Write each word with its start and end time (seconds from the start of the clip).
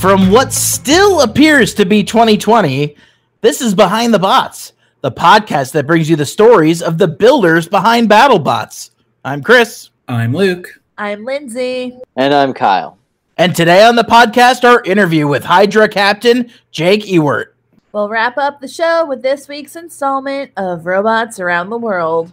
From 0.00 0.30
what 0.30 0.50
still 0.54 1.20
appears 1.20 1.74
to 1.74 1.84
be 1.84 2.02
2020, 2.02 2.96
this 3.42 3.60
is 3.60 3.74
Behind 3.74 4.14
the 4.14 4.18
Bots, 4.18 4.72
the 5.02 5.12
podcast 5.12 5.72
that 5.72 5.86
brings 5.86 6.08
you 6.08 6.16
the 6.16 6.24
stories 6.24 6.80
of 6.80 6.96
the 6.96 7.06
builders 7.06 7.68
behind 7.68 8.08
BattleBots. 8.08 8.92
I'm 9.26 9.42
Chris. 9.42 9.90
I'm 10.08 10.32
Luke. 10.32 10.80
I'm 10.96 11.26
Lindsay. 11.26 11.98
And 12.16 12.32
I'm 12.32 12.54
Kyle. 12.54 12.96
And 13.36 13.54
today 13.54 13.84
on 13.84 13.94
the 13.94 14.02
podcast, 14.02 14.64
our 14.64 14.82
interview 14.84 15.28
with 15.28 15.44
Hydra 15.44 15.86
Captain 15.86 16.50
Jake 16.70 17.04
Ewert. 17.04 17.48
We'll 17.92 18.08
wrap 18.08 18.38
up 18.38 18.62
the 18.62 18.68
show 18.68 19.04
with 19.04 19.20
this 19.20 19.48
week's 19.48 19.76
installment 19.76 20.50
of 20.56 20.86
Robots 20.86 21.38
Around 21.38 21.68
the 21.68 21.76
World. 21.76 22.32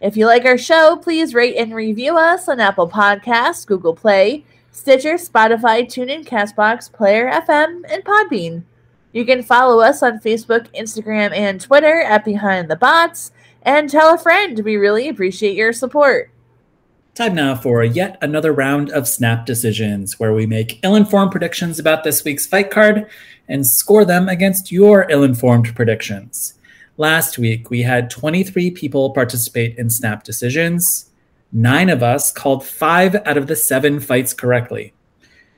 If 0.00 0.16
you 0.16 0.26
like 0.26 0.44
our 0.44 0.58
show, 0.58 0.96
please 0.96 1.32
rate 1.32 1.54
and 1.54 1.76
review 1.76 2.18
us 2.18 2.48
on 2.48 2.58
Apple 2.58 2.90
Podcasts, 2.90 3.64
Google 3.64 3.94
Play, 3.94 4.44
Stitcher, 4.74 5.14
Spotify, 5.14 5.86
TuneIn, 5.86 6.26
Castbox, 6.26 6.92
Player 6.92 7.30
FM, 7.30 7.82
and 7.88 8.04
Podbean. 8.04 8.64
You 9.12 9.24
can 9.24 9.44
follow 9.44 9.80
us 9.80 10.02
on 10.02 10.18
Facebook, 10.18 10.66
Instagram, 10.74 11.32
and 11.32 11.60
Twitter 11.60 12.00
at 12.00 12.24
Behind 12.24 12.68
the 12.68 12.74
Bots, 12.74 13.30
and 13.62 13.88
tell 13.88 14.12
a 14.12 14.18
friend. 14.18 14.64
We 14.64 14.74
really 14.74 15.08
appreciate 15.08 15.54
your 15.54 15.72
support. 15.72 16.32
Time 17.14 17.36
now 17.36 17.54
for 17.54 17.84
yet 17.84 18.18
another 18.20 18.52
round 18.52 18.90
of 18.90 19.06
Snap 19.06 19.46
Decisions, 19.46 20.18
where 20.18 20.34
we 20.34 20.44
make 20.44 20.80
ill 20.82 20.96
informed 20.96 21.30
predictions 21.30 21.78
about 21.78 22.02
this 22.02 22.24
week's 22.24 22.44
fight 22.44 22.72
card 22.72 23.08
and 23.46 23.64
score 23.64 24.04
them 24.04 24.28
against 24.28 24.72
your 24.72 25.08
ill 25.08 25.22
informed 25.22 25.72
predictions. 25.76 26.54
Last 26.96 27.38
week, 27.38 27.70
we 27.70 27.82
had 27.82 28.10
23 28.10 28.72
people 28.72 29.10
participate 29.10 29.78
in 29.78 29.88
Snap 29.88 30.24
Decisions. 30.24 31.12
Nine 31.56 31.88
of 31.88 32.02
us 32.02 32.32
called 32.32 32.66
five 32.66 33.14
out 33.24 33.36
of 33.36 33.46
the 33.46 33.54
seven 33.54 34.00
fights 34.00 34.34
correctly. 34.34 34.92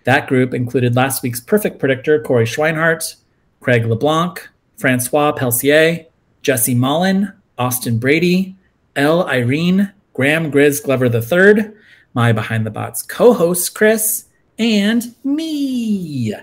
That 0.04 0.28
group 0.28 0.52
included 0.52 0.94
last 0.94 1.22
week's 1.22 1.40
perfect 1.40 1.78
predictor, 1.78 2.20
Corey 2.20 2.44
Schweinhart, 2.44 3.16
Craig 3.60 3.86
LeBlanc, 3.86 4.46
Francois 4.76 5.32
Pelsier, 5.32 6.04
Jesse 6.42 6.74
Mullen, 6.74 7.32
Austin 7.56 7.98
Brady, 7.98 8.56
L. 8.94 9.26
Irene, 9.26 9.90
Graham 10.12 10.52
Grizz 10.52 10.84
Glover 10.84 11.06
III, 11.06 11.72
my 12.12 12.30
Behind 12.30 12.66
the 12.66 12.70
Bots 12.70 13.02
co 13.02 13.32
host, 13.32 13.74
Chris, 13.74 14.26
and 14.58 15.14
me. 15.24 16.34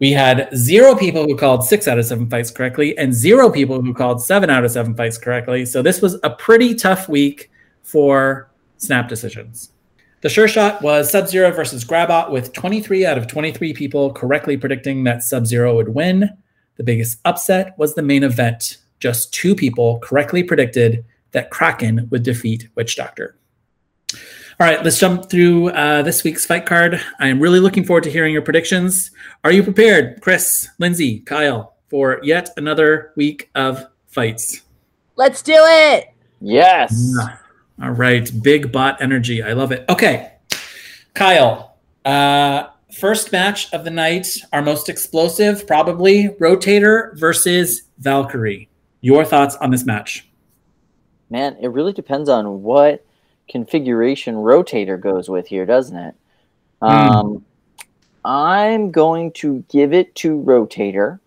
We 0.00 0.12
had 0.12 0.50
zero 0.54 0.94
people 0.94 1.24
who 1.24 1.34
called 1.34 1.64
six 1.64 1.88
out 1.88 1.98
of 1.98 2.04
seven 2.04 2.28
fights 2.28 2.50
correctly 2.50 2.96
and 2.98 3.14
zero 3.14 3.50
people 3.50 3.80
who 3.80 3.94
called 3.94 4.22
seven 4.22 4.50
out 4.50 4.66
of 4.66 4.70
seven 4.70 4.94
fights 4.94 5.16
correctly. 5.16 5.64
So 5.64 5.80
this 5.80 6.02
was 6.02 6.20
a 6.22 6.28
pretty 6.28 6.74
tough 6.74 7.08
week 7.08 7.50
for 7.82 8.50
snap 8.78 9.08
decisions. 9.08 9.72
The 10.22 10.28
sure 10.28 10.48
shot 10.48 10.82
was 10.82 11.10
Sub 11.10 11.28
Zero 11.28 11.52
versus 11.52 11.84
Grabot, 11.84 12.30
with 12.30 12.52
23 12.52 13.04
out 13.06 13.18
of 13.18 13.26
23 13.26 13.74
people 13.74 14.12
correctly 14.12 14.56
predicting 14.56 15.04
that 15.04 15.22
Sub 15.22 15.46
Zero 15.46 15.76
would 15.76 15.90
win. 15.90 16.30
The 16.76 16.84
biggest 16.84 17.18
upset 17.24 17.78
was 17.78 17.94
the 17.94 18.02
main 18.02 18.24
event. 18.24 18.78
Just 18.98 19.32
two 19.32 19.54
people 19.54 19.98
correctly 20.00 20.42
predicted 20.42 21.04
that 21.32 21.50
Kraken 21.50 22.08
would 22.10 22.22
defeat 22.22 22.68
Witch 22.74 22.96
Doctor. 22.96 23.36
All 24.58 24.66
right, 24.66 24.82
let's 24.82 24.98
jump 24.98 25.28
through 25.28 25.68
uh, 25.68 26.00
this 26.00 26.24
week's 26.24 26.46
fight 26.46 26.64
card. 26.64 26.98
I 27.20 27.28
am 27.28 27.40
really 27.40 27.60
looking 27.60 27.84
forward 27.84 28.04
to 28.04 28.10
hearing 28.10 28.32
your 28.32 28.40
predictions. 28.40 29.10
Are 29.44 29.52
you 29.52 29.62
prepared, 29.62 30.22
Chris, 30.22 30.66
Lindsay, 30.78 31.20
Kyle, 31.20 31.74
for 31.88 32.20
yet 32.22 32.50
another 32.56 33.12
week 33.16 33.50
of 33.54 33.84
fights? 34.06 34.62
Let's 35.16 35.42
do 35.42 35.54
it. 35.54 36.08
Yes. 36.40 37.14
All 37.82 37.90
right, 37.90 38.30
big 38.42 38.72
bot 38.72 39.02
energy. 39.02 39.42
I 39.42 39.52
love 39.52 39.72
it. 39.72 39.84
Okay, 39.88 40.32
Kyle. 41.14 41.76
Uh, 42.04 42.68
first 42.92 43.32
match 43.32 43.72
of 43.72 43.84
the 43.84 43.90
night, 43.90 44.28
our 44.52 44.62
most 44.62 44.88
explosive, 44.88 45.66
probably 45.66 46.28
Rotator 46.40 47.18
versus 47.18 47.82
Valkyrie. 47.98 48.68
Your 49.00 49.24
thoughts 49.24 49.56
on 49.56 49.70
this 49.70 49.84
match? 49.84 50.26
Man, 51.28 51.56
it 51.60 51.68
really 51.68 51.92
depends 51.92 52.28
on 52.28 52.62
what 52.62 53.04
configuration 53.48 54.36
Rotator 54.36 54.98
goes 55.00 55.28
with 55.28 55.46
here, 55.46 55.66
doesn't 55.66 55.96
it? 55.96 56.14
Hmm. 56.80 56.88
Um, 56.88 57.44
I'm 58.24 58.90
going 58.90 59.32
to 59.32 59.64
give 59.68 59.92
it 59.92 60.14
to 60.16 60.40
Rotator. 60.40 61.20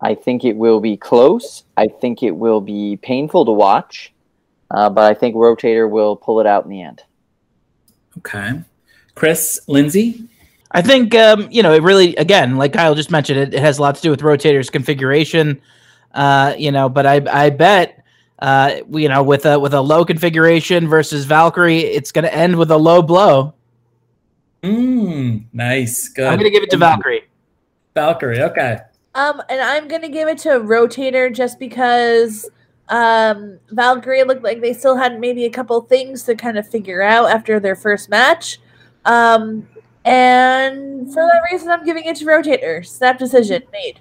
I 0.00 0.14
think 0.14 0.44
it 0.44 0.56
will 0.56 0.80
be 0.80 0.96
close. 0.96 1.64
I 1.76 1.88
think 1.88 2.22
it 2.22 2.32
will 2.32 2.60
be 2.60 2.96
painful 2.96 3.44
to 3.44 3.52
watch. 3.52 4.12
Uh, 4.70 4.88
but 4.88 5.04
I 5.04 5.14
think 5.14 5.34
Rotator 5.34 5.88
will 5.88 6.16
pull 6.16 6.40
it 6.40 6.46
out 6.46 6.64
in 6.64 6.70
the 6.70 6.82
end. 6.82 7.02
Okay. 8.18 8.60
Chris, 9.14 9.60
Lindsay? 9.66 10.28
I 10.70 10.82
think, 10.82 11.14
um, 11.14 11.48
you 11.50 11.62
know, 11.62 11.72
it 11.72 11.82
really, 11.82 12.14
again, 12.16 12.56
like 12.56 12.72
Kyle 12.72 12.94
just 12.94 13.10
mentioned, 13.10 13.38
it, 13.38 13.54
it 13.54 13.60
has 13.60 13.78
a 13.78 13.82
lot 13.82 13.96
to 13.96 14.02
do 14.02 14.10
with 14.10 14.20
Rotator's 14.20 14.70
configuration. 14.70 15.60
Uh, 16.14 16.54
you 16.56 16.70
know, 16.70 16.88
but 16.88 17.06
I, 17.06 17.22
I 17.30 17.50
bet, 17.50 18.04
uh, 18.38 18.76
you 18.90 19.08
know, 19.08 19.22
with 19.22 19.46
a 19.46 19.58
with 19.58 19.74
a 19.74 19.80
low 19.80 20.04
configuration 20.04 20.88
versus 20.88 21.24
Valkyrie, 21.24 21.80
it's 21.80 22.12
going 22.12 22.24
to 22.24 22.34
end 22.34 22.56
with 22.56 22.70
a 22.70 22.76
low 22.76 23.02
blow. 23.02 23.54
Mm, 24.62 25.44
nice. 25.52 26.08
Good. 26.08 26.26
I'm 26.26 26.38
going 26.38 26.50
to 26.50 26.50
give 26.50 26.62
it 26.62 26.70
to 26.70 26.76
Valkyrie. 26.76 27.24
Valkyrie. 27.94 28.42
Okay. 28.42 28.78
Um, 29.14 29.42
and 29.48 29.60
I'm 29.60 29.88
gonna 29.88 30.08
give 30.08 30.28
it 30.28 30.38
to 30.38 30.50
Rotator 30.50 31.34
just 31.34 31.58
because 31.58 32.48
um 32.90 33.58
Valkyrie 33.70 34.24
looked 34.24 34.42
like 34.42 34.60
they 34.60 34.72
still 34.72 34.96
had 34.96 35.18
maybe 35.18 35.44
a 35.44 35.50
couple 35.50 35.80
things 35.82 36.24
to 36.24 36.34
kind 36.34 36.58
of 36.58 36.68
figure 36.68 37.02
out 37.02 37.30
after 37.30 37.58
their 37.60 37.76
first 37.76 38.08
match. 38.10 38.58
Um, 39.04 39.68
and 40.04 41.12
for 41.12 41.22
that 41.22 41.42
reason, 41.50 41.70
I'm 41.70 41.84
giving 41.84 42.04
it 42.04 42.16
to 42.16 42.24
Rotator. 42.24 42.84
Snap 42.84 43.18
decision 43.18 43.62
made. 43.72 44.00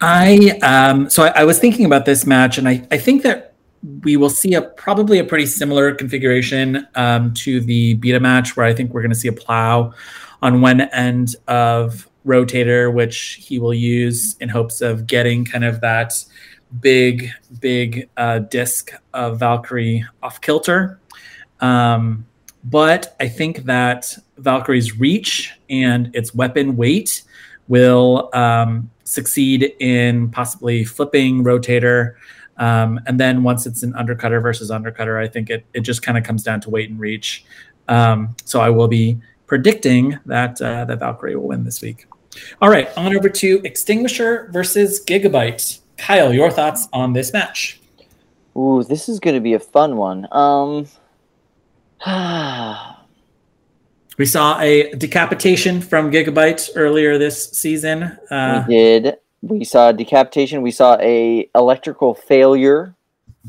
I 0.00 0.58
um 0.62 1.10
so 1.10 1.24
I, 1.24 1.40
I 1.40 1.44
was 1.44 1.58
thinking 1.58 1.86
about 1.86 2.04
this 2.04 2.26
match 2.26 2.58
and 2.58 2.68
I, 2.68 2.86
I 2.90 2.98
think 2.98 3.22
that 3.22 3.54
we 4.02 4.16
will 4.16 4.30
see 4.30 4.54
a 4.54 4.62
probably 4.62 5.18
a 5.18 5.24
pretty 5.24 5.46
similar 5.46 5.94
configuration 5.94 6.86
um, 6.94 7.34
to 7.34 7.60
the 7.60 7.94
beta 7.94 8.20
match 8.20 8.56
where 8.56 8.66
I 8.66 8.74
think 8.74 8.92
we're 8.92 9.02
going 9.02 9.12
to 9.12 9.18
see 9.18 9.28
a 9.28 9.32
plow 9.32 9.92
on 10.42 10.60
one 10.60 10.82
end 10.82 11.36
of 11.48 12.08
rotator, 12.26 12.92
which 12.92 13.38
he 13.40 13.58
will 13.58 13.74
use 13.74 14.36
in 14.40 14.48
hopes 14.48 14.80
of 14.80 15.06
getting 15.06 15.44
kind 15.44 15.64
of 15.64 15.80
that 15.82 16.12
big, 16.80 17.30
big 17.60 18.08
uh, 18.16 18.40
disc 18.40 18.92
of 19.12 19.38
Valkyrie 19.38 20.04
off 20.22 20.40
kilter. 20.40 20.98
Um, 21.60 22.26
but 22.64 23.14
I 23.20 23.28
think 23.28 23.64
that 23.64 24.16
Valkyrie's 24.38 24.98
reach 24.98 25.52
and 25.68 26.14
its 26.14 26.34
weapon 26.34 26.76
weight 26.76 27.22
will 27.68 28.30
um, 28.34 28.90
succeed 29.04 29.74
in 29.80 30.30
possibly 30.30 30.84
flipping 30.84 31.44
rotator. 31.44 32.14
Um, 32.56 33.00
and 33.06 33.18
then 33.18 33.42
once 33.42 33.66
it's 33.66 33.82
an 33.82 33.92
undercutter 33.94 34.40
versus 34.40 34.70
undercutter, 34.70 35.22
I 35.22 35.28
think 35.28 35.50
it, 35.50 35.66
it 35.74 35.80
just 35.80 36.02
kind 36.02 36.16
of 36.16 36.24
comes 36.24 36.42
down 36.42 36.60
to 36.62 36.70
weight 36.70 36.88
and 36.90 36.98
reach. 36.98 37.44
Um, 37.88 38.34
so 38.44 38.60
I 38.60 38.70
will 38.70 38.88
be 38.88 39.18
predicting 39.46 40.18
that 40.26 40.60
uh, 40.62 40.84
that 40.86 40.98
Valkyrie 41.00 41.36
will 41.36 41.48
win 41.48 41.64
this 41.64 41.82
week. 41.82 42.06
All 42.60 42.70
right, 42.70 42.88
on 42.96 43.16
over 43.16 43.28
to 43.28 43.60
Extinguisher 43.64 44.48
versus 44.52 45.04
Gigabyte. 45.04 45.80
Kyle, 46.04 46.34
your 46.34 46.50
thoughts 46.50 46.86
on 46.92 47.14
this 47.14 47.32
match? 47.32 47.80
Ooh, 48.54 48.84
this 48.84 49.08
is 49.08 49.18
going 49.18 49.34
to 49.34 49.40
be 49.40 49.54
a 49.54 49.58
fun 49.58 49.96
one. 49.96 50.28
Um, 50.32 50.86
We 54.16 54.26
saw 54.26 54.60
a 54.60 54.92
decapitation 54.92 55.80
from 55.80 56.12
Gigabyte 56.12 56.70
earlier 56.76 57.18
this 57.18 57.50
season. 57.50 58.16
Uh, 58.30 58.64
we 58.68 58.74
did. 58.74 59.16
We 59.42 59.64
saw 59.64 59.88
a 59.88 59.92
decapitation. 59.92 60.62
We 60.62 60.70
saw 60.70 60.96
a 61.00 61.48
electrical 61.54 62.14
failure 62.14 62.94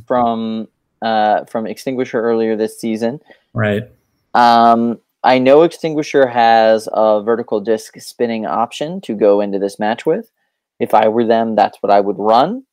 from 0.07 0.67
uh, 1.03 1.45
from 1.45 1.67
Extinguisher 1.67 2.19
earlier 2.19 2.55
this 2.55 2.79
season. 2.79 3.21
right. 3.53 3.83
Um, 4.33 4.99
I 5.23 5.37
know 5.37 5.61
Extinguisher 5.63 6.25
has 6.25 6.89
a 6.91 7.21
vertical 7.21 7.59
disc 7.59 7.99
spinning 7.99 8.47
option 8.47 9.01
to 9.01 9.13
go 9.13 9.41
into 9.41 9.59
this 9.59 9.77
match 9.77 10.05
with. 10.05 10.31
If 10.79 10.93
I 10.93 11.07
were 11.07 11.25
them, 11.25 11.55
that's 11.55 11.77
what 11.81 11.91
I 11.91 11.99
would 11.99 12.17
run. 12.17 12.63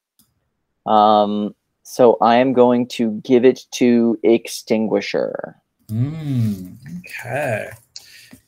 Um, 0.86 1.54
so 1.82 2.16
I 2.20 2.36
am 2.36 2.52
going 2.52 2.88
to 2.88 3.12
give 3.22 3.44
it 3.44 3.66
to 3.72 4.18
Extinguisher. 4.22 5.56
Mm, 5.90 6.76
okay. 6.98 7.70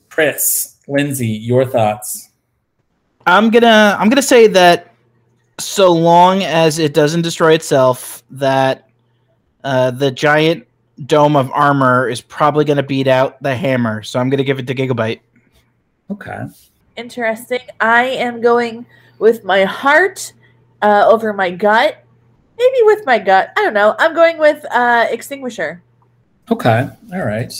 Chris, 0.09 0.77
Lindsay, 0.87 1.27
your 1.27 1.65
thoughts? 1.65 2.29
I'm 3.27 3.49
gonna 3.49 3.97
I'm 3.99 4.09
gonna 4.09 4.21
say 4.21 4.47
that 4.47 4.93
so 5.59 5.91
long 5.91 6.43
as 6.43 6.79
it 6.79 6.93
doesn't 6.93 7.21
destroy 7.21 7.53
itself, 7.53 8.23
that 8.31 8.89
uh, 9.63 9.91
the 9.91 10.11
giant 10.11 10.67
dome 11.05 11.35
of 11.35 11.51
armor 11.51 12.07
is 12.07 12.21
probably 12.21 12.65
gonna 12.65 12.83
beat 12.83 13.07
out 13.07 13.41
the 13.41 13.55
hammer. 13.55 14.03
So 14.03 14.19
I'm 14.19 14.29
gonna 14.29 14.43
give 14.43 14.59
it 14.59 14.67
to 14.67 14.75
Gigabyte. 14.75 15.19
Okay. 16.09 16.45
Interesting. 16.95 17.59
I 17.79 18.05
am 18.05 18.41
going 18.41 18.85
with 19.19 19.43
my 19.43 19.63
heart 19.63 20.33
uh, 20.81 21.05
over 21.07 21.33
my 21.33 21.51
gut. 21.51 22.03
Maybe 22.57 22.77
with 22.83 23.05
my 23.05 23.19
gut. 23.19 23.51
I 23.57 23.63
don't 23.63 23.73
know. 23.73 23.95
I'm 23.99 24.13
going 24.13 24.37
with 24.37 24.65
uh, 24.71 25.07
Extinguisher. 25.09 25.81
Okay. 26.49 26.89
All 27.13 27.25
right. 27.25 27.53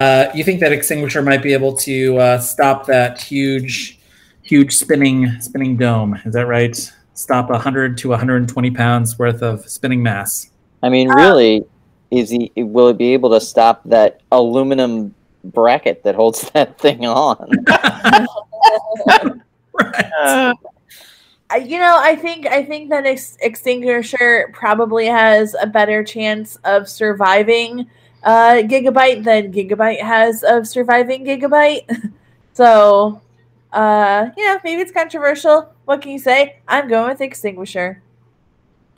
Uh, 0.00 0.30
you 0.34 0.44
think 0.44 0.60
that 0.60 0.72
extinguisher 0.72 1.20
might 1.22 1.42
be 1.42 1.52
able 1.52 1.76
to 1.76 2.16
uh, 2.18 2.38
stop 2.38 2.86
that 2.86 3.20
huge, 3.20 3.98
huge 4.42 4.74
spinning 4.74 5.40
spinning 5.40 5.76
dome? 5.76 6.14
Is 6.24 6.32
that 6.34 6.46
right? 6.46 6.92
Stop 7.14 7.50
100 7.50 7.98
to 7.98 8.08
120 8.08 8.70
pounds 8.70 9.18
worth 9.18 9.42
of 9.42 9.68
spinning 9.68 10.02
mass. 10.02 10.50
I 10.82 10.88
mean, 10.88 11.10
Uh, 11.10 11.14
really, 11.14 11.64
is 12.10 12.30
he? 12.30 12.50
Will 12.56 12.88
it 12.88 12.96
be 12.96 13.12
able 13.12 13.30
to 13.30 13.40
stop 13.40 13.82
that 13.84 14.22
aluminum 14.32 15.14
bracket 15.44 16.02
that 16.04 16.14
holds 16.14 16.50
that 16.54 16.78
thing 16.78 17.04
on? 17.04 17.50
Uh, 21.52 21.56
you 21.56 21.78
know, 21.78 21.96
I 21.98 22.14
think 22.14 22.46
I 22.46 22.62
think 22.62 22.90
that 22.90 23.06
ex- 23.06 23.36
Extinguisher 23.40 24.50
probably 24.52 25.06
has 25.06 25.56
a 25.60 25.66
better 25.66 26.04
chance 26.04 26.56
of 26.62 26.88
surviving 26.88 27.90
uh, 28.22 28.62
Gigabyte 28.62 29.24
than 29.24 29.52
Gigabyte 29.52 30.00
has 30.00 30.44
of 30.44 30.68
surviving 30.68 31.24
Gigabyte. 31.24 32.12
so, 32.52 33.20
uh, 33.72 34.30
yeah, 34.36 34.58
maybe 34.62 34.80
it's 34.80 34.92
controversial. 34.92 35.72
What 35.86 36.02
can 36.02 36.12
you 36.12 36.20
say? 36.20 36.58
I'm 36.68 36.88
going 36.88 37.08
with 37.08 37.20
Extinguisher. 37.20 38.00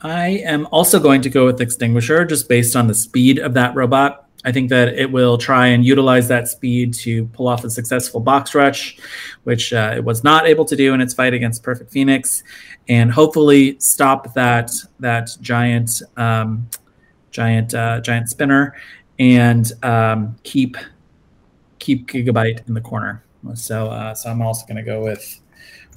I 0.01 0.27
am 0.45 0.67
also 0.71 0.99
going 0.99 1.21
to 1.21 1.29
go 1.29 1.45
with 1.45 1.61
extinguisher 1.61 2.25
just 2.25 2.49
based 2.49 2.75
on 2.75 2.87
the 2.87 2.93
speed 2.93 3.39
of 3.39 3.53
that 3.53 3.73
robot. 3.73 4.27
I 4.45 4.51
think 4.51 4.69
that 4.69 4.89
it 4.89 5.11
will 5.11 5.37
try 5.37 5.67
and 5.67 5.85
utilize 5.85 6.27
that 6.27 6.47
speed 6.47 6.93
to 6.95 7.25
pull 7.27 7.47
off 7.47 7.63
a 7.63 7.69
successful 7.69 8.19
box 8.19 8.53
rush, 8.53 8.97
which 9.43 9.73
uh, 9.73 9.93
it 9.95 10.03
was 10.03 10.23
not 10.23 10.45
able 10.45 10.65
to 10.65 10.75
do 10.75 10.93
in 10.93 11.01
its 11.01 11.13
fight 11.13 11.33
against 11.33 11.63
Perfect 11.63 11.91
Phoenix, 11.91 12.43
and 12.89 13.11
hopefully 13.11 13.77
stop 13.79 14.33
that 14.33 14.71
that 14.99 15.29
giant 15.41 16.01
um, 16.17 16.69
giant 17.31 17.73
uh, 17.73 18.01
giant 18.01 18.29
spinner 18.29 18.75
and 19.19 19.71
um, 19.83 20.35
keep 20.43 20.77
keep 21.79 22.07
Gigabyte 22.07 22.67
in 22.67 22.73
the 22.73 22.81
corner. 22.81 23.23
So 23.55 23.87
uh, 23.87 24.13
so 24.13 24.29
I'm 24.29 24.41
also 24.41 24.65
going 24.65 24.77
to 24.77 24.83
go 24.83 25.03
with 25.03 25.39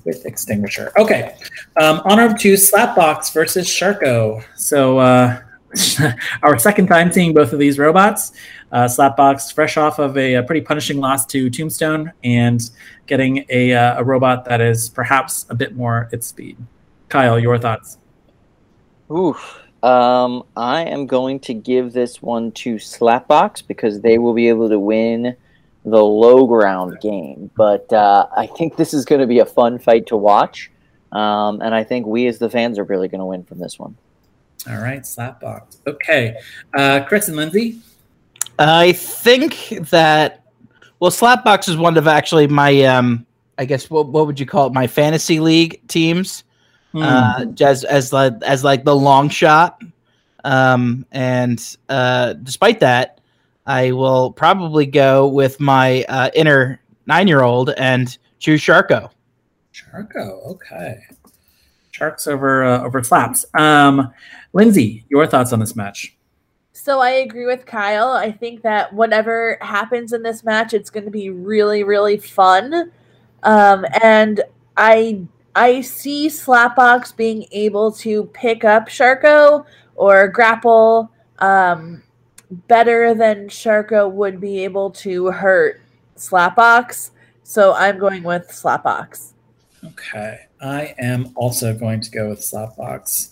with 0.05 0.25
extinguisher. 0.25 0.93
Okay, 0.97 1.37
um, 1.81 2.01
honor 2.05 2.33
to 2.37 2.55
Slapbox 2.55 3.33
versus 3.33 3.67
Sharko. 3.67 4.45
So 4.57 4.99
uh, 4.99 5.41
our 6.43 6.59
second 6.59 6.87
time 6.87 7.13
seeing 7.13 7.35
both 7.35 7.53
of 7.53 7.59
these 7.59 7.79
robots. 7.79 8.33
Uh, 8.73 8.85
Slapbox, 8.85 9.53
fresh 9.53 9.77
off 9.77 9.99
of 9.99 10.17
a, 10.17 10.35
a 10.35 10.43
pretty 10.43 10.61
punishing 10.61 10.99
loss 10.99 11.25
to 11.27 11.49
Tombstone, 11.51 12.13
and 12.25 12.71
getting 13.07 13.45
a, 13.49 13.73
uh, 13.73 14.01
a 14.01 14.05
robot 14.05 14.45
that 14.47 14.61
is 14.61 14.89
perhaps 14.89 15.47
a 15.51 15.55
bit 15.55 15.77
more 15.77 16.09
at 16.13 16.25
speed. 16.25 16.57
Kyle, 17.09 17.39
your 17.39 17.59
thoughts? 17.59 17.99
Oof. 19.11 19.61
Um, 19.83 20.43
I 20.57 20.83
am 20.83 21.07
going 21.07 21.39
to 21.41 21.55
give 21.55 21.93
this 21.93 22.21
one 22.21 22.51
to 22.53 22.77
Slapbox 22.77 23.65
because 23.67 24.01
they 24.01 24.19
will 24.19 24.35
be 24.35 24.49
able 24.49 24.69
to 24.69 24.79
win 24.79 25.37
the 25.85 26.03
low 26.03 26.47
ground 26.47 26.99
game. 27.01 27.51
But 27.57 27.93
uh, 27.93 28.27
I 28.37 28.47
think 28.47 28.77
this 28.77 28.93
is 28.93 29.05
going 29.05 29.21
to 29.21 29.27
be 29.27 29.39
a 29.39 29.47
fun 29.47 29.79
fight 29.79 30.07
to 30.09 30.17
watch. 30.17 30.71
Um, 31.13 31.61
and 31.63 31.75
I 31.75 31.85
think 31.85 32.07
we 32.07 32.27
as 32.27 32.39
the 32.39 32.51
fans 32.51 32.79
are 32.79 32.85
really 32.85 33.07
going 33.07 33.21
to 33.21 33.25
win 33.25 33.45
from 33.45 33.61
this 33.61 33.79
one. 33.79 33.97
All 34.69 34.79
right, 34.79 35.03
Slapbox. 35.03 35.79
Okay, 35.87 36.37
uh, 36.75 37.05
Chris 37.05 37.29
and 37.29 37.37
Lindsay. 37.37 37.81
I 38.59 38.93
think 38.93 39.69
that 39.91 40.43
well, 41.01 41.11
Slapbox 41.11 41.69
is 41.69 41.77
one 41.77 41.97
of 41.97 42.07
actually 42.07 42.47
my 42.47 42.83
um, 42.83 43.27
I 43.59 43.65
guess 43.65 43.91
what 43.91 44.09
what 44.09 44.27
would 44.27 44.41
you 44.41 44.47
call 44.47 44.67
it? 44.67 44.73
My 44.73 44.87
fantasy 44.87 45.41
league 45.41 45.87
teams. 45.89 46.45
Hmm. 46.97 47.03
uh, 47.03 47.45
as 47.61 47.85
as 47.85 48.13
like 48.13 48.33
as 48.43 48.65
like 48.65 48.85
the 48.85 48.97
long 48.97 49.29
shot. 49.29 49.83
Um, 50.45 51.05
and 51.13 51.77
uh, 51.89 52.35
despite 52.35 52.81
that, 52.81 53.21
I 53.67 53.93
will 53.93 54.33
probably 54.33 54.87
go 54.87 55.27
with 55.27 55.61
my 55.61 56.05
uh, 56.09 56.31
inner 56.35 56.81
nine 57.07 57.29
year 57.29 57.43
old 57.43 57.71
and 57.77 58.17
choose 58.39 58.63
Sharko. 58.63 59.11
Sharko. 59.75 60.47
Okay, 60.53 61.05
Sharks 61.97 62.27
over 62.27 62.63
uh, 62.63 62.85
over 62.85 63.03
Slaps. 63.03 63.47
Um, 63.55 64.13
Lindsay, 64.53 65.07
your 65.09 65.27
thoughts 65.27 65.53
on 65.53 65.61
this 65.61 65.75
match? 65.75 66.15
So 66.73 67.01
I 67.01 67.11
agree 67.11 67.47
with 67.47 67.65
Kyle. 67.65 68.11
I 68.11 68.31
think 68.31 68.61
that 68.63 68.93
whatever 68.93 69.57
happens 69.63 70.13
in 70.13 70.23
this 70.23 70.45
match, 70.45 70.75
it's 70.75 70.91
going 70.91 71.07
to 71.07 71.11
be 71.11 71.31
really, 71.31 71.85
really 71.85 72.19
fun. 72.19 72.93
Um, 73.43 73.87
and 74.03 74.43
I 74.77 75.23
I 75.55 75.81
see 75.81 76.29
Slapbox 76.29 77.17
being 77.17 77.47
able 77.51 77.91
to 77.93 78.25
pick 78.35 78.63
up 78.63 78.89
Sharko 78.89 79.65
or 79.95 80.29
grapple 80.29 81.11
um, 81.39 82.03
better 82.69 83.15
than 83.15 83.49
Sharko 83.49 84.11
would 84.11 84.39
be 84.39 84.65
able 84.65 84.91
to 84.91 85.29
hurt 85.29 85.81
Slapbox. 86.19 87.13
So 87.43 87.73
I'm 87.73 87.99
going 87.99 88.23
with 88.23 88.49
Slapbox. 88.49 89.33
Okay, 89.89 90.47
I 90.61 90.95
am 90.99 91.33
also 91.35 91.75
going 91.75 92.01
to 92.01 92.11
go 92.11 92.29
with 92.29 92.41
Slapbox. 92.41 93.31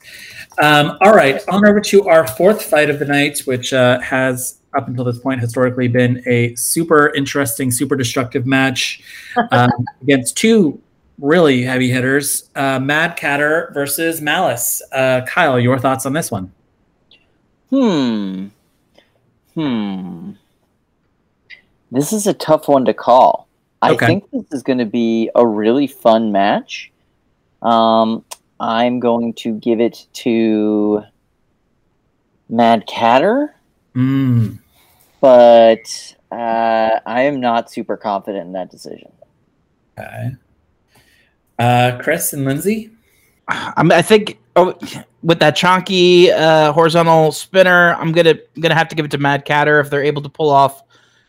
Um, 0.63 0.99
all 1.01 1.13
right, 1.13 1.43
on 1.49 1.67
over 1.67 1.81
to 1.81 2.09
our 2.09 2.27
fourth 2.27 2.63
fight 2.63 2.91
of 2.91 2.99
the 2.99 3.07
night, 3.07 3.41
which 3.41 3.73
uh, 3.73 4.01
has 4.01 4.59
up 4.77 4.89
until 4.89 5.05
this 5.05 5.19
point 5.19 5.41
historically 5.41 5.89
been 5.89 6.23
a 6.27 6.55
super 6.55 7.13
interesting, 7.15 7.71
super 7.71 7.97
destructive 7.97 8.47
match 8.47 9.03
um, 9.51 9.71
against 10.03 10.37
two 10.37 10.81
really 11.19 11.63
heavy 11.63 11.91
hitters 11.91 12.51
uh, 12.57 12.79
Mad 12.79 13.17
Catter 13.17 13.73
versus 13.73 14.21
Malice. 14.21 14.83
Uh, 14.93 15.23
Kyle, 15.27 15.59
your 15.59 15.79
thoughts 15.79 16.07
on 16.07 16.13
this 16.13 16.31
one? 16.31 16.53
Hmm. 17.71 18.49
Hmm. 19.55 20.33
This 21.91 22.13
is 22.13 22.27
a 22.27 22.35
tough 22.35 22.69
one 22.69 22.85
to 22.87 22.95
call. 22.95 23.44
I 23.85 23.93
Okay. 23.93 24.07
think 24.07 24.31
this 24.31 24.45
is 24.53 24.63
going 24.63 24.79
to 24.79 24.87
be 24.87 25.31
a 25.35 25.47
really 25.47 25.87
fun 25.87 26.33
match. 26.33 26.91
Um, 27.63 28.25
I'm 28.61 28.99
going 29.01 29.35
to 29.35 29.55
give 29.55 29.81
it 29.81 30.07
to 30.15 31.03
Mad 32.49 32.87
Catter, 32.87 33.49
Mm, 33.95 34.59
but 35.21 36.15
uh, 36.33 36.99
I 37.07 37.23
am 37.23 37.41
not 37.41 37.71
super 37.71 37.97
confident 37.97 38.47
in 38.47 38.53
that 38.53 38.71
decision. 38.71 39.13
okay. 39.99 40.31
Uh, 41.59 41.99
Chris 42.03 42.33
and 42.33 42.45
Lindsay? 42.45 42.91
I'm, 43.49 43.93
I 43.93 44.03
think 44.03 44.39
oh, 44.57 44.75
with 45.23 45.39
that 45.41 45.57
chonky 45.57 46.31
uh, 46.31 46.73
horizontal 46.73 47.31
spinner, 47.33 47.95
I'm 47.95 48.11
gonna 48.13 48.35
gonna 48.59 48.75
have 48.75 48.89
to 48.89 48.97
give 48.97 49.05
it 49.05 49.11
to 49.13 49.19
Mad 49.19 49.45
Catter 49.45 49.81
if 49.81 49.91
they're 49.91 50.03
able 50.03 50.23
to 50.23 50.29
pull 50.29 50.51
off, 50.51 50.83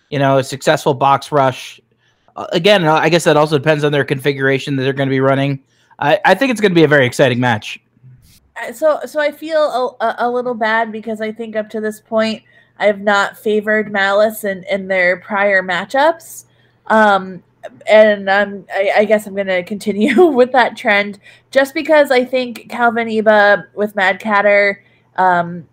you 0.09 0.17
know, 0.17 0.37
a 0.39 0.43
successful 0.43 0.93
box 0.95 1.31
rush. 1.31 1.79
Uh, 2.35 2.47
again, 2.51 2.85
I 2.85 3.09
guess 3.09 3.23
that 3.23 3.37
also 3.37 3.57
depends 3.57 3.83
on 3.83 3.91
their 3.91 4.05
configuration 4.05 4.75
that 4.75 4.83
they're 4.83 4.93
going 4.93 5.09
to 5.09 5.13
be 5.13 5.21
running. 5.21 5.63
I, 5.99 6.19
I 6.25 6.35
think 6.35 6.51
it's 6.51 6.61
going 6.61 6.71
to 6.71 6.75
be 6.75 6.83
a 6.83 6.87
very 6.87 7.05
exciting 7.05 7.39
match. 7.39 7.79
Uh, 8.61 8.71
so 8.71 8.99
so 9.05 9.19
I 9.19 9.31
feel 9.31 9.95
a, 9.99 10.15
a, 10.19 10.29
little 10.29 10.53
bad 10.53 10.91
because 10.91 11.21
I 11.21 11.31
think 11.31 11.55
up 11.55 11.69
to 11.71 11.81
this 11.81 11.99
point 11.99 12.43
I 12.79 12.85
have 12.85 13.01
not 13.01 13.37
favored 13.37 13.91
Malice 13.91 14.43
in, 14.43 14.63
in 14.69 14.87
their 14.87 15.17
prior 15.17 15.61
matchups. 15.61 16.45
Um, 16.87 17.43
and 17.87 18.29
I, 18.29 18.91
I 18.95 19.05
guess 19.05 19.27
I'm 19.27 19.33
going 19.33 19.47
to 19.47 19.63
continue 19.63 20.25
with 20.31 20.51
that 20.51 20.77
trend 20.77 21.19
just 21.51 21.73
because 21.73 22.11
I 22.11 22.23
think 22.23 22.69
Calvin 22.69 23.07
Eba 23.07 23.65
with 23.73 23.95
Mad 23.95 24.19
Catter 24.19 24.83
um, 25.15 25.67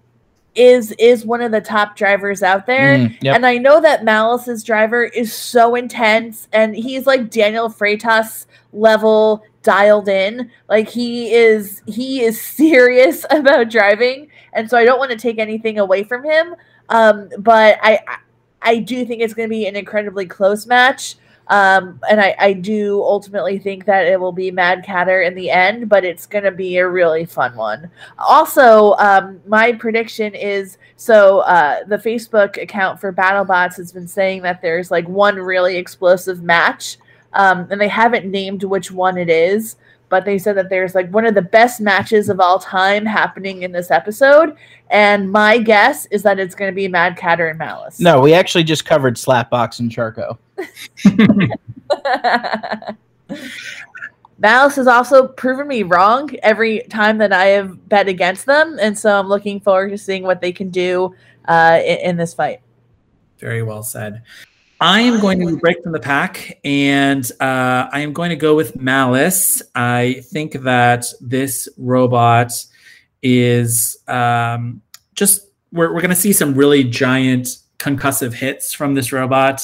is 0.55 0.93
is 0.93 1.25
one 1.25 1.41
of 1.41 1.53
the 1.53 1.61
top 1.61 1.97
drivers 1.97 2.43
out 2.43 2.67
there. 2.67 2.99
Mm, 2.99 3.17
yep. 3.23 3.37
And 3.37 3.47
I 3.47 3.59
know 3.59 3.81
that 3.81 4.05
Malice's 4.05 4.63
driver 4.63 5.05
is 5.05 5.33
so 5.33 5.75
intense 5.75 6.49
and 6.53 6.75
he's 6.77 7.07
like 7.07 7.31
Daniel 7.31 7.69
Freitas 7.69 8.47
level 8.73 9.45
dialed 9.63 10.09
in. 10.09 10.51
Like 10.69 10.89
he 10.89 11.33
is 11.33 11.83
he 11.87 12.23
is 12.23 12.41
serious 12.57 13.25
about 13.31 13.71
driving. 13.71 14.29
And 14.53 14.69
so 14.69 14.77
I 14.77 14.85
don't 14.85 14.99
want 14.99 15.11
to 15.11 15.17
take 15.17 15.39
anything 15.39 15.79
away 15.79 16.05
from 16.05 16.25
him. 16.25 16.55
Um, 16.89 17.31
but 17.39 17.79
I 17.83 18.01
I 18.61 18.79
do 18.79 19.05
think 19.05 19.23
it's 19.23 19.35
going 19.35 19.49
to 19.49 19.51
be 19.51 19.67
an 19.67 19.77
incredibly 19.77 20.27
close 20.27 20.67
match. 20.67 21.17
Um, 21.49 22.01
and 22.09 22.21
I, 22.21 22.35
I 22.39 22.53
do 22.53 23.03
ultimately 23.03 23.59
think 23.59 23.85
that 23.85 24.07
it 24.07 24.19
will 24.19 24.33
be 24.33 24.51
Mad 24.51 24.85
Catter 24.85 25.27
in 25.27 25.35
the 25.35 25.51
end, 25.51 25.89
but 25.89 26.05
it's 26.05 26.27
going 26.27 26.45
to 26.45 26.51
be 26.51 26.77
a 26.79 26.89
really 26.89 27.25
fun 27.27 27.57
one. 27.57 27.91
Also, 28.19 28.95
um, 28.95 29.41
my 29.47 29.73
prediction 29.73 30.35
is 30.35 30.79
so 30.97 31.41
uh, 31.41 31.85
the 31.85 31.99
Facebook 31.99 32.63
account 32.63 33.01
for 33.01 33.13
BattleBots 33.13 33.77
has 33.77 33.93
been 33.93 34.09
saying 34.09 34.43
that 34.43 34.63
there's 34.63 34.91
like 34.91 35.09
one 35.09 35.37
really 35.37 35.77
explosive 35.77 36.43
match, 36.43 36.97
um, 37.33 37.67
and 37.71 37.81
they 37.81 37.89
haven't 37.89 38.31
named 38.31 38.63
which 38.65 38.91
one 38.91 39.19
it 39.19 39.29
is 39.29 39.77
but 40.13 40.27
they 40.27 40.37
said 40.37 40.59
that 40.59 40.69
there's 40.69 40.95
like 40.95 41.09
one 41.09 41.25
of 41.25 41.35
the 41.35 41.41
best 41.41 41.81
matches 41.81 42.29
of 42.29 42.39
all 42.39 42.59
time 42.59 43.07
happening 43.07 43.63
in 43.63 43.73
this 43.73 43.91
episode. 43.91 44.55
And 44.91 45.33
my 45.33 45.57
guess 45.57 46.05
is 46.11 46.23
that 46.25 46.39
it's 46.39 46.55
going 46.55 46.71
to 46.71 46.75
be 46.75 46.87
Mad 46.87 47.17
Catter 47.17 47.49
and 47.49 47.59
Malice. 47.59 47.99
No, 47.99 48.21
we 48.21 48.35
actually 48.35 48.65
just 48.65 48.85
covered 48.85 49.17
Slapbox 49.17 49.81
and 49.81 49.91
Sharko. 49.91 50.37
Malice 54.39 54.77
has 54.77 54.87
also 54.87 55.29
proven 55.29 55.67
me 55.67 55.83
wrong 55.83 56.29
every 56.43 56.83
time 56.91 57.17
that 57.17 57.33
I 57.33 57.47
have 57.47 57.89
bet 57.89 58.07
against 58.07 58.45
them. 58.45 58.77
And 58.83 58.99
so 58.99 59.19
I'm 59.19 59.29
looking 59.29 59.61
forward 59.61 59.93
to 59.93 59.99
seeing 59.99 60.25
what 60.25 60.43
they 60.43 60.53
can 60.53 60.69
do 60.69 61.15
uh, 61.47 61.81
in, 61.83 62.11
in 62.11 62.17
this 62.19 62.35
fight. 62.35 62.61
Very 63.39 63.63
well 63.63 63.83
said. 63.83 64.21
I 64.83 65.03
am 65.03 65.21
going 65.21 65.39
to 65.47 65.57
break 65.59 65.81
from 65.81 65.93
the 65.93 66.01
pack 66.01 66.59
and 66.65 67.25
uh, 67.39 67.89
I 67.93 68.01
am 68.01 68.13
going 68.13 68.31
to 68.31 68.37
go 68.37 68.57
with 68.57 68.75
Malice. 68.75 69.63
I 69.77 70.25
think 70.25 70.55
that 70.55 71.07
this 71.21 71.69
robot 71.79 72.51
is 73.23 73.97
um, 74.09 74.83
just, 75.15 75.47
we're, 75.71 75.95
we're 75.95 76.01
going 76.01 76.11
to 76.11 76.17
see 76.17 76.33
some 76.33 76.55
really 76.55 76.83
giant 76.83 77.59
concussive 77.79 78.33
hits 78.33 78.73
from 78.73 78.95
this 78.95 79.13
robot. 79.13 79.63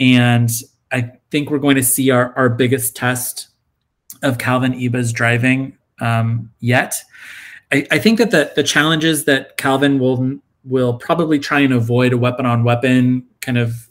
And 0.00 0.50
I 0.90 1.12
think 1.30 1.50
we're 1.50 1.58
going 1.58 1.76
to 1.76 1.84
see 1.84 2.10
our, 2.10 2.36
our 2.36 2.48
biggest 2.48 2.96
test 2.96 3.50
of 4.24 4.38
Calvin 4.38 4.74
Iba's 4.74 5.12
driving 5.12 5.78
um, 6.00 6.50
yet. 6.58 6.96
I, 7.70 7.86
I 7.92 7.98
think 8.00 8.18
that 8.18 8.32
the, 8.32 8.50
the 8.56 8.64
challenges 8.64 9.24
that 9.26 9.56
Calvin 9.56 10.00
will 10.00 10.40
will 10.64 10.94
probably 10.94 11.38
try 11.38 11.60
and 11.60 11.72
avoid 11.72 12.12
a 12.12 12.18
weapon 12.18 12.44
on 12.44 12.64
weapon 12.64 13.24
kind 13.40 13.56
of 13.56 13.87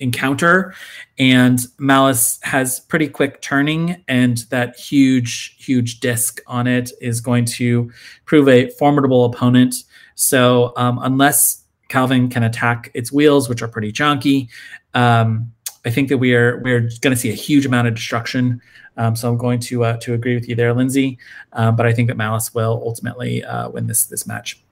encounter 0.00 0.74
and 1.18 1.60
malice 1.78 2.38
has 2.42 2.80
pretty 2.80 3.08
quick 3.08 3.40
turning 3.40 4.02
and 4.06 4.38
that 4.50 4.76
huge 4.76 5.56
huge 5.58 6.00
disc 6.00 6.40
on 6.46 6.66
it 6.66 6.92
is 7.00 7.20
going 7.20 7.44
to 7.44 7.90
prove 8.24 8.48
a 8.48 8.70
formidable 8.70 9.24
opponent. 9.24 9.74
So 10.14 10.72
um, 10.76 10.98
unless 11.02 11.64
calvin 11.88 12.28
can 12.28 12.42
attack 12.42 12.90
its 12.94 13.10
wheels 13.10 13.48
which 13.48 13.62
are 13.62 13.68
pretty 13.68 13.90
chunky 13.90 14.46
um, 14.92 15.50
i 15.86 15.90
think 15.90 16.10
that 16.10 16.18
we 16.18 16.34
are 16.34 16.58
we're 16.58 16.80
going 17.00 17.14
to 17.14 17.16
see 17.16 17.30
a 17.30 17.34
huge 17.34 17.66
amount 17.66 17.88
of 17.88 17.94
destruction. 17.94 18.60
Um, 18.96 19.16
so 19.16 19.28
i'm 19.28 19.38
going 19.38 19.58
to 19.60 19.84
uh, 19.84 19.96
to 19.98 20.14
agree 20.14 20.34
with 20.34 20.48
you 20.48 20.54
there 20.54 20.72
lindsay. 20.74 21.18
Uh, 21.52 21.72
but 21.72 21.86
i 21.86 21.92
think 21.92 22.08
that 22.08 22.16
malice 22.16 22.54
will 22.54 22.82
ultimately 22.84 23.44
uh, 23.44 23.68
win 23.70 23.88
this 23.88 24.04
this 24.06 24.26
match. 24.26 24.62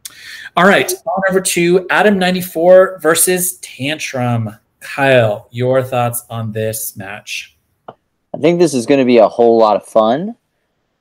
All 0.56 0.64
right 0.64 0.92
on 0.92 1.22
over 1.28 1.40
to 1.40 1.86
adam 1.90 2.16
94 2.16 3.00
versus 3.00 3.58
tantrum 3.58 4.56
Kyle, 4.86 5.48
your 5.50 5.82
thoughts 5.82 6.24
on 6.30 6.52
this 6.52 6.96
match? 6.96 7.56
I 7.88 8.38
think 8.40 8.58
this 8.58 8.72
is 8.72 8.86
going 8.86 9.00
to 9.00 9.04
be 9.04 9.18
a 9.18 9.28
whole 9.28 9.58
lot 9.58 9.76
of 9.76 9.84
fun. 9.84 10.36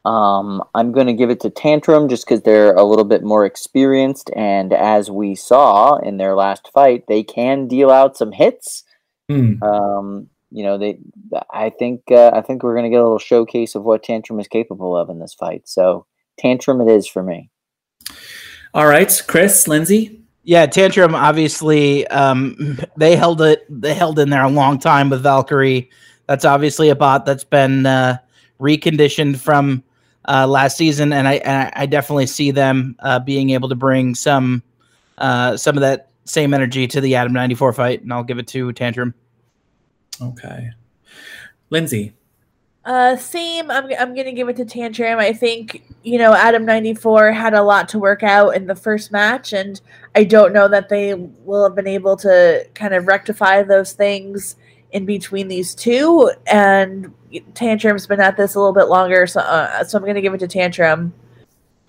Um, 0.06 0.64
I'm 0.74 0.92
going 0.92 1.08
to 1.08 1.14
give 1.14 1.30
it 1.30 1.40
to 1.42 1.50
Tantrum 1.50 2.10
just 2.10 2.26
because 2.26 2.42
they're 2.42 2.74
a 2.74 2.84
little 2.84 3.06
bit 3.06 3.24
more 3.24 3.46
experienced, 3.46 4.32
and 4.36 4.74
as 4.74 5.10
we 5.12 5.36
saw 5.36 5.98
in 5.98 6.18
their 6.18 6.36
last 6.36 6.70
fight, 6.74 7.06
they 7.08 7.24
can 7.24 7.68
deal 7.68 7.92
out 7.92 8.18
some 8.18 8.32
hits. 8.32 8.84
Hmm. 9.30 9.62
Um, 9.64 10.30
you 10.52 10.64
know, 10.64 10.78
they. 10.78 11.00
I 11.52 11.70
think. 11.70 12.04
Uh, 12.10 12.32
I 12.34 12.42
think 12.42 12.64
we're 12.64 12.76
going 12.76 12.86
to 12.86 12.90
get 12.90 13.02
a 13.02 13.04
little 13.04 13.20
showcase 13.20 13.76
of 13.76 13.84
what 13.84 14.04
Tantrum 14.04 14.40
is 14.40 14.48
capable 14.48 14.96
of 14.96 15.10
in 15.10 15.20
this 15.20 15.34
fight. 15.34 15.68
So, 15.68 16.06
Tantrum, 16.38 16.82
it 16.82 16.88
is 16.88 17.08
for 17.08 17.24
me. 17.24 17.50
All 18.74 18.88
right, 18.88 19.24
Chris, 19.28 19.68
Lindsay. 19.68 20.25
Yeah, 20.46 20.68
Tantrum 20.68 21.16
obviously 21.16 22.08
um, 22.08 22.80
they 22.98 23.16
held 23.16 23.42
it 23.42 23.66
they 23.70 23.94
held 23.94 24.20
in 24.20 24.30
there 24.30 24.44
a 24.44 24.50
long 24.50 24.80
time 24.80 25.10
with 25.10 25.22
Valkyrie. 25.24 25.90
That's 26.28 26.46
obviously 26.46 26.90
a 26.90 26.96
bot 26.96 27.26
that's 27.26 27.44
been 27.44 27.86
uh, 27.86 28.18
reconditioned 28.60 29.38
from 29.38 29.84
uh, 30.28 30.48
last 30.48 30.78
season, 30.78 31.12
and 31.14 31.28
I 31.28 31.72
I 31.76 31.86
definitely 31.88 32.28
see 32.28 32.52
them 32.52 32.96
uh, 33.00 33.20
being 33.20 33.50
able 33.52 33.70
to 33.70 33.76
bring 33.76 34.16
some 34.16 34.64
uh, 35.18 35.58
some 35.58 35.78
of 35.78 35.82
that 35.82 36.10
same 36.26 36.54
energy 36.54 36.88
to 36.88 37.02
the 37.02 37.16
Adam 37.16 37.34
ninety 37.34 37.56
four 37.56 37.74
fight, 37.74 38.04
and 38.04 38.14
I'll 38.14 38.24
give 38.24 38.38
it 38.40 38.48
to 38.50 38.72
Tantrum. 38.72 39.14
Okay, 40.22 40.70
Lindsay. 41.72 42.14
Uh, 42.86 43.16
same. 43.18 43.72
I'm 43.72 43.86
I'm 43.98 44.14
gonna 44.14 44.32
give 44.32 44.48
it 44.48 44.58
to 44.58 44.66
Tantrum. 44.66 45.18
I 45.18 45.34
think 45.34 45.84
you 46.04 46.20
know 46.20 46.34
Adam 46.34 46.66
ninety 46.66 46.94
four 46.94 47.32
had 47.32 47.56
a 47.56 47.64
lot 47.64 47.90
to 47.90 48.00
work 48.00 48.22
out 48.22 48.56
in 48.56 48.68
the 48.68 48.76
first 48.76 49.12
match, 49.12 49.54
and 49.54 49.82
I 50.14 50.24
don't 50.24 50.54
know 50.54 50.68
that 50.68 50.90
they 50.90 51.16
will 51.16 51.64
have 51.64 51.76
been 51.76 51.88
able 51.88 52.16
to 52.18 52.68
kind 52.76 52.94
of 52.94 53.08
rectify 53.08 53.64
those 53.64 53.94
things 53.94 54.56
in 54.92 55.06
between 55.06 55.48
these 55.48 55.74
two. 55.74 56.32
And 56.46 57.12
Tantrum's 57.56 58.06
been 58.06 58.22
at 58.22 58.38
this 58.38 58.54
a 58.54 58.60
little 58.60 58.74
bit 58.74 58.86
longer, 58.86 59.26
so 59.26 59.40
uh, 59.42 59.84
so 59.84 59.98
I'm 59.98 60.06
gonna 60.06 60.22
give 60.22 60.36
it 60.36 60.40
to 60.42 60.48
Tantrum. 60.48 61.12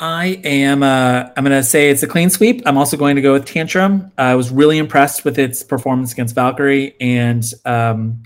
I 0.01 0.41
am. 0.45 0.83
Uh, 0.83 1.31
I'm 1.37 1.45
going 1.45 1.57
to 1.57 1.63
say 1.63 1.89
it's 1.89 2.03
a 2.03 2.07
clean 2.07 2.29
sweep. 2.29 2.63
I'm 2.67 2.77
also 2.77 2.99
going 2.99 3.17
to 3.17 3.23
go 3.23 3.33
with 3.33 3.47
Tantrum. 3.47 4.13
I 4.19 4.35
was 4.35 4.51
really 4.51 4.77
impressed 4.77 5.25
with 5.25 5.39
its 5.39 5.63
performance 5.63 6.13
against 6.13 6.35
Valkyrie, 6.35 6.95
and 7.01 7.43
um, 7.65 8.23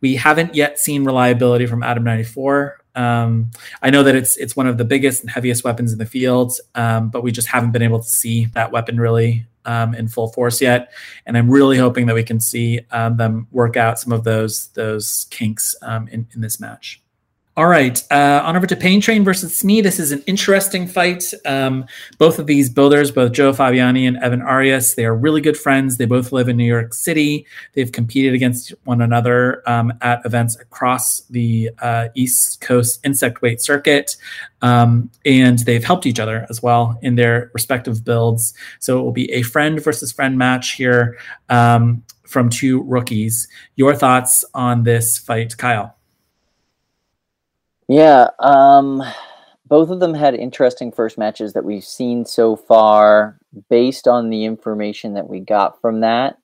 we 0.00 0.16
haven't 0.16 0.54
yet 0.54 0.78
seen 0.78 1.04
reliability 1.04 1.66
from 1.66 1.82
Adam 1.82 2.04
94. 2.04 2.80
Um, 2.94 3.50
I 3.82 3.90
know 3.90 4.02
that 4.02 4.16
it's 4.16 4.36
it's 4.36 4.56
one 4.56 4.66
of 4.66 4.78
the 4.78 4.84
biggest 4.84 5.22
and 5.22 5.30
heaviest 5.30 5.64
weapons 5.64 5.92
in 5.92 5.98
the 5.98 6.06
field, 6.06 6.52
um, 6.74 7.10
but 7.10 7.22
we 7.22 7.30
just 7.30 7.48
haven't 7.48 7.70
been 7.70 7.82
able 7.82 8.00
to 8.00 8.08
see 8.08 8.46
that 8.54 8.72
weapon 8.72 8.98
really 8.98 9.46
um, 9.64 9.94
in 9.94 10.08
full 10.08 10.28
force 10.28 10.60
yet. 10.60 10.92
And 11.26 11.36
I'm 11.36 11.50
really 11.50 11.78
hoping 11.78 12.06
that 12.06 12.14
we 12.14 12.24
can 12.24 12.40
see 12.40 12.80
um, 12.90 13.16
them 13.16 13.46
work 13.52 13.76
out 13.76 13.98
some 13.98 14.12
of 14.12 14.24
those 14.24 14.68
those 14.68 15.26
kinks 15.30 15.76
um, 15.82 16.08
in, 16.08 16.26
in 16.34 16.40
this 16.40 16.58
match. 16.58 17.00
All 17.58 17.66
right, 17.66 18.00
uh, 18.12 18.40
on 18.44 18.56
over 18.56 18.68
to 18.68 18.76
Pain 18.76 19.00
Train 19.00 19.24
versus 19.24 19.52
Smee. 19.52 19.80
This 19.80 19.98
is 19.98 20.12
an 20.12 20.22
interesting 20.28 20.86
fight. 20.86 21.24
Um, 21.44 21.86
both 22.16 22.38
of 22.38 22.46
these 22.46 22.70
builders, 22.70 23.10
both 23.10 23.32
Joe 23.32 23.52
Fabiani 23.52 24.06
and 24.06 24.16
Evan 24.18 24.42
Arias, 24.42 24.94
they 24.94 25.04
are 25.04 25.16
really 25.16 25.40
good 25.40 25.56
friends. 25.56 25.96
They 25.96 26.06
both 26.06 26.30
live 26.30 26.48
in 26.48 26.56
New 26.56 26.62
York 26.62 26.94
City. 26.94 27.48
They've 27.72 27.90
competed 27.90 28.32
against 28.32 28.74
one 28.84 29.02
another 29.02 29.68
um, 29.68 29.92
at 30.02 30.24
events 30.24 30.54
across 30.54 31.22
the 31.30 31.70
uh, 31.80 32.10
East 32.14 32.60
Coast 32.60 33.00
insect 33.04 33.42
weight 33.42 33.60
circuit, 33.60 34.16
um, 34.62 35.10
and 35.24 35.58
they've 35.58 35.82
helped 35.82 36.06
each 36.06 36.20
other 36.20 36.46
as 36.48 36.62
well 36.62 36.96
in 37.02 37.16
their 37.16 37.50
respective 37.54 38.04
builds. 38.04 38.54
So 38.78 39.00
it 39.00 39.02
will 39.02 39.10
be 39.10 39.32
a 39.32 39.42
friend 39.42 39.82
versus 39.82 40.12
friend 40.12 40.38
match 40.38 40.74
here 40.74 41.18
um, 41.48 42.04
from 42.22 42.50
two 42.50 42.84
rookies. 42.84 43.48
Your 43.74 43.96
thoughts 43.96 44.44
on 44.54 44.84
this 44.84 45.18
fight, 45.18 45.56
Kyle? 45.56 45.97
Yeah, 47.88 48.28
um, 48.38 49.02
both 49.66 49.90
of 49.90 50.00
them 50.00 50.14
had 50.14 50.34
interesting 50.34 50.92
first 50.92 51.16
matches 51.16 51.54
that 51.54 51.64
we've 51.64 51.84
seen 51.84 52.26
so 52.26 52.54
far 52.54 53.38
based 53.70 54.06
on 54.06 54.28
the 54.28 54.44
information 54.44 55.14
that 55.14 55.28
we 55.28 55.40
got 55.40 55.80
from 55.80 56.00
that. 56.00 56.36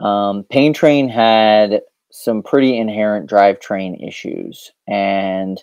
Um, 0.00 0.44
Pain 0.44 0.72
Train 0.72 1.08
had 1.08 1.82
some 2.10 2.42
pretty 2.42 2.76
inherent 2.76 3.30
drivetrain 3.30 4.06
issues, 4.06 4.72
and 4.88 5.62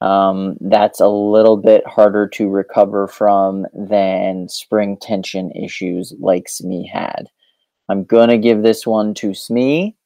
um, 0.00 0.56
that's 0.60 1.00
a 1.00 1.08
little 1.08 1.56
bit 1.56 1.86
harder 1.86 2.28
to 2.28 2.48
recover 2.48 3.06
from 3.08 3.66
than 3.72 4.48
spring 4.48 4.96
tension 5.00 5.52
issues 5.52 6.14
like 6.20 6.48
Smee 6.48 6.86
had. 6.86 7.28
I'm 7.88 8.04
going 8.04 8.28
to 8.30 8.38
give 8.38 8.62
this 8.62 8.86
one 8.86 9.14
to 9.14 9.34
Smee 9.34 9.96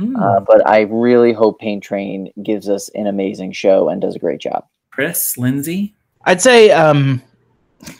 Mm. 0.00 0.20
Uh, 0.20 0.40
but 0.40 0.66
I 0.66 0.80
really 0.90 1.32
hope 1.32 1.58
Pain 1.60 1.80
Train 1.80 2.32
gives 2.42 2.68
us 2.68 2.88
an 2.94 3.06
amazing 3.06 3.52
show 3.52 3.88
and 3.88 4.00
does 4.00 4.16
a 4.16 4.18
great 4.18 4.40
job. 4.40 4.66
Chris, 4.90 5.36
Lindsay, 5.36 5.94
I'd 6.24 6.40
say, 6.40 6.70
um, 6.70 7.22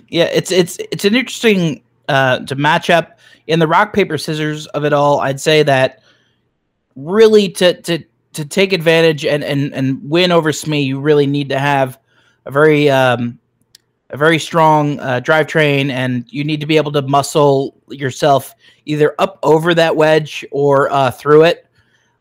yeah, 0.08 0.24
it's 0.24 0.50
it's 0.50 0.78
it's 0.90 1.04
an 1.04 1.14
interesting 1.14 1.82
uh, 2.08 2.40
to 2.40 2.54
match 2.54 2.90
up 2.90 3.18
in 3.46 3.58
the 3.58 3.66
rock 3.66 3.92
paper 3.92 4.18
scissors 4.18 4.66
of 4.68 4.84
it 4.84 4.92
all. 4.92 5.20
I'd 5.20 5.40
say 5.40 5.62
that 5.62 6.02
really 6.96 7.48
to 7.50 7.80
to 7.82 8.04
to 8.32 8.44
take 8.44 8.72
advantage 8.72 9.24
and 9.24 9.44
and 9.44 9.72
and 9.74 10.00
win 10.08 10.32
over 10.32 10.52
Smee, 10.52 10.82
you 10.82 11.00
really 11.00 11.26
need 11.26 11.48
to 11.50 11.58
have 11.58 11.98
a 12.46 12.50
very 12.50 12.88
um, 12.90 13.38
a 14.10 14.16
very 14.16 14.38
strong 14.38 14.98
uh, 15.00 15.20
drivetrain, 15.22 15.90
and 15.90 16.24
you 16.30 16.44
need 16.44 16.60
to 16.60 16.66
be 16.66 16.76
able 16.76 16.92
to 16.92 17.02
muscle 17.02 17.76
yourself 17.88 18.54
either 18.86 19.14
up 19.18 19.38
over 19.42 19.74
that 19.74 19.96
wedge 19.96 20.44
or 20.50 20.90
uh, 20.92 21.10
through 21.10 21.44
it. 21.44 21.66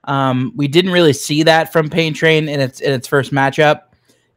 Um, 0.10 0.52
we 0.56 0.68
didn't 0.68 0.92
really 0.92 1.14
see 1.14 1.44
that 1.44 1.72
from 1.72 1.88
Pain 1.88 2.16
Train 2.16 2.50
in 2.50 2.60
its 2.60 2.82
in 2.82 2.92
its 2.92 3.08
first 3.08 3.32
matchup. 3.32 3.84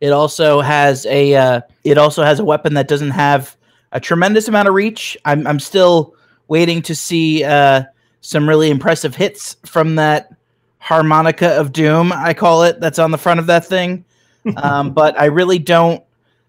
It 0.00 0.10
also 0.10 0.60
has 0.60 1.06
a 1.06 1.34
uh, 1.34 1.60
it 1.82 1.96
also 1.96 2.22
has 2.22 2.38
a 2.38 2.44
weapon 2.44 2.74
that 2.74 2.88
doesn't 2.88 3.10
have 3.10 3.56
a 3.92 3.98
tremendous 3.98 4.48
amount 4.48 4.68
of 4.68 4.74
reach. 4.74 5.16
I'm 5.24 5.46
I'm 5.46 5.58
still 5.58 6.14
waiting 6.48 6.82
to 6.82 6.94
see 6.94 7.42
uh, 7.42 7.84
some 8.20 8.46
really 8.46 8.70
impressive 8.70 9.16
hits 9.16 9.56
from 9.64 9.94
that 9.94 10.34
harmonica 10.78 11.58
of 11.58 11.72
doom, 11.72 12.12
I 12.12 12.34
call 12.34 12.64
it, 12.64 12.78
that's 12.80 12.98
on 12.98 13.10
the 13.10 13.18
front 13.18 13.40
of 13.40 13.46
that 13.46 13.64
thing. 13.64 14.04
Um, 14.56 14.92
but 14.92 15.16
I 15.20 15.26
really 15.26 15.60
don't 15.60 16.02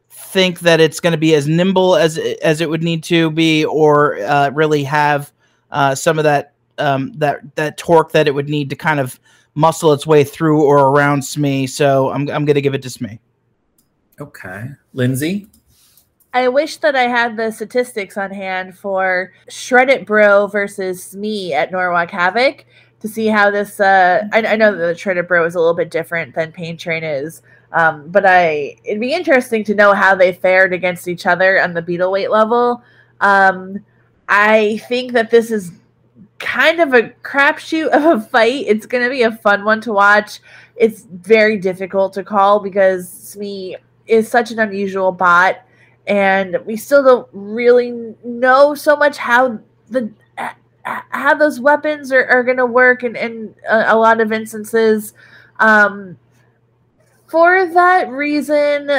think 0.10 0.62
that 0.62 0.80
it's 0.80 1.00
going 1.00 1.12
to 1.12 1.18
be 1.18 1.36
as 1.36 1.48
nimble 1.48 1.96
as 1.96 2.18
as 2.18 2.60
it 2.60 2.68
would 2.68 2.82
need 2.82 3.04
to 3.04 3.30
be, 3.30 3.66
or 3.66 4.18
uh, 4.18 4.50
really 4.50 4.84
have 4.84 5.32
uh, 5.70 5.94
some 5.94 6.18
of 6.18 6.24
that 6.24 6.53
um, 6.78 7.14
that 7.14 7.56
that 7.56 7.78
torque 7.78 8.12
that 8.12 8.28
it 8.28 8.32
would 8.32 8.50
need 8.50 8.70
to 8.70 8.76
kind 8.76 9.00
of 9.00 9.20
muscle 9.56 9.94
its 9.94 10.08
way 10.08 10.24
through 10.24 10.64
or 10.64 10.90
around 10.90 11.24
Smee. 11.24 11.68
So 11.68 12.10
I'm 12.10 12.30
I'm 12.30 12.46
going 12.46 12.56
to 12.56 12.62
give 12.62 12.74
it 12.74 12.82
to 12.84 12.90
Smee. 12.90 13.20
Okay, 14.20 14.70
Lindsay. 14.94 15.48
I 16.36 16.48
wish 16.48 16.78
that 16.78 16.96
I 16.96 17.04
had 17.04 17.38
the 17.38 17.52
statistics 17.52 18.18
on 18.18 18.32
hand 18.32 18.76
for 18.76 19.34
Shred 19.50 19.90
It 19.90 20.06
Bro 20.06 20.48
versus 20.48 21.04
Smee 21.04 21.54
at 21.54 21.72
Norwalk 21.72 22.10
Havoc 22.10 22.66
to 23.02 23.08
see 23.08 23.28
how 23.28 23.52
this. 23.52 23.80
Uh, 23.80 24.28
I, 24.32 24.44
I 24.46 24.56
know 24.56 24.72
that 24.72 24.78
the 24.78 24.98
Shred 24.98 25.18
It 25.18 25.28
Bro 25.28 25.46
is 25.46 25.56
a 25.56 25.60
little 25.60 25.76
bit 25.76 25.92
different 25.92 26.34
than 26.34 26.52
Pain 26.52 26.76
Train 26.76 27.04
is, 27.04 27.44
um, 27.72 28.10
but 28.10 28.26
I 28.26 28.78
it'd 28.84 29.00
be 29.00 29.14
interesting 29.14 29.64
to 29.66 29.76
know 29.76 29.94
how 29.94 30.16
they 30.16 30.34
fared 30.34 30.74
against 30.74 31.08
each 31.08 31.28
other 31.28 31.62
on 31.62 31.74
the 31.74 31.82
beetle 31.82 32.12
weight 32.12 32.32
level. 32.32 32.82
Um, 33.22 33.86
I 34.28 34.82
think 34.90 35.12
that 35.14 35.30
this 35.30 35.52
is 35.52 35.72
kind 36.40 36.80
of 36.80 36.94
a 36.94 37.10
crapshoot 37.24 37.88
of 37.88 38.04
a 38.04 38.22
fight. 38.22 38.66
It's 38.68 38.86
going 38.86 39.04
to 39.04 39.10
be 39.10 39.24
a 39.24 39.32
fun 39.32 39.64
one 39.64 39.82
to 39.82 39.94
watch. 39.94 40.40
It's 40.76 41.04
very 41.04 41.58
difficult 41.58 42.14
to 42.14 42.24
call 42.24 42.60
because 42.60 43.10
Smee 43.10 43.78
is 44.08 44.30
such 44.30 44.52
an 44.52 44.60
unusual 44.60 45.12
bot 45.12 45.66
and 46.08 46.58
we 46.66 46.76
still 46.76 47.04
don't 47.04 47.30
really 47.32 48.16
know 48.24 48.76
so 48.76 48.96
much 48.96 49.18
how 49.18 49.60
the 49.90 50.12
how 50.84 51.34
those 51.34 51.62
weapons 51.62 52.12
are, 52.12 52.26
are 52.26 52.44
going 52.44 52.58
to 52.58 52.66
work 52.66 53.04
in, 53.04 53.16
in 53.16 53.56
a, 53.70 53.94
a, 53.94 53.98
lot 53.98 54.20
of 54.20 54.34
instances 54.34 55.14
um, 55.60 56.18
for 57.28 57.66
that 57.68 58.10
reason 58.10 58.90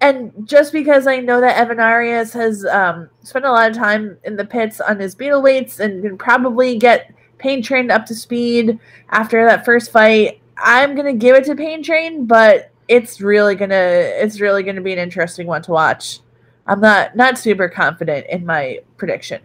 and 0.00 0.32
just 0.44 0.72
because 0.72 1.06
i 1.06 1.18
know 1.18 1.40
that 1.40 1.56
evan 1.56 1.80
arias 1.80 2.32
has 2.32 2.64
um, 2.66 3.08
spent 3.22 3.44
a 3.44 3.50
lot 3.50 3.70
of 3.70 3.76
time 3.76 4.16
in 4.24 4.36
the 4.36 4.44
pits 4.44 4.80
on 4.80 4.98
his 4.98 5.14
beetle 5.14 5.42
weights 5.42 5.80
and 5.80 6.02
can 6.02 6.16
probably 6.16 6.78
get 6.78 7.12
pain 7.38 7.62
train 7.62 7.90
up 7.90 8.06
to 8.06 8.14
speed 8.14 8.78
after 9.10 9.44
that 9.44 9.64
first 9.64 9.90
fight 9.90 10.40
i'm 10.58 10.96
to 10.96 11.12
give 11.12 11.36
it 11.36 11.44
to 11.44 11.54
pain 11.54 11.82
train 11.82 12.26
but 12.26 12.70
it's 12.88 13.20
really 13.20 13.54
gonna 13.54 13.74
it's 13.74 14.40
really 14.40 14.62
gonna 14.62 14.80
be 14.80 14.92
an 14.92 14.98
interesting 14.98 15.46
one 15.46 15.62
to 15.62 15.72
watch 15.72 16.20
I'm 16.68 16.80
not 16.80 17.16
not 17.16 17.38
super 17.38 17.68
confident 17.68 18.26
in 18.28 18.44
my 18.44 18.80
prediction. 18.98 19.40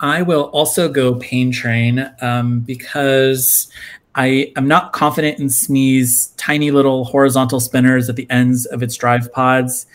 I 0.00 0.20
will 0.20 0.50
also 0.52 0.90
go 0.90 1.14
Pain 1.14 1.50
Train 1.50 2.12
um, 2.20 2.60
because 2.60 3.70
I 4.16 4.52
am 4.56 4.66
not 4.66 4.94
confident 4.94 5.38
in 5.38 5.50
Smee's 5.50 6.28
tiny 6.38 6.70
little 6.70 7.04
horizontal 7.04 7.60
spinners 7.60 8.08
at 8.08 8.16
the 8.16 8.28
ends 8.30 8.64
of 8.64 8.82
its 8.82 8.96
drive 8.96 9.30
pods. 9.30 9.86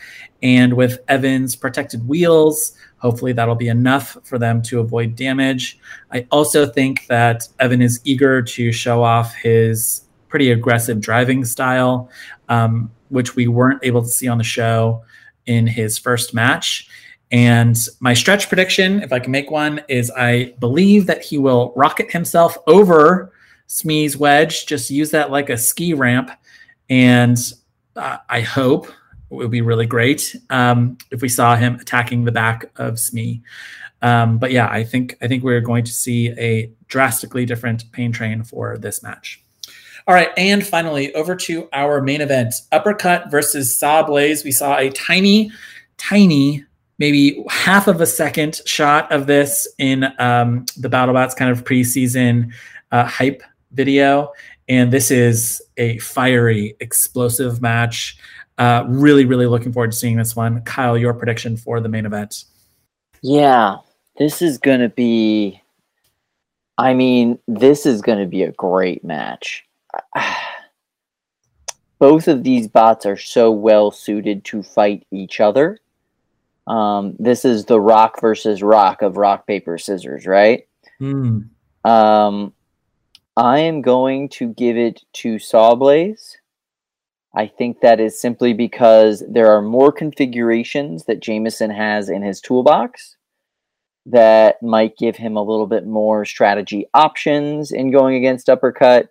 And 0.43 0.75
with 0.75 0.99
Evan's 1.07 1.55
protected 1.55 2.07
wheels, 2.07 2.73
hopefully 2.97 3.33
that'll 3.33 3.55
be 3.55 3.67
enough 3.67 4.15
for 4.23 4.37
them 4.37 4.61
to 4.63 4.79
avoid 4.79 5.15
damage. 5.15 5.79
I 6.11 6.27
also 6.31 6.67
think 6.67 7.07
that 7.07 7.47
Evan 7.59 7.81
is 7.81 7.99
eager 8.03 8.43
to 8.43 8.71
show 8.71 9.03
off 9.03 9.33
his 9.33 10.03
pretty 10.29 10.51
aggressive 10.51 11.01
driving 11.01 11.43
style, 11.43 12.09
um, 12.47 12.91
which 13.09 13.35
we 13.35 13.47
weren't 13.47 13.83
able 13.83 14.03
to 14.03 14.07
see 14.07 14.27
on 14.27 14.37
the 14.37 14.43
show 14.43 15.03
in 15.47 15.65
his 15.65 15.97
first 15.97 16.33
match. 16.35 16.87
And 17.31 17.75
my 17.99 18.13
stretch 18.13 18.49
prediction, 18.49 19.01
if 19.01 19.11
I 19.11 19.19
can 19.19 19.31
make 19.31 19.49
one, 19.49 19.81
is 19.87 20.11
I 20.11 20.53
believe 20.59 21.07
that 21.07 21.23
he 21.23 21.39
will 21.39 21.73
rocket 21.75 22.11
himself 22.11 22.55
over 22.67 23.31
Smee's 23.71 24.17
wedge, 24.17 24.65
just 24.65 24.91
use 24.91 25.11
that 25.11 25.31
like 25.31 25.49
a 25.49 25.57
ski 25.57 25.93
ramp. 25.93 26.29
And 26.89 27.37
uh, 27.95 28.17
I 28.29 28.41
hope 28.41 28.87
it 28.87 28.93
would 29.35 29.49
be 29.49 29.62
really 29.62 29.86
great 29.86 30.36
um, 30.49 30.97
if 31.10 31.21
we 31.21 31.29
saw 31.29 31.55
him 31.55 31.75
attacking 31.75 32.25
the 32.25 32.34
back 32.34 32.69
of 32.75 32.99
Smee. 32.99 33.41
Um, 34.01 34.39
but 34.39 34.51
yeah, 34.51 34.67
I 34.69 34.84
think 34.84 35.15
I 35.21 35.29
think 35.29 35.45
we're 35.45 35.62
going 35.62 35.86
to 35.86 35.91
see 35.93 36.31
a 36.31 36.69
drastically 36.89 37.45
different 37.45 37.89
pain 37.93 38.12
train 38.12 38.43
for 38.43 38.77
this 38.77 39.01
match. 39.01 39.41
All 40.05 40.13
right, 40.13 40.31
and 40.36 40.67
finally, 40.67 41.13
over 41.15 41.34
to 41.38 41.69
our 41.71 42.01
main 42.01 42.19
event 42.19 42.55
Uppercut 42.73 43.31
versus 43.31 43.79
Sawblaze. 43.79 44.43
We 44.43 44.51
saw 44.51 44.75
a 44.75 44.89
tiny, 44.89 45.49
tiny, 45.97 46.65
maybe 46.97 47.41
half 47.47 47.88
of 47.88 48.01
a 48.01 48.05
second 48.05 48.60
shot 48.65 49.10
of 49.13 49.27
this 49.27 49.65
in 49.77 50.12
um, 50.19 50.65
the 50.75 50.89
BattleBots 50.89 51.38
kind 51.38 51.51
of 51.51 51.63
preseason 51.63 52.51
uh, 52.91 53.05
hype 53.05 53.43
video. 53.71 54.31
And 54.67 54.91
this 54.91 55.12
is 55.12 55.62
a 55.77 55.97
fiery, 55.99 56.75
explosive 56.79 57.62
match. 57.62 58.17
Uh, 58.57 58.86
really, 58.88 59.25
really 59.25 59.47
looking 59.47 59.73
forward 59.73 59.91
to 59.91 59.97
seeing 59.97 60.17
this 60.17 60.36
one. 60.36 60.62
Kyle, 60.62 60.97
your 60.97 61.13
prediction 61.13 61.57
for 61.57 61.79
the 61.79 61.89
main 61.89 62.05
event? 62.05 62.45
Yeah, 63.21 63.77
this 64.17 64.41
is 64.41 64.57
going 64.57 64.81
to 64.81 64.89
be. 64.89 65.62
I 66.77 66.93
mean, 66.93 67.38
this 67.47 67.86
is 67.86 68.01
going 68.01 68.19
to 68.19 68.25
be 68.25 68.43
a 68.43 68.51
great 68.51 69.03
match. 69.03 69.65
both 72.01 72.27
of 72.27 72.43
these 72.43 72.67
bots 72.67 73.05
are 73.05 73.15
so 73.15 73.51
well 73.51 73.91
suited 73.91 74.43
to 74.43 74.63
fight 74.63 75.05
each 75.12 75.39
other. 75.39 75.77
Um, 76.65 77.15
this 77.19 77.45
is 77.45 77.65
the 77.65 77.79
rock 77.79 78.19
versus 78.19 78.63
rock 78.63 79.03
of 79.03 79.17
rock 79.17 79.45
paper 79.45 79.77
scissors, 79.77 80.25
right? 80.25 80.67
Mm. 80.99 81.49
Um, 81.86 82.53
I 83.41 83.58
am 83.58 83.82
going 83.82 84.30
to 84.30 84.54
give 84.54 84.77
it 84.77 85.01
to 85.13 85.38
Sawblaze. 85.38 86.36
I 87.36 87.47
think 87.47 87.82
that 87.82 87.99
is 87.99 88.21
simply 88.21 88.54
because 88.54 89.23
there 89.27 89.51
are 89.51 89.63
more 89.63 89.91
configurations 89.91 91.06
that 91.06 91.21
Jamison 91.21 91.71
has 91.71 92.08
in 92.08 92.21
his 92.21 92.39
toolbox 92.39 93.17
that 94.06 94.62
might 94.62 94.95
give 94.95 95.15
him 95.15 95.38
a 95.38 95.41
little 95.41 95.65
bit 95.65 95.88
more 95.88 96.23
strategy 96.23 96.86
options 96.93 97.71
in 97.71 97.89
going 97.89 98.15
against 98.15 98.47
uppercut 98.47 99.10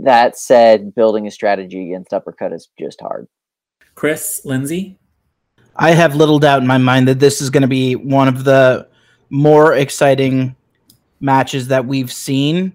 that 0.00 0.36
said, 0.36 0.92
building 0.96 1.28
a 1.28 1.30
strategy 1.30 1.92
against 1.92 2.12
uppercut 2.12 2.52
is 2.52 2.68
just 2.76 3.00
hard. 3.00 3.28
Chris, 3.94 4.40
Lindsay? 4.44 4.98
I 5.76 5.92
have 5.92 6.16
little 6.16 6.40
doubt 6.40 6.62
in 6.62 6.66
my 6.66 6.78
mind 6.78 7.06
that 7.06 7.20
this 7.20 7.40
is 7.40 7.50
going 7.50 7.62
to 7.62 7.68
be 7.68 7.94
one 7.94 8.26
of 8.26 8.42
the 8.42 8.88
more 9.30 9.74
exciting 9.74 10.56
matches 11.20 11.68
that 11.68 11.86
we've 11.86 12.12
seen 12.12 12.74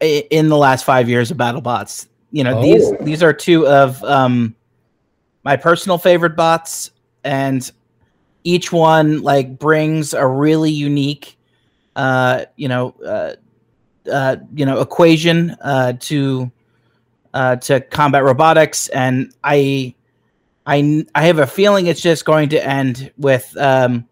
in 0.00 0.48
the 0.48 0.56
last 0.56 0.84
five 0.84 1.08
years 1.08 1.30
of 1.30 1.36
BattleBots. 1.36 2.08
You 2.30 2.44
know, 2.44 2.58
oh. 2.58 2.62
these 2.62 2.92
these 3.00 3.22
are 3.22 3.32
two 3.32 3.66
of 3.66 4.02
um, 4.04 4.54
my 5.44 5.56
personal 5.56 5.98
favorite 5.98 6.36
bots, 6.36 6.90
and 7.22 7.70
each 8.42 8.72
one 8.72 9.22
like 9.22 9.58
brings 9.58 10.14
a 10.14 10.26
really 10.26 10.70
unique, 10.70 11.38
uh, 11.96 12.46
you 12.56 12.68
know, 12.68 12.94
uh, 13.06 13.34
uh, 14.10 14.36
you 14.54 14.66
know 14.66 14.80
equation 14.80 15.50
uh, 15.60 15.92
to 16.00 16.50
uh, 17.34 17.56
to 17.56 17.80
combat 17.80 18.24
robotics, 18.24 18.88
and 18.88 19.32
I 19.44 19.94
I 20.66 21.06
I 21.14 21.26
have 21.26 21.38
a 21.38 21.46
feeling 21.46 21.86
it's 21.86 22.00
just 22.00 22.24
going 22.24 22.48
to 22.48 22.66
end 22.66 23.12
with 23.16 23.56
um, 23.56 24.08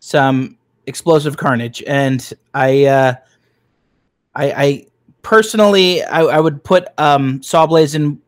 some 0.00 0.56
explosive 0.86 1.36
carnage, 1.36 1.82
and 1.86 2.32
I 2.54 2.84
uh, 2.86 3.14
I, 4.38 4.44
I 4.52 4.86
personally 5.22 6.02
I, 6.04 6.20
I 6.20 6.40
would 6.40 6.62
put 6.62 6.86
um, 6.96 7.40
Sawblaze 7.40 7.94
in 7.94 8.20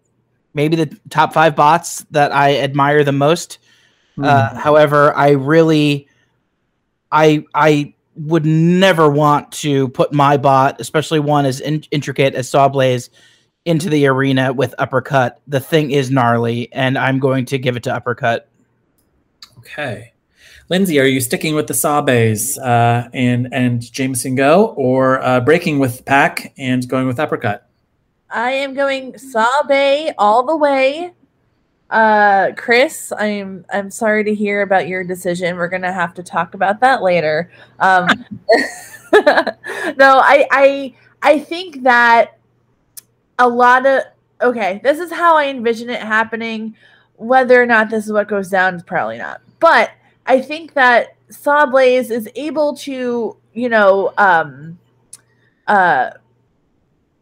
maybe 0.53 0.77
the 0.77 0.99
top 1.09 1.33
five 1.33 1.55
bots 1.55 2.05
that 2.11 2.33
I 2.33 2.59
admire 2.59 3.05
the 3.05 3.13
most. 3.13 3.59
Mm. 4.19 4.27
Uh, 4.27 4.55
however, 4.57 5.17
I 5.17 5.31
really 5.31 6.09
I 7.13 7.45
I 7.55 7.95
would 8.17 8.45
never 8.45 9.09
want 9.09 9.53
to 9.53 9.89
put 9.89 10.13
my 10.13 10.37
bot, 10.37 10.81
especially 10.81 11.21
one 11.21 11.47
as 11.47 11.61
in- 11.61 11.85
intricate 11.93 12.35
as 12.35 12.51
Sawblaze, 12.51 13.09
into 13.65 13.89
the 13.89 14.07
arena 14.09 14.53
with 14.53 14.75
uppercut. 14.79 15.41
The 15.47 15.61
thing 15.61 15.93
is 15.93 16.11
gnarly, 16.11 16.73
and 16.73 16.99
I'm 16.99 17.21
going 17.21 17.45
to 17.47 17.59
give 17.59 17.77
it 17.77 17.85
to 17.85 17.95
uppercut. 17.95 18.49
Okay. 19.59 20.13
Lindsay, 20.71 21.01
are 21.01 21.05
you 21.05 21.21
sticking 21.21 21.57
with 21.57 21.67
the 21.67 21.75
Sabes 21.75 22.57
uh, 22.57 23.09
and 23.13 23.53
and 23.53 23.83
Jamison 23.93 24.37
Go, 24.37 24.67
or 24.77 25.21
uh, 25.21 25.41
breaking 25.41 25.81
with 25.81 26.05
pack 26.05 26.55
and 26.57 26.89
going 26.89 27.09
with 27.09 27.19
uppercut? 27.19 27.69
I 28.31 28.53
am 28.53 28.75
going 28.75 29.15
Sawblaze 29.15 30.15
all 30.17 30.47
the 30.47 30.57
way. 30.57 31.13
Uh, 31.91 32.53
Chris, 32.57 33.13
I'm 33.19 33.67
I'm 33.73 33.91
sorry 33.91 34.23
to 34.23 34.33
hear 34.33 34.63
about 34.63 34.87
your 34.87 35.03
decision. 35.03 35.57
We're 35.57 35.67
gonna 35.67 35.93
have 35.93 36.15
to 36.15 36.23
talk 36.23 36.55
about 36.55 36.79
that 36.83 37.03
later. 37.03 37.51
Um, 37.81 38.07
no, 39.13 40.21
I 40.23 40.47
I 40.53 40.95
I 41.21 41.41
think 41.41 41.83
that 41.83 42.39
a 43.41 43.49
lot 43.49 43.87
of 43.87 44.05
okay, 44.41 44.81
this 44.85 45.01
is 45.01 45.11
how 45.11 45.37
I 45.37 45.49
envision 45.49 45.91
it 45.91 46.01
happening. 46.01 46.77
Whether 47.17 47.61
or 47.61 47.67
not 47.67 47.91
this 47.91 48.07
is 48.07 48.13
what 48.13 48.29
goes 48.29 48.49
down 48.49 48.77
is 48.77 48.85
probably 48.85 49.19
not. 49.19 49.41
But 49.59 49.91
I 50.31 50.41
think 50.41 50.75
that 50.75 51.17
Sawblaze 51.31 52.11
is 52.11 52.29
able 52.37 52.77
to 52.79 53.37
you 53.53 53.69
know, 53.69 54.13
um, 54.19 54.79
uh, 55.67 56.11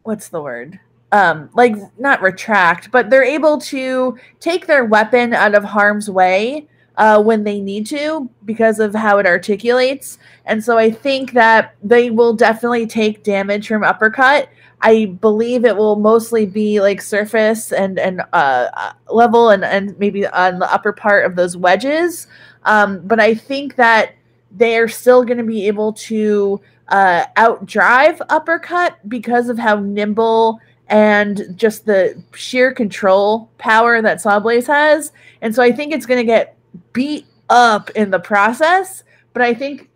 what's 0.03 0.29
the 0.29 0.41
word? 0.41 0.79
Um, 1.11 1.49
like 1.55 1.75
not 1.99 2.21
retract, 2.21 2.91
but 2.91 3.09
they're 3.09 3.23
able 3.23 3.59
to 3.61 4.17
take 4.39 4.67
their 4.67 4.85
weapon 4.85 5.33
out 5.33 5.55
of 5.55 5.63
harm's 5.63 6.09
way 6.09 6.67
uh, 6.97 7.21
when 7.21 7.43
they 7.43 7.59
need 7.59 7.87
to 7.87 8.29
because 8.45 8.79
of 8.79 8.93
how 8.93 9.17
it 9.17 9.25
articulates. 9.25 10.19
And 10.45 10.63
so 10.63 10.77
I 10.77 10.91
think 10.91 11.31
that 11.31 11.75
they 11.81 12.11
will 12.11 12.33
definitely 12.33 12.85
take 12.85 13.23
damage 13.23 13.67
from 13.67 13.83
uppercut. 13.83 14.49
I 14.81 15.05
believe 15.05 15.65
it 15.65 15.75
will 15.75 15.95
mostly 15.95 16.45
be 16.45 16.79
like 16.79 17.01
surface 17.01 17.73
and 17.73 17.99
and 17.99 18.21
uh, 18.31 18.69
uh 18.73 18.93
level 19.09 19.49
and 19.49 19.65
and 19.65 19.97
maybe 19.99 20.25
on 20.27 20.59
the 20.59 20.71
upper 20.71 20.93
part 20.93 21.25
of 21.25 21.35
those 21.35 21.57
wedges. 21.57 22.27
Um, 22.63 23.01
but 23.05 23.19
I 23.19 23.35
think 23.35 23.75
that 23.75 24.13
they 24.51 24.77
are 24.77 24.87
still 24.87 25.23
going 25.23 25.37
to 25.37 25.43
be 25.43 25.67
able 25.67 25.93
to 25.93 26.59
uh, 26.89 27.25
outdrive 27.37 28.19
uppercut 28.29 28.97
because 29.07 29.49
of 29.49 29.57
how 29.57 29.75
nimble 29.79 30.59
and 30.87 31.53
just 31.55 31.85
the 31.85 32.21
sheer 32.33 32.73
control 32.73 33.49
power 33.57 34.01
that 34.01 34.17
Sawblaze 34.17 34.67
has. 34.67 35.11
And 35.41 35.53
so 35.53 35.61
I 35.61 35.71
think 35.71 35.93
it's 35.93 36.05
going 36.05 36.19
to 36.19 36.25
get 36.25 36.57
beat 36.93 37.27
up 37.49 37.89
in 37.91 38.09
the 38.09 38.19
process, 38.19 39.03
but 39.33 39.41
I 39.41 39.53
think 39.53 39.89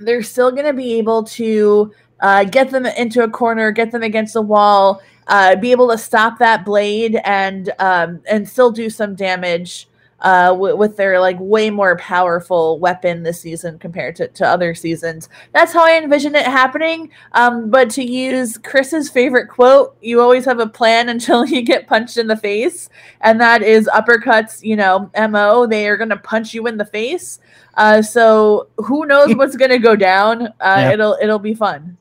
they're 0.00 0.22
still 0.22 0.50
going 0.50 0.64
to 0.64 0.72
be 0.72 0.94
able 0.94 1.24
to 1.24 1.92
uh, 2.20 2.44
get 2.44 2.70
them 2.70 2.86
into 2.86 3.22
a 3.22 3.28
corner, 3.28 3.70
get 3.70 3.90
them 3.90 4.02
against 4.02 4.34
the 4.34 4.42
wall, 4.42 5.02
uh, 5.26 5.56
be 5.56 5.72
able 5.72 5.88
to 5.90 5.98
stop 5.98 6.38
that 6.38 6.64
blade, 6.64 7.20
and 7.24 7.70
um, 7.78 8.20
and 8.28 8.48
still 8.48 8.70
do 8.70 8.90
some 8.90 9.14
damage 9.14 9.88
uh, 10.24 10.48
w- 10.48 10.74
with 10.74 10.96
their 10.96 11.20
like 11.20 11.36
way 11.38 11.68
more 11.68 11.96
powerful 11.98 12.78
weapon 12.78 13.22
this 13.22 13.40
season 13.40 13.78
compared 13.78 14.16
to, 14.16 14.26
to 14.28 14.46
other 14.46 14.74
seasons. 14.74 15.28
That's 15.52 15.72
how 15.72 15.84
I 15.84 15.98
envision 15.98 16.34
it 16.34 16.46
happening. 16.46 17.10
Um, 17.32 17.70
but 17.70 17.90
to 17.90 18.02
use 18.02 18.56
Chris's 18.56 19.10
favorite 19.10 19.48
quote, 19.48 19.96
you 20.00 20.22
always 20.22 20.46
have 20.46 20.60
a 20.60 20.66
plan 20.66 21.10
until 21.10 21.44
you 21.46 21.60
get 21.62 21.86
punched 21.86 22.16
in 22.16 22.26
the 22.26 22.36
face. 22.36 22.88
And 23.20 23.38
that 23.40 23.62
is 23.62 23.86
uppercuts, 23.92 24.62
you 24.62 24.76
know, 24.76 25.10
MO. 25.28 25.66
They 25.66 25.86
are 25.88 25.98
going 25.98 26.08
to 26.08 26.16
punch 26.16 26.54
you 26.54 26.66
in 26.66 26.78
the 26.78 26.86
face. 26.86 27.38
Uh, 27.74 28.00
so 28.00 28.68
who 28.78 29.04
knows 29.04 29.34
what's 29.36 29.56
going 29.56 29.72
to 29.72 29.78
go 29.78 29.94
down? 29.94 30.46
Uh, 30.46 30.52
yeah. 30.60 30.92
It'll 30.92 31.18
it'll 31.20 31.38
be 31.38 31.54
fun. 31.54 31.98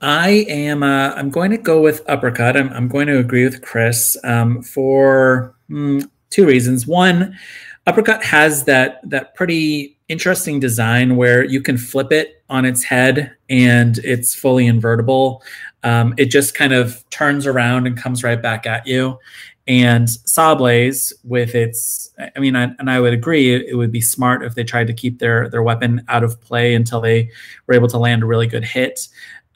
I 0.00 0.46
am. 0.48 0.82
Uh, 0.82 1.10
I'm 1.10 1.28
going 1.28 1.50
to 1.50 1.58
go 1.58 1.82
with 1.82 2.02
uppercut. 2.08 2.56
I'm, 2.56 2.70
I'm 2.70 2.88
going 2.88 3.06
to 3.08 3.18
agree 3.18 3.44
with 3.44 3.62
Chris 3.62 4.16
um, 4.24 4.62
for 4.62 5.54
mm, 5.70 6.08
two 6.30 6.46
reasons. 6.46 6.86
One, 6.86 7.36
uppercut 7.86 8.24
has 8.24 8.64
that 8.64 9.00
that 9.08 9.34
pretty 9.34 9.96
interesting 10.08 10.60
design 10.60 11.16
where 11.16 11.44
you 11.44 11.60
can 11.60 11.76
flip 11.76 12.12
it 12.12 12.42
on 12.48 12.64
its 12.64 12.84
head 12.84 13.34
and 13.48 13.98
it's 13.98 14.34
fully 14.34 14.66
invertible. 14.66 15.42
Um, 15.82 16.14
it 16.16 16.26
just 16.26 16.54
kind 16.54 16.72
of 16.72 17.08
turns 17.10 17.46
around 17.46 17.86
and 17.86 17.96
comes 17.96 18.22
right 18.22 18.40
back 18.40 18.66
at 18.66 18.86
you. 18.86 19.18
And 19.68 20.06
Sawblaze, 20.06 21.12
with 21.24 21.56
its, 21.56 22.10
I 22.36 22.38
mean, 22.38 22.54
I, 22.54 22.70
and 22.78 22.88
I 22.88 23.00
would 23.00 23.12
agree, 23.12 23.52
it, 23.52 23.66
it, 23.70 23.74
would 23.74 23.90
be 23.90 24.00
smart 24.00 24.44
if 24.44 24.54
they 24.54 24.62
tried 24.62 24.86
to 24.86 24.94
keep 24.94 25.18
their 25.18 25.48
their 25.48 25.62
weapon 25.62 26.04
out 26.08 26.22
of 26.22 26.40
play 26.40 26.74
until 26.74 27.00
they 27.00 27.30
were 27.66 27.74
able 27.74 27.88
to 27.88 27.98
land 27.98 28.22
a 28.22 28.26
really 28.26 28.46
good 28.46 28.64
hit. 28.64 29.08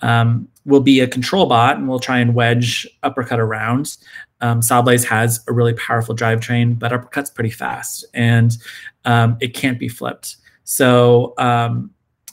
Um, 0.03 0.49
will 0.65 0.81
be 0.81 1.01
a 1.01 1.09
control 1.09 1.47
bot, 1.47 1.77
and 1.77 1.89
we'll 1.89 1.99
try 1.99 2.19
and 2.19 2.35
wedge 2.35 2.87
uppercut 3.03 3.41
around. 3.41 3.97
Um, 4.41 4.61
Sawblaze 4.61 5.05
has 5.05 5.45
a 5.49 5.53
really 5.53 5.75
powerful 5.75 6.15
drivetrain, 6.15 6.79
but 6.79 6.93
uppercut's 6.93 7.31
pretty 7.31 7.51
fast 7.51 8.07
and 8.15 8.57
um, 9.05 9.37
it 9.41 9.55
can't 9.55 9.79
be 9.79 9.89
flipped. 9.89 10.37
So, 10.65 11.35
um, 11.39 11.91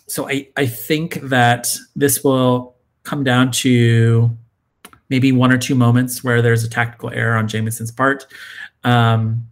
so 0.08 0.30
I, 0.30 0.48
I 0.56 0.66
think 0.66 1.16
that 1.24 1.76
this 1.96 2.24
will 2.24 2.76
come 3.04 3.24
down 3.24 3.52
to 3.52 4.30
maybe 5.10 5.32
one 5.32 5.52
or 5.52 5.58
two 5.58 5.76
moments 5.76 6.24
where 6.24 6.42
there's 6.42 6.64
a 6.64 6.70
tactical 6.70 7.10
error 7.10 7.36
on 7.36 7.48
Jamison's 7.48 7.92
part. 7.92 8.26
Um, 8.84 9.48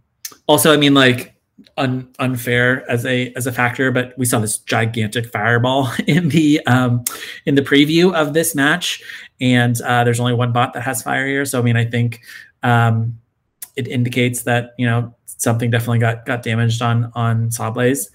also, 0.46 0.72
I 0.72 0.76
mean, 0.76 0.94
like 0.94 1.35
un, 1.76 2.08
unfair 2.18 2.88
as 2.90 3.04
a 3.04 3.32
as 3.34 3.46
a 3.46 3.52
factor, 3.52 3.90
but 3.90 4.16
we 4.18 4.24
saw 4.24 4.38
this 4.38 4.58
gigantic 4.58 5.30
fireball 5.30 5.90
in 6.06 6.28
the 6.28 6.64
um, 6.66 7.04
in 7.44 7.54
the 7.54 7.62
preview 7.62 8.14
of 8.14 8.34
this 8.34 8.54
match, 8.54 9.02
and 9.40 9.80
uh, 9.82 10.04
there's 10.04 10.20
only 10.20 10.34
one 10.34 10.52
bot 10.52 10.72
that 10.74 10.82
has 10.82 11.02
fire 11.02 11.26
here. 11.26 11.44
So 11.44 11.58
I 11.58 11.62
mean, 11.62 11.76
I 11.76 11.84
think 11.84 12.20
um, 12.62 13.18
it 13.76 13.88
indicates 13.88 14.42
that 14.42 14.74
you 14.78 14.86
know 14.86 15.14
something 15.26 15.70
definitely 15.70 15.98
got 15.98 16.26
got 16.26 16.42
damaged 16.42 16.82
on 16.82 17.12
on 17.14 17.50
Sawblaze. 17.50 18.08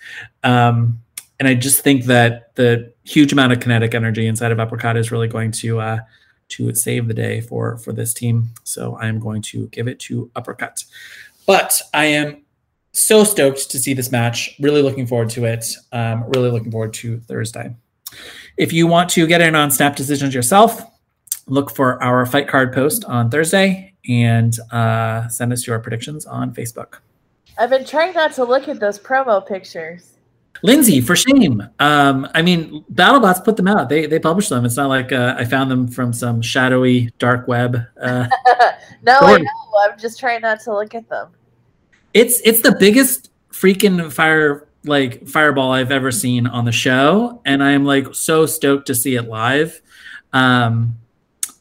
Um, 0.44 1.02
and 1.40 1.48
I 1.48 1.56
just 1.56 1.82
think 1.82 2.06
that 2.06 2.54
the 2.56 2.94
huge 3.04 3.34
amount 3.34 3.52
of 3.52 3.60
kinetic 3.60 3.96
energy 3.96 4.28
inside 4.28 4.52
of 4.52 4.60
Uppercut 4.60 4.96
is 4.96 5.12
really 5.12 5.28
going 5.28 5.52
to 5.54 5.80
uh, 5.80 6.00
to 6.50 6.76
save 6.76 7.08
the 7.08 7.14
day 7.14 7.42
for 7.42 7.78
for 7.78 7.94
this 7.94 8.14
team. 8.14 8.50
So 8.64 8.96
I 8.96 9.08
am 9.08 9.20
going 9.20 9.42
to 9.44 9.68
give 9.68 9.88
it 9.88 10.00
to 10.02 10.30
Uppercut. 10.36 10.84
But 11.48 11.82
I 11.94 12.06
am 12.06 12.44
so 12.92 13.24
stoked 13.24 13.70
to 13.72 13.80
see 13.80 13.94
this 13.94 14.12
match. 14.12 14.56
Really 14.60 14.82
looking 14.82 15.08
forward 15.08 15.30
to 15.32 15.46
it. 15.46 15.66
Um, 15.92 16.26
really 16.30 16.52
looking 16.52 16.72
forward 16.72 16.94
to 16.96 17.20
Thursday. 17.22 17.76
If 18.58 18.74
you 18.74 18.88
want 18.88 19.10
to 19.12 19.26
get 19.28 19.42
in 19.42 19.56
on 19.56 19.72
snap 19.72 19.96
decisions 19.96 20.36
yourself, 20.36 20.82
look 21.48 21.72
for 21.72 22.02
our 22.04 22.26
fight 22.26 22.48
card 22.48 22.74
post 22.74 23.06
on 23.06 23.30
Thursday 23.30 23.94
and 24.08 24.58
uh, 24.72 25.28
send 25.28 25.54
us 25.54 25.66
your 25.66 25.80
predictions 25.80 26.26
on 26.26 26.54
Facebook. 26.54 27.00
I've 27.58 27.70
been 27.70 27.86
trying 27.86 28.14
not 28.14 28.34
to 28.34 28.44
look 28.44 28.68
at 28.68 28.80
those 28.80 29.00
promo 29.00 29.46
pictures. 29.46 30.12
Lindsay, 30.64 31.02
for 31.02 31.16
shame. 31.16 31.68
Um, 31.80 32.28
I 32.36 32.42
mean, 32.42 32.84
BattleBots 32.94 33.44
put 33.44 33.58
them 33.58 33.68
out. 33.68 33.90
They 33.90 34.06
they 34.06 34.20
published 34.20 34.50
them. 34.50 34.64
It's 34.64 34.78
not 34.78 34.90
like 34.90 35.12
uh, 35.12 35.36
I 35.38 35.46
found 35.46 35.72
them 35.72 35.88
from 35.88 36.14
some 36.14 36.42
shadowy 36.42 37.10
dark 37.18 37.48
web. 37.48 37.80
Uh, 38.00 38.28
no, 39.02 39.18
story. 39.18 39.34
I 39.34 39.38
know. 39.38 39.92
I'm 39.92 39.98
just 39.98 40.20
trying 40.20 40.42
not 40.42 40.60
to 40.62 40.74
look 40.74 40.94
at 40.94 41.10
them. 41.10 41.30
It's 42.14 42.42
it's 42.42 42.62
the 42.62 42.76
biggest 42.80 43.30
freaking 43.52 44.12
fire 44.12 44.68
like 44.84 45.28
fireball 45.28 45.72
I've 45.72 45.92
ever 45.92 46.12
seen 46.12 46.48
on 46.48 46.66
the 46.66 46.72
show, 46.72 47.42
and 47.46 47.64
I 47.64 47.72
am 47.72 47.86
like 47.86 48.14
so 48.16 48.46
stoked 48.46 48.88
to 48.88 48.96
see 48.96 49.16
it 49.16 49.28
live. 49.28 49.82
Um, 50.34 50.98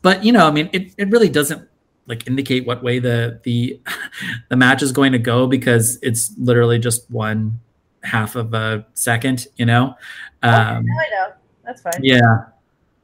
but 0.03 0.25
you 0.25 0.33
know, 0.33 0.47
I 0.47 0.51
mean, 0.51 0.71
it, 0.73 0.95
it 0.97 1.11
really 1.11 1.29
doesn't 1.29 1.69
like 2.07 2.27
indicate 2.27 2.67
what 2.67 2.83
way 2.83 2.99
the 2.99 3.41
the 3.45 3.81
the 4.49 4.57
match 4.57 4.83
is 4.83 4.93
going 4.93 5.13
to 5.13 5.19
go 5.19 5.47
because 5.47 5.99
it's 6.03 6.33
literally 6.39 6.79
just 6.79 7.11
one 7.11 7.61
half 8.03 8.37
of 8.37 8.55
a 8.55 8.87
second, 8.95 9.47
you 9.57 9.67
know. 9.67 9.95
Um, 10.43 10.79
okay, 10.79 10.89
I 10.89 11.11
know. 11.11 11.33
That's 11.65 11.83
fine. 11.83 12.01
Yeah, 12.03 12.47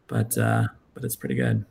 but 0.08 0.36
uh, 0.38 0.64
but 0.94 1.04
it's 1.04 1.16
pretty 1.16 1.34
good. 1.34 1.64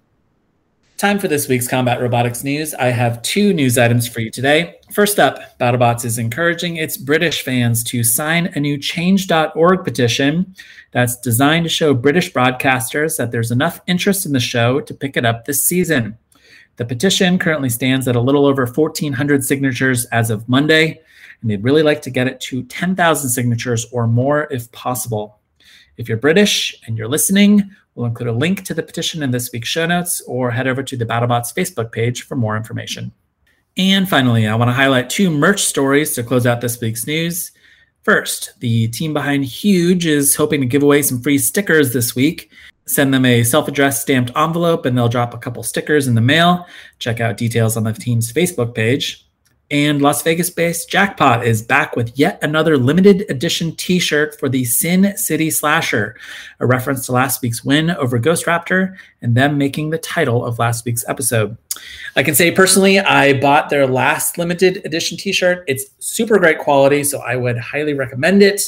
Time 0.98 1.20
for 1.20 1.28
this 1.28 1.50
week's 1.50 1.68
combat 1.68 2.00
robotics 2.00 2.42
news. 2.42 2.74
I 2.74 2.86
have 2.86 3.22
two 3.22 3.52
news 3.52 3.78
items 3.78 4.08
for 4.08 4.22
you 4.22 4.32
today. 4.32 4.80
First 4.94 5.20
up, 5.20 5.60
BattleBots 5.60 6.06
is 6.06 6.18
encouraging 6.18 6.78
its 6.78 6.96
British 6.96 7.44
fans 7.44 7.84
to 7.86 8.02
sign 8.02 8.48
a 8.56 8.62
new 8.62 8.78
change.org 8.78 9.84
petition 9.84 10.56
that's 10.92 11.18
designed 11.18 11.66
to 11.66 11.70
show 11.70 11.94
British 11.94 12.32
broadcasters 12.32 13.18
that 13.18 13.32
there's 13.32 13.52
enough 13.52 13.82
interest 13.88 14.26
in 14.26 14.32
the 14.32 14.40
show 14.40 14.80
to 14.80 14.94
pick 14.94 15.18
it 15.18 15.26
up 15.26 15.44
this 15.44 15.62
season. 15.62 16.18
The 16.78 16.86
petition 16.86 17.40
currently 17.40 17.70
stands 17.70 18.08
at 18.08 18.16
a 18.16 18.22
little 18.22 18.46
over 18.46 18.66
1,400 18.66 19.44
signatures 19.44 20.06
as 20.14 20.30
of 20.30 20.48
Monday, 20.48 21.02
and 21.42 21.52
they'd 21.52 21.64
really 21.66 21.84
like 21.84 22.04
to 22.04 22.10
get 22.10 22.28
it 22.28 22.40
to 22.40 22.64
10,000 22.64 23.30
signatures 23.30 23.86
or 23.92 24.08
more 24.08 24.48
if 24.50 24.72
possible. 24.72 25.40
If 25.98 26.08
you're 26.08 26.18
British 26.18 26.74
and 26.88 26.98
you're 26.98 27.10
listening, 27.10 27.70
we'll 27.96 28.06
include 28.06 28.30
a 28.30 28.34
link 28.34 28.64
to 28.66 28.74
the 28.74 28.84
petition 28.84 29.24
in 29.24 29.32
this 29.32 29.52
week's 29.52 29.70
show 29.70 29.86
notes 29.86 30.22
or 30.28 30.52
head 30.52 30.68
over 30.68 30.84
to 30.84 30.96
the 30.96 31.06
BattleBots 31.06 31.54
Facebook 31.54 31.92
page 31.92 32.24
for 32.24 32.36
more 32.36 32.56
information. 32.56 33.12
And 33.78 34.08
finally, 34.08 34.48
I 34.48 34.56
want 34.56 34.70
to 34.70 34.74
highlight 34.74 35.10
two 35.10 35.30
merch 35.30 35.62
stories 35.62 36.14
to 36.16 36.24
close 36.24 36.46
out 36.46 36.62
this 36.62 36.80
week's 36.80 37.08
news. 37.08 37.52
First, 38.04 38.60
the 38.60 38.88
team 38.90 39.14
behind 39.14 39.46
Huge 39.46 40.06
is 40.06 40.36
hoping 40.36 40.62
to 40.62 40.68
give 40.68 40.84
away 40.84 41.02
some 41.02 41.22
free 41.22 41.40
stickers 41.40 41.92
this 41.92 42.16
week. 42.16 42.52
Send 42.86 43.14
them 43.14 43.26
a 43.26 43.44
self 43.44 43.68
addressed 43.68 44.04
stamped 44.04 44.32
envelope 44.36 44.86
and 44.86 44.96
they'll 44.96 45.10
drop 45.10 45.34
a 45.34 45.40
couple 45.40 45.64
stickers 45.64 46.08
in 46.08 46.14
the 46.14 46.22
mail. 46.22 46.68
Check 47.00 47.20
out 47.20 47.38
details 47.38 47.76
on 47.76 47.84
the 47.84 47.94
team's 47.94 48.32
Facebook 48.32 48.76
page. 48.76 49.28
And 49.72 50.00
Las 50.00 50.22
Vegas 50.22 50.52
based 50.52 50.92
Jackpot 50.92 51.44
is 51.46 51.64
back 51.64 51.96
with 51.96 52.20
yet 52.20 52.38
another 52.44 52.78
limited 52.78 53.26
edition 53.30 53.76
t 53.76 53.98
shirt 53.98 54.40
for 54.40 54.48
the 54.48 54.64
Sin 54.64 55.18
City 55.18 55.50
Slasher, 55.50 56.16
a 56.60 56.68
reference 56.68 57.08
to 57.08 57.12
last 57.12 57.42
week's 57.42 57.66
win 57.66 57.90
over 57.90 58.20
Ghost 58.20 58.46
Raptor 58.46 58.96
and 59.24 59.36
them 59.36 59.58
making 59.58 59.90
the 59.90 59.98
title 59.98 60.46
of 60.46 60.60
last 60.60 60.86
week's 60.86 61.04
episode. 61.08 61.58
I 62.16 62.22
can 62.22 62.36
say 62.36 62.52
personally, 62.52 63.00
I 63.00 63.40
bought 63.40 63.70
their 63.70 63.88
last 63.88 64.38
limited 64.38 64.86
edition 64.86 65.18
t 65.18 65.32
shirt. 65.32 65.64
It's 65.68 65.86
super 65.98 66.38
great 66.38 66.60
quality, 66.60 67.04
so 67.04 67.22
I 67.22 67.36
would 67.36 67.58
highly 67.58 67.96
recommend 67.96 68.44
it. 68.44 68.62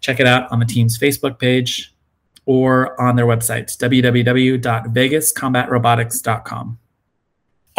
Check 0.00 0.18
it 0.18 0.26
out 0.26 0.50
on 0.50 0.58
the 0.58 0.66
team's 0.66 0.98
Facebook 0.98 1.38
page 1.38 1.94
or 2.44 3.00
on 3.00 3.14
their 3.14 3.26
website, 3.26 3.66
www.vegascombatrobotics.com. 3.78 6.78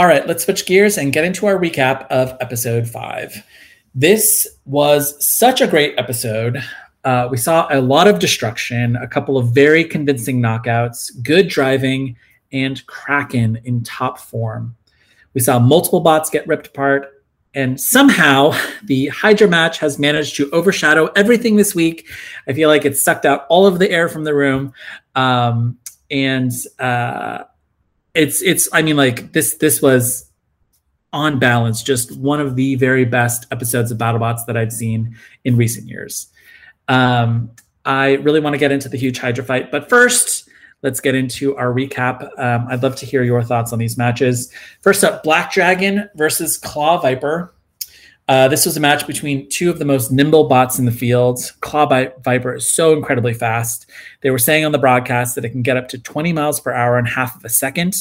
All 0.02 0.08
right, 0.08 0.26
let's 0.26 0.46
switch 0.46 0.66
gears 0.66 0.98
and 0.98 1.14
get 1.14 1.26
into 1.26 1.46
our 1.46 1.60
recap 1.60 2.08
of 2.08 2.36
episode 2.42 2.88
five. 2.88 3.46
This 3.94 4.48
was 4.66 5.24
such 5.24 5.62
a 5.62 5.68
great 5.68 5.94
episode. 6.00 6.58
Uh, 7.04 7.28
we 7.30 7.38
saw 7.38 7.68
a 7.70 7.80
lot 7.80 8.08
of 8.08 8.18
destruction, 8.18 8.96
a 8.96 9.08
couple 9.08 9.38
of 9.38 9.54
very 9.54 9.84
convincing 9.84 10.42
knockouts, 10.42 11.12
good 11.22 11.50
driving, 11.50 12.16
and 12.52 12.84
Kraken 12.88 13.60
in 13.64 13.84
top 13.84 14.18
form. 14.18 14.76
We 15.36 15.42
saw 15.42 15.60
multiple 15.60 16.00
bots 16.00 16.32
get 16.32 16.48
ripped 16.48 16.66
apart, 16.66 17.24
and 17.54 17.80
somehow 17.80 18.60
the 18.84 19.10
Hydra 19.10 19.50
match 19.50 19.78
has 19.78 20.00
managed 20.00 20.36
to 20.38 20.50
overshadow 20.50 21.12
everything 21.16 21.58
this 21.58 21.76
week. 21.76 22.10
I 22.48 22.54
feel 22.54 22.70
like 22.70 22.86
it 22.86 22.98
sucked 22.98 23.28
out 23.28 23.46
all 23.50 23.68
of 23.68 23.78
the 23.78 23.92
air 23.92 24.10
from 24.10 24.24
the 24.24 24.34
room. 24.34 24.74
Um, 25.14 25.78
and 26.10 26.52
uh, 26.80 27.44
it's 28.14 28.42
it's 28.42 28.68
I 28.74 28.82
mean 28.82 28.98
like 28.98 29.34
this 29.34 29.56
this 29.56 29.82
was 29.82 30.30
on 31.14 31.40
balance 31.40 31.84
just 31.84 32.18
one 32.18 32.40
of 32.40 32.56
the 32.56 32.76
very 32.76 33.06
best 33.06 33.46
episodes 33.52 33.92
of 33.92 33.98
BattleBots 33.98 34.46
that 34.48 34.56
I've 34.56 34.72
seen 34.72 35.16
in 35.44 35.58
recent 35.58 35.88
years. 35.88 36.28
Um, 36.88 37.52
I 37.86 38.14
really 38.14 38.40
want 38.40 38.54
to 38.54 38.58
get 38.58 38.72
into 38.72 38.90
the 38.90 38.98
huge 38.98 39.18
Hydra 39.18 39.44
fight, 39.44 39.72
but 39.72 39.90
first, 39.90 40.48
let's 40.84 41.00
get 41.00 41.16
into 41.16 41.56
our 41.58 41.74
recap. 41.74 42.24
Um, 42.40 42.68
I'd 42.70 42.84
love 42.84 42.96
to 42.98 43.06
hear 43.06 43.24
your 43.24 43.44
thoughts 43.44 43.74
on 43.74 43.80
these 43.80 43.98
matches. 43.98 44.52
First 44.82 45.04
up, 45.04 45.24
Black 45.24 45.52
Dragon 45.52 46.10
versus 46.16 46.58
Claw 46.58 47.00
Viper. 47.00 47.54
Uh, 48.32 48.48
this 48.48 48.66
was 48.66 48.78
a 48.78 48.80
match 48.80 49.06
between 49.06 49.50
two 49.50 49.70
of 49.70 49.78
the 49.78 49.84
most 49.84 50.10
nimble 50.10 50.46
bots 50.46 50.80
in 50.80 50.86
the 50.86 50.92
field. 50.94 51.38
Claw 51.60 51.86
Viper 51.86 52.56
is 52.56 52.66
so 52.66 52.94
incredibly 52.94 53.34
fast. 53.34 53.88
They 54.22 54.32
were 54.32 54.40
saying 54.40 54.64
on 54.64 54.72
the 54.72 54.78
broadcast 54.78 55.36
that 55.36 55.44
it 55.44 55.50
can 55.50 55.64
get 55.64 55.76
up 55.76 55.90
to 55.90 55.98
20 55.98 56.32
miles 56.32 56.58
per 56.58 56.72
hour 56.72 56.98
in 56.98 57.04
half 57.04 57.36
of 57.36 57.44
a 57.44 57.50
second. 57.50 57.94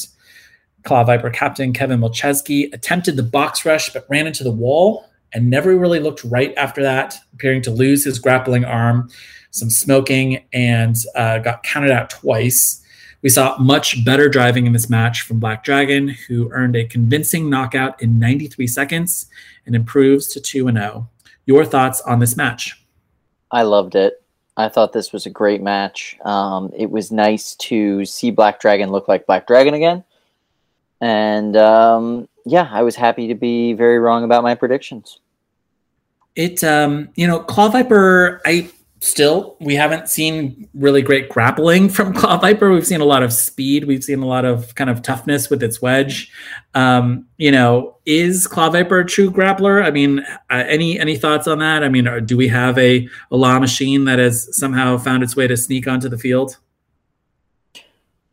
Claw 0.84 1.02
Viper 1.02 1.30
captain 1.30 1.72
Kevin 1.72 1.98
Milcheski 1.98 2.72
attempted 2.72 3.16
the 3.16 3.24
box 3.24 3.66
rush 3.66 3.92
but 3.92 4.06
ran 4.08 4.28
into 4.28 4.44
the 4.44 4.52
wall 4.52 5.04
and 5.32 5.50
never 5.50 5.74
really 5.74 5.98
looked 5.98 6.22
right 6.22 6.54
after 6.56 6.80
that, 6.80 7.16
appearing 7.34 7.62
to 7.62 7.72
lose 7.72 8.04
his 8.04 8.20
grappling 8.20 8.64
arm, 8.64 9.10
some 9.50 9.68
smoking, 9.68 10.44
and 10.52 10.94
uh, 11.16 11.38
got 11.38 11.64
counted 11.64 11.90
out 11.90 12.08
twice. 12.08 12.79
We 13.22 13.28
saw 13.28 13.58
much 13.58 14.04
better 14.04 14.28
driving 14.28 14.66
in 14.66 14.72
this 14.72 14.88
match 14.88 15.22
from 15.22 15.40
Black 15.40 15.62
Dragon, 15.62 16.08
who 16.08 16.50
earned 16.52 16.74
a 16.74 16.86
convincing 16.86 17.50
knockout 17.50 18.00
in 18.02 18.18
93 18.18 18.66
seconds 18.66 19.26
and 19.66 19.74
improves 19.74 20.26
to 20.28 20.40
2 20.40 20.70
0. 20.72 21.08
Your 21.44 21.64
thoughts 21.64 22.00
on 22.02 22.18
this 22.20 22.36
match? 22.36 22.82
I 23.50 23.62
loved 23.62 23.94
it. 23.94 24.22
I 24.56 24.68
thought 24.68 24.92
this 24.92 25.12
was 25.12 25.26
a 25.26 25.30
great 25.30 25.62
match. 25.62 26.16
Um, 26.24 26.70
it 26.76 26.90
was 26.90 27.10
nice 27.10 27.54
to 27.56 28.04
see 28.04 28.30
Black 28.30 28.60
Dragon 28.60 28.90
look 28.90 29.08
like 29.08 29.26
Black 29.26 29.46
Dragon 29.46 29.74
again. 29.74 30.04
And 31.00 31.56
um, 31.56 32.28
yeah, 32.44 32.68
I 32.70 32.82
was 32.82 32.96
happy 32.96 33.28
to 33.28 33.34
be 33.34 33.72
very 33.72 33.98
wrong 33.98 34.24
about 34.24 34.42
my 34.42 34.54
predictions. 34.54 35.18
It, 36.36 36.62
um, 36.62 37.08
you 37.16 37.26
know, 37.26 37.40
Claw 37.40 37.68
Viper, 37.68 38.40
I 38.44 38.70
still 39.00 39.56
we 39.60 39.74
haven't 39.74 40.08
seen 40.08 40.68
really 40.74 41.02
great 41.02 41.28
grappling 41.28 41.88
from 41.88 42.12
Claw 42.14 42.38
Viper. 42.38 42.70
We've 42.70 42.86
seen 42.86 43.00
a 43.00 43.06
lot 43.06 43.22
of 43.22 43.32
speed. 43.32 43.84
We've 43.84 44.04
seen 44.04 44.20
a 44.20 44.26
lot 44.26 44.44
of 44.44 44.74
kind 44.74 44.90
of 44.90 45.02
toughness 45.02 45.50
with 45.50 45.62
its 45.62 45.82
wedge. 45.82 46.30
Um, 46.74 47.26
you 47.38 47.50
know, 47.50 47.96
is 48.06 48.46
Claw 48.46 48.70
Viper 48.70 49.00
a 49.00 49.06
true 49.06 49.30
grappler? 49.30 49.84
I 49.84 49.90
mean, 49.90 50.20
uh, 50.50 50.64
any 50.66 50.98
any 50.98 51.16
thoughts 51.16 51.48
on 51.48 51.58
that? 51.58 51.82
I 51.82 51.88
mean, 51.88 52.08
do 52.26 52.36
we 52.36 52.48
have 52.48 52.78
a, 52.78 53.08
a 53.30 53.36
law 53.36 53.58
machine 53.58 54.04
that 54.04 54.18
has 54.18 54.48
somehow 54.56 54.98
found 54.98 55.22
its 55.22 55.34
way 55.34 55.46
to 55.46 55.56
sneak 55.56 55.86
onto 55.88 56.08
the 56.08 56.18
field? 56.18 56.58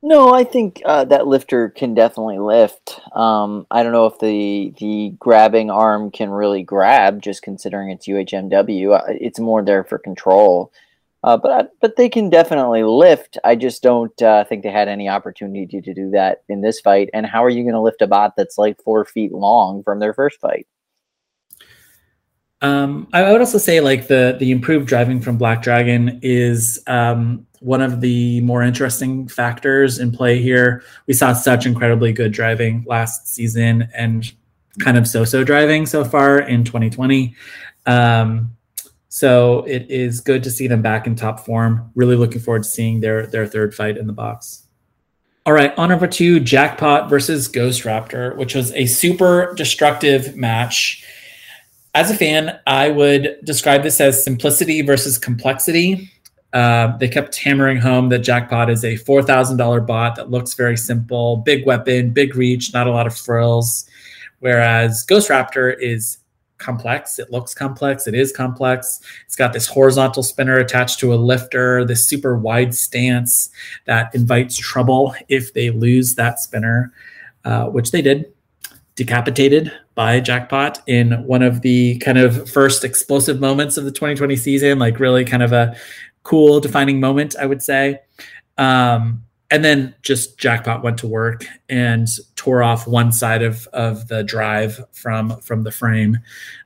No, 0.08 0.34
I 0.34 0.46
think 0.46 0.82
uh, 0.86 1.04
that 1.04 1.28
lifter 1.28 1.68
can 1.68 1.94
definitely 1.94 2.40
lift. 2.40 3.02
Um, 3.14 3.68
I 3.70 3.84
don't 3.84 3.92
know 3.92 4.06
if 4.06 4.18
the 4.20 4.74
the 4.80 5.14
grabbing 5.20 5.70
arm 5.70 6.12
can 6.12 6.30
really 6.30 6.64
grab, 6.64 7.22
just 7.22 7.42
considering 7.42 7.90
it's 7.90 8.08
UHMW. 8.08 8.98
Uh, 8.98 9.04
it's 9.08 9.38
more 9.38 9.62
there 9.62 9.84
for 9.84 9.98
control, 9.98 10.72
uh, 11.26 11.36
but 11.36 11.74
but 11.82 11.98
they 11.98 12.08
can 12.08 12.30
definitely 12.30 12.84
lift. 12.84 13.38
I 13.44 13.58
just 13.58 13.84
don't 13.84 14.22
uh, 14.22 14.46
think 14.46 14.64
they 14.64 14.72
had 14.72 14.88
any 14.88 15.10
opportunity 15.10 15.82
to 15.82 15.94
do 15.94 16.10
that 16.12 16.44
in 16.48 16.62
this 16.62 16.80
fight. 16.80 17.10
And 17.14 17.26
how 17.26 17.44
are 17.44 17.50
you 17.50 17.64
going 17.64 17.74
to 17.74 17.82
lift 17.82 18.02
a 18.02 18.08
bot 18.08 18.38
that's 18.38 18.58
like 18.58 18.82
four 18.82 19.04
feet 19.04 19.34
long 19.34 19.84
from 19.84 20.00
their 20.00 20.14
first 20.14 20.40
fight? 20.40 20.68
Um, 22.62 23.10
I 23.12 23.30
would 23.32 23.42
also 23.42 23.58
say 23.58 23.82
like 23.82 24.08
the 24.08 24.38
the 24.40 24.52
improved 24.52 24.88
driving 24.88 25.20
from 25.20 25.38
Black 25.38 25.62
Dragon 25.62 26.22
is 26.24 26.82
um, 26.88 27.46
one 27.60 27.82
of 27.82 28.02
the 28.02 28.42
more 28.42 28.62
interesting 28.62 29.28
factors 29.28 30.00
in 30.00 30.12
play 30.12 30.42
here. 30.42 30.84
We 31.08 31.14
saw 31.14 31.34
such 31.34 31.66
incredibly 31.66 32.14
good 32.14 32.32
driving 32.32 32.84
last 32.88 33.28
season 33.28 33.90
and 33.96 34.32
kind 34.80 34.98
of 34.98 35.08
so-so 35.08 35.44
driving 35.44 35.86
so 35.86 36.06
far 36.06 36.40
in 36.40 36.64
2020. 36.64 37.36
Um, 37.86 38.56
so 39.10 39.64
it 39.64 39.90
is 39.90 40.20
good 40.20 40.44
to 40.44 40.52
see 40.52 40.68
them 40.68 40.82
back 40.82 41.08
in 41.08 41.16
top 41.16 41.46
form. 41.46 41.92
Really 41.96 42.16
looking 42.16 42.40
forward 42.40 42.64
to 42.64 42.70
seeing 42.70 43.00
their 43.00 43.26
their 43.26 43.48
third 43.48 43.74
fight 43.74 43.98
in 43.98 44.06
the 44.06 44.14
box. 44.14 44.68
All 45.46 45.54
right, 45.54 45.76
on 45.78 45.90
number 45.90 46.08
two, 46.08 46.42
Jackpot 46.42 47.10
versus 47.10 47.48
Ghost 47.48 47.84
Raptor, 47.84 48.36
which 48.36 48.54
was 48.54 48.72
a 48.74 48.86
super 48.86 49.54
destructive 49.56 50.36
match. 50.36 51.06
As 51.96 52.12
a 52.12 52.16
fan, 52.16 52.60
I 52.68 52.90
would 52.90 53.38
describe 53.44 53.82
this 53.82 54.02
as 54.02 54.24
simplicity 54.24 54.82
versus 54.82 55.18
complexity. 55.18 56.12
Uh, 56.54 56.96
they 56.98 57.08
kept 57.08 57.36
hammering 57.38 57.78
home 57.78 58.10
that 58.10 58.20
Jackpot 58.20 58.70
is 58.70 58.84
a 58.84 58.98
$4,000 58.98 59.86
bot 59.86 60.16
that 60.16 60.32
looks 60.32 60.54
very 60.54 60.78
simple, 60.78 61.38
big 61.38 61.66
weapon, 61.66 62.12
big 62.12 62.36
reach, 62.36 62.74
not 62.74 62.88
a 62.88 62.92
lot 62.92 63.06
of 63.06 63.16
frills. 63.16 63.88
Whereas 64.40 65.04
Ghost 65.04 65.30
Raptor 65.30 65.76
is 65.80 66.20
complex. 66.58 67.20
It 67.20 67.32
looks 67.32 67.54
complex. 67.54 68.08
It 68.08 68.16
is 68.16 68.32
complex. 68.32 69.00
It's 69.26 69.36
got 69.36 69.54
this 69.54 69.68
horizontal 69.68 70.24
spinner 70.24 70.58
attached 70.58 71.00
to 71.00 71.14
a 71.14 71.16
lifter, 71.16 71.86
this 71.86 72.08
super 72.08 72.38
wide 72.38 72.74
stance 72.74 73.50
that 73.86 74.14
invites 74.14 74.58
trouble 74.58 75.16
if 75.28 75.54
they 75.54 75.70
lose 75.70 76.16
that 76.16 76.40
spinner, 76.40 76.94
uh, 77.46 77.66
which 77.66 77.92
they 77.92 78.02
did. 78.02 78.32
Decapitated 78.96 79.72
by 79.94 80.20
Jackpot 80.20 80.82
in 80.88 81.24
one 81.28 81.44
of 81.44 81.62
the 81.62 82.00
kind 82.00 82.18
of 82.18 82.50
first 82.50 82.84
explosive 82.84 83.40
moments 83.40 83.78
of 83.78 83.86
the 83.86 83.92
2020 83.92 84.36
season, 84.36 84.80
like 84.80 85.00
really 85.00 85.24
kind 85.24 85.44
of 85.44 85.54
a 85.54 85.76
cool 86.28 86.60
defining 86.60 87.00
moment, 87.00 87.36
I 87.40 87.46
would 87.46 87.64
say. 87.64 88.02
Um, 88.58 89.24
and 89.50 89.64
then 89.64 89.96
just 90.02 90.38
Jackpot 90.38 90.84
went 90.84 90.98
to 91.00 91.08
work 91.08 91.46
and 91.70 92.06
tore 92.36 92.62
off 92.62 92.86
one 92.86 93.14
side 93.14 93.42
of, 93.42 93.66
of 93.68 94.10
the 94.10 94.24
drive 94.24 94.84
from 94.92 95.40
from 95.40 95.64
the 95.64 95.72
frame. 95.72 96.20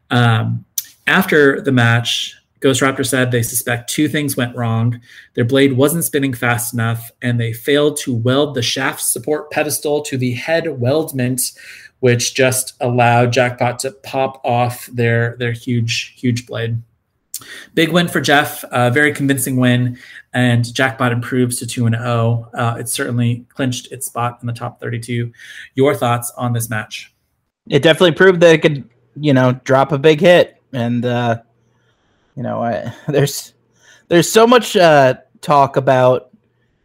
Um, 0.10 0.66
after 1.06 1.62
the 1.62 1.72
match, 1.72 2.36
Ghost 2.60 2.82
Raptor 2.82 3.06
said 3.06 3.30
they 3.30 3.44
suspect 3.44 3.90
two 3.90 4.08
things 4.08 4.36
went 4.36 4.56
wrong. 4.56 5.00
Their 5.36 5.46
blade 5.46 5.74
wasn't 5.74 6.06
spinning 6.06 6.34
fast 6.34 6.74
enough, 6.74 7.12
and 7.22 7.40
they 7.40 7.54
failed 7.54 7.98
to 7.98 8.16
weld 8.16 8.56
the 8.56 8.64
shaft 8.64 9.02
support 9.02 9.52
pedestal 9.52 10.02
to 10.04 10.18
the 10.18 10.34
head 10.34 10.80
weldment, 10.80 11.42
which 12.00 12.34
just 12.34 12.74
allowed 12.80 13.32
Jackpot 13.32 13.78
to 13.80 13.92
pop 13.92 14.42
off 14.44 14.88
their 14.88 15.36
their 15.38 15.52
huge 15.52 16.16
huge 16.18 16.48
blade. 16.48 16.82
Big 17.74 17.92
win 17.92 18.08
for 18.08 18.22
Jeff, 18.22 18.64
a 18.72 18.92
very 18.92 19.14
convincing 19.14 19.58
win, 19.58 19.98
and 20.34 20.74
Jackpot 20.74 21.12
improves 21.12 21.58
to 21.60 21.68
2 21.68 21.86
and 21.88 21.96
0. 21.96 22.50
Uh, 22.54 22.78
it 22.80 22.90
certainly 22.90 23.46
clinched 23.50 23.92
its 23.92 24.08
spot 24.08 24.40
in 24.42 24.48
the 24.48 24.54
top 24.54 24.80
32. 24.80 25.32
Your 25.76 25.96
thoughts 25.96 26.32
on 26.38 26.54
this 26.54 26.70
match? 26.70 27.14
It 27.70 27.84
definitely 27.84 28.14
proved 28.14 28.42
that 28.42 28.56
it 28.56 28.62
could, 28.62 28.90
you 29.16 29.34
know, 29.34 29.54
drop 29.64 29.92
a 29.92 29.98
big 29.98 30.20
hit. 30.20 30.62
And, 30.74 31.06
uh, 31.06 31.42
you 32.36 32.44
know, 32.44 32.62
I, 32.62 32.94
there's 33.08 33.54
there's 34.08 34.30
so 34.30 34.46
much 34.46 34.76
uh, 34.76 35.16
talk 35.42 35.78
about, 35.78 36.30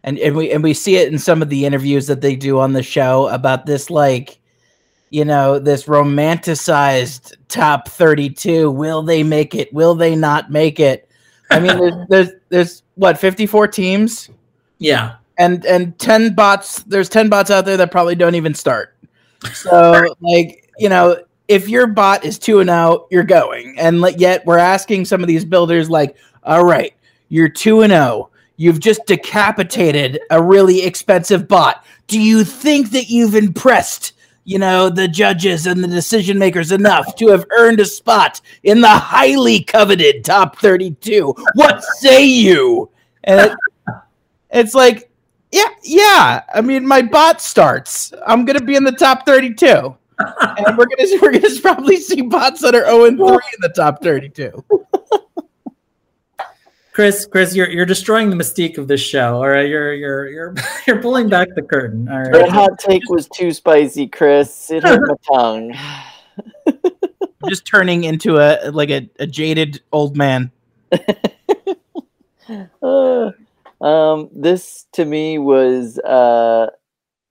and, 0.04 0.18
and 0.18 0.36
we 0.36 0.52
and 0.52 0.62
we 0.62 0.74
see 0.74 0.96
it 0.96 1.12
in 1.12 1.18
some 1.18 1.42
of 1.42 1.48
the 1.48 1.64
interviews 1.64 2.06
that 2.06 2.20
they 2.20 2.36
do 2.36 2.60
on 2.60 2.72
the 2.72 2.82
show 2.82 3.28
about 3.28 3.66
this, 3.66 3.90
like, 3.90 4.38
you 5.10 5.24
know, 5.24 5.58
this 5.58 5.84
romanticized 5.84 7.34
top 7.48 7.88
32. 7.88 8.70
Will 8.70 9.02
they 9.02 9.22
make 9.22 9.54
it? 9.54 9.72
Will 9.72 9.94
they 9.94 10.16
not 10.16 10.50
make 10.50 10.80
it? 10.80 11.08
I 11.50 11.60
mean, 11.60 11.78
there's, 11.78 11.94
there's, 12.08 12.30
there's 12.48 12.82
what, 12.96 13.18
54 13.18 13.68
teams? 13.68 14.30
Yeah. 14.78 15.16
And, 15.38 15.64
and 15.66 15.98
10 15.98 16.34
bots, 16.34 16.82
there's 16.84 17.08
10 17.08 17.28
bots 17.28 17.50
out 17.50 17.64
there 17.64 17.76
that 17.76 17.90
probably 17.90 18.14
don't 18.14 18.34
even 18.34 18.54
start. 18.54 18.96
So, 19.52 20.14
like, 20.20 20.70
you 20.78 20.88
know, 20.88 21.22
if 21.48 21.68
your 21.68 21.86
bot 21.86 22.24
is 22.24 22.38
2 22.38 22.60
and 22.60 22.70
out, 22.70 23.06
you're 23.10 23.22
going. 23.22 23.78
And 23.78 24.04
yet 24.18 24.44
we're 24.46 24.58
asking 24.58 25.04
some 25.04 25.22
of 25.22 25.28
these 25.28 25.44
builders, 25.44 25.88
like, 25.88 26.16
all 26.42 26.64
right, 26.64 26.92
you're 27.28 27.48
2 27.48 27.82
and 27.82 27.92
0. 27.92 28.30
You've 28.56 28.80
just 28.80 29.04
decapitated 29.06 30.18
a 30.30 30.42
really 30.42 30.82
expensive 30.82 31.46
bot. 31.46 31.84
Do 32.06 32.20
you 32.20 32.42
think 32.42 32.90
that 32.90 33.10
you've 33.10 33.34
impressed 33.34 34.14
you 34.46 34.60
know, 34.60 34.88
the 34.88 35.08
judges 35.08 35.66
and 35.66 35.82
the 35.82 35.88
decision 35.88 36.38
makers 36.38 36.70
enough 36.70 37.16
to 37.16 37.28
have 37.28 37.44
earned 37.58 37.80
a 37.80 37.84
spot 37.84 38.40
in 38.62 38.80
the 38.80 38.88
highly 38.88 39.64
coveted 39.64 40.24
top 40.24 40.56
32. 40.58 41.34
What 41.54 41.82
say 41.98 42.24
you? 42.24 42.88
And 43.24 43.50
it, 43.50 43.94
it's 44.50 44.72
like, 44.72 45.10
yeah, 45.50 45.68
yeah. 45.82 46.44
I 46.54 46.60
mean, 46.60 46.86
my 46.86 47.02
bot 47.02 47.40
starts. 47.42 48.12
I'm 48.24 48.44
gonna 48.44 48.62
be 48.62 48.76
in 48.76 48.84
the 48.84 48.92
top 48.92 49.26
32. 49.26 49.66
and 49.66 50.78
we're 50.78 50.86
gonna 50.86 51.08
we're 51.20 51.32
gonna 51.32 51.60
probably 51.60 51.96
see 51.96 52.22
bots 52.22 52.60
that 52.62 52.76
are 52.76 52.86
0 52.86 53.06
and 53.06 53.18
3 53.18 53.26
in 53.26 53.36
the 53.60 53.72
top 53.74 54.00
32. 54.00 54.64
Chris, 56.96 57.26
Chris, 57.26 57.54
you're 57.54 57.68
you're 57.68 57.84
destroying 57.84 58.30
the 58.30 58.36
mystique 58.36 58.78
of 58.78 58.88
this 58.88 59.02
show. 59.02 59.34
All 59.34 59.48
right, 59.50 59.68
you're 59.68 59.92
you're 59.92 60.28
you're 60.28 60.54
you're 60.86 61.02
pulling 61.02 61.28
back 61.28 61.48
the 61.54 61.60
curtain. 61.60 62.08
All 62.08 62.20
right. 62.20 62.32
That 62.32 62.48
hot 62.48 62.78
take 62.78 63.02
was 63.10 63.28
too 63.28 63.52
spicy, 63.52 64.06
Chris. 64.06 64.70
It 64.70 64.82
hurt 64.82 65.02
my 65.06 65.14
tongue. 65.36 65.74
just 67.50 67.66
turning 67.66 68.04
into 68.04 68.38
a 68.38 68.70
like 68.70 68.88
a, 68.88 69.10
a 69.18 69.26
jaded 69.26 69.82
old 69.92 70.16
man. 70.16 70.50
Uh, 72.80 73.32
um, 73.80 74.30
this 74.32 74.86
to 74.92 75.04
me 75.04 75.36
was 75.36 75.98
uh, 75.98 76.68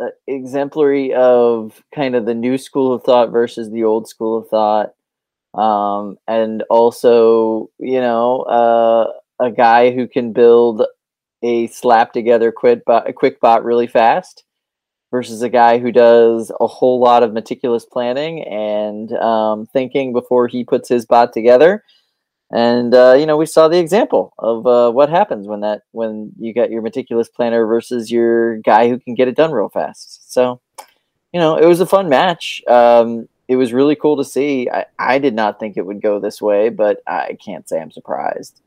uh, 0.01 0.07
exemplary 0.27 1.13
of 1.13 1.81
kind 1.95 2.15
of 2.15 2.25
the 2.25 2.33
new 2.33 2.57
school 2.57 2.93
of 2.93 3.01
thought 3.03 3.31
versus 3.31 3.71
the 3.71 3.85
old 3.85 4.09
school 4.09 4.37
of 4.37 4.49
thought. 4.49 4.93
Um, 5.53 6.17
and 6.27 6.63
also, 6.69 7.69
you 7.79 8.01
know, 8.01 8.41
uh, 8.41 9.13
a 9.39 9.51
guy 9.51 9.91
who 9.91 10.07
can 10.07 10.33
build 10.33 10.83
a 11.43 11.67
slap 11.67 12.13
together 12.13 12.51
quick 12.51 12.83
bot, 12.85 13.07
a 13.07 13.13
quick 13.13 13.39
bot 13.39 13.63
really 13.63 13.87
fast 13.87 14.43
versus 15.11 15.41
a 15.41 15.49
guy 15.49 15.77
who 15.77 15.91
does 15.91 16.51
a 16.59 16.67
whole 16.67 16.99
lot 16.99 17.23
of 17.23 17.33
meticulous 17.33 17.85
planning 17.85 18.43
and 18.43 19.11
um, 19.13 19.65
thinking 19.67 20.11
before 20.11 20.47
he 20.47 20.63
puts 20.63 20.89
his 20.89 21.05
bot 21.05 21.33
together. 21.33 21.83
And 22.51 22.93
uh, 22.93 23.15
you 23.17 23.25
know, 23.25 23.37
we 23.37 23.45
saw 23.45 23.67
the 23.67 23.79
example 23.79 24.33
of 24.37 24.67
uh, 24.67 24.91
what 24.91 25.09
happens 25.09 25.47
when 25.47 25.61
that 25.61 25.81
when 25.91 26.31
you 26.39 26.53
got 26.53 26.69
your 26.69 26.81
meticulous 26.81 27.27
planner 27.27 27.65
versus 27.65 28.11
your 28.11 28.57
guy 28.57 28.87
who 28.87 28.99
can 28.99 29.15
get 29.15 29.27
it 29.27 29.35
done 29.35 29.51
real 29.51 29.69
fast. 29.69 30.31
So, 30.31 30.61
you 31.33 31.39
know, 31.39 31.57
it 31.57 31.65
was 31.65 31.81
a 31.81 31.85
fun 31.85 32.07
match. 32.07 32.61
Um, 32.67 33.27
it 33.47 33.55
was 33.55 33.73
really 33.73 33.95
cool 33.95 34.17
to 34.17 34.23
see. 34.25 34.69
I, 34.69 34.85
I 34.97 35.19
did 35.19 35.33
not 35.33 35.59
think 35.59 35.77
it 35.77 35.85
would 35.85 36.01
go 36.01 36.19
this 36.19 36.41
way, 36.41 36.69
but 36.69 37.01
I 37.07 37.37
can't 37.43 37.67
say 37.67 37.79
I'm 37.79 37.91
surprised. 37.91 38.61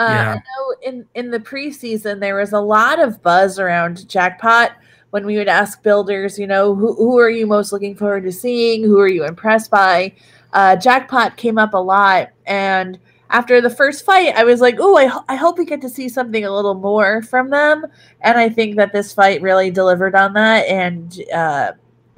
Uh, 0.00 0.08
Yeah. 0.08 0.30
I 0.32 0.34
know 0.34 0.74
in 0.82 1.06
in 1.14 1.30
the 1.30 1.38
preseason 1.40 2.20
there 2.20 2.36
was 2.36 2.52
a 2.52 2.60
lot 2.60 2.98
of 2.98 3.22
buzz 3.22 3.58
around 3.58 4.08
Jackpot 4.08 4.72
when 5.10 5.26
we 5.26 5.36
would 5.36 5.48
ask 5.48 5.82
builders, 5.82 6.38
you 6.38 6.46
know, 6.46 6.74
who 6.74 6.94
who 6.94 7.18
are 7.18 7.30
you 7.30 7.46
most 7.46 7.72
looking 7.72 7.94
forward 7.94 8.24
to 8.24 8.32
seeing? 8.32 8.82
Who 8.82 8.98
are 8.98 9.08
you 9.08 9.24
impressed 9.24 9.70
by? 9.70 10.12
Uh, 10.52 10.76
Jackpot 10.76 11.36
came 11.36 11.58
up 11.58 11.74
a 11.74 11.78
lot, 11.78 12.30
and 12.46 12.98
after 13.30 13.60
the 13.60 13.70
first 13.70 14.04
fight, 14.04 14.34
I 14.34 14.42
was 14.42 14.60
like, 14.60 14.76
oh, 14.80 14.96
I, 14.96 15.06
ho- 15.06 15.24
I 15.28 15.36
hope 15.36 15.58
we 15.58 15.64
get 15.64 15.80
to 15.82 15.88
see 15.88 16.08
something 16.08 16.44
a 16.44 16.52
little 16.52 16.74
more 16.74 17.22
from 17.22 17.48
them. 17.50 17.86
And 18.22 18.36
I 18.36 18.48
think 18.48 18.74
that 18.76 18.92
this 18.92 19.12
fight 19.12 19.40
really 19.40 19.70
delivered 19.70 20.16
on 20.16 20.32
that. 20.32 20.66
And 20.66 21.16
uh, 21.32 21.72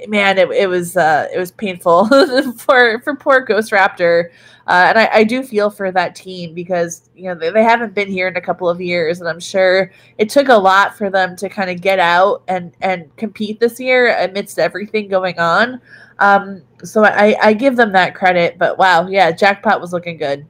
man, 0.09 0.39
it, 0.39 0.51
it 0.51 0.69
was 0.69 0.97
uh, 0.97 1.29
it 1.33 1.39
was 1.39 1.51
painful 1.51 2.07
for 2.59 3.01
for 3.01 3.17
poor 3.17 3.41
Ghost 3.41 3.73
Raptor. 3.73 4.31
Uh, 4.69 4.87
and 4.89 4.99
I, 4.99 5.11
I 5.13 5.25
do 5.25 5.43
feel 5.43 5.71
for 5.71 5.91
that 5.91 6.15
team 6.15 6.55
because 6.55 7.11
you 7.17 7.25
know 7.25 7.35
they, 7.35 7.51
they 7.51 7.65
haven't 7.65 7.95
been 7.95 8.09
here 8.09 8.29
in 8.29 8.37
a 8.37 8.41
couple 8.41 8.69
of 8.69 8.81
years, 8.81 9.21
and 9.21 9.29
I'm 9.29 9.41
sure 9.41 9.93
it 10.19 10.29
took 10.29 10.49
a 10.49 10.57
lot 10.57 10.97
for 10.97 11.11
them 11.11 11.35
to 11.37 11.49
kind 11.49 11.71
of 11.71 11.81
get 11.81 11.99
out 11.99 12.43
and 12.49 12.73
and 12.81 13.15
compete 13.17 13.59
this 13.59 13.81
year 13.81 14.17
amidst 14.19 14.59
everything 14.59 15.09
going 15.09 15.39
on. 15.39 15.81
Um, 16.19 16.63
so 16.85 17.05
I, 17.05 17.37
I 17.43 17.53
give 17.53 17.77
them 17.77 17.93
that 17.93 18.15
credit, 18.15 18.57
but 18.59 18.79
wow, 18.79 19.09
yeah, 19.09 19.33
Jackpot 19.33 19.81
was 19.81 19.93
looking 19.93 20.17
good. 20.17 20.47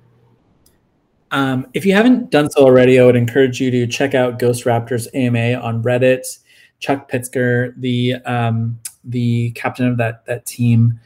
Um, 1.31 1.67
if 1.73 1.87
you 1.87 1.95
haven't 1.95 2.31
done 2.31 2.51
so 2.51 2.63
already, 2.63 3.01
I 3.01 3.07
would 3.07 3.17
encourage 3.17 3.59
you 3.59 3.71
to 3.71 3.87
check 3.87 4.15
out 4.15 4.39
Ghost 4.39 4.65
Raptors 4.65 5.07
AMA 5.15 5.59
on 5.59 5.83
Reddit. 5.83 6.27
Chuck 6.83 7.09
Pitzer, 7.09 7.73
the 7.77 8.17
um, 8.27 8.79
the 9.05 9.51
captain 9.53 9.87
of 9.87 9.97
that 9.99 10.25
that 10.27 10.47
team, 10.47 11.01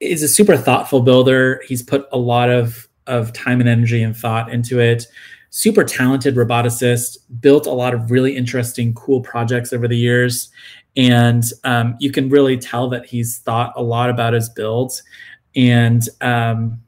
is 0.00 0.22
a 0.22 0.28
super 0.28 0.56
thoughtful 0.56 1.00
builder. 1.00 1.62
He's 1.66 1.82
put 1.82 2.06
a 2.12 2.18
lot 2.18 2.50
of 2.50 2.88
of 3.06 3.32
time 3.32 3.60
and 3.60 3.68
energy 3.68 4.02
and 4.02 4.16
thought 4.16 4.52
into 4.52 4.80
it. 4.80 5.06
Super 5.50 5.84
talented 5.84 6.34
roboticist, 6.34 7.18
built 7.40 7.66
a 7.66 7.72
lot 7.72 7.94
of 7.94 8.10
really 8.10 8.36
interesting, 8.36 8.92
cool 8.94 9.20
projects 9.20 9.72
over 9.72 9.86
the 9.86 9.96
years, 9.96 10.50
and 10.96 11.44
um, 11.64 11.96
you 12.00 12.10
can 12.10 12.28
really 12.28 12.56
tell 12.56 12.88
that 12.88 13.06
he's 13.06 13.38
thought 13.38 13.72
a 13.76 13.82
lot 13.82 14.10
about 14.10 14.32
his 14.32 14.48
builds. 14.48 15.02
And 15.56 16.08
um, 16.20 16.80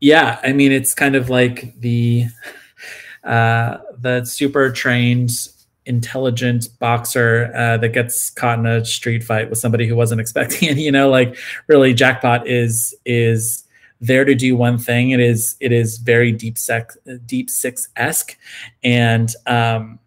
yeah, 0.00 0.40
I 0.42 0.52
mean, 0.52 0.72
it's 0.72 0.94
kind 0.94 1.14
of 1.14 1.30
like 1.30 1.78
the 1.80 2.26
uh, 3.24 3.78
the 3.98 4.24
super 4.24 4.70
trained, 4.70 5.30
intelligent 5.86 6.68
boxer 6.78 7.52
uh, 7.54 7.76
that 7.78 7.90
gets 7.90 8.30
caught 8.30 8.58
in 8.58 8.66
a 8.66 8.84
street 8.84 9.24
fight 9.24 9.50
with 9.50 9.58
somebody 9.58 9.86
who 9.86 9.96
wasn't 9.96 10.20
expecting 10.24 10.68
it. 10.68 10.78
You 10.78 10.92
know, 10.92 11.08
like 11.08 11.36
really, 11.66 11.94
jackpot 11.94 12.46
is 12.46 12.94
is 13.04 13.64
there 14.00 14.24
to 14.24 14.34
do 14.34 14.56
one 14.56 14.78
thing. 14.78 15.10
It 15.10 15.20
is 15.20 15.56
it 15.60 15.72
is 15.72 15.98
very 15.98 16.32
deep 16.32 16.58
sec 16.58 16.90
deep 17.26 17.48
six 17.50 17.88
esque, 17.96 18.36
and 18.82 19.32
um, 19.46 19.98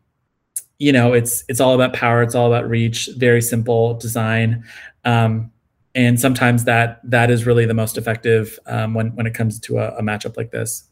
you 0.80 0.92
know, 0.92 1.14
it's 1.14 1.44
it's 1.48 1.60
all 1.60 1.74
about 1.74 1.94
power. 1.94 2.22
It's 2.22 2.36
all 2.36 2.48
about 2.48 2.70
reach. 2.70 3.10
Very 3.18 3.42
simple 3.42 3.96
design. 3.96 4.64
Um, 5.06 5.52
and 5.94 6.20
sometimes 6.20 6.66
that 6.66 7.00
that 7.06 7.32
is 7.32 7.46
really 7.46 7.66
the 7.66 7.74
most 7.74 7.98
effective 7.98 8.60
um, 8.66 8.94
when 8.94 9.16
when 9.16 9.26
it 9.26 9.34
comes 9.34 9.60
to 9.62 9.80
a, 9.80 9.96
a 9.98 10.02
matchup 10.02 10.36
like 10.36 10.52
this. 10.52 10.84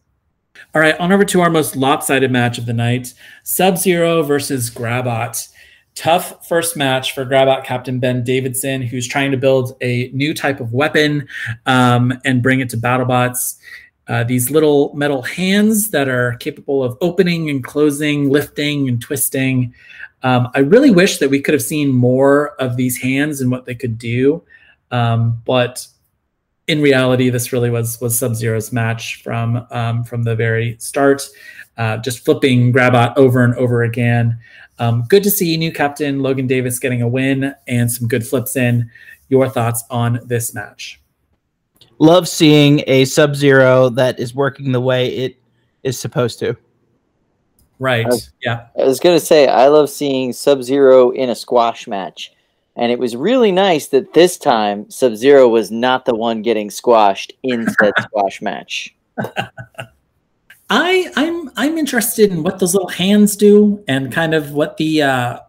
All 0.76 0.82
right, 0.82 1.00
on 1.00 1.12
over 1.12 1.24
to 1.26 1.42
our 1.42 1.52
most 1.52 1.76
lopsided 1.76 2.32
match 2.32 2.58
of 2.58 2.66
the 2.66 2.74
night: 2.74 3.13
Sub 3.44 3.78
Zero 3.78 4.24
versus 4.24 4.72
Grabot. 4.72 5.48
Tough 5.94 6.48
first 6.48 6.76
match 6.76 7.13
for 7.13 7.26
Grabot 7.26 7.63
captain 7.63 8.00
Ben 8.00 8.24
Davidson, 8.24 8.82
who's 8.82 9.08
trying 9.08 9.30
to 9.30 9.38
build 9.38 9.78
a 9.82 10.10
new 10.13 10.34
type 10.34 10.60
of 10.60 10.74
weapon 10.74 11.28
um, 11.68 12.12
and 12.26 12.42
bring 12.42 12.60
it 12.60 12.70
to 12.70 12.78
BattleBots. 12.78 13.60
Uh, 14.08 14.24
these 14.24 14.50
little 14.50 14.92
metal 14.96 15.22
hands 15.22 15.92
that 15.92 16.10
are 16.10 16.34
capable 16.38 16.84
of 16.84 16.98
opening 17.02 17.52
and 17.52 17.63
closing, 17.63 18.32
lifting 18.32 18.89
and 18.89 19.00
twisting. 19.00 19.74
Um, 20.24 20.50
I 20.56 20.60
really 20.60 20.89
wish 20.89 21.20
that 21.20 21.30
we 21.30 21.39
could 21.39 21.54
have 21.54 21.62
seen 21.62 21.89
more 21.89 22.56
of 22.60 22.78
these 22.78 22.98
hands 22.98 23.42
and 23.42 23.52
what 23.52 23.66
they 23.66 23.76
could 23.76 24.00
do. 24.00 24.44
Um, 24.89 25.42
but 25.46 25.88
in 26.67 26.82
reality, 26.82 27.30
this 27.30 27.52
really 27.52 27.69
was 27.69 27.99
was 27.99 28.17
Sub 28.17 28.36
Zero's 28.36 28.71
match 28.71 29.21
from 29.23 29.65
um, 29.71 30.04
from 30.04 30.23
the 30.23 30.36
very 30.36 30.78
start. 30.80 31.28
Uh, 31.78 31.97
just 31.97 32.23
flipping 32.23 32.71
Grabot 32.71 33.17
over 33.17 33.43
and 33.43 33.56
over 33.56 33.84
again. 33.84 34.39
Um, 34.80 35.06
good 35.08 35.23
to 35.23 35.32
see 35.32 35.58
new 35.58 35.71
captain 35.71 36.21
Logan 36.21 36.47
Davis 36.47 36.80
getting 36.80 37.02
a 37.02 37.08
win 37.08 37.54
and 37.67 37.91
some 37.91 38.08
good 38.08 38.26
flips 38.26 38.56
in. 38.56 38.89
Your 39.30 39.49
thoughts 39.49 39.84
on 39.89 40.19
this 40.26 40.54
match? 40.54 41.02
Love 41.99 42.28
seeing 42.28 42.84
a 42.88 43.06
Sub 43.06 43.36
Zero 43.36 43.89
that 43.89 44.19
is 44.19 44.36
working 44.36 44.71
the 44.71 44.82
way 44.82 45.08
it 45.15 45.38
is 45.84 45.99
supposed 45.99 46.39
to. 46.39 46.56
Right. 47.80 48.06
Uh, 48.06 48.17
yeah. 48.41 48.67
I 48.80 48.86
was 48.86 48.99
gonna 48.99 49.19
say 49.19 49.47
I 49.47 49.67
love 49.67 49.89
seeing 49.89 50.32
Sub 50.34 50.63
Zero 50.63 51.10
in 51.10 51.30
a 51.30 51.36
squash 51.36 51.88
match, 51.88 52.32
and 52.75 52.91
it 52.91 52.99
was 52.99 53.15
really 53.15 53.51
nice 53.51 53.88
that 53.88 54.13
this 54.13 54.38
time 54.38 54.89
Sub 54.89 55.15
Zero 55.15 55.47
was 55.47 55.71
not 55.71 56.05
the 56.05 56.15
one 56.15 56.41
getting 56.41 56.69
squashed 56.69 57.33
in 57.43 57.67
said 57.79 57.93
squash 58.01 58.41
match. 58.41 58.95
I 60.69 61.12
I'm 61.15 61.51
I'm 61.55 61.77
interested 61.77 62.31
in 62.31 62.43
what 62.43 62.59
those 62.59 62.73
little 62.73 62.89
hands 62.89 63.36
do 63.36 63.83
and 63.88 64.12
kind 64.12 64.33
of 64.33 64.51
what 64.51 64.77
the 64.77 65.03
uh, 65.03 65.39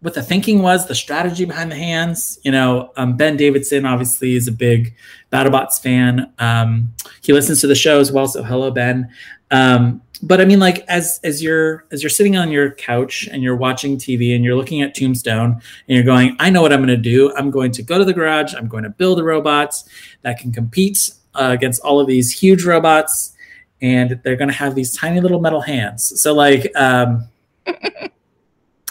what 0.00 0.14
the 0.14 0.22
thinking 0.22 0.62
was, 0.62 0.86
the 0.88 0.94
strategy 0.94 1.44
behind 1.44 1.70
the 1.70 1.76
hands. 1.76 2.38
You 2.42 2.52
know, 2.52 2.90
um, 2.96 3.16
Ben 3.16 3.36
Davidson 3.36 3.84
obviously 3.84 4.34
is 4.34 4.48
a 4.48 4.52
big 4.52 4.94
BattleBots 5.30 5.80
fan. 5.80 6.32
Um, 6.38 6.92
he 7.22 7.32
listens 7.32 7.60
to 7.60 7.66
the 7.66 7.74
show 7.74 8.00
as 8.00 8.10
well, 8.10 8.26
so 8.26 8.42
hello 8.42 8.70
Ben. 8.70 9.10
Um, 9.50 10.00
but 10.22 10.40
I 10.40 10.44
mean, 10.44 10.60
like 10.60 10.84
as 10.86 11.18
as 11.24 11.42
you're 11.42 11.84
as 11.90 12.02
you're 12.02 12.10
sitting 12.10 12.36
on 12.36 12.50
your 12.50 12.70
couch 12.70 13.28
and 13.30 13.42
you're 13.42 13.56
watching 13.56 13.96
TV 13.96 14.34
and 14.36 14.44
you're 14.44 14.54
looking 14.54 14.80
at 14.80 14.94
Tombstone 14.94 15.52
and 15.52 15.62
you're 15.88 16.04
going, 16.04 16.36
I 16.38 16.48
know 16.48 16.62
what 16.62 16.72
I'm 16.72 16.78
going 16.78 16.88
to 16.88 16.96
do. 16.96 17.34
I'm 17.34 17.50
going 17.50 17.72
to 17.72 17.82
go 17.82 17.98
to 17.98 18.04
the 18.04 18.12
garage. 18.12 18.54
I'm 18.54 18.68
going 18.68 18.84
to 18.84 18.90
build 18.90 19.18
a 19.18 19.24
robot 19.24 19.82
that 20.22 20.38
can 20.38 20.52
compete 20.52 21.10
uh, 21.34 21.50
against 21.50 21.82
all 21.82 21.98
of 21.98 22.06
these 22.06 22.30
huge 22.30 22.64
robots, 22.64 23.34
and 23.80 24.20
they're 24.22 24.36
going 24.36 24.50
to 24.50 24.54
have 24.54 24.74
these 24.74 24.96
tiny 24.96 25.20
little 25.20 25.40
metal 25.40 25.60
hands. 25.60 26.20
So 26.20 26.34
like. 26.34 26.74
Um, 26.76 27.28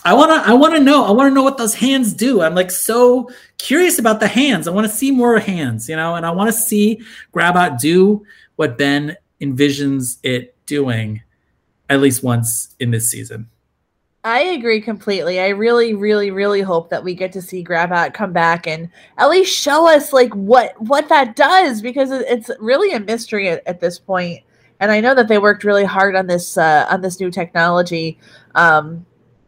I 0.04 0.16
want 0.16 0.32
to 0.32 0.50
I 0.50 0.54
want 0.54 0.74
to 0.74 0.80
know 0.80 1.06
I 1.06 1.12
want 1.12 1.30
to 1.30 1.36
know 1.36 1.44
what 1.44 1.58
those 1.58 1.76
hands 1.76 2.12
do. 2.14 2.42
I'm 2.42 2.56
like 2.56 2.72
so 2.72 3.30
curious 3.60 4.00
about 4.00 4.20
the 4.20 4.28
hands. 4.28 4.68
I 4.68 4.72
want 4.72 4.90
to 4.90 4.94
see 4.94 5.12
more 5.12 5.38
hands, 5.38 5.88
you 5.88 5.96
know, 5.96 6.16
and 6.16 6.26
I 6.26 6.32
want 6.32 6.48
to 6.48 6.54
see 6.54 7.04
Grabot 7.32 7.78
do 7.78 8.26
what 8.56 8.80
Ben 8.80 9.16
envisions 9.42 10.18
it 10.24 10.51
doing 10.66 11.22
at 11.90 12.02
least 12.02 12.24
once 12.24 12.76
in 12.80 12.92
this 12.92 13.10
season. 13.10 13.50
I 14.24 14.42
agree 14.42 14.82
completely. 14.82 15.40
I 15.40 15.50
really, 15.50 15.94
really, 15.96 16.30
really 16.30 16.62
hope 16.62 16.90
that 16.90 17.04
we 17.04 17.16
get 17.16 17.32
to 17.34 17.42
see 17.42 17.64
Grabot 17.64 18.14
come 18.14 18.34
back 18.34 18.68
and 18.68 18.90
at 19.18 19.30
least 19.30 19.58
show 19.58 19.88
us 19.88 20.14
like 20.14 20.32
what 20.36 20.80
what 20.80 21.10
that 21.10 21.36
does 21.36 21.82
because 21.82 22.12
it's 22.12 22.52
really 22.60 22.94
a 22.94 23.00
mystery 23.00 23.50
at, 23.50 23.66
at 23.66 23.80
this 23.80 23.98
point. 23.98 24.44
And 24.80 24.92
I 24.92 25.02
know 25.02 25.16
that 25.16 25.28
they 25.28 25.40
worked 25.40 25.64
really 25.64 25.86
hard 25.86 26.16
on 26.16 26.28
this 26.28 26.56
uh, 26.56 26.86
on 26.90 27.02
this 27.02 27.20
new 27.20 27.32
technology, 27.32 28.20
um, 28.54 29.06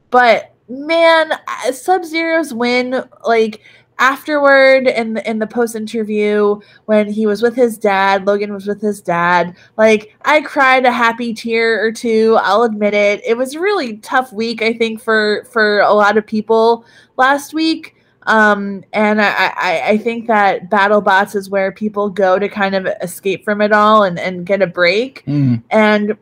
but 0.09 0.53
man, 0.67 1.33
Sub 1.71 2.03
Zero's 2.03 2.53
win 2.53 3.03
like 3.25 3.61
afterward 3.99 4.87
in 4.87 5.13
the 5.13 5.29
in 5.29 5.39
the 5.39 5.47
post 5.47 5.75
interview 5.75 6.59
when 6.85 7.09
he 7.09 7.25
was 7.25 7.41
with 7.41 7.55
his 7.55 7.77
dad 7.77 8.25
logan 8.25 8.53
was 8.53 8.65
with 8.65 8.81
his 8.81 9.01
dad 9.01 9.55
like 9.77 10.15
i 10.25 10.41
cried 10.41 10.85
a 10.85 10.91
happy 10.91 11.33
tear 11.33 11.83
or 11.83 11.91
two 11.91 12.37
i'll 12.41 12.63
admit 12.63 12.93
it. 12.93 13.21
It 13.25 13.37
was 13.37 13.53
a 13.53 13.59
really 13.59 13.97
tough 13.97 14.33
week 14.33 14.61
i 14.61 14.73
think 14.73 15.01
for 15.01 15.45
for 15.51 15.79
a 15.81 15.93
lot 15.93 16.17
of 16.17 16.25
people 16.25 16.85
last 17.17 17.53
week. 17.53 17.95
Um 18.23 18.83
and 18.93 19.21
i 19.21 19.53
i, 19.55 19.81
I 19.89 19.97
think 19.97 20.27
that 20.27 20.69
battle 20.69 21.01
bots 21.01 21.35
is 21.35 21.49
where 21.49 21.71
people 21.71 22.09
go 22.09 22.39
to 22.39 22.47
kind 22.49 22.75
of 22.75 22.87
escape 23.01 23.43
from 23.43 23.61
it 23.61 23.71
all 23.71 24.03
and 24.03 24.17
and 24.17 24.45
get 24.45 24.61
a 24.61 24.67
break. 24.67 25.23
Mm. 25.25 25.61
and 25.69 26.17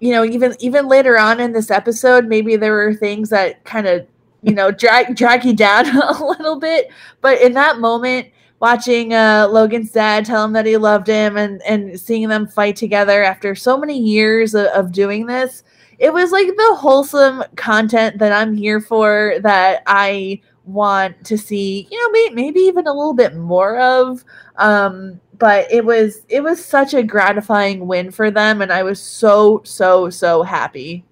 you 0.00 0.12
know 0.12 0.24
even 0.24 0.54
even 0.60 0.88
later 0.88 1.18
on 1.18 1.40
in 1.40 1.52
this 1.52 1.70
episode 1.70 2.26
maybe 2.26 2.56
there 2.56 2.72
were 2.72 2.94
things 2.94 3.28
that 3.30 3.62
kind 3.64 3.86
of 3.86 4.06
you 4.42 4.54
know 4.54 4.70
drag 4.70 5.16
drag 5.16 5.44
you 5.44 5.54
down 5.54 5.86
a 5.96 6.24
little 6.24 6.58
bit. 6.58 6.90
But 7.20 7.40
in 7.40 7.52
that 7.54 7.78
moment 7.78 8.28
watching 8.60 9.14
uh 9.14 9.48
logan's 9.50 9.90
dad 9.90 10.24
tell 10.24 10.44
him 10.44 10.52
that 10.52 10.66
he 10.66 10.76
loved 10.76 11.06
him 11.06 11.36
and 11.36 11.62
and 11.62 11.98
seeing 11.98 12.28
them 12.28 12.46
fight 12.46 12.76
together 12.76 13.22
after 13.22 13.54
so 13.54 13.78
many 13.78 13.98
years 13.98 14.54
of, 14.54 14.66
of 14.66 14.92
doing 14.92 15.24
this 15.24 15.62
it 15.98 16.12
was 16.12 16.30
like 16.30 16.46
the 16.46 16.76
wholesome 16.78 17.42
content 17.56 18.18
that 18.18 18.32
i'm 18.32 18.54
here 18.54 18.78
for 18.78 19.36
that 19.40 19.82
i 19.86 20.38
want 20.66 21.24
to 21.24 21.38
see 21.38 21.88
you 21.90 21.98
know 21.98 22.10
may, 22.10 22.28
maybe 22.34 22.60
even 22.60 22.86
a 22.86 22.92
little 22.92 23.14
bit 23.14 23.34
more 23.34 23.78
of. 23.78 24.24
Um 24.56 25.20
but 25.38 25.70
it 25.72 25.84
was 25.84 26.22
it 26.28 26.42
was 26.42 26.62
such 26.62 26.92
a 26.92 27.02
gratifying 27.02 27.86
win 27.86 28.10
for 28.10 28.30
them 28.30 28.60
and 28.60 28.70
i 28.72 28.82
was 28.82 29.00
so 29.00 29.62
so 29.64 30.10
so 30.10 30.42
happy. 30.42 31.04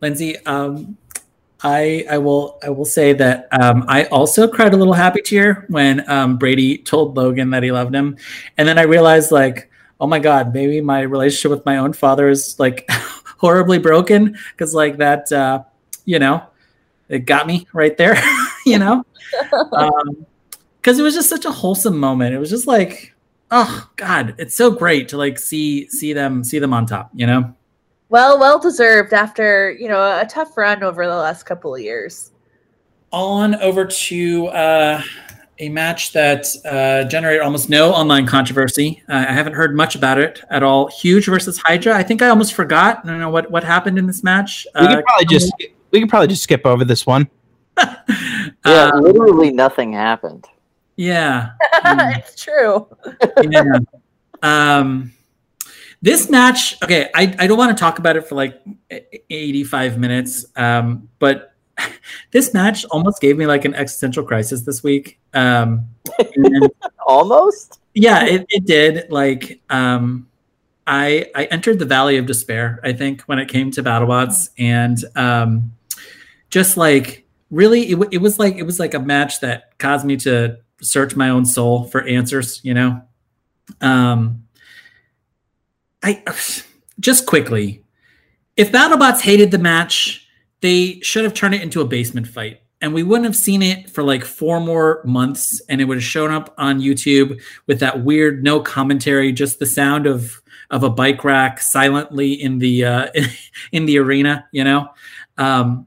Lindsay, 0.00 0.36
um, 0.44 0.96
I 1.62 2.04
I 2.10 2.18
will 2.18 2.58
I 2.62 2.70
will 2.70 2.84
say 2.84 3.12
that 3.14 3.48
um, 3.50 3.84
I 3.88 4.04
also 4.04 4.46
cried 4.46 4.74
a 4.74 4.76
little 4.76 4.92
happy 4.92 5.22
tear 5.22 5.64
when 5.68 6.08
um, 6.10 6.36
Brady 6.36 6.78
told 6.78 7.16
Logan 7.16 7.50
that 7.50 7.62
he 7.62 7.72
loved 7.72 7.94
him, 7.94 8.16
and 8.58 8.68
then 8.68 8.78
I 8.78 8.82
realized 8.82 9.32
like, 9.32 9.70
oh 9.98 10.06
my 10.06 10.18
god, 10.18 10.52
maybe 10.52 10.80
my 10.80 11.00
relationship 11.00 11.50
with 11.50 11.64
my 11.64 11.78
own 11.78 11.94
father 11.94 12.28
is 12.28 12.58
like 12.58 12.88
horribly 13.38 13.78
broken 13.78 14.36
because 14.52 14.74
like 14.74 14.98
that, 14.98 15.32
uh, 15.32 15.62
you 16.04 16.18
know, 16.18 16.42
it 17.08 17.20
got 17.20 17.46
me 17.46 17.66
right 17.72 17.96
there, 17.96 18.22
you 18.66 18.78
know, 18.78 19.04
because 20.76 20.98
it 20.98 21.02
was 21.02 21.14
just 21.14 21.30
such 21.30 21.46
a 21.46 21.52
wholesome 21.52 21.98
moment. 21.98 22.34
It 22.34 22.38
was 22.38 22.50
just 22.50 22.66
like, 22.66 23.14
oh 23.50 23.88
god, 23.96 24.34
it's 24.36 24.54
so 24.54 24.70
great 24.70 25.08
to 25.08 25.16
like 25.16 25.38
see 25.38 25.88
see 25.88 26.12
them 26.12 26.44
see 26.44 26.58
them 26.58 26.74
on 26.74 26.84
top, 26.84 27.10
you 27.14 27.26
know. 27.26 27.55
Well 28.08 28.38
well 28.38 28.58
deserved 28.58 29.12
after 29.12 29.70
you 29.72 29.88
know 29.88 30.00
a 30.20 30.24
tough 30.26 30.56
run 30.56 30.82
over 30.82 31.06
the 31.06 31.14
last 31.14 31.42
couple 31.44 31.74
of 31.74 31.80
years 31.80 32.32
on 33.12 33.54
over 33.56 33.84
to 33.84 34.46
uh, 34.48 35.02
a 35.58 35.68
match 35.70 36.12
that 36.12 36.44
uh, 36.66 37.08
generated 37.08 37.40
almost 37.42 37.70
no 37.70 37.90
online 37.92 38.26
controversy. 38.26 39.02
Uh, 39.08 39.24
I 39.28 39.32
haven't 39.32 39.54
heard 39.54 39.74
much 39.74 39.94
about 39.94 40.18
it 40.18 40.42
at 40.50 40.62
all. 40.62 40.88
Huge 40.88 41.24
versus 41.26 41.56
Hydra. 41.56 41.96
I 41.96 42.02
think 42.02 42.20
I 42.20 42.28
almost 42.28 42.52
forgot. 42.52 43.00
I 43.04 43.06
don't 43.06 43.20
know 43.20 43.30
what, 43.30 43.50
what 43.50 43.64
happened 43.64 43.96
in 43.98 44.06
this 44.06 44.22
match. 44.22 44.66
We 44.74 44.80
Uh, 44.82 44.96
could 44.96 45.04
probably 45.06 45.26
just 45.26 45.52
we 45.92 46.00
could 46.00 46.10
probably 46.10 46.26
just 46.28 46.42
skip 46.42 46.66
over 46.66 46.84
this 46.84 47.06
one. 47.06 47.28
Yeah, 48.66 48.90
uh, 48.92 48.98
literally 49.00 49.50
nothing 49.52 49.92
happened. 49.92 50.44
yeah. 50.96 51.50
Mm. 51.84 52.18
it's 52.18 52.42
true 52.42 52.88
yeah. 53.42 53.78
Um, 54.42 55.12
this 56.06 56.30
match, 56.30 56.80
okay, 56.84 57.10
I, 57.16 57.34
I 57.36 57.46
don't 57.48 57.58
want 57.58 57.76
to 57.76 57.80
talk 57.80 57.98
about 57.98 58.16
it 58.16 58.28
for 58.28 58.36
like 58.36 58.62
e- 58.92 59.18
85 59.28 59.98
minutes, 59.98 60.46
um, 60.54 61.08
but 61.18 61.52
this 62.30 62.54
match 62.54 62.84
almost 62.92 63.20
gave 63.20 63.36
me 63.36 63.44
like 63.44 63.64
an 63.64 63.74
existential 63.74 64.22
crisis 64.22 64.62
this 64.62 64.84
week. 64.84 65.18
Um, 65.34 65.88
and 66.16 66.70
Almost. 67.08 67.80
yeah, 67.94 68.24
it, 68.24 68.46
it 68.50 68.64
did. 68.64 69.10
Like, 69.10 69.60
um, 69.68 70.28
I 70.86 71.26
I 71.34 71.46
entered 71.46 71.80
the 71.80 71.84
valley 71.84 72.18
of 72.18 72.26
despair. 72.26 72.78
I 72.84 72.92
think 72.92 73.22
when 73.22 73.40
it 73.40 73.48
came 73.48 73.72
to 73.72 73.82
BattleBots, 73.82 74.50
and 74.58 74.96
um, 75.16 75.72
just 76.50 76.76
like 76.76 77.26
really, 77.50 77.90
it, 77.90 77.98
it 78.12 78.18
was 78.18 78.38
like 78.38 78.54
it 78.54 78.62
was 78.62 78.78
like 78.78 78.94
a 78.94 79.00
match 79.00 79.40
that 79.40 79.76
caused 79.78 80.06
me 80.06 80.16
to 80.18 80.58
search 80.80 81.16
my 81.16 81.30
own 81.30 81.44
soul 81.44 81.82
for 81.82 82.02
answers. 82.02 82.60
You 82.62 82.74
know, 82.74 83.02
um, 83.80 84.45
I 86.02 86.22
just 87.00 87.26
quickly, 87.26 87.82
if 88.56 88.72
BattleBots 88.72 89.20
hated 89.20 89.50
the 89.50 89.58
match, 89.58 90.28
they 90.60 91.00
should 91.00 91.24
have 91.24 91.34
turned 91.34 91.54
it 91.54 91.62
into 91.62 91.80
a 91.80 91.86
basement 91.86 92.26
fight. 92.26 92.62
And 92.80 92.92
we 92.92 93.02
wouldn't 93.02 93.24
have 93.24 93.36
seen 93.36 93.62
it 93.62 93.88
for 93.88 94.02
like 94.02 94.24
four 94.24 94.60
more 94.60 95.02
months, 95.04 95.62
and 95.68 95.80
it 95.80 95.84
would 95.84 95.96
have 95.96 96.04
shown 96.04 96.30
up 96.30 96.54
on 96.58 96.80
YouTube 96.80 97.40
with 97.66 97.80
that 97.80 98.04
weird 98.04 98.44
no 98.44 98.60
commentary, 98.60 99.32
just 99.32 99.58
the 99.58 99.66
sound 99.66 100.06
of 100.06 100.42
of 100.70 100.82
a 100.82 100.90
bike 100.90 101.24
rack 101.24 101.60
silently 101.60 102.32
in 102.32 102.58
the 102.58 102.84
uh, 102.84 103.08
in 103.72 103.86
the 103.86 103.98
arena, 103.98 104.46
you 104.52 104.62
know. 104.62 104.88
Um, 105.38 105.86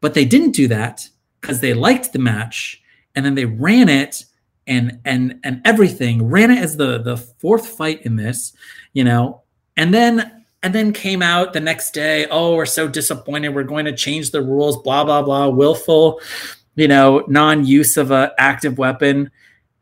but 0.00 0.14
they 0.14 0.24
didn't 0.24 0.52
do 0.52 0.68
that 0.68 1.08
because 1.40 1.60
they 1.60 1.72
liked 1.72 2.12
the 2.12 2.18
match, 2.18 2.82
and 3.14 3.24
then 3.24 3.34
they 3.34 3.46
ran 3.46 3.88
it 3.88 4.24
and 4.68 5.00
and 5.04 5.40
and 5.42 5.62
everything 5.64 6.28
ran 6.28 6.50
it 6.50 6.58
as 6.58 6.76
the 6.76 6.98
the 6.98 7.16
fourth 7.16 7.66
fight 7.66 8.02
in 8.02 8.16
this, 8.16 8.52
you 8.98 9.04
know, 9.04 9.42
and 9.76 9.94
then 9.94 10.44
and 10.64 10.74
then 10.74 10.92
came 10.92 11.22
out 11.22 11.52
the 11.52 11.60
next 11.60 11.92
day 11.92 12.26
oh 12.32 12.56
we're 12.56 12.66
so 12.66 12.88
disappointed. 12.88 13.50
We're 13.50 13.62
going 13.62 13.84
to 13.84 13.94
change 13.94 14.32
the 14.32 14.42
rules 14.42 14.76
blah 14.82 15.04
blah 15.04 15.22
blah. 15.22 15.46
Willful 15.46 16.20
you 16.74 16.88
know 16.88 17.24
non-use 17.28 17.96
of 17.96 18.10
a 18.10 18.34
active 18.38 18.76
weapon. 18.76 19.30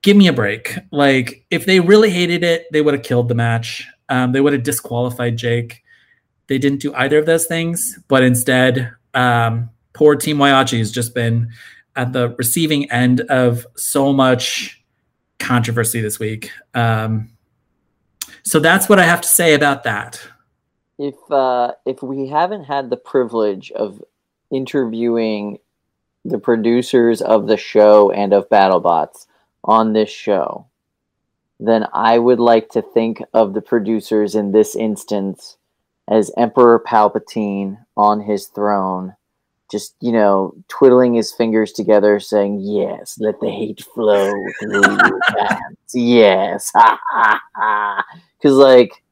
Give 0.03 0.19
me 0.19 0.29
a 0.29 0.35
break. 0.35 0.77
Like 0.93 1.47
if 1.51 1.65
they 1.65 1.81
really 1.81 2.11
hated 2.11 2.45
it 2.45 2.67
they 2.73 2.83
would 2.83 2.93
have 2.93 3.03
killed 3.03 3.31
the 3.31 3.35
match. 3.35 3.89
Um, 4.11 4.33
they 4.33 4.43
would 4.43 4.53
have 4.53 4.63
disqualified 4.63 5.39
jake. 5.39 5.83
They 6.49 6.59
didn't 6.59 6.83
do 6.83 6.93
either 6.93 7.17
of 7.17 7.25
those 7.25 7.47
things 7.47 7.99
but 8.09 8.23
instead 8.23 8.93
um, 9.15 9.71
poor 9.95 10.15
team 10.15 10.37
Whyachi 10.37 10.77
has 10.77 10.93
just 10.93 11.15
been 11.15 11.53
at 11.97 12.13
the 12.13 12.35
receiving 12.37 12.91
end 12.91 13.23
of 13.23 13.67
so 13.77 14.13
much 14.13 14.85
controversy 15.39 16.03
this 16.03 16.19
week. 16.19 16.51
Um, 16.75 17.31
so 18.47 18.59
that's 18.59 18.89
what 18.89 18.99
i 18.99 19.05
have 19.05 19.21
to 19.21 19.29
say 19.29 19.55
about 19.55 19.85
that 19.85 20.21
If 20.99 21.15
uh, 21.31 21.73
if 21.85 22.03
we 22.03 22.29
haven't 22.29 22.65
had 22.65 22.89
the 22.89 22.97
privilege 22.97 23.71
of 23.73 24.03
interviewing 24.51 25.59
the 26.25 26.39
producers 26.39 27.21
of 27.21 27.47
the 27.47 27.57
show 27.57 28.11
and 28.11 28.33
of 28.33 28.49
BattleBots 28.49 29.27
on 29.63 29.93
this 29.93 30.11
show, 30.11 30.67
then 31.61 31.87
I 31.93 32.19
would 32.19 32.41
like 32.41 32.71
to 32.71 32.83
think 32.83 33.23
of 33.35 33.53
the 33.53 33.61
producers 33.61 34.35
in 34.35 34.53
this 34.53 34.75
instance 34.75 35.59
as 36.09 36.31
Emperor 36.37 36.83
Palpatine 36.87 37.79
on 37.97 38.21
his 38.21 38.47
throne, 38.47 39.15
just 39.71 39.97
you 40.01 40.13
know, 40.13 40.55
twiddling 40.69 41.15
his 41.15 41.31
fingers 41.33 41.73
together, 41.73 42.21
saying, 42.21 42.61
"Yes, 42.61 43.19
let 43.21 43.39
the 43.41 43.51
hate 43.51 43.83
flow 43.95 44.33
through 44.61 44.81
your 44.81 45.21
hands. 45.39 45.93
Yes, 45.93 46.71
ha 46.75 46.99
ha 47.13 47.41
ha." 47.55 48.05
Because 48.39 48.57
like, 48.57 49.03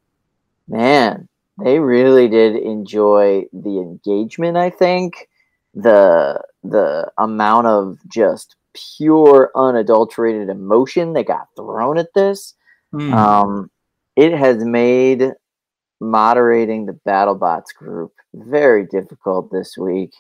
man, 0.69 1.29
they 1.63 1.79
really 1.79 2.29
did 2.29 2.57
enjoy 2.57 3.45
the 3.53 3.79
engagement. 3.79 4.57
I 4.57 4.71
think 4.71 5.29
the 5.75 6.41
the 6.63 7.11
amount 7.19 7.67
of 7.67 7.99
just 8.09 8.57
pure, 8.75 9.51
unadulterated 9.55 10.49
emotion 10.49 11.13
that 11.15 11.27
got 11.27 11.49
thrown 11.57 11.99
at 11.99 12.13
this. 12.15 12.55
Hmm. 12.91 13.13
Um, 13.13 13.71
it 14.17 14.33
has 14.33 14.65
made 14.65 15.33
moderating 16.01 16.87
the 16.87 16.99
BattleBots 17.07 17.75
group 17.77 18.13
very 18.35 18.87
difficult 18.87 19.51
this 19.51 19.77
week. 19.77 20.13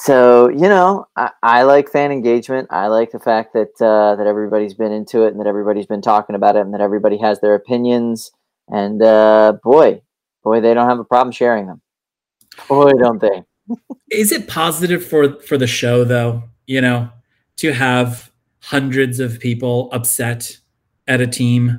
So 0.00 0.48
you 0.48 0.68
know, 0.68 1.06
I, 1.16 1.30
I 1.42 1.62
like 1.62 1.90
fan 1.90 2.12
engagement. 2.12 2.68
I 2.70 2.86
like 2.86 3.10
the 3.10 3.18
fact 3.18 3.52
that 3.54 3.80
uh, 3.84 4.14
that 4.16 4.26
everybody's 4.26 4.74
been 4.74 4.92
into 4.92 5.24
it 5.24 5.28
and 5.28 5.40
that 5.40 5.46
everybody's 5.46 5.86
been 5.86 6.02
talking 6.02 6.36
about 6.36 6.56
it 6.56 6.60
and 6.60 6.72
that 6.72 6.80
everybody 6.80 7.18
has 7.18 7.40
their 7.40 7.54
opinions. 7.54 8.30
And 8.68 9.02
uh, 9.02 9.54
boy, 9.62 10.02
boy, 10.44 10.60
they 10.60 10.72
don't 10.72 10.88
have 10.88 10.98
a 11.00 11.04
problem 11.04 11.32
sharing 11.32 11.66
them. 11.66 11.80
Boy, 12.68 12.92
don't 12.92 13.20
they? 13.20 13.42
is 14.10 14.32
it 14.32 14.48
positive 14.48 15.04
for 15.04 15.38
for 15.40 15.58
the 15.58 15.66
show 15.66 16.02
though 16.04 16.42
you 16.66 16.80
know 16.80 17.10
to 17.56 17.72
have 17.72 18.30
hundreds 18.62 19.20
of 19.20 19.38
people 19.40 19.90
upset 19.92 20.56
at 21.06 21.20
a 21.20 21.26
team 21.26 21.78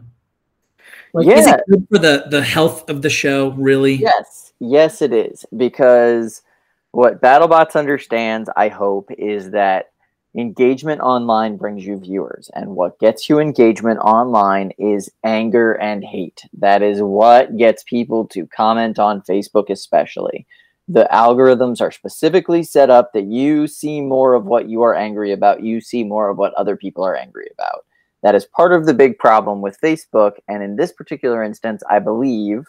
like, 1.13 1.25
is 1.25 1.47
Yeah. 1.47 1.55
it 1.55 1.61
good 1.69 1.87
for 1.89 1.97
the 1.97 2.25
the 2.29 2.43
health 2.43 2.87
of 2.89 3.01
the 3.01 3.09
show 3.09 3.51
really 3.53 3.95
Yes, 3.95 4.53
yes, 4.59 5.01
it 5.01 5.13
is 5.13 5.45
because 5.57 6.43
what 6.91 7.21
BattleBots 7.21 7.75
understands, 7.75 8.49
I 8.55 8.69
hope, 8.69 9.09
is 9.17 9.51
that 9.51 9.91
engagement 10.37 11.01
online 11.01 11.57
brings 11.57 11.85
you 11.85 11.97
viewers, 11.97 12.51
and 12.53 12.75
what 12.75 12.99
gets 12.99 13.29
you 13.29 13.39
engagement 13.39 13.99
online 13.99 14.71
is 14.77 15.09
anger 15.23 15.73
and 15.73 16.03
hate. 16.03 16.43
That 16.53 16.81
is 16.83 17.01
what 17.01 17.57
gets 17.57 17.83
people 17.83 18.27
to 18.27 18.45
comment 18.47 18.99
on 18.99 19.21
Facebook, 19.21 19.69
especially. 19.69 20.45
the 20.89 21.07
algorithms 21.13 21.79
are 21.81 21.91
specifically 21.91 22.63
set 22.63 22.89
up 22.89 23.13
that 23.13 23.25
you 23.25 23.67
see 23.67 24.01
more 24.01 24.33
of 24.33 24.45
what 24.45 24.67
you 24.67 24.81
are 24.81 24.95
angry 24.95 25.31
about, 25.31 25.63
you 25.63 25.79
see 25.79 26.03
more 26.03 26.29
of 26.29 26.37
what 26.37 26.53
other 26.55 26.75
people 26.75 27.05
are 27.05 27.15
angry 27.15 27.47
about. 27.53 27.85
That 28.23 28.33
is 28.33 28.45
part 28.45 28.73
of 28.73 28.87
the 28.87 28.93
big 28.95 29.19
problem 29.19 29.61
with 29.61 29.79
Facebook. 29.81 30.33
And 30.47 30.63
in 30.63 30.75
this 30.75 30.91
particular 30.91 31.43
instance, 31.43 31.83
I 31.89 31.99
believe 31.99 32.65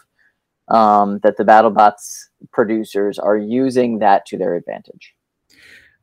um, 0.67 1.19
that 1.23 1.37
the 1.37 1.43
BattleBots 1.43 2.25
producers 2.51 3.19
are 3.19 3.37
using 3.37 3.99
that 3.99 4.25
to 4.27 4.37
their 4.37 4.55
advantage. 4.55 5.15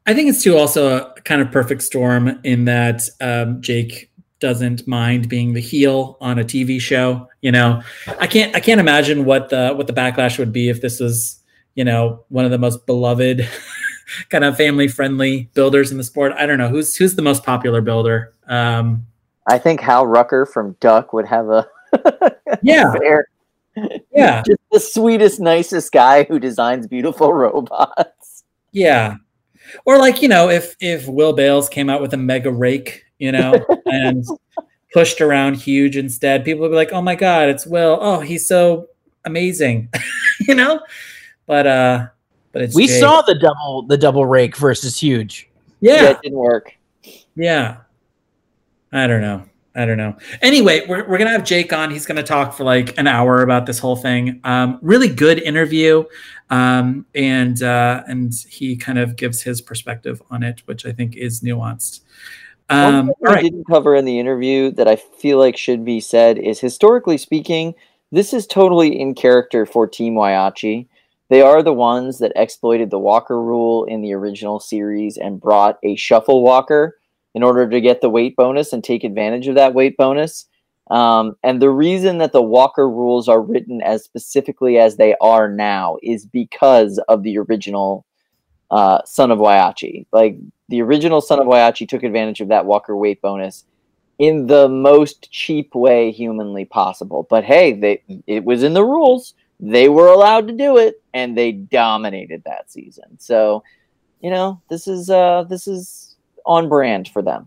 I 0.06 0.14
think 0.14 0.30
it's 0.30 0.42
too 0.42 0.56
also 0.56 0.96
a 0.96 1.20
kind 1.22 1.42
of 1.42 1.50
perfect 1.52 1.82
storm 1.82 2.40
in 2.42 2.64
that 2.64 3.02
um, 3.20 3.60
Jake 3.60 4.10
doesn't 4.40 4.86
mind 4.86 5.28
being 5.28 5.52
the 5.52 5.60
heel 5.60 6.16
on 6.20 6.38
a 6.38 6.44
TV 6.44 6.80
show. 6.80 7.28
You 7.42 7.52
know, 7.52 7.82
I 8.18 8.26
can't 8.26 8.54
I 8.56 8.60
can't 8.60 8.80
imagine 8.80 9.24
what 9.24 9.50
the 9.50 9.72
what 9.74 9.86
the 9.86 9.92
backlash 9.92 10.38
would 10.38 10.52
be 10.52 10.68
if 10.68 10.80
this 10.80 11.00
was 11.00 11.42
you 11.74 11.84
know 11.84 12.24
one 12.28 12.44
of 12.44 12.50
the 12.50 12.58
most 12.58 12.86
beloved 12.86 13.46
kind 14.30 14.44
of 14.44 14.56
family 14.56 14.88
friendly 14.88 15.50
builders 15.54 15.90
in 15.90 15.98
the 15.98 16.04
sport. 16.04 16.32
I 16.32 16.46
don't 16.46 16.58
know 16.58 16.68
who's 16.68 16.96
who's 16.96 17.14
the 17.14 17.22
most 17.22 17.44
popular 17.44 17.80
builder. 17.80 18.32
Um, 18.46 19.06
I 19.46 19.58
think 19.58 19.80
Hal 19.80 20.06
Rucker 20.06 20.46
from 20.46 20.76
Duck 20.80 21.12
would 21.12 21.26
have 21.26 21.48
a 21.48 21.68
yeah 22.62 22.92
fair, 22.92 23.28
yeah 24.12 24.42
just 24.46 24.60
the 24.72 24.80
sweetest, 24.80 25.40
nicest 25.40 25.92
guy 25.92 26.24
who 26.24 26.38
designs 26.38 26.86
beautiful 26.86 27.32
robots. 27.44 28.44
yeah. 28.72 29.16
Or 29.84 29.98
like 29.98 30.22
you 30.22 30.28
know 30.28 30.48
if 30.48 30.74
if 30.80 31.06
Will 31.06 31.32
Bales 31.34 31.68
came 31.68 31.90
out 31.90 32.00
with 32.00 32.14
a 32.14 32.16
mega 32.16 32.50
rake, 32.50 33.04
you 33.18 33.32
know, 33.32 33.64
and 33.86 34.24
pushed 34.94 35.20
around 35.20 35.56
huge 35.56 35.96
instead, 35.96 36.44
people 36.44 36.62
would 36.62 36.70
be 36.70 36.74
like, 36.76 36.92
"Oh 36.92 37.02
my 37.02 37.14
god, 37.14 37.50
it's 37.50 37.66
Will! 37.66 37.98
Oh, 38.00 38.20
he's 38.20 38.48
so 38.48 38.86
amazing," 39.26 39.90
you 40.48 40.54
know. 40.54 40.80
But 41.46 41.66
uh, 41.66 42.06
but 42.52 42.62
it's 42.62 42.74
we 42.74 42.86
Jake. 42.86 42.98
saw 43.00 43.20
the 43.22 43.34
double 43.34 43.82
the 43.82 43.98
double 43.98 44.24
rake 44.24 44.56
versus 44.56 44.98
huge. 44.98 45.50
yeah 45.80 46.10
it 46.10 46.18
didn't 46.22 46.38
work. 46.38 46.72
Yeah. 47.36 47.78
I 48.90 49.06
don't 49.06 49.20
know. 49.20 49.44
I 49.78 49.86
don't 49.86 49.96
know. 49.96 50.16
Anyway, 50.42 50.84
we're, 50.88 51.08
we're 51.08 51.18
going 51.18 51.28
to 51.28 51.32
have 51.32 51.44
Jake 51.44 51.72
on. 51.72 51.92
He's 51.92 52.04
going 52.04 52.16
to 52.16 52.24
talk 52.24 52.52
for 52.52 52.64
like 52.64 52.98
an 52.98 53.06
hour 53.06 53.42
about 53.42 53.64
this 53.64 53.78
whole 53.78 53.94
thing. 53.94 54.40
Um, 54.42 54.80
really 54.82 55.08
good 55.08 55.40
interview. 55.40 56.02
Um, 56.50 57.06
and, 57.14 57.62
uh, 57.62 58.02
and 58.08 58.34
he 58.48 58.76
kind 58.76 58.98
of 58.98 59.14
gives 59.14 59.42
his 59.42 59.60
perspective 59.60 60.20
on 60.30 60.42
it, 60.42 60.62
which 60.64 60.84
I 60.84 60.90
think 60.90 61.16
is 61.16 61.42
nuanced. 61.42 62.00
Um, 62.68 63.10
all 63.24 63.32
right. 63.32 63.42
didn't 63.42 63.66
cover 63.68 63.94
in 63.94 64.04
the 64.04 64.18
interview 64.18 64.72
that 64.72 64.88
I 64.88 64.96
feel 64.96 65.38
like 65.38 65.56
should 65.56 65.84
be 65.84 66.00
said 66.00 66.38
is 66.38 66.58
historically 66.58 67.16
speaking, 67.16 67.74
this 68.10 68.34
is 68.34 68.48
totally 68.48 68.98
in 68.98 69.14
character 69.14 69.64
for 69.64 69.86
Team 69.86 70.14
Whyachi. 70.14 70.88
They 71.30 71.40
are 71.40 71.62
the 71.62 71.72
ones 71.72 72.18
that 72.18 72.32
exploited 72.34 72.90
the 72.90 72.98
walker 72.98 73.40
rule 73.40 73.84
in 73.84 74.02
the 74.02 74.12
original 74.12 74.58
series 74.58 75.16
and 75.16 75.40
brought 75.40 75.78
a 75.84 75.94
shuffle 75.94 76.42
walker 76.42 76.97
in 77.34 77.42
order 77.42 77.68
to 77.68 77.80
get 77.80 78.00
the 78.00 78.10
weight 78.10 78.36
bonus 78.36 78.72
and 78.72 78.82
take 78.82 79.04
advantage 79.04 79.48
of 79.48 79.54
that 79.54 79.74
weight 79.74 79.96
bonus. 79.96 80.46
Um, 80.90 81.36
and 81.42 81.60
the 81.60 81.70
reason 81.70 82.18
that 82.18 82.32
the 82.32 82.42
walker 82.42 82.88
rules 82.88 83.28
are 83.28 83.42
written 83.42 83.82
as 83.82 84.04
specifically 84.04 84.78
as 84.78 84.96
they 84.96 85.14
are 85.20 85.50
now 85.50 85.98
is 86.02 86.24
because 86.24 86.98
of 87.08 87.22
the 87.22 87.38
original 87.38 88.06
uh, 88.70 89.02
Son 89.04 89.30
of 89.30 89.38
Whyachi. 89.38 90.06
Like 90.12 90.38
the 90.68 90.82
original 90.82 91.20
Son 91.20 91.40
of 91.40 91.46
Whyachi 91.46 91.88
took 91.88 92.02
advantage 92.02 92.40
of 92.40 92.48
that 92.48 92.66
walker 92.66 92.96
weight 92.96 93.20
bonus 93.20 93.64
in 94.18 94.46
the 94.46 94.68
most 94.68 95.30
cheap 95.30 95.74
way 95.74 96.10
humanly 96.10 96.64
possible. 96.64 97.26
But 97.28 97.44
hey, 97.44 97.72
they 97.72 98.02
it 98.26 98.44
was 98.44 98.62
in 98.62 98.74
the 98.74 98.84
rules. 98.84 99.34
They 99.60 99.88
were 99.88 100.08
allowed 100.08 100.46
to 100.48 100.54
do 100.54 100.76
it, 100.76 101.02
and 101.14 101.36
they 101.36 101.52
dominated 101.52 102.44
that 102.44 102.70
season. 102.70 103.18
So, 103.18 103.64
you 104.20 104.30
know, 104.30 104.60
this 104.68 104.86
is 104.86 105.10
uh 105.10 105.44
this 105.48 105.66
is 105.66 106.07
on 106.48 106.68
brand 106.68 107.06
for 107.08 107.22
them. 107.22 107.46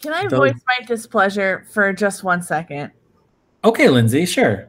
Can 0.00 0.12
I 0.12 0.28
Those- 0.28 0.38
voice 0.38 0.60
my 0.68 0.86
displeasure 0.86 1.66
for 1.72 1.92
just 1.92 2.22
one 2.22 2.42
second? 2.42 2.92
Okay, 3.64 3.88
Lindsay, 3.88 4.26
sure. 4.26 4.68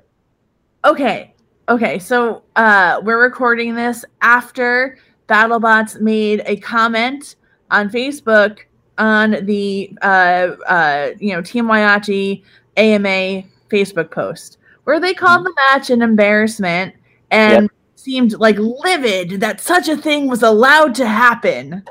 Okay. 0.85 1.33
Okay. 1.67 1.99
So 1.99 2.43
uh 2.55 3.01
we're 3.03 3.21
recording 3.21 3.75
this 3.75 4.05
after 4.21 4.97
BattleBots 5.27 5.99
made 5.99 6.43
a 6.45 6.55
comment 6.57 7.35
on 7.71 7.89
Facebook 7.89 8.59
on 8.97 9.31
the 9.45 9.91
uh 10.01 10.51
uh 10.67 11.09
you 11.19 11.33
know 11.33 11.41
Team 11.41 11.65
Whyachi 11.65 12.43
AMA 12.77 13.43
Facebook 13.69 14.11
post 14.11 14.57
where 14.85 14.99
they 14.99 15.13
called 15.13 15.45
the 15.45 15.53
match 15.55 15.89
an 15.89 16.01
embarrassment 16.01 16.93
and 17.31 17.69
seemed 17.95 18.33
like 18.33 18.57
livid 18.59 19.41
that 19.41 19.59
such 19.59 19.89
a 19.89 19.97
thing 19.97 20.27
was 20.29 20.43
allowed 20.43 20.93
to 20.95 21.07
happen. 21.07 21.83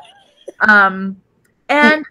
Um 0.61 1.21
and 1.69 2.05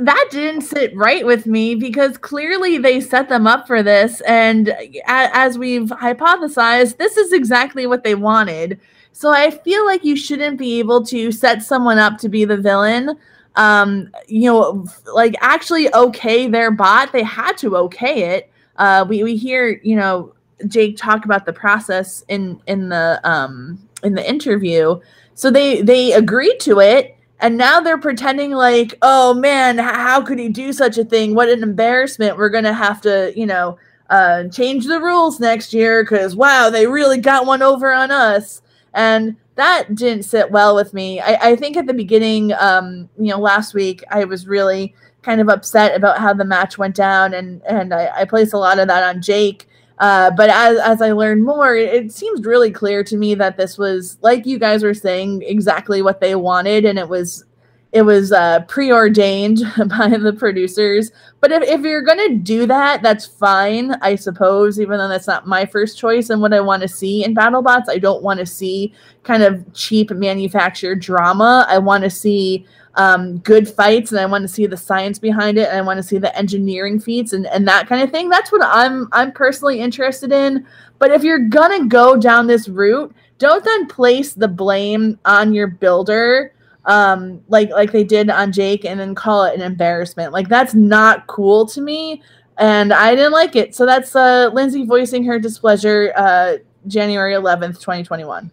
that 0.00 0.28
didn't 0.30 0.62
sit 0.62 0.96
right 0.96 1.24
with 1.26 1.46
me 1.46 1.74
because 1.74 2.16
clearly 2.16 2.78
they 2.78 3.00
set 3.00 3.28
them 3.28 3.46
up 3.46 3.66
for 3.66 3.82
this. 3.82 4.20
And 4.22 4.74
as 5.06 5.58
we've 5.58 5.88
hypothesized 5.88 6.96
this 6.96 7.16
is 7.16 7.32
exactly 7.32 7.86
what 7.86 8.02
they 8.02 8.14
wanted. 8.14 8.80
So 9.12 9.30
i 9.30 9.50
feel 9.50 9.84
like 9.84 10.04
you 10.04 10.16
shouldn't 10.16 10.58
be 10.58 10.78
able 10.78 11.04
to 11.06 11.32
set 11.32 11.62
someone 11.62 11.98
up 11.98 12.18
to 12.18 12.28
be 12.28 12.44
the 12.44 12.56
villain. 12.56 13.18
Um 13.56 14.10
you 14.26 14.50
know 14.50 14.86
like 15.12 15.34
actually 15.40 15.92
okay 15.94 16.48
their 16.48 16.70
bot. 16.70 17.12
They 17.12 17.22
had 17.22 17.58
to 17.58 17.76
okay 17.76 18.34
it. 18.36 18.50
Uh 18.76 19.04
we, 19.08 19.22
we 19.22 19.36
hear 19.36 19.80
you 19.82 19.96
know 19.96 20.34
jake 20.66 20.96
talk 20.96 21.24
about 21.24 21.46
the 21.46 21.52
process 21.52 22.24
in 22.28 22.60
in 22.66 22.88
the 22.88 23.20
um 23.24 23.78
in 24.02 24.14
the 24.14 24.28
interview. 24.28 24.98
So 25.34 25.50
they 25.50 25.82
they 25.82 26.12
agreed 26.12 26.58
to 26.60 26.80
it 26.80 27.17
and 27.40 27.56
now 27.56 27.80
they're 27.80 27.98
pretending 27.98 28.52
like, 28.52 28.98
oh 29.02 29.34
man, 29.34 29.78
how 29.78 30.22
could 30.22 30.38
he 30.38 30.48
do 30.48 30.72
such 30.72 30.98
a 30.98 31.04
thing? 31.04 31.34
What 31.34 31.48
an 31.48 31.62
embarrassment. 31.62 32.36
We're 32.36 32.48
going 32.48 32.64
to 32.64 32.72
have 32.72 33.00
to, 33.02 33.32
you 33.36 33.46
know, 33.46 33.78
uh, 34.10 34.48
change 34.48 34.86
the 34.86 35.00
rules 35.00 35.38
next 35.38 35.72
year 35.72 36.02
because, 36.02 36.34
wow, 36.34 36.70
they 36.70 36.86
really 36.86 37.18
got 37.18 37.46
one 37.46 37.62
over 37.62 37.92
on 37.92 38.10
us. 38.10 38.62
And 38.94 39.36
that 39.54 39.94
didn't 39.94 40.24
sit 40.24 40.50
well 40.50 40.74
with 40.74 40.94
me. 40.94 41.20
I, 41.20 41.50
I 41.50 41.56
think 41.56 41.76
at 41.76 41.86
the 41.86 41.94
beginning, 41.94 42.52
um, 42.54 43.08
you 43.18 43.26
know, 43.26 43.38
last 43.38 43.74
week, 43.74 44.02
I 44.10 44.24
was 44.24 44.46
really 44.46 44.94
kind 45.22 45.40
of 45.40 45.48
upset 45.48 45.94
about 45.94 46.18
how 46.18 46.32
the 46.32 46.44
match 46.44 46.78
went 46.78 46.96
down. 46.96 47.34
And, 47.34 47.62
and 47.62 47.92
I, 47.92 48.08
I 48.20 48.24
placed 48.24 48.52
a 48.54 48.58
lot 48.58 48.78
of 48.78 48.88
that 48.88 49.04
on 49.04 49.20
Jake. 49.20 49.67
Uh, 50.00 50.30
but 50.30 50.50
as, 50.50 50.78
as 50.78 51.02
I 51.02 51.12
learned 51.12 51.44
more, 51.44 51.74
it, 51.74 51.92
it 51.92 52.12
seems 52.12 52.44
really 52.44 52.70
clear 52.70 53.02
to 53.04 53.16
me 53.16 53.34
that 53.34 53.56
this 53.56 53.76
was, 53.76 54.18
like 54.22 54.46
you 54.46 54.58
guys 54.58 54.82
were 54.82 54.94
saying, 54.94 55.42
exactly 55.42 56.02
what 56.02 56.20
they 56.20 56.34
wanted, 56.34 56.84
and 56.84 56.98
it 56.98 57.08
was 57.08 57.44
it 57.92 58.02
was 58.02 58.32
uh, 58.32 58.60
preordained 58.68 59.60
by 59.88 60.08
the 60.08 60.34
producers. 60.38 61.10
But 61.40 61.52
if, 61.52 61.62
if 61.62 61.80
you're 61.80 62.02
gonna 62.02 62.34
do 62.36 62.66
that, 62.66 63.02
that's 63.02 63.26
fine, 63.26 63.92
I 64.02 64.14
suppose. 64.14 64.78
Even 64.80 64.98
though 64.98 65.08
that's 65.08 65.26
not 65.26 65.46
my 65.46 65.64
first 65.64 65.98
choice 65.98 66.30
and 66.30 66.40
what 66.40 66.52
I 66.52 66.60
want 66.60 66.82
to 66.82 66.88
see 66.88 67.24
in 67.24 67.34
BattleBots, 67.34 67.88
I 67.88 67.98
don't 67.98 68.22
want 68.22 68.40
to 68.40 68.46
see 68.46 68.92
kind 69.22 69.42
of 69.42 69.72
cheap 69.72 70.10
manufactured 70.10 71.00
drama. 71.00 71.66
I 71.68 71.78
want 71.78 72.04
to 72.04 72.10
see 72.10 72.66
um, 72.98 73.38
good 73.38 73.68
fights 73.68 74.10
and 74.10 74.20
I 74.20 74.26
want 74.26 74.42
to 74.42 74.48
see 74.48 74.66
the 74.66 74.76
science 74.76 75.20
behind 75.20 75.56
it 75.56 75.68
and 75.68 75.78
I 75.78 75.82
want 75.82 75.98
to 75.98 76.02
see 76.02 76.18
the 76.18 76.36
engineering 76.36 76.98
feats 76.98 77.32
and, 77.32 77.46
and 77.46 77.66
that 77.68 77.86
kind 77.86 78.02
of 78.02 78.10
thing. 78.10 78.28
That's 78.28 78.50
what 78.50 78.60
I'm 78.64 79.08
I'm 79.12 79.30
personally 79.32 79.80
interested 79.80 80.32
in. 80.32 80.66
But 80.98 81.12
if 81.12 81.22
you're 81.22 81.38
gonna 81.38 81.86
go 81.86 82.16
down 82.16 82.48
this 82.48 82.68
route, 82.68 83.14
don't 83.38 83.64
then 83.64 83.86
place 83.86 84.32
the 84.32 84.48
blame 84.48 85.18
on 85.24 85.54
your 85.54 85.68
builder 85.68 86.52
um 86.86 87.42
like 87.48 87.70
like 87.70 87.92
they 87.92 88.02
did 88.02 88.30
on 88.30 88.50
Jake 88.50 88.84
and 88.84 88.98
then 88.98 89.14
call 89.14 89.44
it 89.44 89.54
an 89.54 89.62
embarrassment. 89.62 90.32
Like 90.32 90.48
that's 90.48 90.74
not 90.74 91.26
cool 91.28 91.66
to 91.66 91.80
me 91.80 92.20
and 92.58 92.92
I 92.92 93.14
didn't 93.14 93.32
like 93.32 93.54
it. 93.54 93.76
So 93.76 93.86
that's 93.86 94.16
uh 94.16 94.50
Lindsay 94.52 94.84
voicing 94.84 95.22
her 95.24 95.38
displeasure 95.38 96.12
uh 96.16 96.56
January 96.88 97.34
11th, 97.34 97.74
2021. 97.74 98.50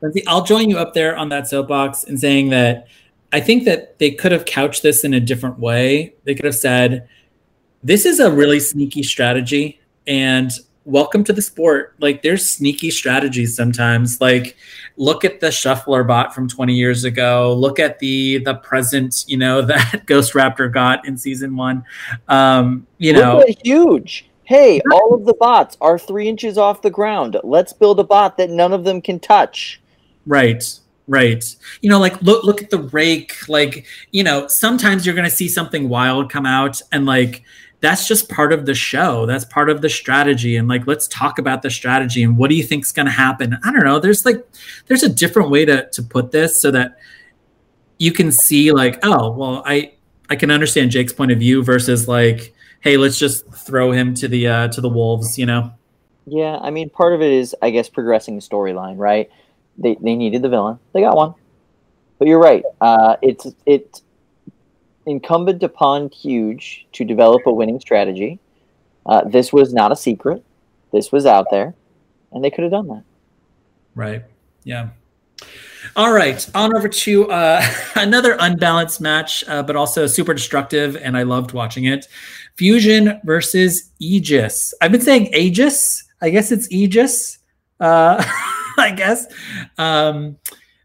Lindsay, 0.00 0.26
I'll 0.26 0.44
join 0.44 0.70
you 0.70 0.78
up 0.78 0.94
there 0.94 1.14
on 1.14 1.28
that 1.28 1.46
soapbox 1.48 2.04
and 2.04 2.18
saying 2.18 2.50
that 2.50 2.86
I 3.32 3.40
think 3.40 3.64
that 3.64 3.98
they 3.98 4.10
could 4.10 4.32
have 4.32 4.44
couched 4.44 4.82
this 4.82 5.04
in 5.04 5.14
a 5.14 5.20
different 5.20 5.58
way. 5.58 6.14
They 6.24 6.34
could 6.34 6.46
have 6.46 6.54
said, 6.54 7.08
this 7.82 8.06
is 8.06 8.20
a 8.20 8.30
really 8.30 8.60
sneaky 8.60 9.02
strategy 9.02 9.80
and 10.06 10.50
welcome 10.84 11.22
to 11.24 11.32
the 11.32 11.42
sport. 11.42 11.94
Like 12.00 12.22
there's 12.22 12.48
sneaky 12.48 12.90
strategies 12.90 13.54
sometimes. 13.54 14.20
Like 14.20 14.56
look 14.96 15.24
at 15.24 15.40
the 15.40 15.50
shuffler 15.50 16.02
bot 16.02 16.34
from 16.34 16.48
20 16.48 16.74
years 16.74 17.04
ago. 17.04 17.54
Look 17.54 17.78
at 17.78 17.98
the 17.98 18.38
the 18.38 18.54
present, 18.54 19.24
you 19.28 19.36
know, 19.36 19.62
that 19.66 20.04
Ghost 20.06 20.32
Raptor 20.32 20.72
got 20.72 21.06
in 21.06 21.16
season 21.16 21.56
one. 21.56 21.84
Um, 22.28 22.86
you 22.96 23.12
know, 23.12 23.44
huge. 23.62 24.28
Hey, 24.44 24.80
all 24.90 25.12
of 25.12 25.26
the 25.26 25.34
bots 25.34 25.76
are 25.82 25.98
three 25.98 26.26
inches 26.26 26.56
off 26.56 26.80
the 26.80 26.88
ground. 26.88 27.36
Let's 27.44 27.74
build 27.74 28.00
a 28.00 28.04
bot 28.04 28.38
that 28.38 28.48
none 28.48 28.72
of 28.72 28.84
them 28.84 29.02
can 29.02 29.20
touch. 29.20 29.78
Right. 30.24 30.64
Right. 31.08 31.42
You 31.80 31.88
know, 31.88 31.98
like 31.98 32.20
look 32.22 32.44
look 32.44 32.62
at 32.62 32.70
the 32.70 32.78
rake. 32.78 33.48
Like, 33.48 33.86
you 34.12 34.22
know, 34.22 34.46
sometimes 34.46 35.04
you're 35.04 35.14
gonna 35.14 35.30
see 35.30 35.48
something 35.48 35.88
wild 35.88 36.30
come 36.30 36.46
out 36.46 36.80
and 36.92 37.06
like 37.06 37.42
that's 37.80 38.08
just 38.08 38.28
part 38.28 38.52
of 38.52 38.66
the 38.66 38.74
show. 38.74 39.24
That's 39.26 39.44
part 39.44 39.70
of 39.70 39.82
the 39.82 39.88
strategy. 39.88 40.56
And 40.56 40.68
like, 40.68 40.86
let's 40.86 41.06
talk 41.08 41.38
about 41.38 41.62
the 41.62 41.70
strategy 41.70 42.22
and 42.22 42.36
what 42.36 42.50
do 42.50 42.56
you 42.56 42.64
think's 42.64 42.92
to 42.92 43.04
happen? 43.06 43.56
I 43.64 43.72
don't 43.72 43.84
know. 43.84 44.00
There's 44.00 44.24
like, 44.26 44.44
there's 44.86 45.04
a 45.04 45.08
different 45.08 45.50
way 45.50 45.64
to, 45.64 45.88
to 45.90 46.02
put 46.02 46.32
this 46.32 46.60
so 46.60 46.70
that 46.72 46.98
you 47.98 48.10
can 48.12 48.32
see 48.32 48.72
like, 48.72 48.98
oh, 49.04 49.30
well, 49.30 49.62
I, 49.64 49.92
I 50.28 50.36
can 50.36 50.50
understand 50.50 50.90
Jake's 50.90 51.12
point 51.12 51.30
of 51.30 51.38
view 51.38 51.62
versus 51.62 52.08
like, 52.08 52.54
Hey, 52.80 52.96
let's 52.96 53.18
just 53.18 53.48
throw 53.52 53.92
him 53.92 54.14
to 54.14 54.28
the, 54.28 54.46
uh, 54.46 54.68
to 54.68 54.80
the 54.80 54.88
wolves, 54.88 55.38
you 55.38 55.46
know? 55.46 55.72
Yeah. 56.26 56.58
I 56.60 56.70
mean, 56.70 56.90
part 56.90 57.12
of 57.12 57.22
it 57.22 57.32
is, 57.32 57.54
I 57.62 57.70
guess, 57.70 57.88
progressing 57.88 58.36
the 58.36 58.42
storyline, 58.42 58.98
right? 58.98 59.30
They, 59.78 59.96
they 60.00 60.16
needed 60.16 60.42
the 60.42 60.48
villain. 60.48 60.78
They 60.92 61.00
got 61.00 61.16
one. 61.16 61.34
But 62.18 62.28
you're 62.28 62.40
right. 62.40 62.64
Uh, 62.80 63.16
it's, 63.22 63.46
it's, 63.64 64.02
incumbent 65.08 65.62
upon 65.62 66.10
Huge 66.10 66.86
to 66.92 67.04
develop 67.04 67.46
a 67.46 67.52
winning 67.52 67.80
strategy. 67.80 68.38
Uh, 69.06 69.24
this 69.24 69.52
was 69.52 69.72
not 69.72 69.90
a 69.90 69.96
secret. 69.96 70.44
This 70.92 71.10
was 71.10 71.26
out 71.26 71.46
there, 71.50 71.74
and 72.32 72.44
they 72.44 72.50
could 72.50 72.62
have 72.62 72.70
done 72.70 72.88
that. 72.88 73.04
Right. 73.94 74.22
Yeah. 74.64 74.90
All 75.96 76.12
right. 76.12 76.46
On 76.54 76.76
over 76.76 76.88
to 76.88 77.30
uh, 77.30 77.64
another 77.96 78.36
unbalanced 78.38 79.00
match, 79.00 79.44
uh, 79.48 79.62
but 79.62 79.76
also 79.76 80.06
super 80.06 80.34
destructive, 80.34 80.96
and 80.96 81.16
I 81.16 81.22
loved 81.22 81.52
watching 81.52 81.84
it. 81.84 82.06
Fusion 82.56 83.20
versus 83.24 83.90
Aegis. 83.98 84.74
I've 84.80 84.92
been 84.92 85.00
saying 85.00 85.30
Aegis. 85.32 86.04
I 86.20 86.30
guess 86.30 86.52
it's 86.52 86.70
Aegis. 86.70 87.38
Uh, 87.80 88.22
I 88.82 88.92
guess. 88.92 89.26
Um, 89.76 90.36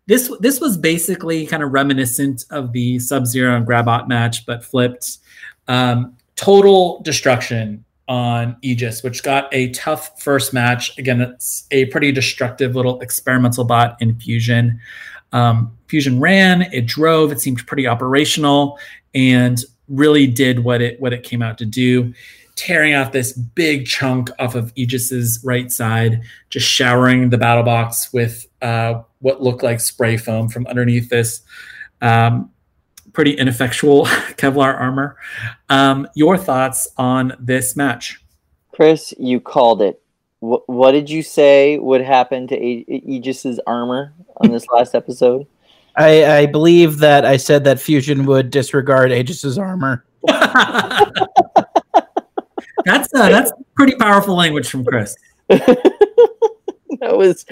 this 0.05 0.31
this 0.39 0.59
was 0.59 0.77
basically 0.77 1.45
kind 1.45 1.63
of 1.63 1.71
reminiscent 1.71 2.45
of 2.49 2.73
the 2.73 2.99
Sub 2.99 3.25
Zero 3.25 3.55
and 3.55 3.65
Grabot 3.65 4.07
match, 4.07 4.45
but 4.45 4.63
flipped. 4.63 5.19
Um, 5.67 6.17
total 6.35 7.01
destruction 7.03 7.85
on 8.09 8.57
Aegis, 8.61 9.01
which 9.01 9.23
got 9.23 9.47
a 9.53 9.69
tough 9.69 10.21
first 10.21 10.53
match. 10.53 10.97
Again, 10.97 11.21
it's 11.21 11.65
a 11.71 11.85
pretty 11.85 12.11
destructive 12.11 12.75
little 12.75 12.99
experimental 12.99 13.63
bot 13.63 13.95
in 14.01 14.19
Fusion. 14.19 14.79
Um, 15.31 15.77
Fusion 15.87 16.19
ran, 16.19 16.63
it 16.73 16.85
drove, 16.85 17.31
it 17.31 17.39
seemed 17.39 17.65
pretty 17.65 17.87
operational, 17.87 18.77
and 19.15 19.63
really 19.87 20.27
did 20.27 20.59
what 20.59 20.81
it 20.81 20.99
what 20.99 21.13
it 21.13 21.23
came 21.23 21.41
out 21.41 21.57
to 21.57 21.65
do 21.65 22.13
tearing 22.55 22.93
off 22.93 23.11
this 23.11 23.33
big 23.33 23.85
chunk 23.85 24.29
off 24.39 24.55
of 24.55 24.71
Aegis's 24.75 25.41
right 25.43 25.71
side, 25.71 26.21
just 26.49 26.67
showering 26.67 27.29
the 27.29 27.37
battle 27.37 27.63
box 27.63 28.13
with 28.13 28.47
uh, 28.61 29.01
what 29.19 29.41
looked 29.41 29.63
like 29.63 29.79
spray 29.79 30.17
foam 30.17 30.49
from 30.49 30.67
underneath 30.67 31.09
this 31.09 31.41
um, 32.01 32.51
pretty 33.13 33.31
ineffectual 33.33 34.05
Kevlar 34.05 34.79
armor. 34.79 35.17
Um, 35.69 36.07
your 36.15 36.37
thoughts 36.37 36.87
on 36.97 37.33
this 37.39 37.75
match? 37.75 38.21
Chris, 38.71 39.13
you 39.17 39.39
called 39.39 39.81
it. 39.81 40.01
What, 40.39 40.67
what 40.67 40.91
did 40.91 41.09
you 41.09 41.23
say 41.23 41.77
would 41.77 42.01
happen 42.01 42.47
to 42.47 42.55
Aegis's 42.55 43.59
armor 43.65 44.13
on 44.37 44.51
this 44.51 44.67
last 44.67 44.93
episode? 44.93 45.47
I, 45.95 46.25
I 46.25 46.45
believe 46.47 46.97
that 46.99 47.23
I 47.23 47.37
said 47.37 47.63
that 47.65 47.79
Fusion 47.79 48.25
would 48.25 48.49
disregard 48.49 49.11
Aegis's 49.11 49.57
armor. 49.57 50.03
that's 52.85 53.13
uh, 53.13 53.29
that's 53.29 53.51
pretty 53.75 53.95
powerful 53.95 54.35
language 54.35 54.69
from 54.69 54.85
Chris. 54.85 55.15
that 55.47 57.17
was 57.17 57.45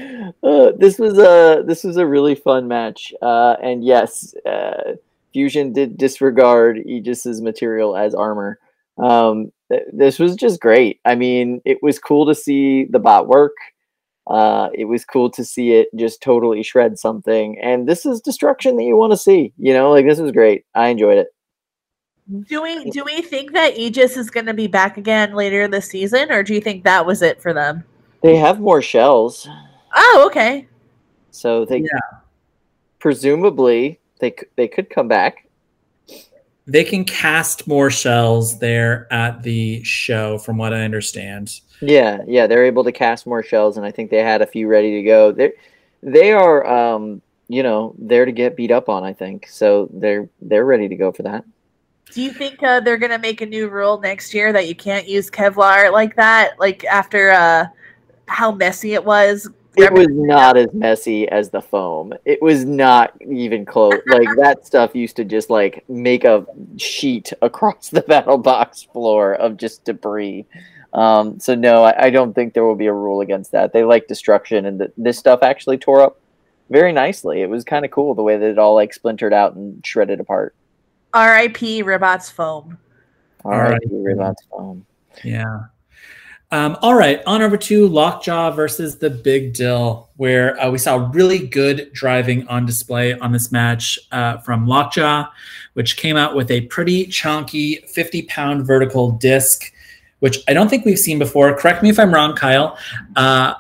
uh, 0.44 0.72
this 0.78 0.98
was 0.98 1.18
a 1.18 1.64
this 1.66 1.84
was 1.84 1.98
a 1.98 2.06
really 2.06 2.36
fun 2.36 2.68
match, 2.68 3.14
uh, 3.22 3.56
and 3.62 3.84
yes, 3.84 4.34
uh, 4.46 4.94
Fusion 5.34 5.74
did 5.74 5.98
disregard 5.98 6.78
Aegis's 6.78 7.42
material 7.42 7.96
as 7.96 8.16
armor. 8.16 8.60
Um, 8.98 9.52
th- 9.72 9.84
this 9.92 10.20
was 10.20 10.36
just 10.36 10.62
great. 10.62 11.00
I 11.06 11.16
mean, 11.16 11.62
it 11.66 11.82
was 11.82 12.00
cool 12.00 12.26
to 12.28 12.36
see 12.36 12.86
the 12.86 13.00
bot 13.00 13.28
work. 13.28 13.56
Uh, 14.28 14.70
it 14.74 14.86
was 14.86 15.04
cool 15.04 15.30
to 15.32 15.44
see 15.44 15.72
it 15.74 15.88
just 15.96 16.22
totally 16.22 16.64
shred 16.64 16.98
something, 17.00 17.60
and 17.60 17.88
this 17.88 18.06
is 18.06 18.22
destruction 18.22 18.78
that 18.78 18.84
you 18.84 18.96
want 18.96 19.12
to 19.12 19.18
see. 19.18 19.54
You 19.58 19.74
know, 19.74 19.92
like 19.92 20.06
this 20.06 20.20
was 20.20 20.32
great. 20.32 20.66
I 20.76 20.88
enjoyed 20.88 21.18
it. 21.18 21.28
Do 22.48 22.62
we 22.62 22.90
do 22.92 23.04
we 23.04 23.22
think 23.22 23.52
that 23.54 23.78
Aegis 23.78 24.16
is 24.16 24.30
going 24.30 24.46
to 24.46 24.54
be 24.54 24.68
back 24.68 24.98
again 24.98 25.34
later 25.34 25.68
this 25.68 25.88
season, 25.88 26.32
or 26.32 26.44
do 26.44 26.54
you 26.54 26.62
think 26.62 26.84
that 26.84 27.06
was 27.06 27.22
it 27.22 27.42
for 27.42 27.54
them? 27.54 27.84
They 28.22 28.36
have 28.36 28.60
more 28.60 28.82
shells. 28.82 29.48
Oh, 29.96 30.24
okay. 30.28 30.68
So 31.32 31.66
they 31.66 31.80
yeah. 31.80 32.20
presumably 33.00 34.00
they 34.20 34.34
they 34.56 34.68
could 34.68 34.90
come 34.90 35.08
back. 35.08 35.48
They 36.68 36.84
can 36.84 37.04
cast 37.04 37.68
more 37.68 37.90
shells 37.90 38.60
there 38.60 39.12
at 39.12 39.42
the 39.44 39.84
show, 39.84 40.38
from 40.38 40.58
what 40.58 40.74
I 40.74 40.84
understand. 40.84 41.60
Yeah, 41.82 42.20
yeah, 42.28 42.48
they're 42.48 42.66
able 42.66 42.84
to 42.84 42.92
cast 42.92 43.26
more 43.26 43.44
shells, 43.44 43.76
and 43.76 43.86
I 43.86 43.92
think 43.92 44.12
they 44.12 44.24
had 44.24 44.42
a 44.42 44.48
few 44.48 44.68
ready 44.68 45.02
to 45.02 45.04
go. 45.04 45.32
They 45.32 45.52
they 46.04 46.32
are, 46.32 46.66
um, 46.66 47.22
you 47.48 47.64
know, 47.64 47.96
there 47.98 48.26
to 48.26 48.32
get 48.32 48.56
beat 48.56 48.72
up 48.72 48.88
on. 48.88 49.04
I 49.04 49.14
think 49.14 49.48
so. 49.50 49.90
They're 49.92 50.30
they're 50.42 50.66
ready 50.66 50.88
to 50.88 50.96
go 50.96 51.12
for 51.12 51.24
that. 51.24 51.44
Do 52.12 52.22
you 52.22 52.34
think 52.34 52.62
uh, 52.64 52.80
they're 52.80 52.98
gonna 52.98 53.20
make 53.20 53.42
a 53.42 53.46
new 53.46 53.70
rule 53.70 54.00
next 54.00 54.34
year 54.34 54.52
that 54.54 54.68
you 54.68 54.76
can't 54.76 55.08
use 55.08 55.30
Kevlar 55.30 55.92
like 55.92 56.16
that? 56.16 56.60
Like 56.60 56.84
after 56.86 57.32
uh, 57.32 57.68
how 58.28 58.52
messy 58.52 58.94
it 58.94 59.04
was. 59.04 59.50
It 59.78 59.94
was 59.94 60.08
not 60.10 60.58
as 60.58 60.74
messy 60.74 61.30
as 61.30 61.50
the 61.50 61.62
foam. 61.62 62.14
It 62.26 62.42
was 62.42 62.66
not 62.66 63.14
even 63.22 63.66
close. 63.66 63.94
like 64.08 64.28
that 64.38 64.66
stuff 64.66 64.96
used 64.96 65.16
to 65.16 65.24
just 65.24 65.50
like 65.50 65.86
make 65.88 66.26
a 66.26 66.46
sheet 66.78 67.32
across 67.42 67.90
the 67.90 68.02
battle 68.08 68.38
box 68.38 68.84
floor 68.84 69.36
of 69.36 69.58
just 69.58 69.86
debris. 69.86 70.46
Um, 70.94 71.40
so 71.40 71.56
no, 71.56 71.84
I, 71.86 72.08
I, 72.08 72.10
don't 72.10 72.34
think 72.34 72.54
there 72.54 72.66
will 72.66 72.76
be 72.76 72.88
a 72.88 72.94
rule 72.94 73.22
against 73.22 73.54
that. 73.54 73.72
They 73.72 73.86
like 73.86 74.08
destruction, 74.08 74.66
and 74.66 74.82
the, 74.82 74.92
this 74.98 75.18
stuff 75.18 75.42
actually 75.42 75.78
tore 75.78 76.02
up 76.02 76.20
very 76.70 76.92
nicely. 76.92 77.42
It 77.42 77.50
was 77.50 77.64
kind 77.64 77.86
of 77.86 77.92
cool 77.92 78.14
the 78.14 78.24
way 78.24 78.38
that 78.38 78.50
it 78.50 78.60
all 78.60 78.76
like 78.76 78.94
splintered 78.94 79.32
out 79.32 79.56
and 79.56 79.86
shredded 79.86 80.20
apart. 80.20 80.54
R.I.P. 81.14 81.84
Robots 81.84 82.30
Foam. 82.30 82.78
R.I.P. 83.44 83.88
Robots 83.92 84.44
Foam. 84.50 84.86
Yeah. 85.24 85.66
Um, 86.54 86.78
all 86.82 86.96
right, 86.96 87.24
on 87.26 87.42
over 87.42 87.56
to 87.56 87.88
Lockjaw 87.88 88.52
versus 88.52 88.98
the 88.98 89.10
Big 89.10 89.54
Dill, 89.54 90.10
where 90.18 90.60
uh, 90.60 90.70
we 90.70 90.78
saw 90.78 91.10
really 91.14 91.48
good 91.48 91.94
driving 91.94 92.46
on 92.50 92.66
display 92.66 93.14
on 93.14 93.32
this 93.32 93.54
match 93.54 93.98
uh, 94.12 94.38
from 94.40 94.68
Lockjaw, 94.68 95.30
which 95.74 95.96
came 95.96 96.18
out 96.18 96.36
with 96.36 96.52
a 96.52 96.62
pretty 96.62 97.06
chunky 97.06 97.78
50 97.88 98.24
pound 98.24 98.68
vertical 98.68 99.12
disc, 99.12 99.72
which 100.20 100.40
I 100.50 100.54
don't 100.54 100.68
think 100.68 100.84
we've 100.84 101.00
seen 101.00 101.20
before. 101.20 101.56
Correct 101.58 101.84
me 101.84 101.90
if 101.90 101.98
I'm 101.98 102.14
wrong, 102.14 102.36
Kyle. 102.36 102.78
Uh, 103.16 103.54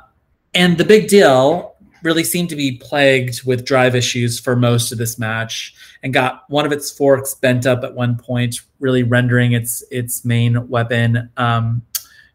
and 0.54 0.78
the 0.78 0.84
Big 0.84 1.08
Dill 1.08 1.76
really 2.04 2.26
seemed 2.26 2.49
to 2.49 2.58
be 2.58 2.78
plagued 2.78 3.45
with 3.45 3.64
drive 3.64 3.95
issues 3.95 4.38
for 4.38 4.58
most 4.58 4.91
of 4.91 4.97
this 4.97 5.18
match 5.18 5.74
and 6.04 6.14
got 6.14 6.43
one 6.49 6.66
of 6.66 6.72
its 6.72 6.91
forks 6.91 7.34
bent 7.36 7.66
up 7.66 7.84
at 7.84 7.93
one 7.93 8.18
point, 8.18 8.62
really 8.80 9.04
rendering 9.04 9.52
its 9.52 9.84
its 9.91 10.26
main 10.26 10.68
weapon 10.68 11.30
um, 11.38 11.84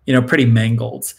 you 0.07 0.15
know, 0.15 0.23
pretty 0.23 0.47
mangled. 0.47 1.13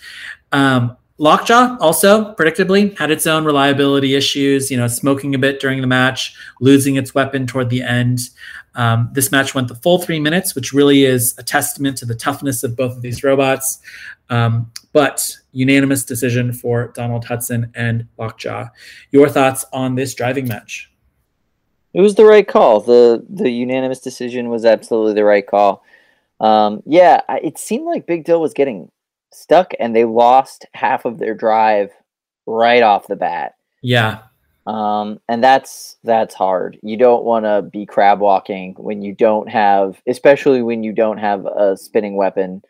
Um, 0.52 0.98
Lockjaw 1.20 1.78
also 1.80 2.36
predictably 2.36 2.98
had 2.98 3.10
its 3.10 3.26
own 3.26 3.44
reliability 3.44 4.14
issues, 4.16 4.70
you 4.70 4.78
know, 4.78 4.88
smoking 4.88 5.34
a 5.34 5.40
bit 5.40 5.60
during 5.60 5.82
the 5.82 5.88
match, 5.88 6.36
losing 6.62 6.96
its 6.96 7.16
weapon 7.16 7.48
toward 7.48 7.70
the 7.70 7.82
end. 7.82 8.20
Um, 8.76 9.10
this 9.14 9.32
match 9.32 9.56
went 9.56 9.68
the 9.68 9.76
full 9.76 9.98
three 9.98 10.20
minutes, 10.20 10.54
which 10.54 10.74
really 10.74 11.06
is 11.06 11.36
a 11.40 11.44
testament 11.44 11.98
to 11.98 12.06
the 12.06 12.14
toughness 12.14 12.64
of 12.64 12.76
both 12.76 12.96
of 12.96 13.02
these 13.02 13.24
robots. 13.24 13.80
Um, 14.30 14.72
but 14.94 15.36
unanimous 15.54 16.04
decision 16.04 16.54
for 16.54 16.90
Donald 16.90 17.26
Hudson 17.26 17.72
and 17.74 18.08
Lockjaw. 18.20 18.68
Your 19.12 19.28
thoughts 19.28 19.66
on 19.74 19.96
this 19.96 20.14
driving 20.14 20.48
match? 20.48 20.87
It 21.94 22.02
was 22.02 22.16
the 22.16 22.26
right 22.26 22.48
call. 22.48 22.82
the 22.82 23.26
The 23.30 23.50
unanimous 23.50 24.00
decision 24.00 24.50
was 24.50 24.66
absolutely 24.66 25.14
the 25.14 25.26
right 25.26 25.46
call. 25.46 25.84
Um, 26.40 26.84
yeah, 26.86 27.22
it 27.30 27.58
seemed 27.58 27.86
like 27.86 28.06
Big 28.06 28.26
Dill 28.26 28.42
was 28.42 28.54
getting 28.54 28.92
stuck, 29.32 29.74
and 29.80 29.96
they 29.96 30.06
lost 30.06 30.66
half 30.74 31.06
of 31.06 31.18
their 31.18 31.34
drive 31.34 31.92
right 32.46 32.84
off 32.84 33.08
the 33.08 33.16
bat. 33.16 33.54
Yeah. 33.82 34.20
Um, 34.68 35.20
and 35.30 35.42
that's 35.42 35.98
that's 36.04 36.36
hard. 36.36 36.78
You 36.84 36.98
don't 36.98 37.24
want 37.24 37.46
to 37.46 37.62
be 37.62 37.86
crab 37.86 38.20
walking 38.20 38.76
when 38.78 39.02
you 39.02 39.14
don't 39.14 39.50
have, 39.50 40.02
especially 40.08 40.62
when 40.62 40.84
you 40.84 40.92
don't 40.92 41.20
have 41.20 41.46
a 41.46 41.78
spinning 41.78 42.18
weapon, 42.18 42.62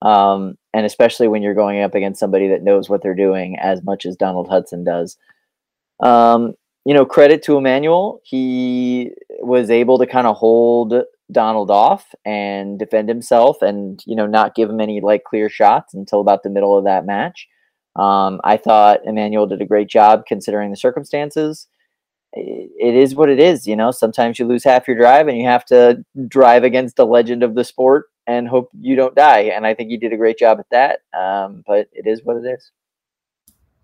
um, 0.00 0.56
and 0.72 0.86
especially 0.86 1.26
when 1.26 1.42
you're 1.42 1.54
going 1.54 1.82
up 1.82 1.96
against 1.96 2.20
somebody 2.20 2.48
that 2.48 2.62
knows 2.62 2.88
what 2.88 3.02
they're 3.02 3.16
doing 3.16 3.58
as 3.58 3.82
much 3.82 4.06
as 4.06 4.16
Donald 4.16 4.48
Hudson 4.48 4.84
does. 4.84 5.16
Um, 5.98 6.54
you 6.84 6.94
know, 6.94 7.04
credit 7.04 7.42
to 7.44 7.56
Emmanuel. 7.56 8.20
He 8.24 9.12
was 9.40 9.70
able 9.70 9.98
to 9.98 10.06
kind 10.06 10.26
of 10.26 10.36
hold 10.36 10.94
Donald 11.30 11.70
off 11.70 12.14
and 12.24 12.78
defend 12.78 13.08
himself 13.08 13.62
and, 13.62 14.02
you 14.06 14.16
know, 14.16 14.26
not 14.26 14.54
give 14.54 14.68
him 14.68 14.80
any 14.80 15.00
like 15.00 15.24
clear 15.24 15.48
shots 15.48 15.94
until 15.94 16.20
about 16.20 16.42
the 16.42 16.50
middle 16.50 16.76
of 16.76 16.84
that 16.84 17.06
match. 17.06 17.48
Um, 17.96 18.40
I 18.44 18.56
thought 18.56 19.00
Emmanuel 19.04 19.46
did 19.46 19.60
a 19.60 19.66
great 19.66 19.88
job 19.88 20.24
considering 20.26 20.70
the 20.70 20.76
circumstances. 20.76 21.68
it, 22.32 22.94
is 22.94 23.14
what 23.14 23.28
it 23.28 23.40
is. 23.40 23.66
You 23.66 23.76
know, 23.76 23.90
sometimes 23.90 24.38
you 24.38 24.46
lose 24.46 24.64
half 24.64 24.86
your 24.88 24.96
drive 24.96 25.28
and 25.28 25.36
you 25.36 25.44
have 25.44 25.64
to 25.66 26.04
drive 26.28 26.64
against 26.64 26.96
the 26.96 27.06
legend 27.06 27.42
of 27.42 27.54
the 27.54 27.64
sport 27.64 28.06
and 28.26 28.48
hope 28.48 28.70
you 28.78 28.96
don't 28.96 29.14
die. 29.16 29.42
And 29.54 29.66
I 29.66 29.74
think 29.74 29.90
you 29.90 29.98
did 29.98 30.12
a 30.12 30.16
great 30.16 30.38
job 30.38 30.60
at 30.60 30.70
that. 30.70 31.00
Um, 31.18 31.64
but 31.66 31.88
it 31.92 32.06
is 32.06 32.22
what 32.24 32.36
it 32.36 32.48
is. 32.48 32.70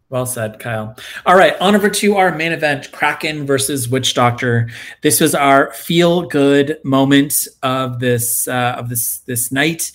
Well 0.09 0.27
said, 0.27 0.61
Kyle. 0.61 0.97
All 1.25 1.35
right, 1.35 1.61
on 1.61 1.75
over 1.75 1.91
to 1.91 2.17
our 2.17 2.33
main 2.33 2.53
event 2.53 2.93
Kraken 2.93 3.45
versus 3.45 3.89
Witch 3.89 4.15
Doctor. 4.15 4.69
This 5.03 5.21
was 5.21 5.35
our 5.35 5.73
feel 5.73 6.23
good 6.23 6.79
moment 6.85 7.49
of 7.65 7.99
this 7.99 8.47
uh, 8.47 8.77
of 8.79 8.89
this 8.89 9.19
this 9.27 9.51
night. 9.51 9.91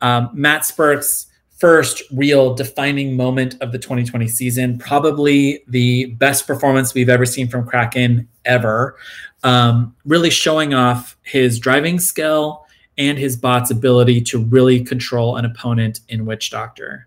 Um, 0.00 0.30
Matt 0.32 0.62
Spurk's 0.62 1.26
first 1.58 2.02
real 2.10 2.54
defining 2.54 3.14
moment 3.14 3.54
of 3.60 3.70
the 3.70 3.78
2020 3.78 4.26
season, 4.28 4.78
probably 4.78 5.62
the 5.68 6.06
best 6.06 6.46
performance 6.46 6.94
we've 6.94 7.10
ever 7.10 7.26
seen 7.26 7.46
from 7.46 7.66
Kraken 7.66 8.26
ever. 8.46 8.96
Um, 9.44 9.94
really 10.06 10.30
showing 10.30 10.72
off 10.72 11.18
his 11.22 11.58
driving 11.58 11.98
skill 11.98 12.64
and 12.96 13.18
his 13.18 13.36
bot's 13.36 13.70
ability 13.70 14.22
to 14.22 14.38
really 14.38 14.82
control 14.82 15.36
an 15.36 15.44
opponent 15.44 16.00
in 16.08 16.24
Witch 16.24 16.50
Doctor. 16.50 17.06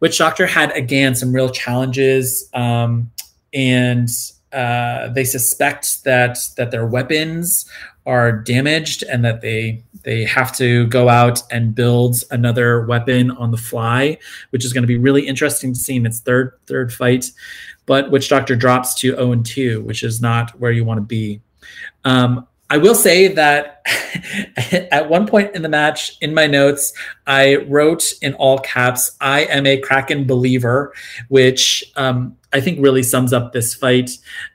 Witch 0.00 0.18
Doctor 0.18 0.46
had 0.46 0.70
again 0.72 1.14
some 1.14 1.32
real 1.32 1.48
challenges, 1.48 2.48
um, 2.54 3.10
and 3.52 4.08
uh, 4.52 5.08
they 5.08 5.24
suspect 5.24 6.04
that 6.04 6.38
that 6.56 6.70
their 6.70 6.86
weapons 6.86 7.68
are 8.06 8.30
damaged 8.30 9.02
and 9.02 9.24
that 9.24 9.40
they 9.40 9.82
they 10.04 10.24
have 10.24 10.56
to 10.56 10.86
go 10.86 11.08
out 11.08 11.42
and 11.50 11.74
build 11.74 12.16
another 12.30 12.86
weapon 12.86 13.32
on 13.32 13.50
the 13.50 13.56
fly, 13.56 14.16
which 14.50 14.64
is 14.64 14.72
going 14.72 14.82
to 14.82 14.88
be 14.88 14.96
really 14.96 15.26
interesting 15.26 15.72
to 15.72 15.78
see 15.78 15.96
in 15.96 16.06
its 16.06 16.20
third 16.20 16.52
third 16.66 16.92
fight. 16.92 17.32
But 17.86 18.10
Witch 18.10 18.28
Doctor 18.28 18.56
drops 18.56 18.94
to 18.96 19.14
0 19.14 19.32
and 19.32 19.46
2, 19.46 19.82
which 19.82 20.02
is 20.02 20.20
not 20.20 20.58
where 20.60 20.72
you 20.72 20.84
want 20.84 20.98
to 20.98 21.02
be. 21.02 21.40
Um, 22.04 22.46
I 22.68 22.78
will 22.78 22.94
say 22.94 23.28
that 23.28 23.82
at 24.90 25.08
one 25.08 25.26
point 25.26 25.54
in 25.54 25.62
the 25.62 25.68
match, 25.68 26.16
in 26.20 26.34
my 26.34 26.46
notes, 26.46 26.92
I 27.26 27.56
wrote 27.56 28.12
in 28.22 28.34
all 28.34 28.58
caps, 28.58 29.16
I 29.20 29.44
am 29.44 29.66
a 29.66 29.78
Kraken 29.78 30.26
believer, 30.26 30.92
which 31.28 31.84
um, 31.96 32.36
I 32.52 32.60
think 32.60 32.80
really 32.80 33.02
sums 33.02 33.32
up 33.32 33.52
this 33.52 33.74
fight. 33.74 34.10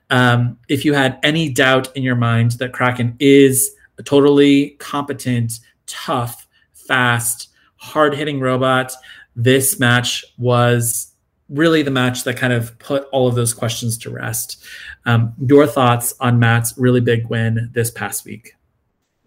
Um, 0.09 0.57
if 0.67 0.83
you 0.83 0.93
had 0.93 1.19
any 1.23 1.49
doubt 1.49 1.95
in 1.95 2.03
your 2.03 2.15
mind 2.15 2.51
that 2.53 2.73
Kraken 2.73 3.15
is 3.19 3.71
a 3.97 4.03
totally 4.03 4.71
competent, 4.71 5.53
tough, 5.87 6.47
fast, 6.73 7.49
hard 7.77 8.13
hitting 8.13 8.41
robot, 8.41 8.91
this 9.35 9.79
match 9.79 10.25
was 10.37 11.10
really 11.51 11.83
the 11.83 11.91
match 11.91 12.23
that 12.23 12.37
kind 12.37 12.53
of 12.53 12.77
put 12.79 13.07
all 13.11 13.27
of 13.27 13.35
those 13.35 13.53
questions 13.53 13.97
to 13.99 14.09
rest. 14.09 14.63
Um, 15.05 15.33
your 15.45 15.67
thoughts 15.67 16.13
on 16.19 16.39
Matt's 16.39 16.73
really 16.77 17.01
big 17.01 17.27
win 17.27 17.69
this 17.73 17.91
past 17.91 18.25
week? 18.25 18.55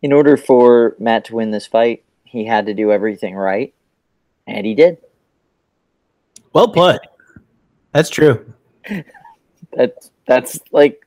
In 0.02 0.12
order 0.12 0.36
for 0.36 0.96
Matt 0.98 1.26
to 1.26 1.34
win 1.34 1.50
this 1.50 1.66
fight, 1.66 2.04
he 2.24 2.44
had 2.44 2.66
to 2.66 2.74
do 2.74 2.90
everything 2.90 3.34
right, 3.34 3.74
and 4.46 4.66
he 4.66 4.74
did. 4.74 4.98
Well 6.52 6.68
put. 6.68 7.00
That's 7.92 8.10
true. 8.10 8.52
That 9.76 10.08
that's 10.24 10.60
like 10.70 11.04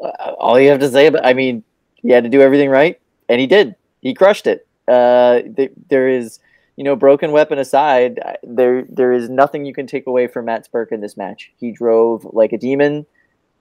uh, 0.00 0.32
all 0.38 0.58
you 0.58 0.70
have 0.70 0.80
to 0.80 0.88
say. 0.88 1.10
But 1.10 1.26
I 1.26 1.34
mean, 1.34 1.62
he 1.96 2.10
had 2.10 2.24
to 2.24 2.30
do 2.30 2.40
everything 2.40 2.70
right, 2.70 2.98
and 3.28 3.38
he 3.38 3.46
did. 3.46 3.76
He 4.00 4.14
crushed 4.14 4.46
it. 4.46 4.66
Uh, 4.88 5.42
th- 5.54 5.72
there 5.88 6.08
is, 6.08 6.40
you 6.80 6.84
know, 6.84 6.96
broken 6.96 7.30
weapon 7.30 7.58
aside, 7.58 8.18
there 8.42 8.84
there 8.88 9.12
is 9.12 9.28
nothing 9.28 9.66
you 9.66 9.74
can 9.74 9.86
take 9.86 10.06
away 10.06 10.26
from 10.26 10.46
Matt 10.46 10.66
Spurk 10.66 10.92
in 10.92 11.02
this 11.02 11.14
match. 11.14 11.52
He 11.58 11.72
drove 11.72 12.26
like 12.32 12.54
a 12.54 12.56
demon 12.56 13.04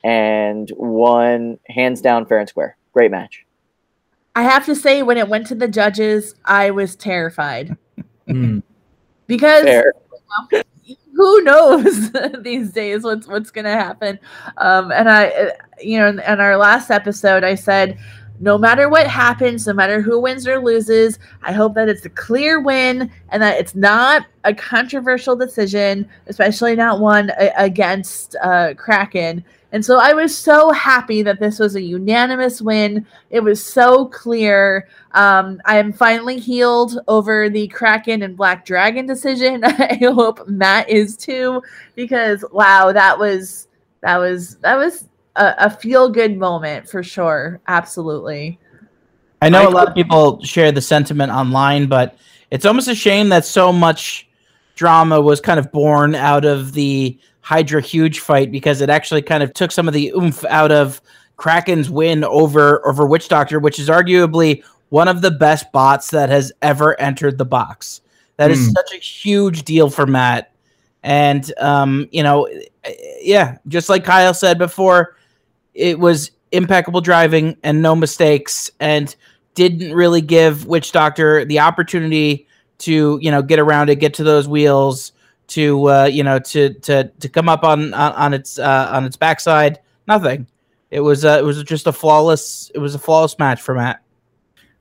and 0.05 0.71
won 0.77 1.59
hands 1.67 1.99
down 1.99 2.25
fair 2.25 2.37
and 2.39 2.47
square. 2.47 2.77
Great 2.93 3.11
match. 3.11 3.45
I 4.37 4.43
have 4.43 4.65
to 4.67 4.73
say, 4.73 5.03
when 5.03 5.17
it 5.17 5.27
went 5.27 5.47
to 5.47 5.55
the 5.55 5.67
judges, 5.67 6.33
I 6.45 6.71
was 6.71 6.95
terrified 6.95 7.75
Mm. 8.29 8.63
because 9.27 9.63
Fair. 9.65 9.91
who 11.13 11.41
knows 11.41 12.11
these 12.41 12.71
days 12.71 13.03
what's 13.03 13.27
what's 13.27 13.51
gonna 13.51 13.73
happen. 13.73 14.17
Um, 14.55 14.93
and 14.93 15.09
I, 15.09 15.27
uh, 15.27 15.49
you 15.81 15.99
know, 15.99 16.07
in, 16.07 16.19
in 16.21 16.39
our 16.39 16.55
last 16.55 16.89
episode, 16.89 17.43
I 17.43 17.55
said. 17.55 17.99
No 18.39 18.57
matter 18.57 18.87
what 18.89 19.05
happens, 19.07 19.67
no 19.67 19.73
matter 19.73 20.01
who 20.01 20.19
wins 20.19 20.47
or 20.47 20.59
loses, 20.59 21.19
I 21.43 21.51
hope 21.51 21.75
that 21.75 21.89
it's 21.89 22.05
a 22.05 22.09
clear 22.09 22.61
win 22.61 23.11
and 23.29 23.43
that 23.43 23.59
it's 23.59 23.75
not 23.75 24.25
a 24.45 24.53
controversial 24.53 25.35
decision, 25.35 26.07
especially 26.27 26.75
not 26.75 26.99
one 27.01 27.31
a- 27.37 27.51
against 27.57 28.35
uh, 28.41 28.73
Kraken. 28.75 29.43
And 29.71 29.85
so 29.85 29.99
I 29.99 30.13
was 30.13 30.35
so 30.35 30.71
happy 30.71 31.21
that 31.21 31.39
this 31.39 31.59
was 31.59 31.75
a 31.75 31.81
unanimous 31.81 32.61
win. 32.61 33.05
It 33.29 33.41
was 33.41 33.63
so 33.63 34.05
clear. 34.07 34.87
Um, 35.11 35.61
I 35.65 35.77
am 35.77 35.93
finally 35.93 36.39
healed 36.39 36.99
over 37.07 37.49
the 37.49 37.67
Kraken 37.67 38.23
and 38.23 38.37
Black 38.37 38.65
Dragon 38.65 39.05
decision. 39.05 39.63
I 39.65 39.99
hope 40.01 40.47
Matt 40.47 40.89
is 40.89 41.17
too, 41.17 41.61
because 41.95 42.43
wow, 42.51 42.91
that 42.93 43.19
was 43.19 43.67
that 44.01 44.17
was 44.17 44.55
that 44.57 44.75
was 44.75 45.08
a, 45.39 45.55
a 45.65 45.69
feel 45.69 46.09
good 46.09 46.37
moment 46.37 46.87
for 46.89 47.01
sure. 47.03 47.59
Absolutely. 47.67 48.59
I 49.41 49.49
know 49.49 49.61
I- 49.61 49.65
a 49.65 49.69
lot 49.69 49.87
of 49.87 49.95
people 49.95 50.43
share 50.43 50.71
the 50.71 50.81
sentiment 50.81 51.31
online, 51.31 51.87
but 51.87 52.15
it's 52.51 52.65
almost 52.65 52.87
a 52.87 52.95
shame 52.95 53.29
that 53.29 53.45
so 53.45 53.71
much 53.71 54.27
drama 54.75 55.19
was 55.21 55.41
kind 55.41 55.59
of 55.59 55.71
born 55.71 56.15
out 56.15 56.45
of 56.45 56.73
the 56.73 57.17
Hydra 57.41 57.81
huge 57.81 58.19
fight 58.19 58.51
because 58.51 58.81
it 58.81 58.89
actually 58.89 59.21
kind 59.21 59.41
of 59.41 59.53
took 59.53 59.71
some 59.71 59.87
of 59.87 59.93
the 59.93 60.09
oomph 60.15 60.45
out 60.45 60.71
of 60.71 61.01
Kraken's 61.37 61.89
win 61.89 62.23
over 62.23 62.85
over 62.87 63.07
Witch 63.07 63.27
Doctor, 63.29 63.59
which 63.59 63.79
is 63.79 63.87
arguably 63.89 64.63
one 64.89 65.07
of 65.07 65.21
the 65.21 65.31
best 65.31 65.71
bots 65.71 66.11
that 66.11 66.29
has 66.29 66.51
ever 66.61 66.99
entered 66.99 67.37
the 67.37 67.45
box. 67.45 68.01
That 68.37 68.51
is 68.51 68.67
Hmm. 68.67 68.71
such 68.73 68.93
a 68.93 68.97
huge 68.99 69.63
deal 69.63 69.89
for 69.89 70.05
Matt. 70.05 70.51
And 71.01 71.51
um, 71.59 72.07
you 72.11 72.23
know, 72.23 72.47
yeah, 73.21 73.57
just 73.67 73.89
like 73.89 74.03
Kyle 74.03 74.33
said 74.33 74.57
before, 74.57 75.15
it 75.79 75.99
was 75.99 76.31
impeccable 76.51 77.01
driving 77.01 77.55
and 77.63 77.81
no 77.81 77.95
mistakes 77.95 78.69
and 78.79 79.15
didn't 79.55 79.93
really 79.93 80.21
give 80.21 80.65
Witch 80.65 80.91
Doctor 80.91 81.45
the 81.45 81.59
opportunity 81.59 82.47
to, 82.79 83.19
you 83.21 83.31
know, 83.31 83.41
get 83.41 83.59
around 83.59 83.89
it, 83.89 83.95
get 83.95 84.13
to 84.15 84.23
those 84.23 84.47
wheels, 84.47 85.11
to 85.47 85.89
uh, 85.89 86.05
you 86.05 86.23
know, 86.23 86.39
to 86.39 86.73
to 86.75 87.05
to 87.19 87.29
come 87.29 87.49
up 87.49 87.63
on 87.63 87.93
on, 87.93 88.13
on 88.13 88.33
its 88.33 88.59
uh, 88.59 88.89
on 88.91 89.05
its 89.05 89.17
backside. 89.17 89.79
Nothing. 90.07 90.47
It 90.91 91.01
was 91.01 91.25
uh, 91.25 91.37
it 91.39 91.43
was 91.43 91.63
just 91.63 91.87
a 91.87 91.93
flawless 91.93 92.71
it 92.73 92.79
was 92.79 92.95
a 92.95 92.99
flawless 92.99 93.37
match 93.39 93.61
for 93.61 93.73
Matt. 93.75 94.01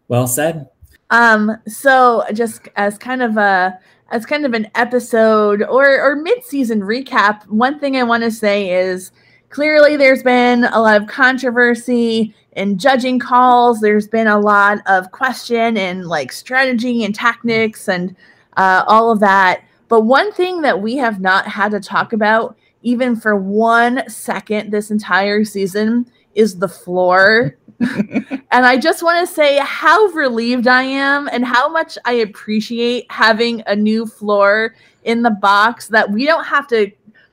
Well 0.08 0.26
said. 0.26 0.68
Um, 1.10 1.56
so 1.66 2.24
just 2.34 2.68
as 2.76 2.98
kind 2.98 3.22
of 3.22 3.36
a 3.36 3.78
as 4.10 4.26
kind 4.26 4.46
of 4.46 4.54
an 4.54 4.68
episode 4.74 5.62
or 5.62 6.00
or 6.00 6.16
mid-season 6.16 6.80
recap, 6.80 7.46
one 7.48 7.78
thing 7.78 7.96
I 7.96 8.02
want 8.02 8.22
to 8.24 8.30
say 8.30 8.70
is 8.70 9.10
clearly 9.50 9.96
there's 9.96 10.22
been 10.22 10.64
a 10.64 10.80
lot 10.80 11.00
of 11.00 11.08
controversy 11.08 12.34
in 12.52 12.78
judging 12.78 13.18
calls. 13.18 13.80
There's 13.80 14.08
been 14.08 14.26
a 14.26 14.38
lot 14.38 14.78
of 14.86 15.10
question 15.12 15.76
and 15.76 16.06
like 16.06 16.32
strategy 16.32 17.04
and 17.04 17.14
tactics 17.14 17.88
and 17.88 18.14
uh, 18.56 18.84
all 18.86 19.10
of 19.10 19.20
that. 19.20 19.62
But 19.88 20.02
one 20.02 20.32
thing 20.32 20.60
that 20.62 20.80
we 20.80 20.96
have 20.96 21.20
not 21.20 21.46
had 21.46 21.70
to 21.70 21.80
talk 21.80 22.12
about 22.12 22.56
even 22.82 23.16
for 23.16 23.36
one 23.36 24.08
second 24.08 24.70
this 24.70 24.90
entire 24.90 25.44
season 25.44 26.10
is 26.34 26.58
the 26.58 26.68
floor. 26.68 27.56
and 27.80 28.66
I 28.66 28.76
just 28.76 29.02
want 29.02 29.26
to 29.26 29.34
say 29.34 29.58
how 29.62 30.06
relieved 30.06 30.66
I 30.66 30.82
am 30.82 31.28
and 31.32 31.44
how 31.44 31.68
much 31.68 31.96
I 32.04 32.14
appreciate 32.14 33.06
having 33.10 33.62
a 33.66 33.74
new 33.74 34.06
floor 34.06 34.74
in 35.04 35.22
the 35.22 35.30
box 35.30 35.88
that 35.88 36.10
we 36.10 36.26
don't 36.26 36.44
have 36.44 36.66
to 36.68 36.90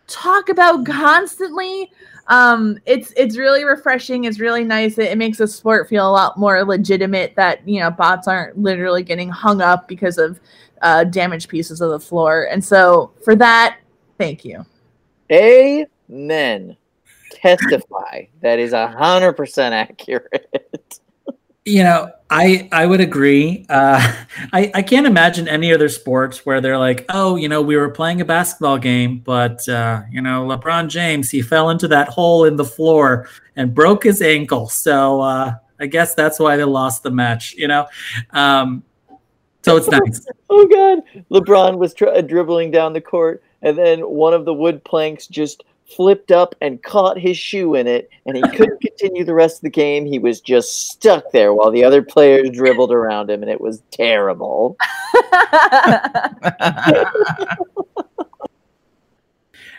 talk 0.08 0.50
about 0.50 0.86
constantly. 0.86 1.92
Um, 2.28 2.80
it's 2.86 3.14
it's 3.16 3.38
really 3.38 3.64
refreshing. 3.64 4.24
It's 4.24 4.40
really 4.40 4.64
nice. 4.64 4.98
It, 4.98 5.12
it 5.12 5.18
makes 5.18 5.38
the 5.38 5.48
sport 5.48 5.88
feel 5.88 6.10
a 6.10 6.12
lot 6.12 6.38
more 6.38 6.64
legitimate. 6.64 7.36
That 7.36 7.68
you 7.68 7.80
know 7.80 7.92
bots 7.92 8.28
aren't 8.28 8.58
literally 8.58 9.04
getting 9.04 9.30
hung 9.30 9.62
up 9.62 9.88
because 9.88 10.18
of 10.18 10.40
uh, 10.82 11.04
damaged 11.04 11.50
pieces 11.50 11.82
of 11.82 11.92
the 11.92 12.00
floor. 12.00 12.48
And 12.52 12.64
so 12.64 13.12
for 13.24 13.36
that, 13.36 13.80
thank 14.18 14.44
you. 14.44 14.66
Amen. 15.32 16.78
Testify. 17.32 18.26
That 18.42 18.60
is 18.60 18.74
a 18.74 18.88
hundred 18.88 19.34
percent 19.34 19.74
accurate. 19.74 21.00
You 21.66 21.82
know, 21.82 22.12
I 22.30 22.68
I 22.72 22.86
would 22.86 23.02
agree. 23.02 23.66
Uh, 23.70 24.24
I 24.54 24.72
I 24.74 24.82
can't 24.82 25.06
imagine 25.06 25.48
any 25.48 25.74
other 25.74 25.90
sports 25.90 26.46
where 26.46 26.62
they're 26.62 26.78
like, 26.78 27.06
oh, 27.10 27.36
you 27.36 27.48
know, 27.48 27.62
we 27.62 27.76
were 27.76 27.90
playing 27.90 28.22
a 28.22 28.26
basketball 28.26 28.78
game, 28.78 29.20
but 29.20 29.68
uh, 29.70 30.02
you 30.12 30.22
know, 30.22 30.46
LeBron 30.46 30.88
James 30.90 31.30
he 31.30 31.42
fell 31.42 31.70
into 31.70 31.88
that 31.90 32.10
hole 32.10 32.46
in 32.46 32.56
the 32.56 32.66
floor 32.66 33.28
and 33.56 33.74
broke 33.74 34.04
his 34.04 34.22
ankle. 34.22 34.70
So 34.70 35.22
uh, 35.22 35.54
I 35.80 35.86
guess 35.86 36.16
that's 36.16 36.40
why 36.40 36.58
they 36.58 36.64
lost 36.64 37.04
the 37.04 37.12
match. 37.12 37.54
You 37.54 37.68
know, 37.68 37.88
um, 38.32 38.84
so 39.62 39.78
it's 39.78 39.88
nice. 39.90 40.26
Oh 40.50 40.68
God! 40.68 41.04
LeBron 41.30 41.78
was 41.78 41.94
tr- 41.94 42.22
dribbling 42.22 42.72
down 42.72 42.94
the 42.94 43.02
court, 43.02 43.44
and 43.62 43.78
then 43.78 44.02
one 44.02 44.34
of 44.34 44.46
the 44.46 44.54
wood 44.54 44.84
planks 44.84 45.28
just 45.28 45.64
flipped 45.86 46.32
up 46.32 46.56
and 46.62 46.82
caught 46.82 47.20
his 47.20 47.38
shoe 47.38 47.76
in 47.76 47.88
it, 47.88 48.10
and 48.26 48.36
he 48.36 48.42
couldn't 48.56 48.82
continue 48.82 49.24
the 49.24 49.34
rest 49.34 49.58
of 49.58 49.62
the 49.62 49.70
game. 49.70 50.06
He 50.06 50.20
was 50.20 50.42
just 50.42 50.90
stuck 50.90 51.32
there 51.32 51.54
while 51.54 51.72
the 51.72 51.84
other 51.84 52.02
players 52.02 52.50
dribbled 52.52 52.92
around 52.92 53.30
him, 53.30 53.42
and 53.42 53.52
it 53.52 53.62
was 53.62 53.82
terrible. 53.92 54.78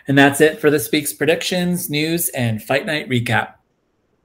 And 0.07 0.17
that's 0.17 0.39
it 0.39 0.59
for 0.59 0.71
this 0.71 0.89
week's 0.89 1.11
predictions, 1.11 1.89
news, 1.89 2.29
and 2.29 2.63
fight 2.63 2.85
night 2.85 3.09
recap. 3.09 3.55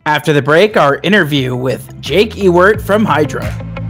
After 0.07 0.33
the 0.33 0.43
break, 0.43 0.76
our 0.76 1.01
interview 1.03 1.57
with 1.57 2.01
Jake 2.01 2.37
Ewert 2.37 2.80
from 2.80 3.05
Hydra. 3.05 3.82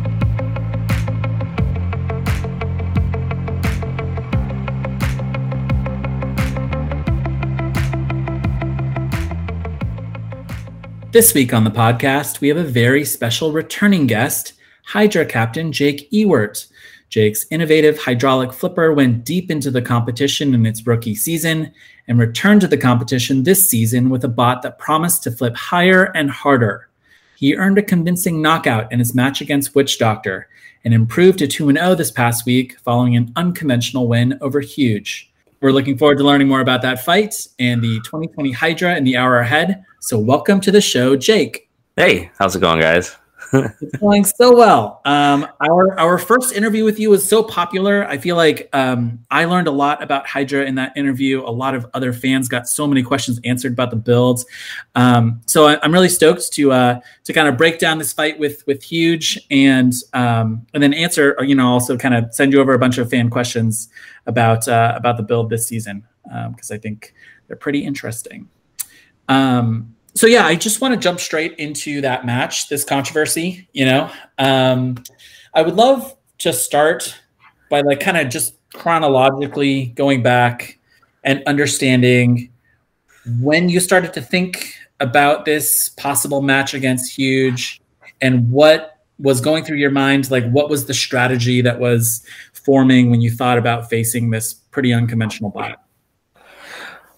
This 11.12 11.34
week 11.34 11.52
on 11.52 11.64
the 11.64 11.70
podcast, 11.70 12.40
we 12.40 12.48
have 12.48 12.56
a 12.56 12.64
very 12.64 13.04
special 13.04 13.52
returning 13.52 14.06
guest, 14.06 14.54
Hydra 14.86 15.26
Captain 15.26 15.70
Jake 15.70 16.10
Ewert. 16.10 16.68
Jake's 17.10 17.44
innovative 17.50 17.98
hydraulic 17.98 18.50
flipper 18.50 18.94
went 18.94 19.22
deep 19.22 19.50
into 19.50 19.70
the 19.70 19.82
competition 19.82 20.54
in 20.54 20.64
its 20.64 20.86
rookie 20.86 21.14
season 21.14 21.70
and 22.08 22.18
returned 22.18 22.62
to 22.62 22.66
the 22.66 22.78
competition 22.78 23.42
this 23.42 23.68
season 23.68 24.08
with 24.08 24.24
a 24.24 24.28
bot 24.28 24.62
that 24.62 24.78
promised 24.78 25.22
to 25.24 25.30
flip 25.30 25.54
higher 25.54 26.04
and 26.14 26.30
harder. 26.30 26.88
He 27.36 27.56
earned 27.56 27.76
a 27.76 27.82
convincing 27.82 28.40
knockout 28.40 28.90
in 28.90 28.98
his 28.98 29.14
match 29.14 29.42
against 29.42 29.74
Witch 29.74 29.98
Doctor 29.98 30.48
and 30.82 30.94
improved 30.94 31.40
to 31.40 31.46
2 31.46 31.72
0 31.72 31.94
this 31.94 32.10
past 32.10 32.46
week 32.46 32.78
following 32.78 33.16
an 33.16 33.34
unconventional 33.36 34.08
win 34.08 34.38
over 34.40 34.60
Huge. 34.60 35.30
We're 35.62 35.70
looking 35.70 35.96
forward 35.96 36.18
to 36.18 36.24
learning 36.24 36.48
more 36.48 36.60
about 36.60 36.82
that 36.82 37.04
fight 37.04 37.36
and 37.60 37.80
the 37.80 38.00
2020 38.00 38.50
Hydra 38.50 38.96
in 38.96 39.04
the 39.04 39.16
hour 39.16 39.38
ahead. 39.38 39.84
So, 40.00 40.18
welcome 40.18 40.60
to 40.60 40.72
the 40.72 40.80
show, 40.80 41.14
Jake. 41.14 41.70
Hey, 41.94 42.32
how's 42.36 42.56
it 42.56 42.60
going, 42.60 42.80
guys? 42.80 43.16
It's 43.52 43.98
going 43.98 44.24
so 44.24 44.56
well. 44.56 45.00
Um, 45.04 45.46
our 45.60 45.98
our 45.98 46.18
first 46.18 46.54
interview 46.54 46.84
with 46.84 46.98
you 46.98 47.10
was 47.10 47.28
so 47.28 47.42
popular. 47.42 48.06
I 48.06 48.18
feel 48.18 48.36
like 48.36 48.68
um, 48.72 49.18
I 49.30 49.44
learned 49.44 49.68
a 49.68 49.72
lot 49.72 50.02
about 50.02 50.26
Hydra 50.26 50.64
in 50.64 50.74
that 50.76 50.96
interview. 50.96 51.42
A 51.42 51.50
lot 51.50 51.74
of 51.74 51.86
other 51.94 52.12
fans 52.12 52.48
got 52.48 52.68
so 52.68 52.86
many 52.86 53.02
questions 53.02 53.40
answered 53.44 53.72
about 53.72 53.90
the 53.90 53.96
builds. 53.96 54.46
Um, 54.94 55.40
so 55.46 55.66
I, 55.66 55.84
am 55.84 55.92
really 55.92 56.08
stoked 56.08 56.52
to 56.52 56.72
uh, 56.72 57.00
to 57.24 57.32
kind 57.32 57.48
of 57.48 57.56
break 57.56 57.78
down 57.78 57.98
this 57.98 58.12
fight 58.12 58.38
with 58.38 58.66
with 58.66 58.82
Huge 58.82 59.38
and 59.50 59.92
um, 60.14 60.66
and 60.74 60.82
then 60.82 60.94
answer. 60.94 61.36
You 61.40 61.54
know, 61.54 61.68
also 61.68 61.96
kind 61.96 62.14
of 62.14 62.34
send 62.34 62.52
you 62.52 62.60
over 62.60 62.72
a 62.72 62.78
bunch 62.78 62.98
of 62.98 63.10
fan 63.10 63.28
questions 63.30 63.88
about 64.26 64.66
uh, 64.68 64.94
about 64.96 65.16
the 65.16 65.22
build 65.22 65.50
this 65.50 65.66
season 65.66 66.06
because 66.24 66.70
um, 66.70 66.74
I 66.74 66.78
think 66.78 67.14
they're 67.46 67.56
pretty 67.56 67.84
interesting. 67.84 68.48
Um, 69.28 69.94
so 70.14 70.26
yeah, 70.26 70.46
I 70.46 70.56
just 70.56 70.80
want 70.80 70.94
to 70.94 71.00
jump 71.00 71.20
straight 71.20 71.54
into 71.58 72.00
that 72.02 72.26
match, 72.26 72.68
this 72.68 72.84
controversy. 72.84 73.68
You 73.72 73.86
know, 73.86 74.10
um, 74.38 75.02
I 75.54 75.62
would 75.62 75.74
love 75.74 76.14
to 76.38 76.52
start 76.52 77.18
by 77.70 77.80
like 77.80 78.00
kind 78.00 78.16
of 78.16 78.28
just 78.28 78.54
chronologically 78.72 79.86
going 79.86 80.22
back 80.22 80.78
and 81.24 81.42
understanding 81.46 82.50
when 83.40 83.68
you 83.68 83.80
started 83.80 84.12
to 84.14 84.20
think 84.20 84.74
about 85.00 85.44
this 85.44 85.88
possible 85.90 86.42
match 86.42 86.74
against 86.74 87.16
Huge 87.16 87.80
and 88.20 88.50
what 88.50 88.98
was 89.18 89.40
going 89.40 89.64
through 89.64 89.76
your 89.76 89.90
mind. 89.90 90.30
Like, 90.30 90.48
what 90.50 90.68
was 90.68 90.86
the 90.86 90.94
strategy 90.94 91.60
that 91.60 91.78
was 91.78 92.24
forming 92.52 93.10
when 93.10 93.20
you 93.20 93.30
thought 93.30 93.58
about 93.58 93.88
facing 93.88 94.30
this 94.30 94.54
pretty 94.54 94.92
unconventional 94.92 95.50
bot? 95.50 95.82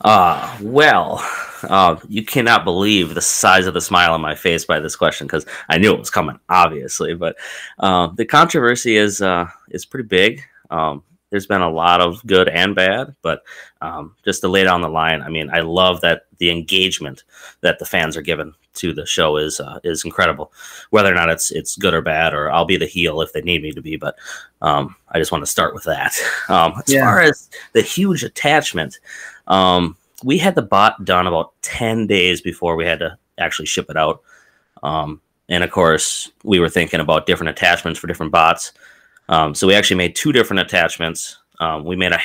Uh, 0.02 0.56
well, 0.60 1.26
uh, 1.68 2.00
you 2.08 2.24
cannot 2.24 2.64
believe 2.64 3.14
the 3.14 3.20
size 3.20 3.66
of 3.66 3.74
the 3.74 3.80
smile 3.80 4.14
on 4.14 4.20
my 4.20 4.34
face 4.34 4.64
by 4.64 4.80
this 4.80 4.96
question 4.96 5.26
because 5.26 5.46
I 5.68 5.78
knew 5.78 5.92
it 5.92 5.98
was 5.98 6.10
coming, 6.10 6.38
obviously. 6.48 7.14
But 7.14 7.36
uh, 7.78 8.08
the 8.08 8.24
controversy 8.24 8.96
is 8.96 9.20
uh, 9.20 9.48
is 9.70 9.84
pretty 9.84 10.08
big. 10.08 10.42
Um, 10.70 11.02
there's 11.30 11.46
been 11.46 11.62
a 11.62 11.70
lot 11.70 12.00
of 12.00 12.24
good 12.26 12.48
and 12.48 12.76
bad, 12.76 13.16
but 13.20 13.42
um, 13.80 14.14
just 14.24 14.40
to 14.42 14.48
lay 14.48 14.64
on 14.66 14.82
the 14.82 14.88
line, 14.88 15.20
I 15.20 15.28
mean, 15.28 15.50
I 15.52 15.60
love 15.60 16.00
that 16.02 16.26
the 16.38 16.50
engagement 16.50 17.24
that 17.60 17.80
the 17.80 17.84
fans 17.84 18.16
are 18.16 18.22
given 18.22 18.54
to 18.74 18.92
the 18.92 19.06
show 19.06 19.36
is 19.36 19.58
uh, 19.58 19.80
is 19.82 20.04
incredible. 20.04 20.52
Whether 20.90 21.10
or 21.10 21.14
not 21.16 21.30
it's 21.30 21.50
it's 21.50 21.76
good 21.76 21.94
or 21.94 22.02
bad, 22.02 22.34
or 22.34 22.52
I'll 22.52 22.64
be 22.64 22.76
the 22.76 22.86
heel 22.86 23.20
if 23.20 23.32
they 23.32 23.42
need 23.42 23.62
me 23.62 23.72
to 23.72 23.82
be, 23.82 23.96
but 23.96 24.16
um, 24.62 24.94
I 25.08 25.18
just 25.18 25.32
want 25.32 25.42
to 25.42 25.50
start 25.50 25.74
with 25.74 25.84
that. 25.84 26.14
Um, 26.46 26.74
as 26.86 26.92
yeah. 26.92 27.00
far 27.00 27.20
as 27.20 27.48
the 27.72 27.80
huge 27.80 28.22
attachment, 28.22 29.00
um, 29.46 29.96
we 30.24 30.38
had 30.38 30.54
the 30.54 30.62
bot 30.62 31.04
done 31.04 31.26
about 31.26 31.52
10 31.62 32.06
days 32.06 32.40
before 32.40 32.76
we 32.76 32.84
had 32.84 32.98
to 33.00 33.16
actually 33.38 33.66
ship 33.66 33.86
it 33.90 33.96
out. 33.96 34.22
Um, 34.82 35.20
and 35.48 35.62
of 35.62 35.70
course, 35.70 36.32
we 36.42 36.58
were 36.58 36.68
thinking 36.68 37.00
about 37.00 37.26
different 37.26 37.50
attachments 37.50 38.00
for 38.00 38.06
different 38.06 38.32
bots. 38.32 38.72
Um, 39.28 39.54
so 39.54 39.66
we 39.66 39.74
actually 39.74 39.96
made 39.96 40.16
two 40.16 40.32
different 40.32 40.60
attachments. 40.60 41.38
Um, 41.60 41.84
we 41.84 41.96
made 41.96 42.12
a, 42.12 42.18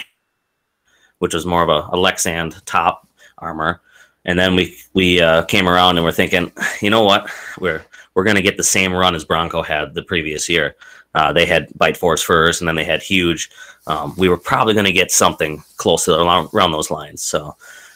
which 1.20 1.34
was 1.34 1.45
more 1.45 1.64
of 1.64 1.70
a, 1.70 1.88
a 1.93 1.97
Lexan 1.97 2.60
top 2.66 3.08
armor, 3.38 3.82
and 4.26 4.38
then 4.38 4.56
we 4.56 4.78
we 4.93 5.22
uh, 5.22 5.43
came 5.43 5.68
around 5.68 5.97
and 5.97 6.06
we're 6.06 6.12
thinking, 6.12 6.52
you 6.82 6.89
know 6.89 7.04
what, 7.04 7.30
we're 7.60 7.86
we're 8.16 8.24
going 8.24 8.36
to 8.36 8.41
get 8.41 8.58
the 8.58 8.64
same 8.64 8.93
run 8.93 9.16
as 9.16 9.26
Bronco 9.26 9.62
had 9.62 9.93
the 9.93 10.04
previous 10.04 10.50
year. 10.50 10.76
Uh, 11.16 11.34
they 11.34 11.45
had 11.45 11.68
Bite 11.78 11.97
Force 11.97 12.22
first, 12.22 12.62
and 12.62 12.68
then 12.68 12.76
they 12.76 12.84
had 12.84 13.02
Huge. 13.02 13.50
Um, 13.88 14.14
we 14.18 14.30
were 14.30 14.38
probably 14.38 14.74
going 14.74 14.86
to 14.86 14.91
get 14.91 15.12
something 15.12 15.64
close 15.78 16.06
to 16.06 16.20
around, 16.20 16.50
around 16.54 16.72
those 16.72 16.91
lines. 16.91 17.24
So 17.24 17.56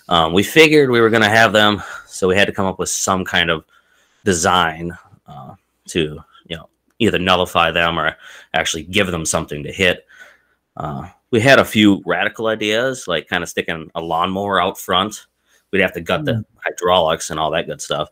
um, 0.09 0.33
we 0.33 0.43
figured 0.43 0.89
we 0.89 1.01
were 1.01 1.09
going 1.09 1.23
to 1.23 1.29
have 1.29 1.53
them, 1.53 1.81
so 2.07 2.27
we 2.27 2.35
had 2.35 2.45
to 2.45 2.53
come 2.53 2.65
up 2.65 2.79
with 2.79 2.89
some 2.89 3.23
kind 3.23 3.49
of 3.49 3.63
design 4.25 4.97
uh, 5.27 5.55
to, 5.87 6.19
you 6.47 6.57
know, 6.57 6.69
either 6.99 7.19
nullify 7.19 7.71
them 7.71 7.99
or 7.99 8.15
actually 8.53 8.83
give 8.83 9.07
them 9.07 9.25
something 9.25 9.63
to 9.63 9.71
hit. 9.71 10.05
Uh, 10.75 11.07
we 11.31 11.39
had 11.39 11.59
a 11.59 11.65
few 11.65 12.01
radical 12.05 12.47
ideas, 12.47 13.07
like 13.07 13.27
kind 13.27 13.43
of 13.43 13.49
sticking 13.49 13.89
a 13.95 14.01
lawnmower 14.01 14.61
out 14.61 14.77
front. 14.77 15.25
We'd 15.71 15.81
have 15.81 15.93
to 15.93 16.01
gut 16.01 16.21
mm. 16.21 16.25
the 16.25 16.33
hmm. 16.35 16.41
hydraulics 16.63 17.31
and 17.31 17.39
all 17.39 17.51
that 17.51 17.65
good 17.65 17.81
stuff. 17.81 18.09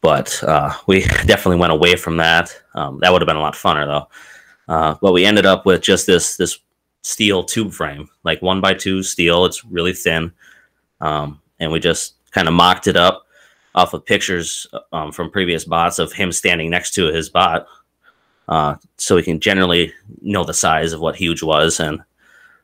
But 0.00 0.42
uh, 0.42 0.72
we 0.86 1.00
definitely 1.26 1.58
went 1.58 1.72
away 1.72 1.96
from 1.96 2.16
that. 2.18 2.58
Um, 2.74 2.98
that 3.00 3.12
would 3.12 3.20
have 3.20 3.26
been 3.26 3.36
a 3.36 3.40
lot 3.40 3.54
funner, 3.54 3.86
though. 3.86 4.08
Uh, 4.72 4.94
but 5.00 5.12
we 5.12 5.24
ended 5.24 5.46
up 5.46 5.66
with 5.66 5.82
just 5.82 6.06
this 6.06 6.36
this 6.36 6.58
steel 7.02 7.44
tube 7.44 7.72
frame, 7.72 8.08
like 8.24 8.42
one 8.42 8.60
by 8.60 8.74
two 8.74 9.02
steel. 9.02 9.44
It's 9.44 9.64
really 9.64 9.92
thin. 9.92 10.32
Um, 11.00 11.40
and 11.58 11.72
we 11.72 11.80
just 11.80 12.14
kind 12.30 12.48
of 12.48 12.54
mocked 12.54 12.86
it 12.86 12.96
up 12.96 13.26
off 13.74 13.94
of 13.94 14.06
pictures 14.06 14.66
um, 14.92 15.12
from 15.12 15.30
previous 15.30 15.64
bots 15.64 15.98
of 15.98 16.12
him 16.12 16.32
standing 16.32 16.70
next 16.70 16.94
to 16.94 17.12
his 17.12 17.28
bot. 17.28 17.66
Uh, 18.48 18.76
so 18.96 19.16
we 19.16 19.22
can 19.22 19.40
generally 19.40 19.92
know 20.22 20.44
the 20.44 20.54
size 20.54 20.92
of 20.92 21.00
what 21.00 21.16
huge 21.16 21.42
was. 21.42 21.80
And 21.80 22.02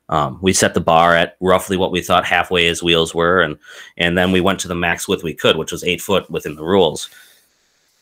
um, 0.09 0.39
we 0.41 0.53
set 0.53 0.75
the 0.75 0.81
bar 0.81 1.15
at 1.15 1.37
roughly 1.41 1.77
what 1.77 1.93
we 1.93 2.01
thought 2.01 2.25
halfway 2.25 2.65
his 2.65 2.83
wheels 2.83 3.15
were. 3.15 3.43
And, 3.43 3.59
and 3.97 4.17
then 4.17 4.33
we 4.33 4.41
went 4.41 4.61
to 4.61 4.69
the 4.69 4.75
max 4.75 5.07
width 5.09 5.23
we 5.23 5.35
could, 5.35 5.57
which 5.57 5.73
was 5.73 5.85
eight 5.85 6.01
foot 6.01 6.31
within 6.31 6.55
the 6.55 6.65
rules. 6.65 7.11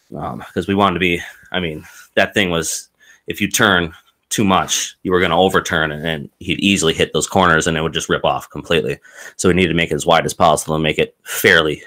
Because 0.09 0.33
um, 0.57 0.65
we 0.69 0.75
wanted 0.75 0.95
to 0.95 1.01
be, 1.01 1.21
I 1.53 1.61
mean, 1.61 1.85
that 2.15 2.35
thing 2.35 2.51
was, 2.51 2.89
if 3.27 3.41
you 3.41 3.49
turn 3.49 3.95
too 4.31 4.45
much, 4.45 4.97
you 5.03 5.11
were 5.11 5.19
going 5.19 5.33
to 5.33 5.37
overturn 5.37 5.93
and, 5.93 6.07
and 6.07 6.31
he'd 6.39 6.61
easily 6.61 6.95
hit 6.95 7.13
those 7.13 7.27
corners 7.27 7.67
and 7.67 7.77
it 7.77 7.83
would 7.83 7.93
just 7.93 8.09
rip 8.09 8.25
off 8.25 8.49
completely. 8.49 8.99
So 9.37 9.49
we 9.49 9.55
needed 9.55 9.69
to 9.69 9.75
make 9.75 9.91
it 9.91 9.97
as 9.97 10.07
wide 10.07 10.25
as 10.25 10.33
possible 10.33 10.75
and 10.75 10.83
make 10.83 10.99
it 10.99 11.17
fairly 11.25 11.83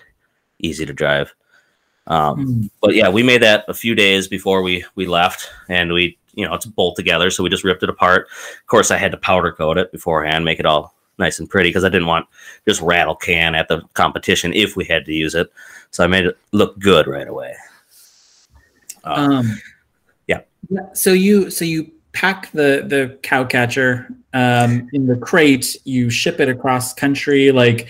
easy 0.59 0.85
to 0.85 0.93
drive. 0.93 1.33
Um, 2.07 2.45
mm. 2.45 2.69
But 2.81 2.95
yeah, 2.95 3.09
we 3.09 3.23
made 3.23 3.41
that 3.41 3.65
a 3.67 3.73
few 3.73 3.95
days 3.95 4.27
before 4.27 4.61
we 4.61 4.83
we 4.95 5.05
left, 5.05 5.49
and 5.69 5.93
we 5.93 6.17
you 6.33 6.45
know 6.45 6.53
it's 6.53 6.65
bolt 6.65 6.97
together, 6.97 7.29
so 7.29 7.43
we 7.43 7.49
just 7.49 7.63
ripped 7.63 7.81
it 7.81 7.89
apart. 7.89 8.27
Of 8.59 8.67
course, 8.67 8.91
I 8.91 8.97
had 8.97 9.11
to 9.11 9.17
powder 9.17 9.53
coat 9.53 9.77
it 9.77 9.91
beforehand, 9.91 10.43
make 10.43 10.59
it 10.59 10.65
all 10.65 10.93
nice 11.17 11.39
and 11.39 11.49
pretty 11.49 11.69
because 11.69 11.85
I 11.85 11.89
didn't 11.89 12.07
want 12.07 12.27
just 12.67 12.81
rattle 12.81 13.15
can 13.15 13.55
at 13.55 13.69
the 13.69 13.81
competition 13.93 14.51
if 14.51 14.75
we 14.75 14.83
had 14.83 15.05
to 15.05 15.13
use 15.13 15.35
it. 15.35 15.51
So 15.91 16.03
I 16.03 16.07
made 16.07 16.25
it 16.25 16.37
look 16.51 16.77
good 16.79 17.07
right 17.07 17.27
away. 17.27 17.55
Um, 19.05 19.31
um 19.31 19.61
yeah. 20.27 20.41
So 20.93 21.13
you 21.13 21.49
so 21.49 21.63
you 21.65 21.91
pack 22.13 22.51
the 22.51 22.85
the 22.87 23.17
cow 23.23 23.43
catcher 23.43 24.07
um, 24.33 24.89
in 24.93 25.07
the 25.07 25.17
crate. 25.17 25.75
You 25.83 26.09
ship 26.09 26.39
it 26.39 26.47
across 26.47 26.93
country. 26.93 27.51
Like 27.51 27.87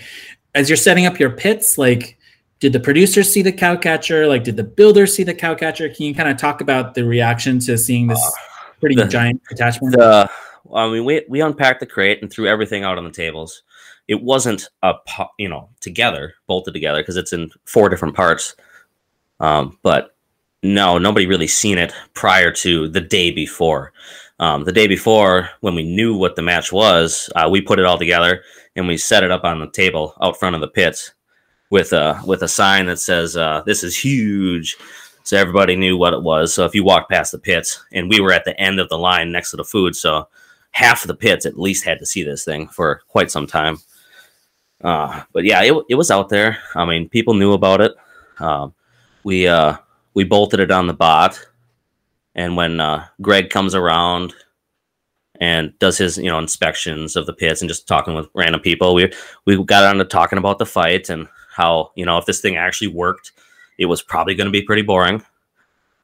as 0.54 0.68
you're 0.68 0.76
setting 0.76 1.06
up 1.06 1.20
your 1.20 1.30
pits, 1.30 1.78
like 1.78 2.18
did 2.60 2.72
the 2.72 2.80
producers 2.80 3.32
see 3.32 3.42
the 3.42 3.52
cow 3.52 3.76
catcher? 3.76 4.26
Like 4.26 4.44
did 4.44 4.56
the 4.56 4.64
builders 4.64 5.14
see 5.14 5.22
the 5.22 5.34
cow 5.34 5.54
catcher? 5.54 5.88
Can 5.88 6.06
you 6.06 6.14
kind 6.14 6.28
of 6.28 6.36
talk 6.36 6.60
about 6.60 6.94
the 6.94 7.04
reaction 7.04 7.58
to 7.60 7.78
seeing 7.78 8.08
this 8.08 8.22
uh, 8.24 8.30
pretty 8.80 8.96
the, 8.96 9.06
giant 9.06 9.42
attachment? 9.50 9.94
The, 9.94 10.28
I 10.74 10.90
mean, 10.90 11.04
we 11.04 11.24
we 11.28 11.40
unpacked 11.40 11.80
the 11.80 11.86
crate 11.86 12.22
and 12.22 12.30
threw 12.30 12.48
everything 12.48 12.82
out 12.82 12.98
on 12.98 13.04
the 13.04 13.10
tables. 13.10 13.62
It 14.08 14.22
wasn't 14.22 14.68
a 14.82 14.94
you 15.38 15.48
know 15.48 15.68
together 15.80 16.34
bolted 16.46 16.74
together 16.74 17.00
because 17.00 17.16
it's 17.16 17.32
in 17.32 17.50
four 17.64 17.88
different 17.88 18.16
parts. 18.16 18.56
Um, 19.40 19.78
but 19.82 20.13
no, 20.64 20.98
nobody 20.98 21.26
really 21.26 21.46
seen 21.46 21.78
it 21.78 21.92
prior 22.14 22.50
to 22.52 22.88
the 22.88 23.00
day 23.00 23.30
before. 23.30 23.92
Um, 24.40 24.64
the 24.64 24.72
day 24.72 24.88
before, 24.88 25.48
when 25.60 25.76
we 25.76 25.84
knew 25.84 26.16
what 26.16 26.34
the 26.34 26.42
match 26.42 26.72
was, 26.72 27.30
uh, 27.36 27.48
we 27.48 27.60
put 27.60 27.78
it 27.78 27.84
all 27.84 27.98
together 27.98 28.42
and 28.74 28.88
we 28.88 28.96
set 28.96 29.22
it 29.22 29.30
up 29.30 29.44
on 29.44 29.60
the 29.60 29.70
table 29.70 30.14
out 30.20 30.38
front 30.38 30.56
of 30.56 30.60
the 30.60 30.68
pits. 30.68 31.12
with 31.70 31.92
a 31.92 32.20
with 32.26 32.42
a 32.42 32.48
sign 32.48 32.86
that 32.86 32.98
says 33.00 33.36
uh, 33.36 33.62
"This 33.66 33.82
is 33.84 33.96
huge," 33.96 34.76
so 35.24 35.36
everybody 35.36 35.76
knew 35.76 35.96
what 35.96 36.12
it 36.14 36.22
was. 36.22 36.54
So 36.54 36.64
if 36.64 36.74
you 36.74 36.84
walked 36.84 37.10
past 37.10 37.32
the 37.32 37.38
pits, 37.38 37.82
and 37.92 38.08
we 38.08 38.20
were 38.20 38.32
at 38.32 38.44
the 38.44 38.58
end 38.60 38.80
of 38.80 38.88
the 38.88 38.98
line 38.98 39.32
next 39.32 39.50
to 39.50 39.56
the 39.56 39.64
food, 39.64 39.96
so 39.96 40.28
half 40.70 41.02
of 41.02 41.08
the 41.08 41.14
pits 41.16 41.46
at 41.46 41.58
least 41.58 41.84
had 41.84 41.98
to 41.98 42.06
see 42.06 42.22
this 42.22 42.44
thing 42.44 42.68
for 42.68 43.02
quite 43.08 43.30
some 43.30 43.46
time. 43.46 43.78
Uh, 44.82 45.22
but 45.32 45.44
yeah, 45.44 45.62
it, 45.62 45.74
it 45.88 45.94
was 45.96 46.10
out 46.10 46.28
there. 46.28 46.58
I 46.74 46.84
mean, 46.84 47.08
people 47.08 47.34
knew 47.34 47.52
about 47.52 47.80
it. 47.80 47.92
Um, 48.38 48.74
we 49.24 49.48
uh, 49.48 49.78
we 50.14 50.24
bolted 50.24 50.60
it 50.60 50.70
on 50.70 50.86
the 50.86 50.94
bot, 50.94 51.44
and 52.34 52.56
when 52.56 52.80
uh, 52.80 53.06
Greg 53.20 53.50
comes 53.50 53.74
around 53.74 54.34
and 55.40 55.76
does 55.80 55.98
his 55.98 56.16
you 56.16 56.30
know 56.30 56.38
inspections 56.38 57.16
of 57.16 57.26
the 57.26 57.32
pits 57.32 57.60
and 57.60 57.68
just 57.68 57.88
talking 57.88 58.14
with 58.14 58.28
random 58.34 58.60
people, 58.60 58.94
we 58.94 59.12
we 59.44 59.62
got 59.64 59.84
on 59.84 59.96
to 59.98 60.04
talking 60.04 60.38
about 60.38 60.58
the 60.58 60.66
fight 60.66 61.10
and 61.10 61.28
how 61.54 61.90
you 61.96 62.04
know 62.04 62.18
if 62.18 62.26
this 62.26 62.40
thing 62.40 62.56
actually 62.56 62.88
worked, 62.88 63.32
it 63.78 63.86
was 63.86 64.02
probably 64.02 64.34
going 64.34 64.46
to 64.46 64.52
be 64.52 64.62
pretty 64.62 64.82
boring. 64.82 65.22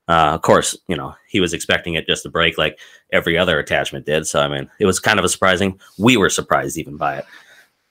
Uh, 0.09 0.33
of 0.35 0.43
course, 0.43 0.77
you 0.89 0.97
know 0.97 1.15
he 1.29 1.41
was 1.41 1.55
expecting 1.55 1.95
it 1.95 2.07
just 2.07 2.25
to 2.25 2.29
break 2.29 2.59
like 2.59 2.79
every 3.13 3.39
other 3.39 3.59
attachment 3.59 4.07
did. 4.07 4.27
So 4.27 4.41
I 4.41 4.49
mean, 4.49 4.69
it 4.81 4.87
was 4.87 5.01
kind 5.01 5.19
of 5.19 5.25
a 5.25 5.29
surprising. 5.29 5.81
We 5.99 6.17
were 6.17 6.31
surprised 6.31 6.79
even 6.79 6.97
by 6.97 7.19
it. 7.19 7.27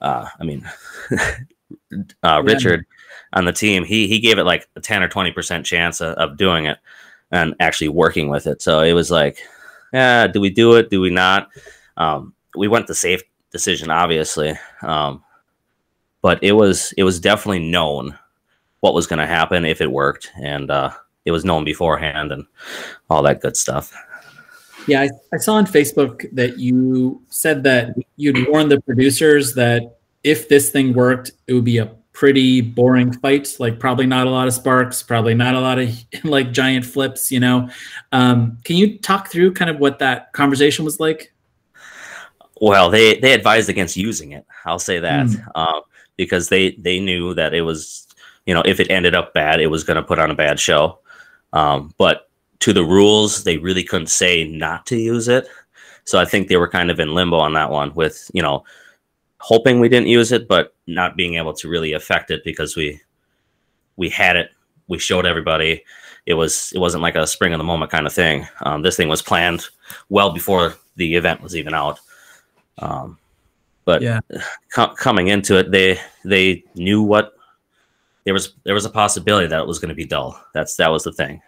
Uh, 0.01 0.27
I 0.39 0.43
mean, 0.43 0.69
uh, 2.23 2.41
Richard 2.43 2.85
on 3.33 3.45
the 3.45 3.51
team, 3.51 3.83
he 3.83 4.07
he 4.07 4.19
gave 4.19 4.37
it 4.37 4.43
like 4.43 4.67
a 4.75 4.81
ten 4.81 5.03
or 5.03 5.07
twenty 5.07 5.31
percent 5.31 5.65
chance 5.65 6.01
of, 6.01 6.13
of, 6.15 6.37
doing 6.37 6.65
it 6.65 6.77
and 7.31 7.55
actually 7.59 7.89
working 7.89 8.29
with 8.29 8.47
it. 8.47 8.61
So 8.61 8.81
it 8.81 8.93
was 8.93 9.11
like, 9.11 9.39
yeah, 9.93 10.27
do 10.27 10.41
we 10.41 10.49
do 10.49 10.75
it? 10.75 10.89
Do 10.89 11.01
we 11.01 11.09
not? 11.09 11.49
Um, 11.97 12.33
we 12.55 12.67
went 12.67 12.87
the 12.87 12.95
safe 12.95 13.21
decision, 13.51 13.91
obviously, 13.91 14.53
um, 14.81 15.23
but 16.21 16.43
it 16.43 16.53
was 16.53 16.93
it 16.97 17.03
was 17.03 17.19
definitely 17.19 17.69
known 17.69 18.17
what 18.79 18.93
was 18.93 19.07
going 19.07 19.19
to 19.19 19.27
happen 19.27 19.65
if 19.65 19.81
it 19.81 19.91
worked, 19.91 20.31
and 20.41 20.71
uh, 20.71 20.91
it 21.25 21.31
was 21.31 21.45
known 21.45 21.63
beforehand 21.63 22.31
and 22.31 22.45
all 23.09 23.21
that 23.23 23.41
good 23.41 23.57
stuff. 23.57 23.93
Yeah, 24.87 25.01
I, 25.01 25.09
I, 25.33 25.37
saw 25.37 25.55
on 25.55 25.67
Facebook 25.67 26.25
that 26.33 26.57
you 26.57 27.21
said 27.29 27.63
that 27.63 27.93
you'd 28.15 28.47
warned 28.49 28.71
the 28.71 28.81
producers 28.81 29.53
that 29.53 29.97
if 30.23 30.49
this 30.49 30.71
thing 30.71 30.93
worked, 30.93 31.31
it 31.47 31.53
would 31.53 31.65
be 31.65 31.77
a 31.77 31.91
pretty 32.19 32.59
boring 32.59 33.13
fight. 33.13 33.55
Like 33.59 33.79
probably 33.79 34.05
not 34.05 34.27
a 34.27 34.29
lot 34.29 34.49
of 34.49 34.53
sparks, 34.53 35.01
probably 35.01 35.33
not 35.33 35.55
a 35.55 35.61
lot 35.61 35.79
of 35.79 35.89
like 36.25 36.51
giant 36.51 36.85
flips. 36.85 37.31
You 37.31 37.39
know, 37.39 37.69
um, 38.11 38.57
can 38.65 38.75
you 38.75 38.99
talk 38.99 39.29
through 39.29 39.53
kind 39.53 39.71
of 39.71 39.79
what 39.79 39.99
that 39.99 40.33
conversation 40.33 40.83
was 40.83 40.99
like? 40.99 41.33
Well, 42.59 42.89
they 42.89 43.17
they 43.19 43.31
advised 43.31 43.69
against 43.69 43.95
using 43.95 44.33
it. 44.33 44.45
I'll 44.65 44.79
say 44.79 44.99
that 44.99 45.27
mm. 45.27 45.47
uh, 45.55 45.79
because 46.17 46.49
they 46.49 46.71
they 46.71 46.99
knew 46.99 47.33
that 47.35 47.53
it 47.53 47.61
was 47.61 48.05
you 48.45 48.53
know 48.53 48.63
if 48.65 48.81
it 48.81 48.91
ended 48.91 49.15
up 49.15 49.33
bad, 49.33 49.61
it 49.61 49.67
was 49.67 49.85
going 49.85 49.95
to 49.95 50.03
put 50.03 50.19
on 50.19 50.29
a 50.29 50.35
bad 50.35 50.59
show. 50.59 50.99
Um, 51.53 51.93
but 51.97 52.29
to 52.59 52.73
the 52.73 52.83
rules, 52.83 53.45
they 53.45 53.57
really 53.57 53.85
couldn't 53.85 54.07
say 54.07 54.43
not 54.43 54.85
to 54.87 54.97
use 54.97 55.29
it. 55.29 55.47
So 56.03 56.19
I 56.19 56.25
think 56.25 56.49
they 56.49 56.57
were 56.57 56.67
kind 56.67 56.91
of 56.91 56.99
in 56.99 57.15
limbo 57.15 57.37
on 57.37 57.53
that 57.53 57.71
one 57.71 57.95
with 57.95 58.29
you 58.33 58.41
know 58.41 58.65
hoping 59.37 59.79
we 59.79 59.87
didn't 59.87 60.07
use 60.07 60.33
it, 60.33 60.49
but 60.49 60.75
not 60.93 61.15
being 61.15 61.35
able 61.35 61.53
to 61.53 61.69
really 61.69 61.93
affect 61.93 62.31
it 62.31 62.43
because 62.43 62.75
we 62.75 62.99
we 63.95 64.09
had 64.09 64.35
it, 64.35 64.51
we 64.87 64.99
showed 64.99 65.25
everybody. 65.25 65.83
It 66.25 66.33
was 66.33 66.71
it 66.73 66.79
wasn't 66.79 67.03
like 67.03 67.15
a 67.15 67.27
spring 67.27 67.53
of 67.53 67.57
the 67.57 67.63
moment 67.63 67.91
kind 67.91 68.07
of 68.07 68.13
thing. 68.13 68.47
Um, 68.61 68.81
this 68.81 68.97
thing 68.97 69.07
was 69.07 69.21
planned 69.21 69.67
well 70.09 70.31
before 70.31 70.75
the 70.95 71.15
event 71.15 71.41
was 71.41 71.55
even 71.55 71.73
out. 71.73 71.99
Um, 72.77 73.17
but 73.85 74.01
yeah. 74.01 74.19
Co- 74.73 74.93
coming 74.95 75.27
into 75.27 75.57
it, 75.57 75.71
they 75.71 75.99
they 76.23 76.63
knew 76.75 77.01
what 77.01 77.33
there 78.23 78.33
was 78.33 78.53
there 78.63 78.75
was 78.75 78.85
a 78.85 78.89
possibility 78.89 79.47
that 79.47 79.61
it 79.61 79.67
was 79.67 79.79
going 79.79 79.89
to 79.89 79.95
be 79.95 80.05
dull. 80.05 80.39
That's 80.53 80.75
that 80.75 80.91
was 80.91 81.03
the 81.03 81.11
thing. 81.11 81.41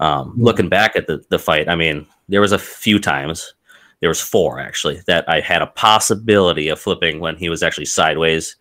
Um, 0.00 0.34
looking 0.36 0.68
back 0.68 0.96
at 0.96 1.06
the 1.06 1.24
the 1.28 1.38
fight, 1.38 1.68
I 1.68 1.76
mean, 1.76 2.06
there 2.28 2.40
was 2.40 2.52
a 2.52 2.58
few 2.58 2.98
times 2.98 3.54
there 4.00 4.08
was 4.08 4.20
four 4.20 4.58
actually 4.58 5.02
that 5.06 5.28
I 5.28 5.40
had 5.40 5.62
a 5.62 5.66
possibility 5.66 6.68
of 6.68 6.80
flipping 6.80 7.20
when 7.20 7.36
he 7.36 7.48
was 7.48 7.62
actually 7.62 7.84
sideways 7.84 8.56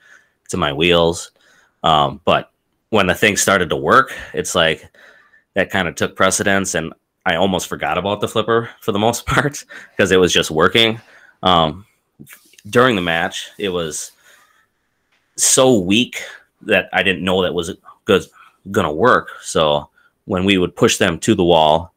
to 0.49 0.57
my 0.57 0.73
wheels. 0.73 1.31
Um, 1.83 2.21
but 2.25 2.51
when 2.89 3.07
the 3.07 3.15
thing 3.15 3.37
started 3.37 3.69
to 3.69 3.75
work, 3.75 4.13
it's 4.33 4.55
like 4.55 4.89
that 5.53 5.69
kind 5.69 5.87
of 5.87 5.95
took 5.95 6.15
precedence, 6.15 6.75
and 6.75 6.93
I 7.25 7.35
almost 7.35 7.67
forgot 7.67 7.97
about 7.97 8.21
the 8.21 8.27
flipper 8.27 8.69
for 8.81 8.91
the 8.91 8.99
most 8.99 9.25
part 9.27 9.63
because 9.91 10.11
it 10.11 10.19
was 10.19 10.33
just 10.33 10.51
working. 10.51 10.99
Um, 11.41 11.85
during 12.69 12.95
the 12.95 13.01
match, 13.01 13.49
it 13.57 13.69
was 13.69 14.11
so 15.37 15.79
weak 15.79 16.21
that 16.61 16.89
I 16.91 17.03
didn't 17.03 17.23
know 17.23 17.41
that 17.41 17.53
was 17.53 17.73
good 18.03 18.25
gonna 18.71 18.91
work. 18.91 19.29
So 19.41 19.89
when 20.25 20.43
we 20.43 20.57
would 20.57 20.75
push 20.75 20.97
them 20.97 21.17
to 21.19 21.33
the 21.33 21.45
wall, 21.45 21.93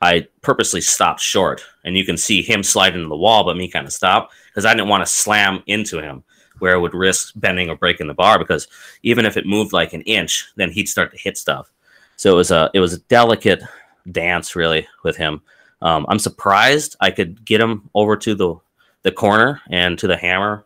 I 0.00 0.26
purposely 0.40 0.80
stopped 0.80 1.20
short, 1.20 1.62
and 1.84 1.96
you 1.96 2.04
can 2.04 2.16
see 2.16 2.42
him 2.42 2.62
slide 2.62 2.94
into 2.94 3.08
the 3.08 3.16
wall, 3.16 3.44
but 3.44 3.56
me 3.56 3.68
kind 3.68 3.86
of 3.86 3.92
stop 3.92 4.30
because 4.48 4.64
I 4.64 4.72
didn't 4.72 4.88
want 4.88 5.04
to 5.04 5.12
slam 5.12 5.62
into 5.66 6.00
him 6.00 6.22
where 6.58 6.74
it 6.74 6.80
would 6.80 6.94
risk 6.94 7.32
bending 7.36 7.68
or 7.68 7.76
breaking 7.76 8.06
the 8.06 8.14
bar. 8.14 8.38
Because 8.38 8.68
even 9.02 9.26
if 9.26 9.36
it 9.36 9.46
moved 9.46 9.72
like 9.72 9.92
an 9.92 10.02
inch, 10.02 10.50
then 10.56 10.70
he'd 10.70 10.88
start 10.88 11.10
to 11.12 11.18
hit 11.18 11.36
stuff. 11.36 11.70
So 12.16 12.32
it 12.32 12.36
was 12.36 12.50
a 12.50 12.70
it 12.74 12.80
was 12.80 12.92
a 12.92 13.00
delicate 13.00 13.62
dance 14.10 14.56
really 14.56 14.86
with 15.02 15.16
him. 15.16 15.42
Um, 15.82 16.06
I'm 16.08 16.18
surprised 16.18 16.96
I 17.00 17.10
could 17.10 17.44
get 17.44 17.60
him 17.60 17.88
over 17.94 18.16
to 18.18 18.34
the 18.34 18.56
the 19.02 19.12
corner 19.12 19.60
and 19.70 19.98
to 19.98 20.06
the 20.06 20.16
hammer. 20.16 20.64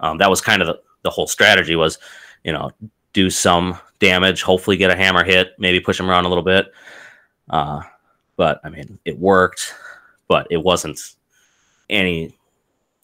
Um, 0.00 0.18
that 0.18 0.30
was 0.30 0.40
kind 0.40 0.62
of 0.62 0.68
the, 0.68 0.80
the 1.02 1.10
whole 1.10 1.26
strategy 1.26 1.76
was, 1.76 1.98
you 2.44 2.52
know, 2.52 2.70
do 3.12 3.30
some 3.30 3.78
damage, 3.98 4.42
hopefully 4.42 4.76
get 4.76 4.90
a 4.90 4.96
hammer 4.96 5.24
hit, 5.24 5.54
maybe 5.58 5.80
push 5.80 5.98
him 5.98 6.10
around 6.10 6.24
a 6.24 6.28
little 6.28 6.44
bit. 6.44 6.72
Uh, 7.50 7.82
but 8.38 8.60
I 8.64 8.70
mean, 8.70 8.98
it 9.04 9.18
worked, 9.18 9.74
but 10.28 10.46
it 10.50 10.62
wasn't 10.62 10.98
any 11.90 12.34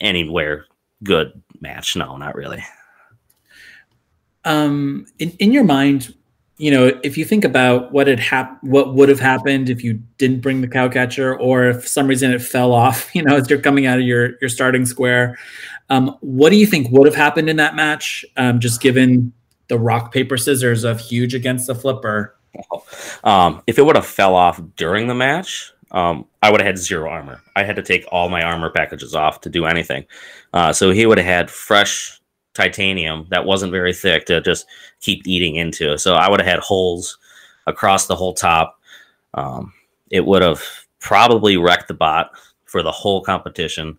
anywhere 0.01 0.64
good 1.03 1.43
match. 1.61 1.97
No, 1.97 2.16
not 2.16 2.35
really. 2.35 2.64
Um, 4.47 5.07
in, 5.18 5.30
in 5.32 5.53
your 5.53 5.64
mind, 5.64 6.14
you 6.57 6.70
know, 6.70 6.99
if 7.03 7.18
you 7.18 7.24
think 7.24 7.45
about 7.45 7.93
what 7.93 8.07
had 8.07 8.20
hap- 8.20 8.62
what 8.62 8.95
would 8.95 9.09
have 9.09 9.18
happened 9.18 9.68
if 9.68 9.82
you 9.82 9.95
didn't 10.18 10.41
bring 10.41 10.61
the 10.61 10.68
cow 10.68 10.89
catcher, 10.89 11.37
or 11.37 11.64
if 11.64 11.89
some 11.89 12.07
reason 12.07 12.32
it 12.32 12.41
fell 12.41 12.72
off, 12.72 13.11
you 13.14 13.22
know, 13.22 13.37
as 13.37 13.51
you're 13.51 13.61
coming 13.61 13.87
out 13.87 13.99
of 13.99 14.05
your 14.05 14.39
your 14.41 14.49
starting 14.49 14.87
square, 14.87 15.37
um, 15.91 16.16
what 16.20 16.51
do 16.51 16.57
you 16.57 16.66
think 16.66 16.91
would 16.93 17.07
have 17.07 17.16
happened 17.16 17.51
in 17.51 17.57
that 17.57 17.74
match? 17.74 18.24
Um, 18.37 18.61
just 18.61 18.80
given 18.80 19.32
the 19.68 19.78
rock 19.78 20.12
paper 20.12 20.37
scissors 20.37 20.85
of 20.85 21.01
huge 21.01 21.35
against 21.35 21.66
the 21.66 21.74
flipper. 21.74 22.37
Um, 23.24 23.62
if 23.66 23.78
it 23.78 23.82
would 23.82 23.96
have 23.96 24.05
fell 24.05 24.34
off 24.34 24.61
during 24.76 25.07
the 25.07 25.14
match, 25.14 25.72
um, 25.92 26.26
I 26.42 26.50
would 26.50 26.61
have 26.61 26.66
had 26.66 26.76
zero 26.76 27.09
armor. 27.09 27.40
I 27.57 27.64
had 27.64 27.76
to 27.76 27.82
take 27.82 28.05
all 28.12 28.28
my 28.28 28.42
armor 28.42 28.68
packages 28.68 29.14
off 29.14 29.40
to 29.42 29.48
do 29.48 29.64
anything. 29.64 30.05
Uh, 30.52 30.74
so 30.74 30.90
he 30.90 31.07
would 31.07 31.16
have 31.16 31.26
had 31.26 31.50
fresh 31.50 32.20
titanium 32.52 33.26
that 33.30 33.44
wasn't 33.44 33.72
very 33.72 33.94
thick 33.94 34.26
to 34.26 34.40
just 34.40 34.66
keep 35.00 35.26
eating 35.26 35.57
into. 35.57 35.96
So 35.96 36.14
I 36.14 36.28
would 36.28 36.40
have 36.40 36.48
had 36.48 36.61
holes 36.61 37.18
across 37.66 38.07
the 38.07 38.16
whole 38.16 38.34
top. 38.34 38.80
Um, 39.34 39.72
it 40.11 40.24
would 40.26 40.42
have 40.42 40.62
probably 41.00 41.57
wrecked 41.57 41.88
the 41.88 41.94
bot 41.94 42.30
for 42.64 42.82
the 42.82 42.92
whole 42.92 43.22
competition, 43.22 43.98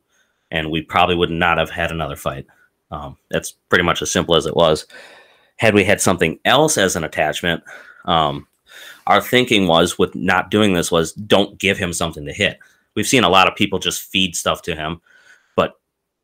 and 0.51 0.71
we 0.71 0.81
probably 0.81 1.15
would 1.15 1.31
not 1.31 1.57
have 1.57 1.69
had 1.69 1.91
another 1.91 2.15
fight. 2.15 2.45
Um, 2.91 3.17
that's 3.29 3.51
pretty 3.69 3.83
much 3.83 4.01
as 4.01 4.11
simple 4.11 4.35
as 4.35 4.45
it 4.45 4.55
was. 4.55 4.85
Had 5.57 5.73
we 5.73 5.83
had 5.83 6.01
something 6.01 6.39
else 6.45 6.77
as 6.77 6.95
an 6.95 7.03
attachment, 7.03 7.63
um, 8.05 8.47
our 9.07 9.21
thinking 9.21 9.67
was 9.67 9.99
with 9.99 10.15
not 10.15 10.49
doing 10.49 10.73
this 10.73 10.91
was 10.91 11.13
don't 11.13 11.59
give 11.59 11.77
him 11.77 11.93
something 11.93 12.25
to 12.25 12.33
hit. 12.33 12.59
We've 12.95 13.07
seen 13.07 13.23
a 13.23 13.29
lot 13.29 13.47
of 13.47 13.55
people 13.55 13.79
just 13.79 14.01
feed 14.01 14.35
stuff 14.35 14.61
to 14.63 14.75
him, 14.75 15.01
but 15.55 15.79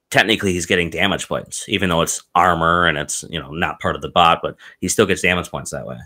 technically 0.09 0.53
he's 0.53 0.65
getting 0.65 0.89
damage 0.89 1.27
points, 1.27 1.67
even 1.67 1.89
though 1.89 2.01
it's 2.01 2.23
armor 2.33 2.85
and 2.85 2.97
it's 2.97 3.23
you 3.29 3.39
know 3.39 3.51
not 3.51 3.79
part 3.79 3.95
of 3.95 4.01
the 4.01 4.09
bot, 4.09 4.39
but 4.41 4.55
he 4.79 4.87
still 4.87 5.05
gets 5.05 5.21
damage 5.21 5.49
points 5.51 5.71
that 5.71 5.85
way. 5.85 5.97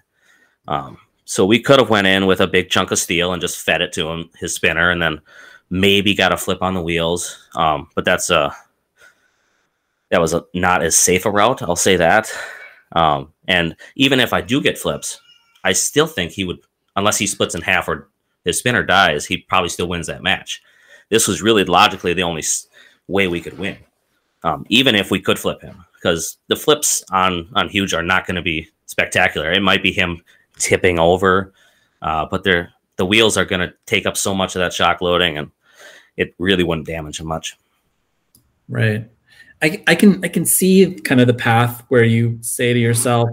Um, 0.68 0.98
so 1.26 1.46
we 1.46 1.60
could 1.60 1.80
have 1.80 1.90
went 1.90 2.08
in 2.08 2.26
with 2.26 2.42
a 2.42 2.48
big 2.48 2.70
chunk 2.70 2.92
of 2.92 3.00
steel 3.00 3.34
and 3.34 3.42
just 3.42 3.60
fed 3.60 3.82
it 3.82 3.94
to 3.94 4.08
him, 4.10 4.30
his 4.40 4.54
spinner, 4.56 4.92
and 4.92 5.02
then 5.02 5.22
maybe 5.70 6.14
got 6.14 6.34
a 6.34 6.38
flip 6.38 6.62
on 6.62 6.74
the 6.74 6.82
wheels. 6.82 7.48
Um, 7.56 7.90
but 7.96 8.06
that's 8.06 8.30
a 8.30 8.56
that 10.10 10.22
was 10.22 10.34
a, 10.34 10.46
not 10.54 10.84
as 10.84 10.98
safe 10.98 11.26
a 11.26 11.32
route. 11.32 11.62
I'll 11.62 11.76
say 11.76 11.96
that. 11.98 12.32
Um, 12.96 13.34
and 13.48 13.76
even 13.96 14.20
if 14.20 14.34
I 14.34 14.42
do 14.42 14.62
get 14.62 14.78
flips, 14.78 15.20
I 15.66 15.74
still 15.74 16.08
think 16.08 16.32
he 16.32 16.46
would, 16.46 16.60
unless 16.96 17.18
he 17.18 17.28
splits 17.28 17.56
in 17.56 17.62
half 17.62 17.90
or 17.90 18.08
his 18.46 18.60
spinner 18.60 18.84
dies, 18.84 19.26
he 19.26 19.38
probably 19.38 19.70
still 19.70 19.90
wins 19.90 20.08
that 20.08 20.24
match. 20.24 20.62
This 21.10 21.28
was 21.28 21.42
really 21.42 21.66
logically 21.66 22.14
the 22.14 22.24
only 22.24 22.44
way 23.08 23.28
we 23.28 23.42
could 23.42 23.58
win, 23.58 23.78
um, 24.44 24.66
even 24.70 24.94
if 24.96 25.10
we 25.10 25.20
could 25.20 25.40
flip 25.40 25.62
him, 25.62 25.84
because 25.96 26.38
the 26.48 26.56
flips 26.56 27.04
on 27.12 27.50
on 27.56 27.68
huge 27.68 27.94
are 27.94 28.04
not 28.04 28.28
going 28.28 28.36
to 28.36 28.42
be 28.42 28.70
spectacular. 28.86 29.52
It 29.52 29.62
might 29.62 29.84
be 29.84 29.92
him 29.92 30.22
tipping 30.58 31.00
over, 31.00 31.54
uh, 32.02 32.26
but 32.30 32.44
they're 32.44 32.72
the 32.98 33.06
wheels 33.06 33.36
are 33.36 33.46
going 33.46 33.68
to 33.68 33.74
take 33.86 34.06
up 34.06 34.16
so 34.16 34.34
much 34.34 34.56
of 34.56 34.60
that 34.60 34.74
shock 34.74 35.02
loading, 35.02 35.38
and 35.38 35.52
it 36.16 36.34
really 36.38 36.64
wouldn't 36.64 36.88
damage 36.88 37.20
him 37.20 37.28
much. 37.28 37.58
Right. 38.70 39.10
I, 39.62 39.84
I 39.88 39.96
can 39.96 40.24
I 40.24 40.28
can 40.28 40.46
see 40.46 41.00
kind 41.04 41.22
of 41.22 41.28
the 41.28 41.34
path 41.34 41.84
where 41.90 42.04
you 42.04 42.38
say 42.42 42.74
to 42.74 42.80
yourself, 42.80 43.30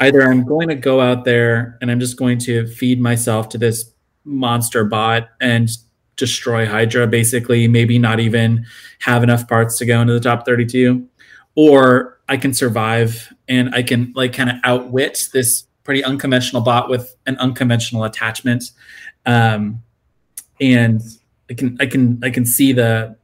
either 0.00 0.22
I'm 0.22 0.44
going 0.44 0.68
to 0.68 0.74
go 0.74 1.00
out 1.00 1.24
there 1.24 1.78
and 1.80 1.90
I'm 1.90 2.00
just 2.00 2.16
going 2.16 2.38
to 2.40 2.66
feed 2.66 3.00
myself 3.00 3.48
to 3.50 3.58
this 3.58 3.92
monster 4.24 4.84
bot 4.84 5.28
and 5.40 5.68
destroy 6.16 6.66
Hydra, 6.66 7.06
basically, 7.06 7.68
maybe 7.68 7.98
not 7.98 8.20
even 8.20 8.66
have 9.00 9.22
enough 9.22 9.48
parts 9.48 9.78
to 9.78 9.86
go 9.86 10.00
into 10.00 10.12
the 10.12 10.20
top 10.20 10.44
32, 10.44 11.06
or 11.54 12.18
I 12.28 12.36
can 12.36 12.54
survive 12.54 13.32
and 13.48 13.74
I 13.74 13.82
can 13.82 14.12
like 14.14 14.32
kind 14.32 14.50
of 14.50 14.56
outwit 14.64 15.18
this 15.32 15.64
pretty 15.82 16.04
unconventional 16.04 16.62
bot 16.62 16.88
with 16.88 17.16
an 17.26 17.36
unconventional 17.38 18.04
attachment. 18.04 18.64
Um, 19.26 19.82
and 20.60 21.00
I 21.50 21.54
can 21.54 21.76
I 21.80 21.86
can 21.86 22.20
I 22.22 22.30
can 22.30 22.46
see 22.46 22.72
the 22.72 23.16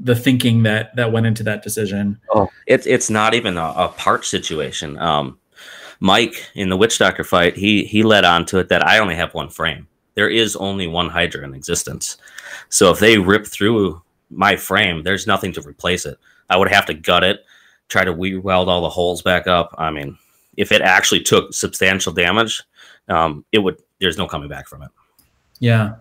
the 0.00 0.14
thinking 0.14 0.64
that 0.64 0.94
that 0.96 1.12
went 1.12 1.26
into 1.26 1.42
that 1.44 1.62
decision. 1.62 2.20
Oh, 2.34 2.50
it's 2.66 2.86
it's 2.86 3.08
not 3.08 3.32
even 3.32 3.56
a, 3.56 3.72
a 3.76 3.88
part 3.88 4.24
situation. 4.24 4.98
Um, 4.98 5.38
Mike 6.00 6.50
in 6.54 6.68
the 6.68 6.76
Witch 6.76 6.98
Doctor 6.98 7.24
fight, 7.24 7.56
he 7.56 7.84
he 7.84 8.02
led 8.02 8.24
on 8.24 8.44
to 8.46 8.58
it 8.58 8.68
that 8.68 8.86
I 8.86 8.98
only 8.98 9.14
have 9.14 9.34
one 9.34 9.48
frame. 9.48 9.86
There 10.14 10.28
is 10.28 10.56
only 10.56 10.86
one 10.86 11.08
Hydra 11.08 11.44
in 11.44 11.54
existence. 11.54 12.16
So 12.68 12.90
if 12.90 12.98
they 12.98 13.18
rip 13.18 13.46
through 13.46 14.02
my 14.30 14.56
frame, 14.56 15.02
there's 15.02 15.26
nothing 15.26 15.52
to 15.52 15.62
replace 15.62 16.06
it. 16.06 16.18
I 16.50 16.56
would 16.56 16.70
have 16.70 16.86
to 16.86 16.94
gut 16.94 17.24
it, 17.24 17.44
try 17.88 18.04
to 18.04 18.12
weld 18.12 18.68
all 18.68 18.82
the 18.82 18.88
holes 18.88 19.22
back 19.22 19.46
up. 19.46 19.74
I 19.78 19.90
mean, 19.90 20.16
if 20.56 20.72
it 20.72 20.82
actually 20.82 21.20
took 21.20 21.52
substantial 21.52 22.12
damage, 22.12 22.62
um, 23.08 23.44
it 23.52 23.58
would. 23.58 23.76
There's 24.00 24.18
no 24.18 24.26
coming 24.26 24.48
back 24.48 24.68
from 24.68 24.82
it. 24.82 24.90
Yeah, 25.60 25.96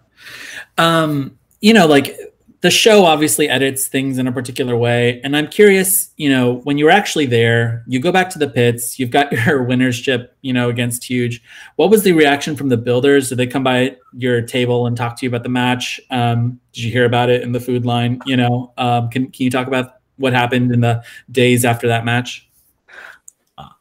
um, 0.78 1.38
you 1.62 1.74
know, 1.74 1.88
like 1.88 2.18
the 2.64 2.72
show 2.72 3.04
obviously 3.04 3.50
edits 3.50 3.88
things 3.88 4.18
in 4.18 4.26
a 4.26 4.32
particular 4.32 4.78
way. 4.78 5.20
And 5.24 5.36
i'm 5.36 5.48
curious 5.48 6.12
you 6.16 6.30
know 6.30 6.56
when 6.64 6.78
you're 6.78 6.90
actually 6.90 7.26
there 7.26 7.84
you 7.88 8.00
go 8.00 8.12
back 8.12 8.30
to 8.32 8.40
the 8.40 8.48
pits 8.48 8.98
you've 8.98 9.12
got 9.12 9.32
your 9.46 9.64
winners 9.64 10.00
chip 10.00 10.36
you 10.42 10.54
know 10.54 10.70
against 10.70 11.04
huge. 11.04 11.44
What 11.76 11.92
was 11.92 12.04
the 12.04 12.14
reaction 12.14 12.56
from 12.56 12.70
the 12.70 12.78
builders? 12.78 13.30
Did 13.30 13.38
they 13.38 13.48
come 13.48 13.64
by 13.64 13.98
your 14.14 14.42
table 14.42 14.88
and 14.88 14.98
talk 14.98 15.18
to 15.20 15.26
you 15.26 15.30
about 15.30 15.44
the 15.44 15.50
match? 15.50 16.00
Um, 16.10 16.60
did 16.72 16.86
you 16.86 16.92
hear 16.92 17.06
about 17.06 17.30
it 17.30 17.44
in 17.44 17.52
the 17.52 17.60
food 17.60 17.86
line 17.86 18.20
you 18.26 18.38
know? 18.38 18.74
Um, 18.78 19.10
can, 19.10 19.30
can 19.30 19.44
you 19.44 19.52
talk 19.52 19.68
about 19.68 19.98
what 20.16 20.34
happened 20.34 20.72
in 20.72 20.80
the 20.80 21.04
days 21.32 21.66
after 21.66 21.88
that 21.90 22.06
match? 22.06 22.50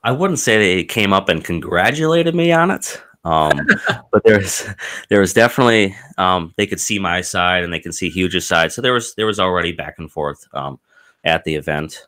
I 0.03 0.11
wouldn't 0.11 0.41
say 0.41 0.59
they 0.59 0.85
came 0.85 1.13
up 1.13 1.29
and 1.29 1.43
congratulated 1.45 2.35
me 2.35 2.51
on 2.51 2.73
it 2.73 3.01
um, 3.25 3.67
but 4.11 4.25
there's 4.25 4.69
there 5.09 5.21
was 5.21 5.33
definitely 5.33 5.97
um, 6.19 6.53
they 6.57 6.67
could 6.67 6.81
see 6.81 6.99
my 6.99 7.21
side 7.21 7.63
and 7.63 7.73
they 7.73 7.81
can 7.81 7.93
see 7.93 8.11
Huge's 8.11 8.47
side. 8.47 8.73
So 8.73 8.83
there 8.83 8.93
was 8.93 9.15
there 9.15 9.27
was 9.27 9.41
already 9.41 9.73
back 9.73 9.99
and 9.99 10.11
forth 10.11 10.47
um, 10.53 10.79
at 11.25 11.45
the 11.45 11.55
event. 11.55 12.07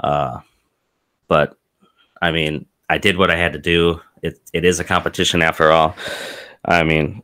Uh, 0.00 0.40
but 1.28 1.56
I 2.22 2.30
mean, 2.30 2.66
I 2.88 2.98
did 2.98 3.16
what 3.16 3.30
I 3.30 3.36
had 3.36 3.52
to 3.54 3.58
do. 3.58 4.00
It 4.22 4.40
it 4.52 4.64
is 4.64 4.80
a 4.80 4.84
competition 4.84 5.42
after 5.42 5.70
all. 5.70 5.96
I 6.64 6.82
mean, 6.82 7.22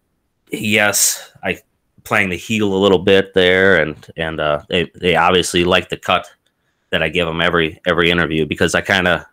yes, 0.50 1.32
I 1.42 1.60
playing 2.04 2.30
the 2.30 2.36
heel 2.36 2.74
a 2.74 2.76
little 2.76 2.98
bit 2.98 3.34
there, 3.34 3.80
and 3.80 4.06
and 4.16 4.40
uh, 4.40 4.62
they 4.68 4.90
they 4.94 5.16
obviously 5.16 5.64
like 5.64 5.88
the 5.88 5.96
cut 5.96 6.28
that 6.90 7.02
I 7.02 7.08
give 7.08 7.26
them 7.26 7.40
every 7.40 7.80
every 7.86 8.10
interview 8.10 8.46
because 8.46 8.74
I 8.74 8.80
kind 8.80 9.06
of 9.06 9.24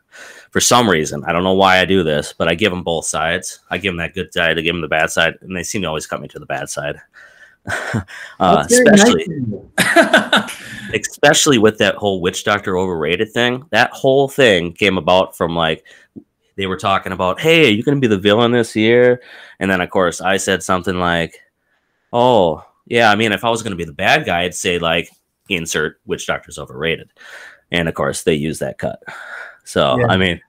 for 0.57 0.61
some 0.61 0.89
reason. 0.89 1.23
I 1.25 1.33
don't 1.33 1.43
know 1.43 1.53
why 1.53 1.77
I 1.77 1.85
do 1.85 2.01
this, 2.01 2.33
but 2.33 2.47
I 2.47 2.55
give 2.55 2.71
them 2.71 2.81
both 2.81 3.05
sides. 3.05 3.59
I 3.69 3.77
give 3.77 3.91
them 3.91 3.97
that 3.97 4.15
good 4.15 4.33
side, 4.33 4.57
I 4.57 4.61
give 4.61 4.73
them 4.73 4.81
the 4.81 4.87
bad 4.87 5.11
side, 5.11 5.35
and 5.41 5.55
they 5.55 5.61
seem 5.61 5.83
to 5.83 5.87
always 5.87 6.07
cut 6.07 6.19
me 6.19 6.27
to 6.29 6.39
the 6.39 6.47
bad 6.47 6.67
side. 6.67 6.99
uh, 8.39 8.65
especially, 8.67 9.27
nice. 9.27 10.51
especially 10.95 11.59
with 11.59 11.77
that 11.77 11.93
whole 11.93 12.21
witch 12.21 12.43
doctor 12.43 12.75
overrated 12.75 13.31
thing. 13.31 13.67
That 13.69 13.91
whole 13.91 14.27
thing 14.27 14.73
came 14.73 14.97
about 14.97 15.37
from 15.37 15.55
like 15.55 15.83
they 16.55 16.65
were 16.65 16.75
talking 16.75 17.11
about, 17.11 17.39
hey, 17.39 17.67
are 17.67 17.71
you 17.71 17.83
going 17.83 18.01
to 18.01 18.01
be 18.01 18.07
the 18.07 18.17
villain 18.17 18.51
this 18.51 18.75
year? 18.75 19.21
And 19.59 19.69
then 19.69 19.79
of 19.79 19.91
course 19.91 20.21
I 20.21 20.37
said 20.37 20.63
something 20.63 20.97
like, 20.97 21.39
oh 22.11 22.65
yeah, 22.87 23.11
I 23.11 23.15
mean 23.15 23.31
if 23.31 23.43
I 23.43 23.51
was 23.51 23.61
going 23.61 23.73
to 23.73 23.77
be 23.77 23.85
the 23.85 23.93
bad 23.93 24.25
guy, 24.25 24.41
I'd 24.41 24.55
say 24.55 24.79
like 24.79 25.11
insert 25.49 25.99
witch 26.07 26.25
doctor's 26.25 26.57
overrated. 26.57 27.11
And 27.71 27.87
of 27.87 27.93
course 27.93 28.23
they 28.23 28.33
use 28.33 28.57
that 28.57 28.79
cut. 28.79 29.03
So 29.67 29.99
yeah. 29.99 30.07
I 30.07 30.15
mean, 30.15 30.39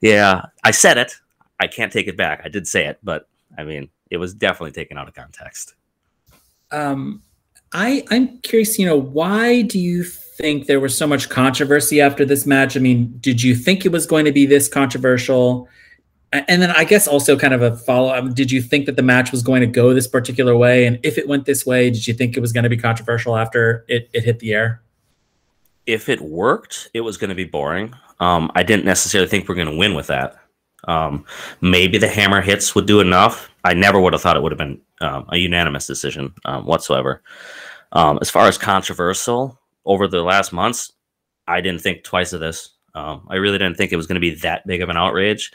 yeah, 0.00 0.46
I 0.64 0.70
said 0.70 0.98
it. 0.98 1.14
I 1.60 1.66
can't 1.66 1.92
take 1.92 2.08
it 2.08 2.16
back. 2.16 2.42
I 2.44 2.48
did 2.48 2.66
say 2.66 2.86
it, 2.86 2.98
but 3.02 3.28
I 3.56 3.64
mean, 3.64 3.88
it 4.10 4.18
was 4.18 4.34
definitely 4.34 4.72
taken 4.72 4.98
out 4.98 5.08
of 5.08 5.14
context. 5.14 5.74
Um, 6.70 7.22
I 7.72 8.04
I'm 8.10 8.38
curious. 8.38 8.78
You 8.78 8.86
know, 8.86 8.96
why 8.96 9.62
do 9.62 9.78
you 9.78 10.04
think 10.04 10.66
there 10.66 10.80
was 10.80 10.96
so 10.96 11.06
much 11.06 11.28
controversy 11.28 12.00
after 12.00 12.24
this 12.24 12.46
match? 12.46 12.76
I 12.76 12.80
mean, 12.80 13.16
did 13.20 13.42
you 13.42 13.54
think 13.54 13.84
it 13.84 13.92
was 13.92 14.06
going 14.06 14.24
to 14.24 14.32
be 14.32 14.46
this 14.46 14.68
controversial? 14.68 15.68
And 16.32 16.60
then 16.60 16.70
I 16.70 16.84
guess 16.84 17.06
also 17.06 17.38
kind 17.38 17.54
of 17.54 17.62
a 17.62 17.76
follow 17.76 18.10
up. 18.10 18.34
Did 18.34 18.50
you 18.50 18.60
think 18.60 18.86
that 18.86 18.96
the 18.96 19.02
match 19.02 19.30
was 19.32 19.42
going 19.42 19.60
to 19.60 19.66
go 19.66 19.94
this 19.94 20.08
particular 20.08 20.56
way? 20.56 20.84
And 20.84 20.98
if 21.02 21.18
it 21.18 21.28
went 21.28 21.46
this 21.46 21.64
way, 21.64 21.88
did 21.88 22.06
you 22.06 22.14
think 22.14 22.36
it 22.36 22.40
was 22.40 22.52
going 22.52 22.64
to 22.64 22.70
be 22.70 22.76
controversial 22.76 23.36
after 23.36 23.84
it, 23.88 24.10
it 24.12 24.24
hit 24.24 24.40
the 24.40 24.52
air? 24.52 24.82
If 25.86 26.08
it 26.08 26.20
worked, 26.20 26.90
it 26.92 27.02
was 27.02 27.16
going 27.16 27.30
to 27.30 27.36
be 27.36 27.44
boring. 27.44 27.94
Um, 28.20 28.50
I 28.54 28.62
didn't 28.62 28.84
necessarily 28.84 29.28
think 29.28 29.48
we 29.48 29.52
are 29.52 29.56
going 29.56 29.70
to 29.70 29.76
win 29.76 29.94
with 29.94 30.06
that. 30.08 30.36
Um, 30.88 31.24
maybe 31.60 31.98
the 31.98 32.08
hammer 32.08 32.40
hits 32.40 32.74
would 32.74 32.86
do 32.86 33.00
enough. 33.00 33.50
I 33.64 33.74
never 33.74 34.00
would 34.00 34.12
have 34.12 34.22
thought 34.22 34.36
it 34.36 34.42
would 34.42 34.52
have 34.52 34.58
been 34.58 34.80
um, 35.00 35.26
a 35.28 35.36
unanimous 35.36 35.86
decision 35.86 36.32
um, 36.44 36.64
whatsoever. 36.64 37.22
Um, 37.92 38.18
as 38.20 38.30
far 38.30 38.46
as 38.46 38.58
controversial 38.58 39.58
over 39.84 40.06
the 40.06 40.22
last 40.22 40.52
months, 40.52 40.92
I 41.46 41.60
didn't 41.60 41.82
think 41.82 42.04
twice 42.04 42.32
of 42.32 42.40
this. 42.40 42.70
Um, 42.94 43.26
I 43.28 43.36
really 43.36 43.58
didn't 43.58 43.76
think 43.76 43.92
it 43.92 43.96
was 43.96 44.06
going 44.06 44.14
to 44.14 44.20
be 44.20 44.34
that 44.36 44.66
big 44.66 44.82
of 44.82 44.88
an 44.88 44.96
outrage. 44.96 45.52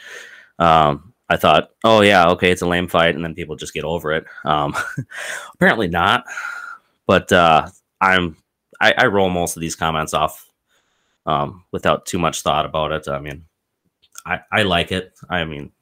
I 1.32 1.36
thought, 1.36 1.70
oh 1.82 2.02
yeah, 2.02 2.28
okay, 2.30 2.50
it's 2.50 2.60
a 2.60 2.66
lame 2.66 2.88
fight, 2.88 3.14
and 3.14 3.24
then 3.24 3.34
people 3.34 3.56
just 3.56 3.72
get 3.72 3.84
over 3.84 4.12
it. 4.12 4.24
apparently 4.44 5.88
not. 5.88 6.24
But 7.06 7.32
uh, 7.32 7.68
I'm 8.00 8.36
I, 8.80 8.92
I 8.98 9.06
roll 9.06 9.30
most 9.30 9.56
of 9.56 9.60
these 9.60 9.76
comments 9.76 10.12
off 10.12 10.51
um, 11.26 11.64
without 11.72 12.06
too 12.06 12.18
much 12.18 12.42
thought 12.42 12.66
about 12.66 12.92
it. 12.92 13.08
I 13.08 13.18
mean, 13.18 13.44
I, 14.26 14.40
I 14.50 14.62
like 14.62 14.92
it. 14.92 15.12
I 15.28 15.44
mean, 15.44 15.72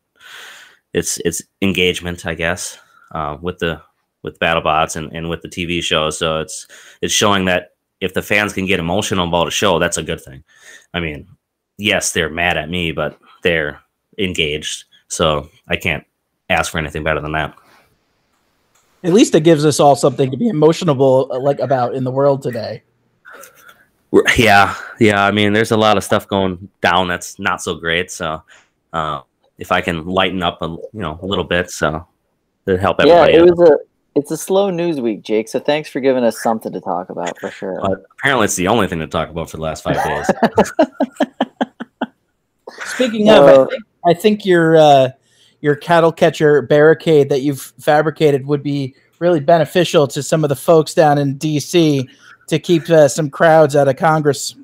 it's 0.92 1.18
it's 1.18 1.42
engagement, 1.62 2.26
I 2.26 2.34
guess, 2.34 2.78
uh, 3.12 3.36
with 3.40 3.58
the 3.58 3.82
with 4.22 4.38
BattleBots 4.38 4.96
and, 4.96 5.12
and 5.12 5.28
with 5.28 5.42
the 5.42 5.48
TV 5.48 5.82
show. 5.82 6.10
So 6.10 6.40
it's 6.40 6.66
it's 7.00 7.14
showing 7.14 7.46
that 7.46 7.74
if 8.00 8.14
the 8.14 8.22
fans 8.22 8.52
can 8.52 8.66
get 8.66 8.80
emotional 8.80 9.28
about 9.28 9.48
a 9.48 9.50
show, 9.50 9.78
that's 9.78 9.98
a 9.98 10.02
good 10.02 10.20
thing. 10.20 10.42
I 10.94 11.00
mean, 11.00 11.28
yes, 11.78 12.12
they're 12.12 12.30
mad 12.30 12.56
at 12.56 12.70
me, 12.70 12.92
but 12.92 13.18
they're 13.42 13.80
engaged. 14.18 14.84
So 15.08 15.48
I 15.68 15.76
can't 15.76 16.04
ask 16.48 16.72
for 16.72 16.78
anything 16.78 17.02
better 17.02 17.20
than 17.20 17.32
that. 17.32 17.56
At 19.02 19.12
least 19.12 19.34
it 19.34 19.44
gives 19.44 19.64
us 19.64 19.80
all 19.80 19.96
something 19.96 20.30
to 20.30 20.36
be 20.36 20.48
emotional 20.48 21.28
like 21.40 21.58
about 21.58 21.94
in 21.94 22.04
the 22.04 22.10
world 22.10 22.42
today. 22.42 22.82
Yeah, 24.36 24.74
yeah. 24.98 25.24
I 25.24 25.30
mean, 25.30 25.52
there's 25.52 25.70
a 25.70 25.76
lot 25.76 25.96
of 25.96 26.04
stuff 26.04 26.26
going 26.26 26.68
down 26.80 27.08
that's 27.08 27.38
not 27.38 27.62
so 27.62 27.74
great. 27.74 28.10
So, 28.10 28.42
uh, 28.92 29.20
if 29.58 29.70
I 29.70 29.80
can 29.80 30.06
lighten 30.06 30.42
up 30.42 30.62
a 30.62 30.66
you 30.66 30.88
know 30.94 31.18
a 31.22 31.26
little 31.26 31.44
bit, 31.44 31.70
so 31.70 32.06
to 32.66 32.76
help 32.78 33.00
everybody. 33.00 33.34
Yeah, 33.34 33.38
it 33.38 33.42
was 33.42 33.60
a 33.70 33.78
it's 34.16 34.30
a 34.30 34.36
slow 34.36 34.70
news 34.70 35.00
week, 35.00 35.22
Jake. 35.22 35.48
So 35.48 35.60
thanks 35.60 35.88
for 35.88 36.00
giving 36.00 36.24
us 36.24 36.42
something 36.42 36.72
to 36.72 36.80
talk 36.80 37.10
about 37.10 37.38
for 37.38 37.50
sure. 37.50 37.78
But 37.80 38.04
apparently, 38.18 38.46
it's 38.46 38.56
the 38.56 38.68
only 38.68 38.88
thing 38.88 38.98
to 38.98 39.06
talk 39.06 39.28
about 39.28 39.50
for 39.50 39.56
the 39.56 39.62
last 39.62 39.84
five 39.84 40.02
days. 40.04 40.26
Speaking 42.84 43.28
of, 43.30 43.44
uh, 43.44 43.62
I, 43.62 43.66
think, 43.66 43.82
I 44.06 44.14
think 44.14 44.44
your 44.44 44.76
uh, 44.76 45.10
your 45.60 45.76
cattle 45.76 46.12
catcher 46.12 46.62
barricade 46.62 47.28
that 47.28 47.42
you've 47.42 47.60
fabricated 47.78 48.46
would 48.46 48.62
be 48.62 48.94
really 49.20 49.40
beneficial 49.40 50.06
to 50.08 50.22
some 50.22 50.44
of 50.44 50.48
the 50.48 50.56
folks 50.56 50.94
down 50.94 51.18
in 51.18 51.38
DC 51.38 52.08
to 52.50 52.58
keep 52.58 52.88
uh, 52.90 53.08
some 53.08 53.30
crowds 53.30 53.74
out 53.74 53.88
of 53.88 53.96
Congress. 53.96 54.54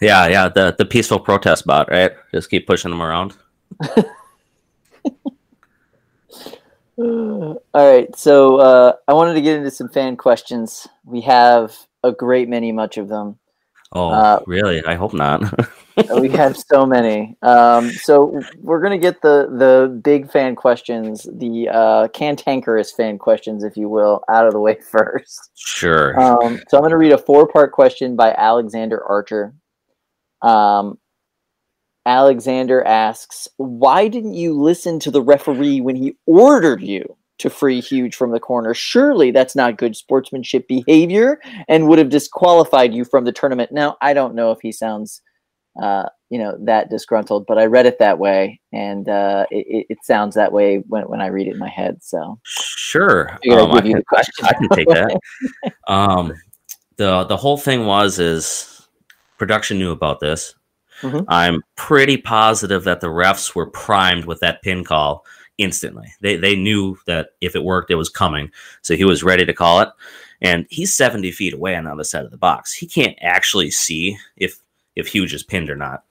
Yeah, 0.00 0.28
yeah, 0.28 0.48
the 0.48 0.74
the 0.78 0.84
peaceful 0.84 1.20
protest 1.20 1.66
bot, 1.66 1.90
right? 1.90 2.12
Just 2.32 2.50
keep 2.50 2.66
pushing 2.66 2.90
them 2.90 3.02
around. 3.02 3.36
All 6.98 7.60
right, 7.72 8.14
so 8.16 8.58
uh, 8.58 8.92
I 9.08 9.14
wanted 9.14 9.34
to 9.34 9.40
get 9.40 9.56
into 9.56 9.70
some 9.70 9.88
fan 9.88 10.16
questions. 10.16 10.86
We 11.04 11.22
have 11.22 11.74
a 12.04 12.12
great 12.12 12.48
many, 12.48 12.72
much 12.72 12.98
of 12.98 13.08
them. 13.08 13.39
Oh, 13.92 14.10
uh, 14.10 14.40
really? 14.46 14.84
I 14.84 14.94
hope 14.94 15.12
not. 15.12 15.42
we 16.20 16.28
have 16.30 16.56
so 16.72 16.86
many. 16.86 17.36
Um, 17.42 17.90
so 17.90 18.40
we're 18.58 18.80
gonna 18.80 18.98
get 18.98 19.20
the 19.20 19.48
the 19.50 20.00
big 20.02 20.30
fan 20.30 20.54
questions, 20.54 21.28
the 21.32 21.68
uh, 21.68 22.08
cantankerous 22.08 22.92
fan 22.92 23.18
questions, 23.18 23.64
if 23.64 23.76
you 23.76 23.88
will, 23.88 24.22
out 24.28 24.46
of 24.46 24.52
the 24.52 24.60
way 24.60 24.78
first. 24.90 25.50
Sure. 25.56 26.18
Um, 26.20 26.60
so 26.68 26.76
I'm 26.76 26.82
gonna 26.82 26.96
read 26.96 27.12
a 27.12 27.18
four 27.18 27.48
part 27.48 27.72
question 27.72 28.16
by 28.16 28.32
Alexander 28.32 29.04
Archer. 29.04 29.54
Um, 30.42 30.98
Alexander 32.06 32.82
asks, 32.84 33.48
"Why 33.56 34.06
didn't 34.06 34.34
you 34.34 34.58
listen 34.58 35.00
to 35.00 35.10
the 35.10 35.22
referee 35.22 35.80
when 35.80 35.96
he 35.96 36.16
ordered 36.26 36.80
you?" 36.80 37.16
To 37.40 37.50
free 37.50 37.80
Huge 37.80 38.14
from 38.14 38.30
the 38.30 38.40
corner. 38.40 38.74
Surely 38.74 39.30
that's 39.30 39.56
not 39.56 39.78
good 39.78 39.96
sportsmanship 39.96 40.68
behavior 40.68 41.40
and 41.68 41.88
would 41.88 41.98
have 41.98 42.10
disqualified 42.10 42.94
you 42.94 43.04
from 43.04 43.24
the 43.24 43.32
tournament. 43.32 43.72
Now, 43.72 43.96
I 44.00 44.14
don't 44.14 44.34
know 44.34 44.52
if 44.52 44.58
he 44.62 44.72
sounds 44.72 45.22
uh, 45.80 46.08
you 46.30 46.38
know 46.38 46.56
that 46.60 46.90
disgruntled, 46.90 47.46
but 47.46 47.58
I 47.58 47.66
read 47.66 47.86
it 47.86 47.98
that 47.98 48.18
way, 48.18 48.60
and 48.72 49.08
uh, 49.08 49.46
it, 49.50 49.86
it 49.88 49.98
sounds 50.04 50.34
that 50.34 50.52
way 50.52 50.78
when, 50.88 51.04
when 51.04 51.20
I 51.20 51.26
read 51.26 51.46
it 51.46 51.52
in 51.52 51.58
my 51.58 51.68
head. 51.68 52.02
So 52.02 52.38
Sure, 52.44 53.30
um, 53.50 53.72
I, 53.72 53.80
can, 53.80 54.02
I. 54.42 54.52
Can 54.54 54.68
take 54.70 54.88
that. 54.88 55.20
um, 55.88 56.32
the 56.96 57.24
the 57.24 57.36
whole 57.36 57.56
thing 57.56 57.86
was 57.86 58.18
is 58.18 58.88
production 59.38 59.78
knew 59.78 59.92
about 59.92 60.20
this. 60.20 60.54
Mhm. 61.02 61.24
I'm 61.28 61.62
pretty 61.76 62.16
positive 62.18 62.84
that 62.84 63.00
the 63.00 63.06
refs 63.06 63.54
were 63.54 63.70
primed 63.70 64.26
with 64.26 64.40
that 64.40 64.60
pin 64.62 64.84
call 64.84 65.24
instantly. 65.60 66.12
They 66.20 66.36
they 66.36 66.56
knew 66.56 66.96
that 67.06 67.30
if 67.40 67.54
it 67.54 67.64
worked, 67.64 67.90
it 67.90 67.96
was 67.96 68.08
coming, 68.08 68.50
so 68.82 68.96
he 68.96 69.04
was 69.04 69.22
ready 69.22 69.44
to 69.44 69.52
call 69.52 69.80
it. 69.80 69.90
And 70.42 70.66
he's 70.70 70.94
70 70.94 71.32
feet 71.32 71.52
away 71.52 71.76
on 71.76 71.84
the 71.84 71.92
other 71.92 72.04
side 72.04 72.24
of 72.24 72.30
the 72.30 72.38
box. 72.38 72.72
He 72.72 72.86
can't 72.86 73.16
actually 73.20 73.70
see 73.70 74.16
if 74.36 74.58
if 74.96 75.06
Huge 75.06 75.34
is 75.34 75.42
pinned 75.42 75.70
or 75.70 75.76
not. 75.76 76.04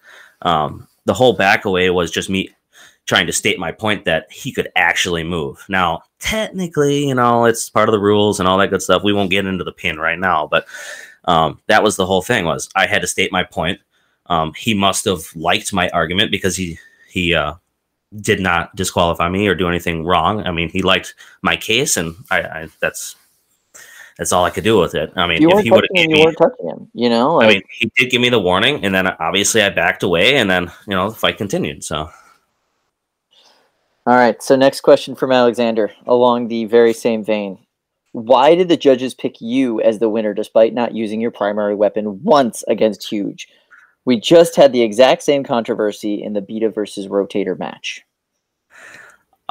Um, 0.44 0.88
the 1.06 1.14
whole 1.14 1.34
back 1.34 1.66
away 1.66 1.90
was 1.90 2.12
just 2.12 2.30
me 2.30 2.50
trying 3.06 3.26
to 3.26 3.34
state 3.34 3.58
my 3.58 3.72
point 3.72 4.06
that 4.06 4.32
he 4.32 4.52
could 4.52 4.70
actually 4.76 5.24
move. 5.24 5.66
Now, 5.68 6.04
technically, 6.20 7.08
you 7.08 7.16
know, 7.16 7.46
it's 7.46 7.68
part 7.70 7.90
of 7.90 7.94
the 7.94 8.00
rules 8.00 8.40
and 8.40 8.48
all 8.48 8.60
that 8.60 8.70
good 8.70 8.84
stuff. 8.84 9.04
We 9.04 9.14
won't 9.14 9.32
get 9.32 9.48
into 9.48 9.64
the 9.64 9.72
pin 9.72 9.98
right 9.98 10.20
now, 10.20 10.46
but 10.46 10.68
um, 11.26 11.60
that 11.66 11.82
was 11.82 11.96
the 11.96 12.06
whole 12.06 12.22
thing. 12.22 12.46
Was 12.46 12.70
I 12.76 12.86
had 12.86 13.02
to 13.02 13.08
state 13.08 13.32
my 13.32 13.44
point. 13.44 13.80
Um, 14.28 14.54
he 14.54 14.76
must 14.76 15.06
have 15.06 15.36
liked 15.36 15.74
my 15.74 15.90
argument 15.90 16.32
because 16.32 16.56
he 16.56 16.78
he 17.10 17.34
uh, 17.34 17.56
did 18.16 18.40
not 18.40 18.76
disqualify 18.76 19.30
me 19.30 19.48
or 19.48 19.56
do 19.56 19.68
anything 19.68 20.04
wrong. 20.06 20.46
I 20.46 20.52
mean, 20.52 20.70
he 20.70 20.82
liked 20.82 21.16
my 21.42 21.56
case, 21.56 21.98
and 21.98 22.16
I, 22.32 22.42
I 22.42 22.68
that's 22.80 23.16
that's 24.18 24.34
all 24.34 24.44
I 24.44 24.50
could 24.50 24.64
do 24.64 24.80
with 24.80 24.96
it. 24.96 25.12
I 25.16 25.28
mean, 25.28 25.42
you 25.42 25.50
if 25.50 25.54
weren't 25.54 25.66
he 25.66 25.72
would 25.72 25.84
have 25.84 25.90
touching 25.96 26.12
him, 26.12 26.18
you 26.18 26.26
weren't 26.26 26.38
touching 26.38 26.68
him. 26.68 26.92
You 26.94 27.10
know, 27.10 27.36
like, 27.36 27.46
I 27.46 27.50
mean, 27.50 27.62
he 27.72 27.92
did 27.96 28.10
give 28.10 28.22
me 28.22 28.30
the 28.30 28.40
warning, 28.40 28.84
and 28.84 28.94
then 28.94 29.08
obviously 29.08 29.62
I 29.62 29.70
backed 29.70 30.04
away, 30.04 30.36
and 30.36 30.50
then 30.50 30.72
you 30.88 30.96
know 30.96 31.10
the 31.10 31.16
fight 31.16 31.38
continued. 31.38 31.84
So. 31.84 32.10
All 34.06 34.16
right. 34.16 34.42
So 34.42 34.56
next 34.56 34.82
question 34.82 35.14
from 35.14 35.32
Alexander, 35.32 35.92
along 36.08 36.48
the 36.48 36.66
very 36.66 36.94
same 36.94 37.24
vein. 37.24 37.60
Why 38.12 38.56
did 38.56 38.68
the 38.68 38.78
judges 38.78 39.14
pick 39.14 39.40
you 39.40 39.82
as 39.82 40.00
the 40.00 40.10
winner 40.10 40.34
despite 40.34 40.74
not 40.74 40.96
using 40.96 41.22
your 41.22 41.30
primary 41.30 41.76
weapon 41.76 42.24
once 42.24 42.64
against 42.68 43.08
Huge? 43.08 43.48
We 44.10 44.20
just 44.20 44.56
had 44.56 44.74
the 44.74 44.82
exact 44.82 45.22
same 45.22 45.44
controversy 45.44 46.24
in 46.24 46.34
the 46.34 46.42
Beta 46.42 46.68
versus 46.68 47.08
Rotator 47.08 47.60
match. 47.60 48.04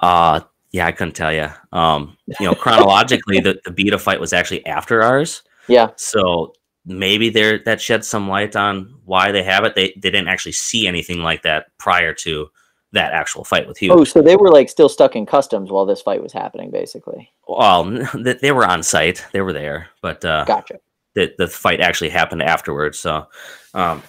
Uh 0.02 0.40
yeah, 0.72 0.84
I 0.84 0.90
couldn't 0.90 1.14
tell 1.14 1.32
you. 1.32 1.46
Um, 1.72 2.16
you 2.40 2.46
know, 2.46 2.56
chronologically, 2.56 3.38
the, 3.46 3.60
the 3.64 3.70
beta 3.70 4.00
fight 4.00 4.18
was 4.18 4.32
actually 4.32 4.66
after 4.66 5.00
ours, 5.00 5.44
Yeah. 5.68 5.90
so 5.94 6.54
maybe 6.84 7.30
there 7.30 7.60
that 7.66 7.80
sheds 7.80 8.08
some 8.08 8.28
light 8.28 8.56
on 8.56 8.96
why 9.04 9.30
they 9.30 9.44
have 9.44 9.62
it. 9.64 9.76
They 9.76 9.92
they 9.96 10.10
didn't 10.10 10.26
actually 10.26 10.52
see 10.66 10.88
anything 10.88 11.20
like 11.22 11.42
that 11.42 11.66
prior 11.78 12.12
to 12.14 12.48
that 12.90 13.12
actual 13.12 13.44
fight 13.44 13.68
with 13.68 13.78
Huge. 13.78 13.92
Oh, 13.92 14.02
so 14.02 14.22
they 14.22 14.34
were 14.34 14.50
like 14.50 14.68
still 14.68 14.88
stuck 14.88 15.14
in 15.14 15.24
customs 15.24 15.70
while 15.70 15.86
this 15.86 16.02
fight 16.02 16.20
was 16.20 16.32
happening, 16.32 16.72
basically. 16.72 17.30
Well, 17.46 17.84
they, 18.42 18.50
were 18.50 18.66
on 18.66 18.82
site, 18.82 19.24
they 19.32 19.40
were 19.40 19.52
there, 19.52 19.86
but 20.02 20.24
uh, 20.24 20.46
Gotcha. 20.46 20.80
the 21.14 21.32
the 21.38 21.46
fight 21.46 21.80
actually 21.80 22.10
happened 22.10 22.42
afterwards. 22.42 22.98
So, 22.98 23.28
um, 23.72 24.02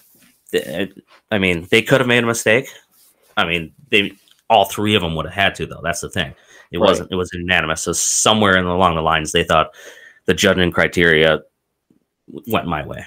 I 0.53 1.38
mean, 1.38 1.67
they 1.69 1.81
could 1.81 2.01
have 2.01 2.07
made 2.07 2.23
a 2.23 2.27
mistake. 2.27 2.67
I 3.38 3.45
mean, 3.45 3.73
they 3.89 4.13
all 4.49 4.65
three 4.65 4.95
of 4.95 5.01
them 5.01 5.15
would 5.15 5.26
have 5.26 5.34
had 5.35 5.55
to, 5.55 5.65
though. 5.67 5.81
That's 5.84 6.01
the 6.01 6.09
thing. 6.09 6.34
It 6.71 6.80
Right. 6.80 6.88
wasn't. 6.88 7.11
It 7.11 7.15
was 7.15 7.31
unanimous. 7.34 7.81
So 7.81 7.93
somewhere 7.93 8.57
along 8.57 8.95
the 8.95 9.01
lines, 9.01 9.31
they 9.31 9.43
thought 9.43 9.73
the 10.26 10.34
judging 10.34 10.71
criteria 10.71 11.39
went 12.47 12.67
my 12.67 12.85
way. 12.85 13.05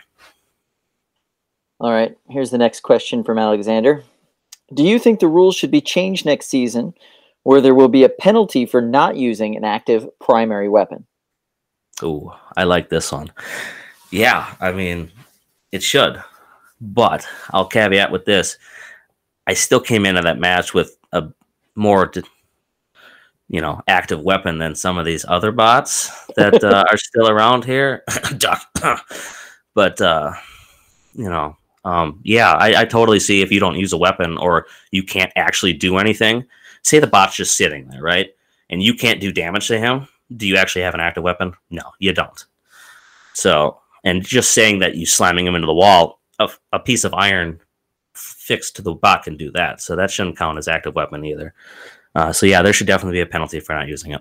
All 1.81 1.91
right. 1.91 2.17
Here's 2.29 2.51
the 2.51 2.59
next 2.59 2.81
question 2.81 3.25
from 3.25 3.39
Alexander. 3.39 4.05
Do 4.73 4.85
you 4.85 4.99
think 4.99 5.21
the 5.21 5.29
rules 5.29 5.57
should 5.57 5.71
be 5.71 5.81
changed 5.81 6.25
next 6.25 6.47
season 6.47 6.95
where 7.43 7.61
there 7.61 7.75
will 7.75 7.89
be 7.89 8.05
a 8.05 8.09
penalty 8.09 8.67
for 8.67 8.81
not 8.81 9.17
using 9.17 9.57
an 9.57 9.65
active 9.65 10.09
primary 10.21 10.69
weapon? 10.69 11.07
Oh, 12.01 12.37
I 12.57 12.65
like 12.65 12.89
this 12.89 13.11
one. 13.13 13.33
Yeah, 14.11 14.55
I 14.61 14.73
mean, 14.73 15.11
it 15.73 15.83
should, 15.83 16.23
but 16.83 17.27
I'll 17.51 17.67
caveat 17.67 18.11
with 18.11 18.25
this: 18.25 18.59
I 19.47 19.55
still 19.55 19.81
came 19.81 20.05
into 20.05 20.21
that 20.23 20.39
match 20.39 20.75
with 20.75 20.99
a 21.13 21.29
more, 21.77 22.13
you 23.49 23.61
know, 23.61 23.81
active 23.89 24.21
weapon 24.21 24.59
than 24.59 24.75
some 24.75 24.99
of 24.99 25.07
these 25.07 25.25
other 25.27 25.53
bots 25.53 26.27
that 26.37 26.63
uh, 26.65 26.85
are 26.91 26.99
still 26.99 27.31
around 27.31 27.65
here. 27.65 28.05
But 29.75 30.01
uh, 30.01 30.35
you 31.15 31.29
know, 31.29 31.57
um, 31.85 32.21
yeah, 32.23 32.53
I, 32.53 32.83
I 32.83 32.85
totally 32.85 33.21
see 33.21 33.43
if 33.43 33.51
you 33.51 33.61
don't 33.61 33.79
use 33.79 33.93
a 33.93 33.99
weapon 33.99 34.39
or 34.39 34.67
you 34.91 35.03
can't 35.03 35.33
actually 35.37 35.73
do 35.73 35.99
anything. 35.99 36.45
Say 36.83 36.99
the 36.99 37.07
bot's 37.07 37.37
just 37.37 37.57
sitting 37.57 37.89
there, 37.89 38.03
right? 38.03 38.31
And 38.71 38.83
you 38.83 38.95
can't 38.95 39.21
do 39.21 39.33
damage 39.33 39.69
to 39.69 39.79
him. 39.79 40.09
Do 40.37 40.47
you 40.47 40.57
actually 40.57 40.83
have 40.83 40.95
an 40.95 41.01
active 41.01 41.23
weapon? 41.23 41.55
No, 41.71 41.83
you 41.99 42.13
don't. 42.13 42.45
So, 43.35 43.81
and 44.05 44.25
just 44.25 44.53
saying 44.53 44.81
that 44.81 44.95
you 44.95 45.07
slamming 45.07 45.47
him 45.47 45.55
into 45.55 45.67
the 45.67 45.75
wall, 45.75 46.21
a, 46.43 46.77
a 46.77 46.81
piece 46.81 47.05
of 47.05 47.15
iron 47.15 47.61
fixed 48.15 48.77
to 48.77 48.83
the 48.83 48.93
bot 48.93 49.25
can 49.25 49.37
do 49.37 49.51
that. 49.53 49.81
So 49.81 49.97
that 49.97 50.11
shouldn't 50.11 50.37
count 50.37 50.59
as 50.59 50.69
active 50.69 50.95
weapon 50.95 51.25
either. 51.25 51.55
Uh, 52.15 52.33
so 52.33 52.47
yeah, 52.47 52.63
there 52.63 52.73
should 52.73 52.87
definitely 52.87 53.19
be 53.19 53.23
a 53.23 53.27
penalty 53.27 53.61
for 53.61 53.75
not 53.75 53.89
using 53.89 54.13
it. 54.13 54.21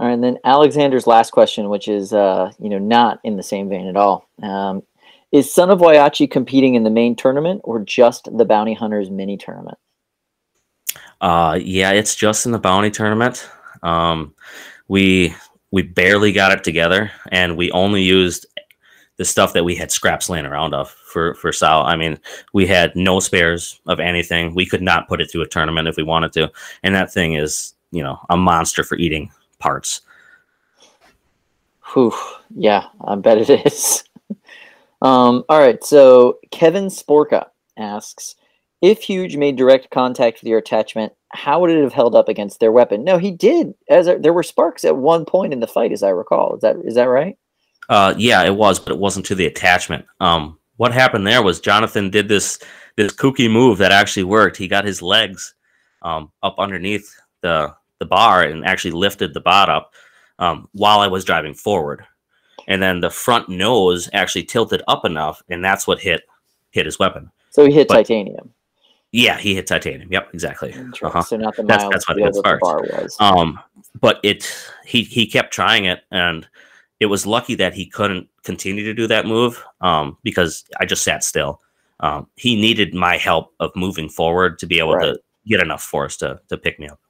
All 0.00 0.06
right, 0.06 0.12
and 0.12 0.22
then 0.22 0.38
Alexander's 0.44 1.08
last 1.08 1.32
question, 1.32 1.70
which 1.70 1.88
is, 1.88 2.12
uh, 2.12 2.52
you 2.60 2.68
know, 2.68 2.78
not 2.78 3.18
in 3.24 3.36
the 3.36 3.42
same 3.42 3.68
vein 3.68 3.88
at 3.88 3.96
all. 3.96 4.28
Um, 4.42 4.82
is 5.32 5.52
Son 5.52 5.70
of 5.70 5.80
Whyachi 5.80 6.30
competing 6.30 6.74
in 6.74 6.84
the 6.84 6.90
main 6.90 7.16
tournament 7.16 7.60
or 7.64 7.80
just 7.80 8.28
the 8.36 8.44
Bounty 8.44 8.74
Hunters 8.74 9.10
mini 9.10 9.36
tournament? 9.36 9.76
Uh, 11.20 11.58
yeah, 11.60 11.90
it's 11.90 12.14
just 12.14 12.46
in 12.46 12.52
the 12.52 12.58
bounty 12.58 12.90
tournament. 12.90 13.48
Um, 13.82 14.34
we 14.86 15.34
we 15.70 15.82
barely 15.82 16.32
got 16.32 16.52
it 16.52 16.64
together, 16.64 17.10
and 17.30 17.56
we 17.56 17.70
only 17.72 18.02
used 18.02 18.46
the 19.18 19.24
stuff 19.24 19.52
that 19.52 19.64
we 19.64 19.74
had 19.74 19.92
scraps 19.92 20.30
laying 20.30 20.46
around 20.46 20.74
of 20.74 20.90
for 20.90 21.34
for 21.34 21.52
Sal. 21.52 21.84
I 21.84 21.96
mean, 21.96 22.18
we 22.54 22.66
had 22.66 22.96
no 22.96 23.20
spares 23.20 23.80
of 23.86 24.00
anything. 24.00 24.54
We 24.54 24.64
could 24.64 24.82
not 24.82 25.08
put 25.08 25.20
it 25.20 25.30
through 25.30 25.42
a 25.42 25.48
tournament 25.48 25.88
if 25.88 25.96
we 25.96 26.04
wanted 26.04 26.32
to, 26.34 26.50
and 26.82 26.94
that 26.94 27.12
thing 27.12 27.34
is 27.34 27.74
you 27.90 28.02
know 28.02 28.18
a 28.30 28.36
monster 28.36 28.82
for 28.82 28.96
eating 28.96 29.30
parts. 29.58 30.00
Whew, 31.92 32.14
yeah, 32.54 32.86
I 33.04 33.16
bet 33.16 33.38
it 33.38 33.50
is. 33.66 34.04
um, 35.02 35.44
all 35.48 35.58
right, 35.58 35.82
so 35.84 36.38
Kevin 36.50 36.86
Sporka 36.86 37.48
asks 37.76 38.36
if 38.80 39.02
Huge 39.02 39.36
made 39.36 39.56
direct 39.56 39.90
contact 39.90 40.40
with 40.40 40.48
your 40.48 40.58
attachment, 40.58 41.12
how 41.30 41.60
would 41.60 41.70
it 41.70 41.82
have 41.82 41.92
held 41.92 42.14
up 42.14 42.28
against 42.28 42.60
their 42.60 42.72
weapon? 42.72 43.02
No, 43.02 43.18
he 43.18 43.32
did. 43.32 43.74
As 43.88 44.06
a, 44.06 44.16
there 44.16 44.32
were 44.32 44.42
sparks 44.44 44.84
at 44.84 44.96
one 44.96 45.24
point 45.24 45.52
in 45.52 45.60
the 45.60 45.66
fight, 45.66 45.92
as 45.92 46.02
I 46.02 46.10
recall. 46.10 46.54
Is 46.54 46.60
that 46.60 46.76
is 46.84 46.94
that 46.94 47.04
right? 47.04 47.36
Uh, 47.88 48.14
yeah, 48.18 48.42
it 48.44 48.54
was, 48.54 48.78
but 48.78 48.92
it 48.92 48.98
wasn't 48.98 49.24
to 49.26 49.34
the 49.34 49.46
attachment. 49.46 50.04
Um, 50.20 50.58
what 50.76 50.92
happened 50.92 51.26
there 51.26 51.42
was 51.42 51.60
Jonathan 51.60 52.10
did 52.10 52.28
this 52.28 52.58
this 52.96 53.12
kooky 53.12 53.50
move 53.50 53.78
that 53.78 53.92
actually 53.92 54.24
worked. 54.24 54.56
He 54.56 54.68
got 54.68 54.84
his 54.84 55.00
legs 55.02 55.54
um, 56.02 56.30
up 56.42 56.56
underneath 56.58 57.14
the 57.40 57.74
the 57.98 58.06
bar 58.06 58.42
and 58.44 58.64
actually 58.64 58.92
lifted 58.92 59.34
the 59.34 59.40
bot 59.40 59.68
up 59.68 59.92
um, 60.38 60.68
while 60.72 61.00
I 61.00 61.08
was 61.08 61.24
driving 61.24 61.54
forward, 61.54 62.04
and 62.68 62.82
then 62.82 63.00
the 63.00 63.10
front 63.10 63.48
nose 63.48 64.08
actually 64.12 64.44
tilted 64.44 64.82
up 64.86 65.04
enough, 65.04 65.42
and 65.48 65.64
that's 65.64 65.86
what 65.86 65.98
hit 66.00 66.22
hit 66.70 66.86
his 66.86 66.98
weapon. 66.98 67.30
So 67.50 67.64
he 67.64 67.72
hit 67.72 67.88
But- 67.88 67.94
titanium. 67.94 68.52
Yeah, 69.10 69.38
he 69.38 69.54
hit 69.54 69.66
titanium. 69.66 70.12
Yep, 70.12 70.34
exactly. 70.34 70.74
Uh-huh. 71.02 71.22
So 71.22 71.38
not 71.38 71.56
the 71.56 71.62
That's- 71.62 71.88
that's 71.90 72.06
what 72.06 72.18
it 72.18 72.20
steel 72.20 72.26
hit 72.26 72.34
that 72.34 72.42
the 72.42 72.58
bar 72.60 72.82
was. 73.02 73.16
Um, 73.18 73.58
but 73.98 74.20
it 74.22 74.46
he 74.84 75.02
he 75.02 75.26
kept 75.26 75.50
trying 75.50 75.86
it, 75.86 76.02
and 76.10 76.46
it 77.00 77.06
was 77.06 77.26
lucky 77.26 77.54
that 77.56 77.74
he 77.74 77.86
couldn't 77.86 78.28
continue 78.42 78.84
to 78.84 78.94
do 78.94 79.06
that 79.06 79.26
move 79.26 79.62
um, 79.80 80.16
because 80.22 80.64
I 80.80 80.84
just 80.84 81.04
sat 81.04 81.22
still. 81.22 81.60
Um, 82.00 82.28
he 82.36 82.56
needed 82.56 82.94
my 82.94 83.16
help 83.16 83.54
of 83.60 83.70
moving 83.74 84.08
forward 84.08 84.58
to 84.60 84.66
be 84.66 84.78
able 84.78 84.94
Right. 84.94 85.14
to 85.14 85.20
get 85.46 85.60
enough 85.60 85.82
force 85.82 86.16
to 86.18 86.40
to 86.48 86.56
pick 86.56 86.78
me 86.78 86.88
up. 86.88 87.00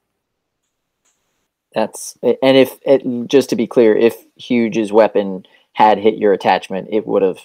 That's 1.74 2.16
and 2.22 2.56
if 2.56 2.78
it 2.82 3.28
just 3.28 3.50
to 3.50 3.56
be 3.56 3.66
clear, 3.66 3.94
if 3.96 4.16
Huge's 4.36 4.92
weapon 4.92 5.44
had 5.74 5.98
hit 5.98 6.16
your 6.16 6.32
attachment, 6.32 6.88
it 6.90 7.06
would 7.06 7.22
have 7.22 7.38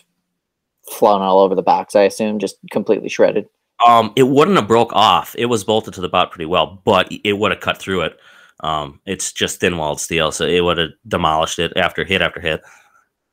flown 0.90 1.22
all 1.22 1.40
over 1.40 1.56
the 1.56 1.61
box. 1.61 1.95
I 1.95 2.03
assume, 2.03 2.40
just 2.40 2.57
completely 2.72 3.10
shredded. 3.10 3.48
Um, 3.86 4.14
it 4.15 4.24
wouldn't 4.24 4.57
have 4.57 4.68
broke 4.68 4.94
off. 4.94 5.36
It 5.38 5.45
was 5.48 5.64
bolted 5.64 5.94
to 5.95 6.02
the 6.02 6.10
bot 6.10 6.32
pretty 6.32 6.45
well, 6.45 6.82
but 6.86 7.11
it 7.24 7.34
would 7.34 7.52
have 7.52 7.60
cut 7.60 7.78
through 7.78 8.02
it. 8.02 8.18
Um, 8.64 9.02
it's 9.06 9.34
just 9.34 9.60
thin 9.60 9.77
walled 9.77 9.99
steel, 9.99 10.31
so 10.31 10.45
it 10.45 10.61
would 10.61 10.77
have 10.77 10.91
demolished 11.07 11.60
it 11.60 11.73
after 11.76 12.03
hit 12.06 12.22
after 12.22 12.40
hit. 12.40 12.61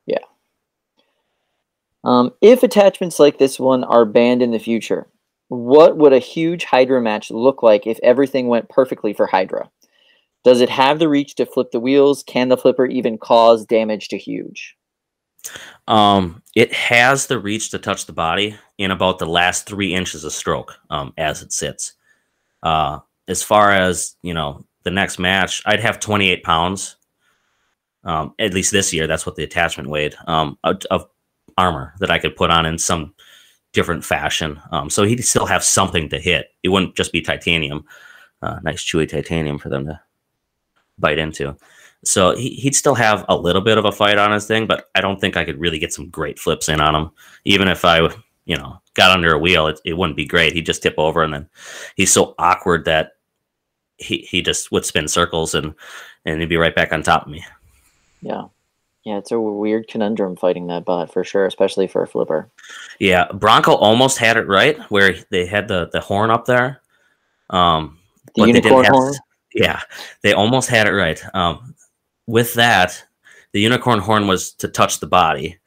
Yeah. 0.05 0.17
Um, 2.03 2.31
if 2.41 2.63
attachments 2.63 3.19
like 3.19 3.37
this 3.37 3.59
one 3.59 3.83
are 3.85 4.05
banned 4.05 4.41
in 4.41 4.51
the 4.51 4.59
future, 4.59 5.07
what 5.47 5.97
would 5.97 6.13
a 6.13 6.19
huge 6.19 6.65
Hydra 6.65 7.01
match 7.01 7.31
look 7.31 7.63
like 7.63 7.87
if 7.87 7.99
everything 8.03 8.47
went 8.47 8.69
perfectly 8.69 9.13
for 9.13 9.25
Hydra? 9.25 9.69
Does 10.43 10.59
it 10.59 10.69
have 10.69 10.99
the 10.99 11.07
reach 11.07 11.35
to 11.35 11.45
flip 11.45 11.71
the 11.71 11.79
wheels? 11.79 12.23
Can 12.23 12.49
the 12.49 12.57
flipper 12.57 12.85
even 12.85 13.17
cause 13.17 13.65
damage 13.65 14.09
to 14.09 14.17
Huge? 14.17 14.75
Um, 15.87 16.41
it 16.55 16.73
has 16.73 17.27
the 17.27 17.39
reach 17.39 17.69
to 17.71 17.79
touch 17.79 18.05
the 18.05 18.13
body 18.13 18.55
in 18.77 18.91
about 18.91 19.19
the 19.19 19.25
last 19.25 19.65
three 19.65 19.93
inches 19.93 20.23
of 20.23 20.33
stroke 20.33 20.77
um, 20.89 21.13
as 21.17 21.41
it 21.41 21.51
sits. 21.51 21.93
Uh, 22.63 22.99
as 23.27 23.43
far 23.43 23.71
as 23.71 24.15
you 24.21 24.33
know, 24.33 24.65
the 24.83 24.91
next 24.91 25.19
match, 25.19 25.61
I'd 25.65 25.79
have 25.79 25.99
28 25.99 26.43
pounds. 26.43 26.97
Um, 28.03 28.33
at 28.39 28.53
least 28.53 28.71
this 28.71 28.93
year, 28.93 29.05
that's 29.05 29.25
what 29.25 29.35
the 29.35 29.43
attachment 29.43 29.89
weighed 29.89 30.15
um, 30.27 30.57
of, 30.63 31.07
armor 31.57 31.93
that 31.99 32.09
I 32.09 32.17
could 32.17 32.35
put 32.35 32.49
on 32.49 32.65
in 32.65 32.77
some 32.77 33.13
different 33.73 34.03
fashion. 34.03 34.59
Um, 34.71 34.89
so 34.89 35.03
he'd 35.03 35.23
still 35.23 35.45
have 35.45 35.63
something 35.63 36.09
to 36.09 36.19
hit. 36.19 36.47
It 36.63 36.69
wouldn't 36.69 36.95
just 36.95 37.11
be 37.11 37.21
titanium, 37.21 37.85
uh, 38.41 38.59
nice 38.63 38.81
chewy 38.81 39.07
titanium 39.07 39.59
for 39.59 39.69
them 39.69 39.85
to 39.85 39.99
bite 40.97 41.19
into. 41.19 41.55
So 42.03 42.35
he, 42.35 42.51
he'd 42.51 42.75
still 42.75 42.95
have 42.95 43.25
a 43.29 43.35
little 43.35 43.61
bit 43.61 43.77
of 43.77 43.85
a 43.85 43.91
fight 43.91 44.17
on 44.17 44.31
his 44.31 44.47
thing, 44.47 44.65
but 44.65 44.89
I 44.95 45.01
don't 45.01 45.19
think 45.19 45.37
I 45.37 45.45
could 45.45 45.59
really 45.59 45.77
get 45.77 45.93
some 45.93 46.09
great 46.09 46.39
flips 46.39 46.69
in 46.69 46.81
on 46.81 46.95
him. 46.95 47.11
Even 47.45 47.67
if 47.67 47.85
I, 47.85 48.09
you 48.45 48.57
know, 48.57 48.81
got 48.93 49.11
under 49.11 49.33
a 49.33 49.39
wheel, 49.39 49.67
it, 49.67 49.79
it 49.85 49.93
wouldn't 49.93 50.17
be 50.17 50.25
great. 50.25 50.53
He'd 50.53 50.65
just 50.65 50.81
tip 50.81 50.95
over, 50.97 51.21
and 51.21 51.33
then 51.33 51.49
he's 51.95 52.11
so 52.11 52.33
awkward 52.39 52.85
that 52.85 53.13
he, 54.01 54.19
he 54.19 54.41
just 54.41 54.71
would 54.71 54.85
spin 54.85 55.07
circles 55.07 55.53
and 55.53 55.73
and 56.25 56.39
he'd 56.39 56.49
be 56.49 56.57
right 56.57 56.75
back 56.75 56.91
on 56.91 57.03
top 57.03 57.25
of 57.25 57.31
me. 57.31 57.43
Yeah. 58.21 58.45
Yeah, 59.03 59.17
it's 59.17 59.31
a 59.31 59.39
weird 59.39 59.87
conundrum 59.87 60.35
fighting 60.35 60.67
that 60.67 60.85
bot 60.85 61.11
for 61.11 61.23
sure, 61.23 61.47
especially 61.47 61.87
for 61.87 62.03
a 62.03 62.07
flipper. 62.07 62.51
Yeah, 62.99 63.25
Bronco 63.33 63.73
almost 63.73 64.19
had 64.19 64.37
it 64.37 64.47
right 64.47 64.77
where 64.91 65.15
they 65.31 65.47
had 65.47 65.67
the 65.67 65.89
the 65.91 65.99
horn 65.99 66.29
up 66.29 66.45
there. 66.45 66.81
Um, 67.49 67.97
The 68.35 68.45
unicorn 68.45 68.85
horn? 68.85 69.15
Yeah, 69.55 69.81
they 70.21 70.33
almost 70.33 70.69
had 70.69 70.87
it 70.87 70.91
right. 70.91 71.19
Um, 71.33 71.73
with 72.27 72.53
that, 72.53 73.03
the 73.53 73.59
unicorn 73.59 73.99
horn 73.99 74.27
was 74.27 74.53
to 74.53 74.67
touch 74.67 74.99
the 74.99 75.07
body. 75.07 75.57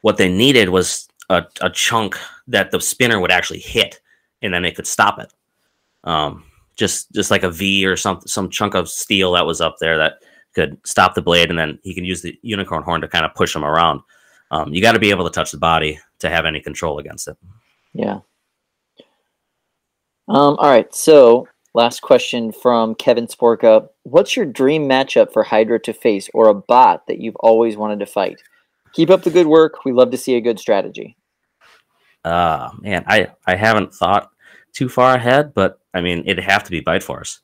What 0.00 0.16
they 0.16 0.28
needed 0.28 0.68
was 0.68 1.08
a, 1.30 1.44
a 1.60 1.70
chunk 1.70 2.18
that 2.48 2.72
the 2.72 2.80
spinner 2.80 3.20
would 3.20 3.30
actually 3.30 3.60
hit, 3.60 4.00
and 4.42 4.52
then 4.52 4.62
they 4.62 4.72
could 4.72 4.88
stop 4.88 5.20
it. 5.20 5.32
Um, 6.04 6.44
just 6.76 7.12
just 7.12 7.30
like 7.30 7.42
a 7.42 7.50
V 7.50 7.86
or 7.86 7.96
some 7.96 8.20
some 8.26 8.50
chunk 8.50 8.74
of 8.74 8.88
steel 8.88 9.32
that 9.32 9.46
was 9.46 9.60
up 9.60 9.76
there 9.80 9.98
that 9.98 10.14
could 10.54 10.78
stop 10.84 11.14
the 11.14 11.22
blade, 11.22 11.50
and 11.50 11.58
then 11.58 11.78
he 11.82 11.94
can 11.94 12.04
use 12.04 12.22
the 12.22 12.38
unicorn 12.42 12.82
horn 12.82 13.00
to 13.00 13.08
kind 13.08 13.24
of 13.24 13.34
push 13.34 13.54
him 13.54 13.64
around. 13.64 14.00
Um, 14.50 14.72
you 14.72 14.82
got 14.82 14.92
to 14.92 14.98
be 14.98 15.10
able 15.10 15.24
to 15.24 15.30
touch 15.30 15.50
the 15.50 15.58
body 15.58 15.98
to 16.18 16.28
have 16.28 16.44
any 16.44 16.60
control 16.60 16.98
against 16.98 17.28
it. 17.28 17.36
Yeah. 17.94 18.20
Um, 20.28 20.56
all 20.58 20.68
right. 20.68 20.94
So, 20.94 21.48
last 21.74 22.00
question 22.02 22.52
from 22.52 22.94
Kevin 22.94 23.26
Sporka. 23.26 23.88
What's 24.02 24.36
your 24.36 24.46
dream 24.46 24.88
matchup 24.88 25.32
for 25.32 25.42
Hydra 25.42 25.80
to 25.80 25.92
face 25.92 26.28
or 26.34 26.48
a 26.48 26.54
bot 26.54 27.06
that 27.06 27.18
you've 27.18 27.36
always 27.36 27.76
wanted 27.76 28.00
to 28.00 28.06
fight? 28.06 28.42
Keep 28.92 29.10
up 29.10 29.22
the 29.22 29.30
good 29.30 29.46
work. 29.46 29.84
We 29.84 29.92
love 29.92 30.10
to 30.10 30.18
see 30.18 30.36
a 30.36 30.40
good 30.40 30.60
strategy. 30.60 31.16
Uh 32.24 32.70
man, 32.80 33.04
I 33.08 33.28
I 33.46 33.56
haven't 33.56 33.94
thought 33.94 34.30
too 34.72 34.88
far 34.88 35.14
ahead, 35.14 35.54
but 35.54 35.80
I 35.94 36.00
mean 36.00 36.24
it'd 36.26 36.44
have 36.44 36.64
to 36.64 36.70
be 36.70 36.80
Bite 36.80 37.02
Force. 37.02 37.40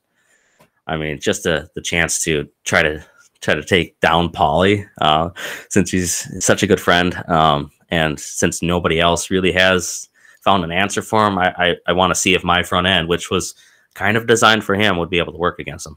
I 0.87 0.97
mean, 0.97 1.21
just 1.21 1.43
the 1.43 1.69
the 1.75 1.83
chance 1.83 2.23
to 2.25 2.49
try 2.65 2.83
to 2.83 3.05
try 3.41 3.55
to 3.55 3.63
take 3.63 4.01
down 4.01 4.31
Polly, 4.31 4.87
uh, 5.01 5.31
since 5.69 5.91
he's 5.91 6.45
such 6.45 6.63
a 6.63 6.67
good 6.67 6.81
friend, 6.81 7.23
um, 7.29 7.71
and 7.91 8.19
since 8.19 8.63
nobody 8.63 8.99
else 8.99 9.31
really 9.31 9.53
has 9.53 10.09
found 10.43 10.65
an 10.65 10.73
answer 10.73 11.03
for 11.03 11.27
him, 11.27 11.39
I 11.39 11.55
I, 11.57 11.77
I 11.89 11.93
want 11.93 12.11
to 12.11 12.19
see 12.19 12.35
if 12.35 12.43
my 12.43 12.63
front 12.63 12.87
end, 12.87 13.09
which 13.09 13.31
was 13.31 13.55
kind 13.95 14.17
of 14.17 14.27
designed 14.27 14.65
for 14.65 14.75
him, 14.75 14.97
would 14.97 15.11
be 15.11 15.19
able 15.19 15.33
to 15.33 15.39
work 15.39 15.59
against 15.59 15.87
him. 15.87 15.97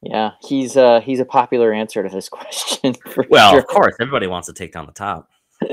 Yeah, 0.00 0.32
he's 0.42 0.76
uh 0.76 1.00
he's 1.00 1.20
a 1.20 1.24
popular 1.24 1.72
answer 1.72 2.02
to 2.02 2.08
this 2.08 2.28
question. 2.30 2.94
Well, 3.28 3.50
sure. 3.50 3.58
of 3.58 3.66
course, 3.66 3.94
everybody 4.00 4.26
wants 4.26 4.46
to 4.46 4.54
take 4.54 4.72
down 4.72 4.86
the 4.86 4.92
top. 4.92 5.28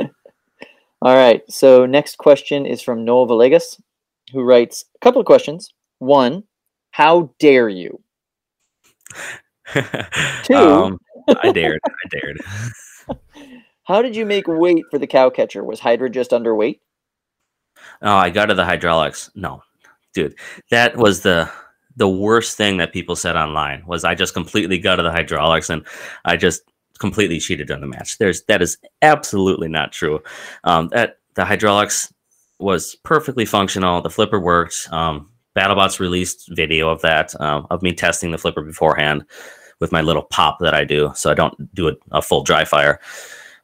All 1.01 1.15
right. 1.15 1.43
So 1.49 1.85
next 1.85 2.17
question 2.17 2.65
is 2.65 2.81
from 2.81 3.03
Noel 3.03 3.27
Villegas, 3.27 3.81
who 4.31 4.43
writes 4.43 4.85
a 4.95 4.99
couple 4.99 5.19
of 5.19 5.25
questions. 5.25 5.73
One, 5.99 6.43
how 6.91 7.33
dare 7.39 7.69
you? 7.69 8.01
Two. 10.43 10.55
um, 10.55 10.99
I 11.41 11.51
dared. 11.51 11.79
I 11.85 12.07
dared. 12.09 12.41
How 13.85 14.01
did 14.01 14.15
you 14.15 14.25
make 14.25 14.47
weight 14.47 14.85
for 14.89 14.97
the 14.97 15.07
cow 15.07 15.29
catcher? 15.29 15.63
Was 15.63 15.79
Hydra 15.79 16.09
just 16.09 16.31
underweight? 16.31 16.79
Oh, 18.01 18.15
I 18.15 18.29
got 18.29 18.45
to 18.45 18.53
the 18.53 18.65
hydraulics. 18.65 19.29
No, 19.35 19.61
dude, 20.13 20.35
that 20.69 20.95
was 20.95 21.21
the 21.21 21.49
the 21.95 22.07
worst 22.09 22.57
thing 22.57 22.77
that 22.77 22.93
people 22.93 23.15
said 23.15 23.35
online. 23.35 23.83
Was 23.85 24.03
I 24.03 24.15
just 24.15 24.33
completely 24.33 24.77
gutted 24.77 25.05
the 25.05 25.11
hydraulics 25.11 25.69
and 25.69 25.85
I 26.25 26.37
just 26.37 26.63
completely 26.99 27.39
cheated 27.39 27.71
on 27.71 27.81
the 27.81 27.87
match? 27.87 28.17
There's 28.17 28.43
that 28.43 28.61
is 28.61 28.77
absolutely 29.01 29.67
not 29.67 29.91
true. 29.91 30.21
Um, 30.63 30.87
that 30.89 31.17
the 31.35 31.45
hydraulics 31.45 32.12
was 32.63 32.95
perfectly 33.03 33.45
functional. 33.45 34.01
The 34.01 34.09
flipper 34.09 34.39
worked. 34.39 34.87
Um, 34.91 35.29
BattleBots 35.55 35.99
released 35.99 36.49
video 36.49 36.89
of 36.89 37.01
that 37.01 37.39
um, 37.39 37.67
of 37.69 37.83
me 37.83 37.93
testing 37.93 38.31
the 38.31 38.37
flipper 38.37 38.61
beforehand 38.61 39.25
with 39.79 39.91
my 39.91 40.01
little 40.01 40.23
pop 40.23 40.59
that 40.59 40.73
I 40.73 40.83
do, 40.83 41.11
so 41.15 41.29
I 41.29 41.33
don't 41.33 41.73
do 41.75 41.89
a, 41.89 41.93
a 42.11 42.21
full 42.21 42.43
dry 42.43 42.65
fire. 42.65 42.99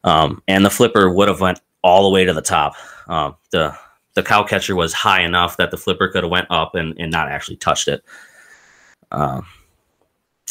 Um, 0.04 0.44
and 0.48 0.64
the 0.64 0.70
flipper 0.70 1.12
would 1.12 1.28
have 1.28 1.42
went 1.42 1.62
all 1.84 2.04
the 2.04 2.14
way 2.14 2.26
to 2.26 2.34
the 2.34 2.42
top. 2.42 2.76
Um, 3.08 3.36
the 3.52 3.76
the 4.16 4.24
cow 4.24 4.44
catcher 4.44 4.76
was 4.76 4.94
high 4.94 5.22
enough 5.22 5.58
that 5.58 5.72
the 5.72 5.78
flipper 5.78 6.10
could 6.10 6.24
have 6.24 6.32
went 6.32 6.48
up 6.50 6.76
and, 6.76 6.94
and 7.00 7.12
not 7.12 7.30
actually 7.30 7.58
touched 7.58 7.88
it. 7.88 8.04
Um, 9.12 9.46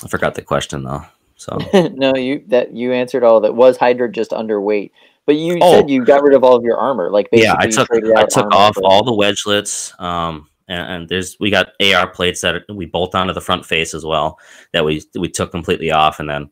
I 0.03 0.09
forgot 0.09 0.35
the 0.35 0.43
question 0.43 0.85
though. 0.85 1.05
So 1.37 1.59
no, 1.95 2.15
you 2.17 2.45
that 2.49 2.75
you 2.75 2.93
answered 2.93 3.25
all 3.25 3.41
that. 3.41 3.55
Was 3.55 3.77
Hydra 3.77 4.11
just 4.11 4.33
underweight? 4.33 4.91
But 5.29 5.37
you 5.37 5.59
Oh. 5.61 5.73
said 5.75 5.91
you 5.91 6.07
got 6.07 6.23
rid 6.23 6.35
of 6.35 6.43
all 6.43 6.57
of 6.57 6.65
your 6.65 6.79
armor. 6.79 7.11
Like 7.11 7.31
basically 7.31 7.49
yeah, 7.49 7.55
I 7.59 7.67
took 7.67 7.89
I 8.17 8.25
took 8.25 8.51
off 8.55 8.77
for- 8.77 8.85
all 8.87 9.05
the 9.05 9.13
wedgelets. 9.13 9.93
Um, 10.01 10.49
and, 10.69 10.93
and 10.93 11.09
there's 11.11 11.37
we 11.39 11.51
got 11.51 11.69
AR 11.83 12.09
plates 12.09 12.41
that 12.41 12.63
we 12.71 12.87
bolt 12.87 13.15
onto 13.15 13.35
the 13.35 13.41
front 13.43 13.67
face 13.67 13.93
as 13.93 14.07
well 14.07 14.39
that 14.73 14.87
we 14.87 15.03
we 15.19 15.29
took 15.29 15.51
completely 15.51 15.91
off, 15.91 16.19
and 16.19 16.31
then 16.31 16.51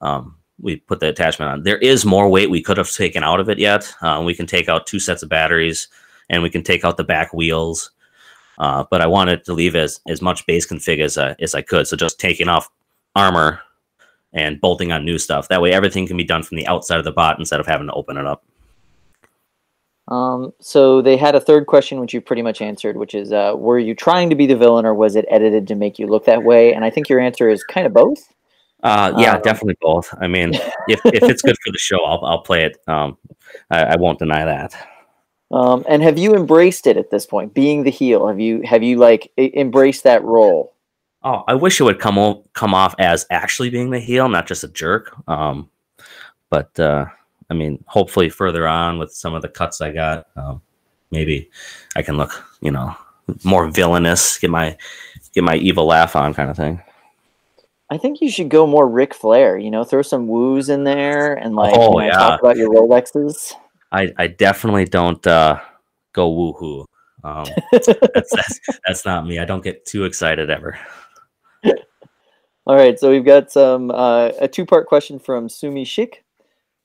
um, 0.00 0.36
we 0.58 0.76
put 0.76 1.00
the 1.00 1.08
attachment 1.08 1.50
on. 1.52 1.62
There 1.62 1.76
is 1.76 2.06
more 2.06 2.30
weight 2.30 2.48
we 2.48 2.62
could 2.62 2.78
have 2.78 2.90
taken 2.90 3.22
out 3.22 3.38
of 3.38 3.50
it 3.50 3.58
yet. 3.58 3.92
Uh, 4.00 4.22
we 4.24 4.34
can 4.34 4.46
take 4.46 4.70
out 4.70 4.86
two 4.86 4.98
sets 4.98 5.22
of 5.22 5.28
batteries, 5.28 5.88
and 6.30 6.42
we 6.42 6.48
can 6.48 6.62
take 6.62 6.86
out 6.86 6.96
the 6.96 7.04
back 7.04 7.34
wheels. 7.34 7.90
Uh, 8.58 8.82
but 8.90 9.02
I 9.02 9.06
wanted 9.06 9.44
to 9.44 9.52
leave 9.52 9.76
as 9.76 10.00
as 10.08 10.22
much 10.22 10.46
base 10.46 10.66
config 10.66 11.00
as 11.00 11.18
I, 11.18 11.36
as 11.38 11.54
I 11.54 11.60
could. 11.60 11.86
So 11.86 11.96
just 11.98 12.18
taking 12.18 12.48
off 12.48 12.70
armor 13.14 13.60
and 14.36 14.60
bolting 14.60 14.92
on 14.92 15.04
new 15.04 15.18
stuff. 15.18 15.48
That 15.48 15.60
way, 15.60 15.72
everything 15.72 16.06
can 16.06 16.16
be 16.16 16.24
done 16.24 16.42
from 16.42 16.56
the 16.58 16.66
outside 16.66 16.98
of 16.98 17.04
the 17.04 17.10
bot 17.10 17.38
instead 17.38 17.58
of 17.58 17.66
having 17.66 17.88
to 17.88 17.92
open 17.94 18.16
it 18.16 18.26
up. 18.26 18.44
Um, 20.08 20.52
so 20.60 21.02
they 21.02 21.16
had 21.16 21.34
a 21.34 21.40
third 21.40 21.66
question, 21.66 21.98
which 21.98 22.14
you 22.14 22.20
pretty 22.20 22.42
much 22.42 22.62
answered, 22.62 22.96
which 22.96 23.14
is, 23.14 23.32
uh, 23.32 23.54
were 23.56 23.78
you 23.78 23.94
trying 23.94 24.30
to 24.30 24.36
be 24.36 24.46
the 24.46 24.54
villain, 24.54 24.86
or 24.86 24.94
was 24.94 25.16
it 25.16 25.24
edited 25.28 25.66
to 25.68 25.74
make 25.74 25.98
you 25.98 26.06
look 26.06 26.26
that 26.26 26.44
way? 26.44 26.74
And 26.74 26.84
I 26.84 26.90
think 26.90 27.08
your 27.08 27.18
answer 27.18 27.48
is 27.48 27.64
kind 27.64 27.86
of 27.86 27.92
both. 27.92 28.32
Uh, 28.84 29.14
yeah, 29.16 29.34
Um, 29.34 29.42
definitely 29.42 29.78
both. 29.80 30.14
I 30.20 30.28
mean, 30.28 30.54
if, 30.86 31.00
if 31.06 31.22
it's 31.24 31.42
good 31.42 31.56
for 31.64 31.72
the 31.72 31.78
show, 31.78 32.04
I'll, 32.04 32.24
I'll 32.24 32.42
play 32.42 32.66
it. 32.66 32.76
Um, 32.86 33.16
I, 33.70 33.82
I 33.82 33.96
won't 33.96 34.20
deny 34.20 34.44
that. 34.44 34.76
Um, 35.50 35.84
and 35.88 36.02
have 36.02 36.18
you 36.18 36.34
embraced 36.34 36.86
it 36.86 36.96
at 36.96 37.10
this 37.10 37.24
point, 37.24 37.54
being 37.54 37.82
the 37.82 37.90
heel? 37.90 38.28
Have 38.28 38.40
you 38.40 38.62
have 38.62 38.82
you 38.82 38.98
like 38.98 39.32
embraced 39.38 40.02
that 40.02 40.24
role? 40.24 40.75
Oh, 41.28 41.42
I 41.48 41.54
wish 41.54 41.80
it 41.80 41.84
would 41.84 41.98
come 41.98 42.18
o- 42.18 42.44
come 42.52 42.72
off 42.72 42.94
as 43.00 43.26
actually 43.30 43.68
being 43.68 43.90
the 43.90 43.98
heel, 43.98 44.28
not 44.28 44.46
just 44.46 44.62
a 44.62 44.68
jerk. 44.68 45.12
Um, 45.28 45.68
but 46.50 46.78
uh, 46.78 47.06
I 47.50 47.54
mean, 47.54 47.82
hopefully 47.88 48.28
further 48.30 48.68
on 48.68 48.98
with 48.98 49.12
some 49.12 49.34
of 49.34 49.42
the 49.42 49.48
cuts 49.48 49.80
I 49.80 49.90
got, 49.90 50.28
um, 50.36 50.62
maybe 51.10 51.50
I 51.96 52.02
can 52.02 52.16
look, 52.16 52.44
you 52.60 52.70
know, 52.70 52.94
more 53.42 53.66
villainous, 53.68 54.38
get 54.38 54.50
my 54.50 54.76
get 55.34 55.42
my 55.42 55.56
evil 55.56 55.84
laugh 55.86 56.14
on, 56.14 56.32
kind 56.32 56.48
of 56.48 56.56
thing. 56.56 56.80
I 57.90 57.98
think 57.98 58.20
you 58.20 58.30
should 58.30 58.48
go 58.48 58.64
more 58.66 58.88
Ric 58.88 59.12
Flair. 59.12 59.58
You 59.58 59.70
know, 59.72 59.82
throw 59.82 60.02
some 60.02 60.28
woos 60.28 60.68
in 60.68 60.84
there 60.84 61.34
and 61.34 61.56
like 61.56 61.74
you 61.74 61.80
Oh, 61.80 61.92
know, 61.92 62.00
yeah. 62.04 62.12
talk 62.12 62.40
about 62.40 62.56
your 62.56 62.70
Rolexes. 62.72 63.52
I, 63.90 64.12
I 64.16 64.28
definitely 64.28 64.84
don't 64.84 65.24
uh, 65.26 65.60
go 66.12 66.30
woohoo. 66.30 66.84
Um, 67.24 67.46
that's, 67.72 67.86
that's 68.12 68.60
that's 68.86 69.04
not 69.04 69.26
me. 69.26 69.40
I 69.40 69.44
don't 69.44 69.64
get 69.64 69.84
too 69.86 70.04
excited 70.04 70.50
ever. 70.50 70.78
All 72.68 72.74
right, 72.74 72.98
so 72.98 73.12
we've 73.12 73.24
got 73.24 73.52
some 73.52 73.92
uh, 73.92 74.32
a 74.40 74.48
two-part 74.48 74.88
question 74.88 75.20
from 75.20 75.48
Sumi 75.48 75.84
Shik. 75.84 76.14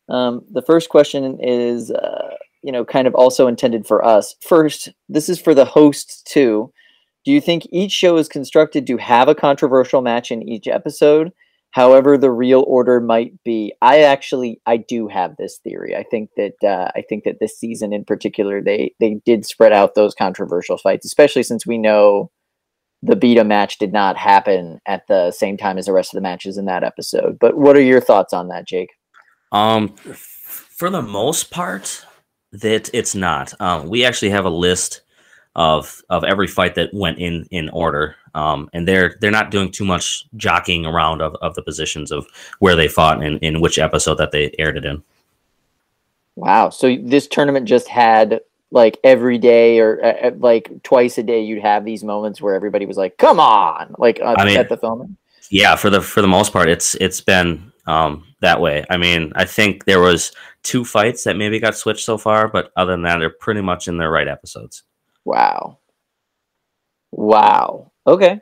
Um, 0.09 0.45
the 0.51 0.61
first 0.61 0.89
question 0.89 1.39
is, 1.41 1.89
uh, 1.89 2.35
you 2.61 2.71
know, 2.71 2.85
kind 2.85 3.07
of 3.07 3.15
also 3.15 3.47
intended 3.47 3.87
for 3.87 4.05
us. 4.05 4.35
First, 4.41 4.89
this 5.09 5.27
is 5.27 5.41
for 5.41 5.55
the 5.55 5.65
hosts 5.65 6.21
too. 6.21 6.71
Do 7.25 7.31
you 7.31 7.41
think 7.41 7.67
each 7.71 7.91
show 7.91 8.17
is 8.17 8.27
constructed 8.27 8.85
to 8.87 8.97
have 8.97 9.27
a 9.27 9.33
controversial 9.33 10.01
match 10.01 10.29
in 10.29 10.47
each 10.47 10.67
episode? 10.67 11.31
However, 11.71 12.15
the 12.15 12.31
real 12.31 12.63
order 12.67 12.99
might 12.99 13.41
be. 13.43 13.73
I 13.81 14.01
actually, 14.01 14.61
I 14.67 14.77
do 14.77 15.07
have 15.07 15.35
this 15.37 15.57
theory. 15.63 15.95
I 15.95 16.03
think 16.03 16.29
that 16.37 16.63
uh, 16.63 16.91
I 16.95 17.01
think 17.09 17.23
that 17.23 17.39
this 17.39 17.57
season 17.57 17.91
in 17.91 18.05
particular, 18.05 18.61
they 18.61 18.93
they 18.99 19.19
did 19.25 19.47
spread 19.47 19.71
out 19.71 19.95
those 19.95 20.13
controversial 20.13 20.77
fights, 20.77 21.07
especially 21.07 21.43
since 21.43 21.65
we 21.65 21.79
know 21.79 22.29
the 23.03 23.15
beta 23.15 23.43
match 23.43 23.77
did 23.77 23.91
not 23.91 24.15
happen 24.17 24.79
at 24.85 25.07
the 25.07 25.31
same 25.31 25.57
time 25.57 25.77
as 25.77 25.85
the 25.85 25.93
rest 25.93 26.13
of 26.13 26.17
the 26.17 26.21
matches 26.21 26.57
in 26.57 26.65
that 26.65 26.83
episode. 26.83 27.39
But 27.39 27.57
what 27.57 27.75
are 27.75 27.81
your 27.81 28.01
thoughts 28.01 28.33
on 28.33 28.47
that, 28.49 28.67
Jake? 28.67 28.91
Um, 29.51 29.89
for 29.89 30.89
the 30.89 31.01
most 31.01 31.51
part, 31.51 32.05
that 32.51 32.89
it's 32.93 33.15
not. 33.15 33.59
Um, 33.59 33.87
we 33.87 34.05
actually 34.05 34.31
have 34.31 34.45
a 34.45 34.49
list 34.49 35.01
of 35.55 36.01
of 36.09 36.23
every 36.23 36.47
fight 36.47 36.75
that 36.75 36.93
went 36.93 37.19
in 37.19 37.45
in 37.51 37.69
order, 37.69 38.15
um, 38.35 38.69
and 38.73 38.87
they're 38.87 39.17
they're 39.19 39.31
not 39.31 39.51
doing 39.51 39.71
too 39.71 39.83
much 39.83 40.25
jockeying 40.37 40.85
around 40.85 41.21
of, 41.21 41.35
of 41.41 41.55
the 41.55 41.61
positions 41.61 42.11
of 42.11 42.25
where 42.59 42.75
they 42.75 42.87
fought 42.87 43.23
and 43.23 43.37
in 43.39 43.61
which 43.61 43.77
episode 43.79 44.15
that 44.15 44.31
they 44.31 44.53
aired 44.59 44.77
it 44.77 44.85
in. 44.85 45.03
Wow. 46.35 46.69
So 46.69 46.95
this 47.03 47.27
tournament 47.27 47.67
just 47.67 47.87
had 47.87 48.39
like 48.71 48.97
every 49.03 49.37
day 49.37 49.79
or 49.79 50.03
uh, 50.03 50.27
uh, 50.27 50.31
like 50.37 50.71
twice 50.83 51.17
a 51.17 51.23
day 51.23 51.41
you'd 51.41 51.61
have 51.61 51.85
these 51.85 52.03
moments 52.03 52.41
where 52.41 52.55
everybody 52.55 52.85
was 52.85 52.97
like 52.97 53.17
come 53.17 53.39
on! 53.39 53.93
Like 53.97 54.19
uh, 54.21 54.35
I 54.37 54.45
mean, 54.45 54.57
at 54.57 54.69
the 54.69 54.77
filming 54.77 55.17
yeah 55.49 55.75
for 55.75 55.89
the 55.89 56.01
for 56.01 56.21
the 56.21 56.27
most 56.27 56.53
part 56.53 56.69
it's 56.69 56.95
it's 56.95 57.21
been 57.21 57.71
um 57.85 58.25
that 58.39 58.59
way. 58.59 58.83
I 58.89 58.97
mean 58.97 59.31
i 59.35 59.45
think 59.45 59.85
there 59.85 59.99
was 59.99 60.31
two 60.63 60.85
fights 60.85 61.23
that 61.25 61.37
maybe 61.37 61.59
got 61.59 61.75
switched 61.75 62.05
so 62.05 62.17
far 62.17 62.47
but 62.47 62.71
other 62.75 62.93
than 62.93 63.03
that 63.03 63.19
they're 63.19 63.29
pretty 63.29 63.61
much 63.61 63.87
in 63.87 63.97
their 63.97 64.09
right 64.09 64.27
episodes. 64.27 64.83
Wow. 65.25 65.79
Wow. 67.11 67.91
Okay. 68.07 68.41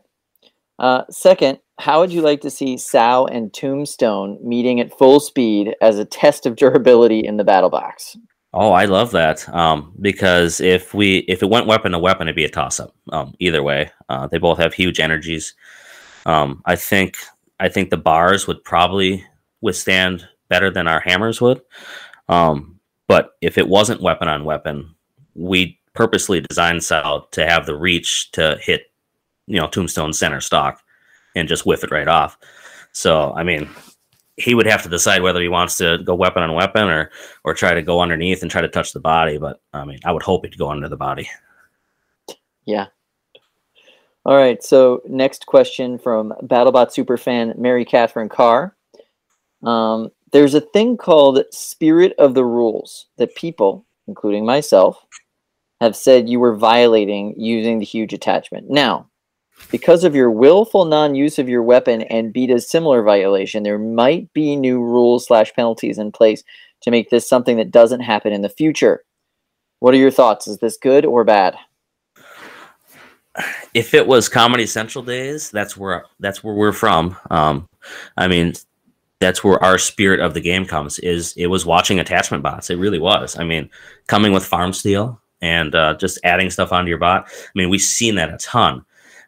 Uh 0.77 1.03
second 1.09 1.59
how 1.79 2.01
would 2.01 2.11
you 2.11 2.21
like 2.21 2.41
to 2.41 2.49
see 2.49 2.77
Sao 2.77 3.25
and 3.25 3.53
Tombstone 3.53 4.37
meeting 4.43 4.81
at 4.81 4.97
full 4.97 5.21
speed 5.21 5.75
as 5.81 5.97
a 5.97 6.03
test 6.03 6.45
of 6.45 6.57
durability 6.57 7.21
in 7.21 7.37
the 7.37 7.45
battle 7.45 7.69
box? 7.69 8.17
Oh, 8.53 8.71
I 8.71 8.85
love 8.85 9.11
that. 9.11 9.47
Um, 9.49 9.93
because 10.01 10.59
if 10.59 10.93
we 10.93 11.19
if 11.19 11.43
it 11.43 11.49
went 11.49 11.67
weapon 11.67 11.91
to 11.91 11.99
weapon, 11.99 12.27
it'd 12.27 12.35
be 12.35 12.45
a 12.45 12.49
toss 12.49 12.79
up. 12.79 12.95
Um, 13.11 13.35
either 13.39 13.61
way, 13.61 13.91
uh, 14.09 14.27
they 14.27 14.39
both 14.39 14.57
have 14.57 14.73
huge 14.73 14.99
energies. 14.99 15.53
Um, 16.25 16.61
I 16.65 16.75
think 16.75 17.17
I 17.59 17.69
think 17.69 17.89
the 17.89 17.97
bars 17.97 18.47
would 18.47 18.63
probably 18.63 19.23
withstand 19.61 20.27
better 20.47 20.71
than 20.71 20.87
our 20.87 20.99
hammers 20.99 21.39
would. 21.41 21.61
Um, 22.27 22.79
but 23.07 23.31
if 23.41 23.57
it 23.57 23.67
wasn't 23.67 24.01
weapon 24.01 24.27
on 24.27 24.45
weapon, 24.45 24.95
we 25.35 25.79
purposely 25.93 26.41
designed 26.41 26.83
Sal 26.83 27.27
to 27.31 27.45
have 27.45 27.65
the 27.65 27.75
reach 27.75 28.31
to 28.31 28.57
hit, 28.61 28.91
you 29.47 29.59
know, 29.59 29.67
Tombstone 29.67 30.13
center 30.13 30.41
stock 30.41 30.81
and 31.35 31.47
just 31.47 31.65
whiff 31.65 31.83
it 31.83 31.91
right 31.91 32.07
off. 32.07 32.37
So 32.93 33.31
I 33.33 33.43
mean, 33.43 33.69
he 34.39 34.55
would 34.55 34.65
have 34.65 34.83
to 34.83 34.89
decide 34.89 35.21
whether 35.21 35.41
he 35.41 35.49
wants 35.49 35.77
to 35.77 35.99
go 35.99 36.15
weapon 36.15 36.43
on 36.43 36.53
weapon 36.53 36.87
or 36.87 37.11
or 37.43 37.53
try 37.53 37.73
to 37.73 37.81
go 37.81 38.01
underneath 38.01 38.41
and 38.41 38.49
try 38.49 38.61
to 38.61 38.69
touch 38.69 38.93
the 38.93 38.99
body. 38.99 39.37
But 39.37 39.61
I 39.73 39.85
mean, 39.85 39.99
I 40.05 40.11
would 40.11 40.23
hope 40.23 40.45
he'd 40.45 40.57
go 40.57 40.69
under 40.69 40.89
the 40.89 40.97
body. 40.97 41.29
Yeah. 42.65 42.87
All 44.25 44.35
right. 44.35 44.63
So 44.63 45.01
next 45.07 45.45
question 45.45 45.97
from 45.97 46.33
BattleBot 46.43 46.93
superfan 46.93 47.57
Mary 47.57 47.85
Catherine 47.85 48.29
Carr. 48.29 48.75
Um, 49.63 50.09
there's 50.31 50.53
a 50.53 50.61
thing 50.61 50.97
called 50.97 51.43
spirit 51.51 52.13
of 52.19 52.33
the 52.33 52.45
rules 52.45 53.07
that 53.17 53.35
people, 53.35 53.85
including 54.07 54.45
myself, 54.45 55.03
have 55.81 55.95
said 55.95 56.29
you 56.29 56.39
were 56.39 56.55
violating 56.55 57.33
using 57.37 57.79
the 57.79 57.85
huge 57.85 58.13
attachment. 58.13 58.69
Now, 58.69 59.08
because 59.71 60.03
of 60.03 60.15
your 60.15 60.31
willful 60.31 60.85
non-use 60.85 61.39
of 61.39 61.49
your 61.49 61.63
weapon 61.63 62.01
and 62.03 62.33
Beta's 62.33 62.69
similar 62.69 63.03
violation, 63.03 63.63
there 63.63 63.79
might 63.79 64.31
be 64.33 64.55
new 64.55 64.81
rules 64.81 65.27
slash 65.27 65.53
penalties 65.53 65.97
in 65.97 66.11
place 66.11 66.43
to 66.81 66.91
make 66.91 67.09
this 67.09 67.27
something 67.27 67.57
that 67.57 67.71
doesn't 67.71 68.01
happen 68.01 68.33
in 68.33 68.41
the 68.41 68.49
future. 68.49 69.03
What 69.79 69.93
are 69.93 69.97
your 69.97 70.11
thoughts? 70.11 70.47
Is 70.47 70.57
this 70.59 70.77
good 70.77 71.05
or 71.05 71.23
bad? 71.23 71.55
If 73.73 73.93
it 73.93 74.07
was 74.07 74.27
Comedy 74.27 74.65
Central 74.65 75.03
days, 75.03 75.51
that's 75.51 75.77
where 75.77 76.05
that's 76.19 76.43
where 76.43 76.55
we're 76.55 76.73
from. 76.73 77.15
Um, 77.29 77.69
I 78.17 78.27
mean, 78.27 78.53
that's 79.19 79.43
where 79.43 79.63
our 79.63 79.77
spirit 79.77 80.19
of 80.19 80.33
the 80.33 80.41
game 80.41 80.65
comes. 80.65 80.99
Is 80.99 81.33
it 81.37 81.47
was 81.47 81.65
watching 81.65 81.99
attachment 81.99 82.43
bots? 82.43 82.69
It 82.69 82.75
really 82.75 82.99
was. 82.99 83.37
I 83.37 83.43
mean, 83.43 83.69
coming 84.07 84.33
with 84.33 84.45
farm 84.45 84.73
steel 84.73 85.21
and 85.41 85.75
uh, 85.75 85.93
just 85.95 86.19
adding 86.23 86.49
stuff 86.49 86.73
onto 86.73 86.89
your 86.89 86.97
bot. 86.97 87.27
I 87.29 87.51
mean, 87.55 87.69
we've 87.69 87.81
seen 87.81 88.15
that 88.15 88.33
a 88.33 88.37
ton 88.37 88.83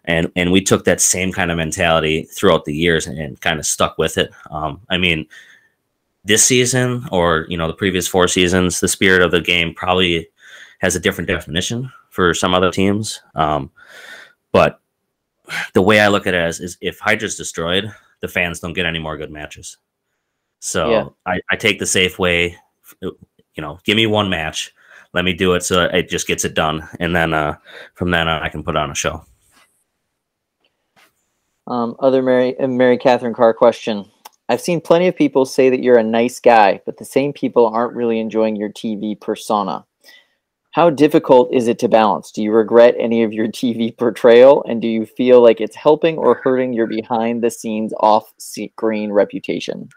and 0.05 0.31
and 0.35 0.51
we 0.51 0.61
took 0.61 0.85
that 0.85 1.01
same 1.01 1.31
kind 1.31 1.51
of 1.51 1.57
mentality 1.57 2.23
throughout 2.23 2.65
the 2.65 2.75
years 2.75 3.07
and, 3.07 3.19
and 3.19 3.39
kind 3.41 3.59
of 3.59 3.65
stuck 3.65 3.97
with 3.97 4.17
it. 4.17 4.31
Um, 4.49 4.81
I 4.89 4.97
mean, 4.97 5.27
this 6.23 6.43
season 6.43 7.07
or 7.11 7.45
you 7.49 7.57
know 7.57 7.67
the 7.67 7.73
previous 7.73 8.07
four 8.07 8.27
seasons, 8.27 8.79
the 8.79 8.87
spirit 8.87 9.21
of 9.21 9.31
the 9.31 9.41
game 9.41 9.73
probably 9.73 10.27
has 10.79 10.95
a 10.95 10.99
different 10.99 11.27
definition 11.27 11.91
for 12.09 12.33
some 12.33 12.53
other 12.53 12.71
teams. 12.71 13.21
Um, 13.35 13.71
but 14.51 14.81
the 15.73 15.81
way 15.81 15.99
I 15.99 16.07
look 16.07 16.27
at 16.27 16.33
it 16.33 16.49
is, 16.49 16.59
is 16.59 16.77
if 16.81 16.99
Hydra's 16.99 17.37
destroyed, 17.37 17.93
the 18.21 18.27
fans 18.27 18.59
don't 18.59 18.73
get 18.73 18.85
any 18.85 18.99
more 18.99 19.17
good 19.17 19.31
matches. 19.31 19.77
So 20.59 20.89
yeah. 20.89 21.05
I, 21.25 21.41
I 21.49 21.55
take 21.55 21.79
the 21.79 21.85
safe 21.85 22.19
way. 22.19 22.57
You 23.01 23.61
know, 23.61 23.79
give 23.83 23.95
me 23.95 24.07
one 24.07 24.29
match, 24.29 24.73
let 25.13 25.25
me 25.25 25.33
do 25.33 25.53
it 25.53 25.63
so 25.63 25.85
it 25.85 26.09
just 26.09 26.27
gets 26.27 26.45
it 26.45 26.53
done, 26.53 26.87
and 26.99 27.15
then 27.15 27.33
uh, 27.33 27.57
from 27.95 28.11
then 28.11 28.27
on 28.27 28.41
I 28.41 28.49
can 28.49 28.63
put 28.63 28.75
on 28.75 28.91
a 28.91 28.95
show. 28.95 29.25
Um, 31.71 31.95
other 31.99 32.21
Mary 32.21 32.59
uh, 32.59 32.67
Mary 32.67 32.97
Catherine 32.97 33.33
Carr 33.33 33.53
question. 33.53 34.05
I've 34.49 34.59
seen 34.59 34.81
plenty 34.81 35.07
of 35.07 35.15
people 35.15 35.45
say 35.45 35.69
that 35.69 35.81
you're 35.81 35.97
a 35.97 36.03
nice 36.03 36.37
guy, 36.37 36.81
but 36.85 36.97
the 36.97 37.05
same 37.05 37.31
people 37.31 37.65
aren't 37.65 37.95
really 37.95 38.19
enjoying 38.19 38.57
your 38.57 38.67
TV 38.67 39.17
persona. 39.17 39.85
How 40.71 40.89
difficult 40.89 41.53
is 41.53 41.69
it 41.69 41.79
to 41.79 41.87
balance? 41.87 42.29
Do 42.33 42.43
you 42.43 42.51
regret 42.51 42.95
any 42.99 43.23
of 43.23 43.31
your 43.31 43.47
TV 43.47 43.97
portrayal, 43.97 44.65
and 44.67 44.81
do 44.81 44.89
you 44.89 45.05
feel 45.05 45.41
like 45.41 45.61
it's 45.61 45.77
helping 45.77 46.17
or 46.17 46.35
hurting 46.35 46.73
your 46.73 46.87
behind 46.87 47.41
the 47.41 47.49
scenes 47.49 47.93
off 48.01 48.33
screen 48.37 49.13
reputation? 49.13 49.87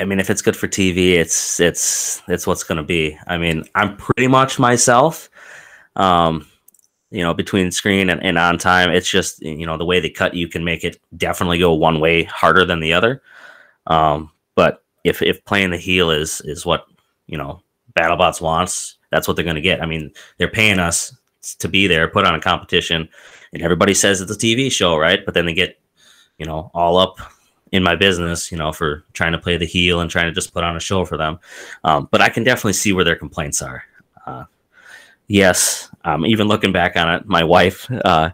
I 0.00 0.04
mean, 0.04 0.18
if 0.18 0.30
it's 0.30 0.42
good 0.42 0.56
for 0.56 0.66
TV, 0.66 1.12
it's 1.12 1.60
it's 1.60 2.22
it's 2.26 2.44
what's 2.44 2.64
going 2.64 2.78
to 2.78 2.82
be. 2.82 3.16
I 3.28 3.38
mean, 3.38 3.62
I'm 3.76 3.96
pretty 3.96 4.26
much 4.26 4.58
myself. 4.58 5.30
Um, 5.94 6.48
you 7.12 7.22
know, 7.22 7.34
between 7.34 7.70
screen 7.70 8.08
and, 8.08 8.22
and 8.22 8.38
on 8.38 8.58
time. 8.58 8.90
It's 8.90 9.08
just, 9.08 9.42
you 9.42 9.66
know, 9.66 9.76
the 9.76 9.84
way 9.84 10.00
they 10.00 10.10
cut 10.10 10.34
you 10.34 10.48
can 10.48 10.64
make 10.64 10.82
it 10.82 11.00
definitely 11.16 11.58
go 11.58 11.74
one 11.74 12.00
way 12.00 12.24
harder 12.24 12.64
than 12.64 12.80
the 12.80 12.94
other. 12.94 13.22
Um, 13.86 14.30
but 14.54 14.82
if, 15.04 15.20
if 15.20 15.44
playing 15.44 15.70
the 15.70 15.76
heel 15.76 16.10
is, 16.10 16.40
is 16.44 16.64
what, 16.64 16.86
you 17.26 17.36
know, 17.36 17.62
BattleBots 17.94 18.40
wants, 18.40 18.96
that's 19.10 19.28
what 19.28 19.36
they're 19.36 19.44
going 19.44 19.56
to 19.56 19.62
get. 19.62 19.82
I 19.82 19.86
mean, 19.86 20.10
they're 20.38 20.48
paying 20.48 20.78
us 20.78 21.14
to 21.58 21.68
be 21.68 21.86
there, 21.86 22.08
put 22.08 22.26
on 22.26 22.34
a 22.34 22.40
competition, 22.40 23.08
and 23.52 23.62
everybody 23.62 23.92
says 23.92 24.20
it's 24.20 24.32
a 24.32 24.38
TV 24.38 24.72
show, 24.72 24.96
right? 24.96 25.24
But 25.24 25.34
then 25.34 25.44
they 25.44 25.52
get, 25.52 25.78
you 26.38 26.46
know, 26.46 26.70
all 26.72 26.96
up 26.96 27.18
in 27.72 27.82
my 27.82 27.94
business, 27.94 28.50
you 28.50 28.56
know, 28.56 28.72
for 28.72 29.04
trying 29.12 29.32
to 29.32 29.38
play 29.38 29.58
the 29.58 29.66
heel 29.66 30.00
and 30.00 30.10
trying 30.10 30.26
to 30.26 30.32
just 30.32 30.54
put 30.54 30.64
on 30.64 30.76
a 30.76 30.80
show 30.80 31.04
for 31.04 31.18
them. 31.18 31.38
Um, 31.84 32.08
but 32.10 32.22
I 32.22 32.30
can 32.30 32.44
definitely 32.44 32.74
see 32.74 32.92
where 32.92 33.04
their 33.04 33.16
complaints 33.16 33.60
are. 33.60 33.84
Uh, 34.26 34.44
yes, 35.32 35.88
um, 36.04 36.26
even 36.26 36.46
looking 36.46 36.72
back 36.72 36.94
on 36.94 37.12
it, 37.14 37.26
my 37.26 37.42
wife, 37.42 37.90
uh, 38.04 38.30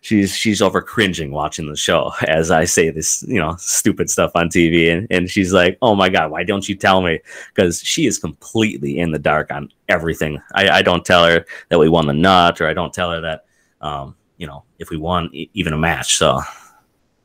she's 0.00 0.34
she's 0.34 0.62
over 0.62 0.80
cringing 0.80 1.30
watching 1.30 1.68
the 1.68 1.76
show 1.76 2.12
as 2.26 2.50
I 2.50 2.64
say 2.64 2.88
this, 2.90 3.22
you 3.28 3.38
know, 3.38 3.56
stupid 3.58 4.08
stuff 4.08 4.32
on 4.34 4.48
TV, 4.48 4.90
and, 4.90 5.06
and 5.10 5.28
she's 5.28 5.52
like, 5.52 5.76
"Oh 5.82 5.94
my 5.94 6.08
god, 6.08 6.30
why 6.30 6.44
don't 6.44 6.66
you 6.66 6.74
tell 6.74 7.02
me?" 7.02 7.20
Because 7.54 7.80
she 7.82 8.06
is 8.06 8.18
completely 8.18 8.98
in 8.98 9.12
the 9.12 9.18
dark 9.18 9.52
on 9.52 9.68
everything. 9.88 10.40
I, 10.54 10.70
I 10.70 10.82
don't 10.82 11.04
tell 11.04 11.24
her 11.24 11.44
that 11.68 11.78
we 11.78 11.88
won 11.88 12.06
the 12.06 12.14
nut, 12.14 12.60
or 12.62 12.66
I 12.66 12.72
don't 12.72 12.94
tell 12.94 13.10
her 13.10 13.20
that, 13.20 13.44
um, 13.82 14.16
you 14.38 14.46
know, 14.46 14.64
if 14.78 14.88
we 14.88 14.96
won 14.96 15.28
e- 15.34 15.50
even 15.52 15.74
a 15.74 15.78
match. 15.78 16.16
So, 16.16 16.40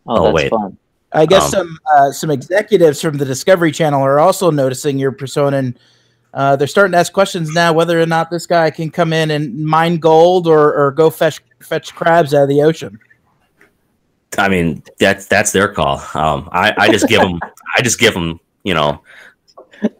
oh, 0.06 0.28
oh 0.28 0.32
wait. 0.32 0.50
Fun. 0.50 0.78
I 1.16 1.28
guess 1.28 1.44
um, 1.44 1.50
some 1.52 1.80
uh, 1.96 2.12
some 2.12 2.32
executives 2.32 3.00
from 3.00 3.18
the 3.18 3.26
Discovery 3.26 3.72
Channel 3.72 4.02
are 4.02 4.20
also 4.20 4.52
noticing 4.52 4.98
your 4.98 5.12
persona 5.14 5.58
and 5.58 5.80
uh, 6.34 6.56
they're 6.56 6.68
starting 6.68 6.94
to 6.94 6.98
ask 6.98 7.14
questions 7.14 7.54
now 7.54 7.72
whether 7.74 8.00
or 8.02 8.06
not 8.06 8.32
this 8.32 8.48
guy 8.48 8.72
can 8.72 8.90
come 8.90 9.14
in 9.14 9.32
and 9.32 9.56
mine 9.64 9.98
gold 9.98 10.48
or, 10.48 10.74
or 10.74 10.92
go 10.92 11.10
fetch 11.10 11.42
fetch 11.60 11.94
crabs 11.94 12.34
out 12.34 12.44
of 12.44 12.50
the 12.50 12.62
ocean. 12.62 13.00
I 14.38 14.50
mean, 14.50 14.84
that's 15.00 15.28
that's 15.28 15.52
their 15.52 15.72
call. 15.72 16.00
Um, 16.16 16.50
I, 16.52 16.74
I 16.76 16.92
just 16.92 17.08
give 17.08 17.22
them, 17.22 17.40
I 17.78 17.84
just 17.84 18.00
give 18.00 18.16
them, 18.16 18.40
you 18.64 18.74
know, 18.74 19.04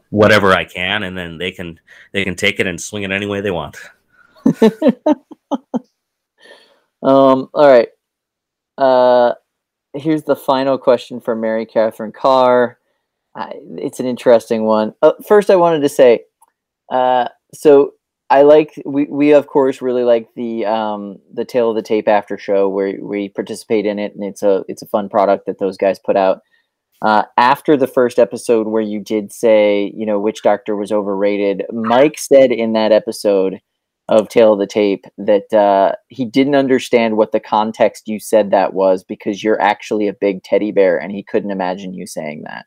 whatever 0.10 0.54
I 0.54 0.66
can, 0.66 1.04
and 1.04 1.16
then 1.16 1.38
they 1.38 1.52
can 1.52 1.80
they 2.14 2.24
can 2.24 2.36
take 2.36 2.60
it 2.60 2.66
and 2.66 2.82
swing 2.82 3.04
it 3.04 3.12
any 3.12 3.28
way 3.28 3.42
they 3.42 3.52
want. 3.52 3.78
um. 7.04 7.50
All 7.54 7.68
right. 7.68 7.90
Uh, 8.76 9.34
here's 9.94 10.24
the 10.24 10.36
final 10.36 10.80
question 10.80 11.22
for 11.22 11.36
Mary 11.36 11.68
Catherine 11.68 12.12
Carr 12.12 12.80
it's 13.36 14.00
an 14.00 14.06
interesting 14.06 14.64
one. 14.64 14.94
Uh, 15.02 15.14
first, 15.28 15.50
I 15.50 15.56
wanted 15.56 15.82
to 15.82 15.90
say, 15.90 16.26
uh, 16.92 17.28
so 17.54 17.94
I 18.30 18.42
like 18.42 18.82
we 18.86 19.06
we 19.06 19.34
of 19.34 19.48
course 19.48 19.82
really 19.82 20.04
like 20.04 20.28
the 20.36 20.66
um, 20.66 21.18
the 21.34 21.46
Tale 21.46 21.70
of 21.70 21.76
the 21.76 21.82
Tape 21.82 22.08
after 22.08 22.38
show 22.38 22.70
where 22.70 22.98
we 23.02 23.30
participate 23.30 23.86
in 23.86 24.00
it, 24.00 24.14
and 24.16 24.24
it's 24.24 24.44
a 24.44 24.64
it's 24.68 24.82
a 24.82 24.88
fun 24.88 25.10
product 25.10 25.46
that 25.46 25.60
those 25.60 25.78
guys 25.78 26.00
put 26.00 26.16
out. 26.16 26.42
Uh, 27.02 27.24
after 27.38 27.76
the 27.76 27.88
first 27.88 28.18
episode 28.18 28.68
where 28.68 28.82
you 28.82 29.00
did 29.00 29.32
say 29.34 29.92
you 29.96 30.06
know 30.06 30.20
Witch 30.20 30.42
Doctor 30.42 30.76
was 30.76 30.92
overrated, 30.92 31.64
Mike 31.72 32.18
said 32.18 32.52
in 32.52 32.74
that 32.74 32.92
episode 32.92 33.60
of 34.10 34.30
Tale 34.30 34.54
of 34.54 34.60
the 34.60 34.68
Tape 34.68 35.06
that 35.18 35.54
uh, 35.54 35.94
he 36.10 36.26
didn't 36.26 36.56
understand 36.56 37.18
what 37.18 37.32
the 37.32 37.40
context 37.40 38.08
you 38.08 38.20
said 38.20 38.52
that 38.52 38.74
was 38.74 39.04
because 39.04 39.44
you're 39.44 39.62
actually 39.62 40.08
a 40.08 40.14
big 40.14 40.44
teddy 40.44 40.72
bear 40.72 40.98
and 40.98 41.12
he 41.12 41.24
couldn't 41.24 41.52
imagine 41.52 41.94
you 41.94 42.06
saying 42.06 42.44
that. 42.46 42.66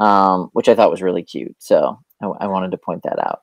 Um, 0.00 0.50
which 0.52 0.68
I 0.68 0.74
thought 0.74 0.90
was 0.90 1.02
really 1.02 1.22
cute. 1.22 1.54
So 1.58 1.98
I, 2.20 2.26
I 2.26 2.46
wanted 2.48 2.72
to 2.72 2.78
point 2.78 3.02
that 3.04 3.18
out. 3.18 3.42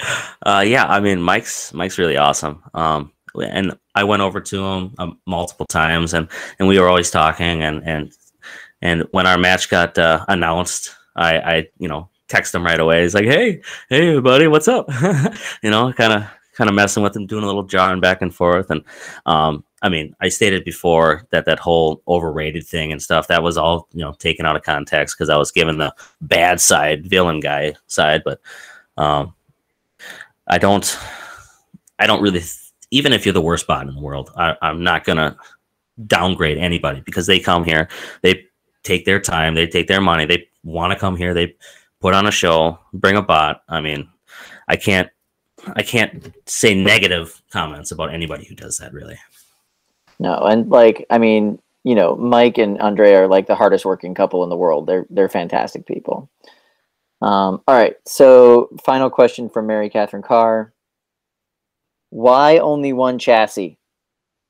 uh, 0.46 0.64
yeah, 0.66 0.86
I 0.86 1.00
mean, 1.00 1.20
Mike's 1.20 1.74
Mike's 1.74 1.98
really 1.98 2.16
awesome. 2.16 2.62
Um, 2.72 3.12
and 3.34 3.78
I 3.94 4.04
went 4.04 4.22
over 4.22 4.40
to 4.40 4.64
him 4.64 4.94
um, 4.98 5.18
multiple 5.26 5.66
times, 5.66 6.14
and 6.14 6.28
and 6.58 6.68
we 6.68 6.78
were 6.78 6.88
always 6.88 7.10
talking, 7.10 7.62
and 7.62 7.82
and 7.84 8.12
and 8.80 9.04
when 9.10 9.26
our 9.26 9.38
match 9.38 9.68
got 9.68 9.98
uh, 9.98 10.24
announced, 10.28 10.94
I 11.16 11.38
I 11.38 11.68
you 11.78 11.88
know 11.88 12.08
text 12.28 12.54
him 12.54 12.64
right 12.64 12.80
away. 12.80 13.02
He's 13.02 13.14
like, 13.14 13.26
"Hey, 13.26 13.62
hey, 13.88 14.18
buddy, 14.20 14.46
what's 14.46 14.68
up?" 14.68 14.88
you 15.62 15.70
know, 15.70 15.92
kind 15.92 16.12
of 16.12 16.26
kind 16.54 16.70
of 16.70 16.76
messing 16.76 17.02
with 17.02 17.16
him, 17.16 17.26
doing 17.26 17.44
a 17.44 17.46
little 17.46 17.64
jarring 17.64 18.00
back 18.00 18.22
and 18.22 18.34
forth, 18.34 18.70
and 18.70 18.84
um, 19.26 19.64
I 19.82 19.88
mean, 19.88 20.14
I 20.20 20.28
stated 20.28 20.64
before 20.64 21.26
that 21.30 21.44
that 21.46 21.58
whole 21.58 22.02
overrated 22.06 22.64
thing 22.64 22.92
and 22.92 23.02
stuff 23.02 23.26
that 23.28 23.42
was 23.42 23.58
all 23.58 23.88
you 23.92 24.00
know 24.00 24.12
taken 24.12 24.46
out 24.46 24.56
of 24.56 24.62
context 24.62 25.16
because 25.16 25.28
I 25.28 25.36
was 25.36 25.50
given 25.50 25.78
the 25.78 25.92
bad 26.20 26.60
side, 26.60 27.06
villain 27.06 27.40
guy 27.40 27.74
side, 27.88 28.22
but 28.24 28.40
um, 28.96 29.34
I 30.46 30.58
don't, 30.58 30.98
I 31.98 32.06
don't 32.06 32.22
really. 32.22 32.42
Even 32.90 33.12
if 33.12 33.24
you're 33.24 33.32
the 33.32 33.40
worst 33.40 33.66
bot 33.66 33.86
in 33.88 33.94
the 33.94 34.00
world, 34.00 34.30
I, 34.36 34.54
I'm 34.62 34.84
not 34.84 35.04
gonna 35.04 35.36
downgrade 36.06 36.58
anybody 36.58 37.00
because 37.00 37.26
they 37.26 37.40
come 37.40 37.64
here, 37.64 37.88
they 38.22 38.44
take 38.82 39.04
their 39.04 39.20
time, 39.20 39.54
they 39.54 39.66
take 39.66 39.88
their 39.88 40.00
money, 40.00 40.26
they 40.26 40.48
want 40.62 40.92
to 40.92 40.98
come 40.98 41.16
here, 41.16 41.34
they 41.34 41.56
put 42.00 42.14
on 42.14 42.26
a 42.26 42.30
show, 42.30 42.78
bring 42.92 43.16
a 43.16 43.22
bot. 43.22 43.62
I 43.68 43.80
mean, 43.80 44.08
I 44.68 44.76
can't, 44.76 45.08
I 45.74 45.82
can't 45.82 46.34
say 46.46 46.74
negative 46.74 47.40
comments 47.50 47.92
about 47.92 48.12
anybody 48.12 48.44
who 48.44 48.54
does 48.54 48.78
that. 48.78 48.92
Really. 48.92 49.18
No, 50.18 50.34
and 50.34 50.68
like 50.68 51.06
I 51.10 51.18
mean, 51.18 51.58
you 51.84 51.94
know, 51.94 52.16
Mike 52.16 52.58
and 52.58 52.80
Andrea 52.80 53.22
are 53.22 53.28
like 53.28 53.46
the 53.46 53.54
hardest 53.54 53.84
working 53.84 54.14
couple 54.14 54.44
in 54.44 54.50
the 54.50 54.56
world. 54.56 54.86
They're 54.86 55.06
they're 55.10 55.28
fantastic 55.28 55.86
people. 55.86 56.30
Um, 57.20 57.62
all 57.68 57.76
right, 57.76 57.94
so 58.04 58.68
final 58.84 59.08
question 59.08 59.48
from 59.48 59.66
Mary 59.66 59.88
Catherine 59.88 60.22
Carr. 60.22 60.72
Why 62.10 62.58
only 62.58 62.92
one 62.92 63.18
chassis? 63.18 63.78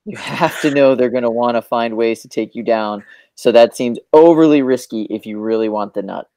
You 0.05 0.17
have 0.17 0.59
to 0.61 0.71
know 0.71 0.95
they're 0.95 1.09
going 1.09 1.23
to 1.23 1.29
want 1.29 1.55
to 1.55 1.61
find 1.61 1.95
ways 1.95 2.21
to 2.23 2.27
take 2.27 2.55
you 2.55 2.63
down. 2.63 3.05
So 3.35 3.51
that 3.53 3.75
seems 3.75 3.99
overly 4.11 4.61
risky 4.61 5.03
if 5.03 5.25
you 5.25 5.39
really 5.39 5.69
want 5.69 5.93
the 5.93 6.01
nut. 6.01 6.29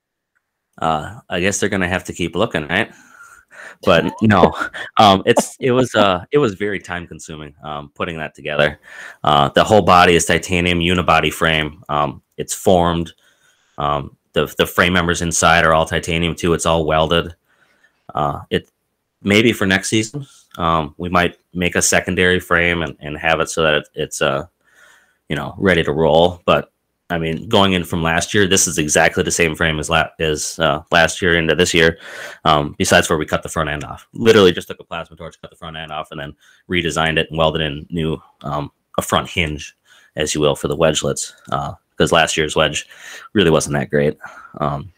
Uh, 0.78 1.20
I 1.28 1.40
guess 1.40 1.58
they're 1.58 1.68
going 1.68 1.80
to 1.80 1.88
have 1.88 2.04
to 2.04 2.12
keep 2.12 2.36
looking, 2.36 2.68
right? 2.68 2.92
But 3.82 4.12
no, 4.22 4.52
um, 4.96 5.22
it's 5.26 5.56
it 5.60 5.72
was 5.72 5.94
uh, 5.94 6.24
it 6.30 6.38
was 6.38 6.54
very 6.54 6.78
time 6.80 7.06
consuming 7.06 7.54
um, 7.62 7.90
putting 7.94 8.18
that 8.18 8.34
together. 8.34 8.80
Uh, 9.24 9.48
the 9.50 9.64
whole 9.64 9.82
body 9.82 10.14
is 10.14 10.24
titanium 10.24 10.80
unibody 10.80 11.32
frame. 11.32 11.82
Um, 11.88 12.22
it's 12.36 12.54
formed. 12.54 13.12
Um, 13.78 14.16
the 14.32 14.52
the 14.58 14.66
frame 14.66 14.92
members 14.92 15.22
inside 15.22 15.64
are 15.64 15.72
all 15.72 15.86
titanium 15.86 16.34
too. 16.34 16.52
It's 16.54 16.66
all 16.66 16.84
welded. 16.84 17.34
Uh, 18.14 18.42
it 18.50 18.70
maybe 19.22 19.52
for 19.52 19.66
next 19.66 19.88
season, 19.88 20.26
um, 20.58 20.94
we 20.98 21.08
might 21.08 21.36
make 21.52 21.74
a 21.74 21.82
secondary 21.82 22.40
frame 22.40 22.82
and, 22.82 22.96
and 23.00 23.16
have 23.18 23.40
it 23.40 23.50
so 23.50 23.62
that 23.62 23.74
it, 23.74 23.88
it's 23.94 24.22
uh, 24.22 24.46
you 25.28 25.36
know, 25.36 25.54
ready 25.58 25.82
to 25.82 25.92
roll. 25.92 26.40
But 26.44 26.72
I 27.08 27.18
mean, 27.18 27.48
going 27.48 27.72
in 27.74 27.84
from 27.84 28.02
last 28.02 28.34
year, 28.34 28.48
this 28.48 28.66
is 28.66 28.78
exactly 28.78 29.22
the 29.22 29.30
same 29.30 29.54
frame 29.54 29.78
as, 29.78 29.88
la- 29.88 30.08
as 30.18 30.58
uh, 30.58 30.82
last 30.90 31.22
year 31.22 31.38
into 31.38 31.54
this 31.54 31.72
year. 31.72 31.98
Um, 32.44 32.74
besides 32.78 33.08
where 33.08 33.18
we 33.18 33.26
cut 33.26 33.44
the 33.44 33.48
front 33.48 33.70
end 33.70 33.84
off, 33.84 34.08
literally 34.12 34.52
just 34.52 34.66
took 34.66 34.80
a 34.80 34.84
plasma 34.84 35.16
torch, 35.16 35.40
cut 35.40 35.50
the 35.50 35.56
front 35.56 35.76
end 35.76 35.92
off, 35.92 36.10
and 36.10 36.20
then 36.20 36.34
redesigned 36.68 37.18
it 37.18 37.28
and 37.30 37.38
welded 37.38 37.62
in 37.62 37.86
new 37.90 38.20
um, 38.42 38.72
a 38.98 39.02
front 39.02 39.28
hinge, 39.28 39.76
as 40.16 40.34
you 40.34 40.40
will, 40.40 40.56
for 40.56 40.66
the 40.66 40.76
wedgelets. 40.76 41.32
Because 41.44 42.12
uh, 42.12 42.16
last 42.16 42.36
year's 42.36 42.56
wedge 42.56 42.88
really 43.34 43.50
wasn't 43.50 43.74
that 43.74 43.90
great. 43.90 44.18
Um, 44.58 44.92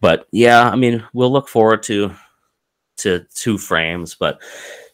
but 0.00 0.26
yeah, 0.32 0.70
I 0.70 0.76
mean, 0.76 1.04
we'll 1.12 1.32
look 1.32 1.48
forward 1.48 1.84
to 1.84 2.12
to 2.98 3.24
two 3.34 3.58
frames, 3.58 4.14
but 4.14 4.42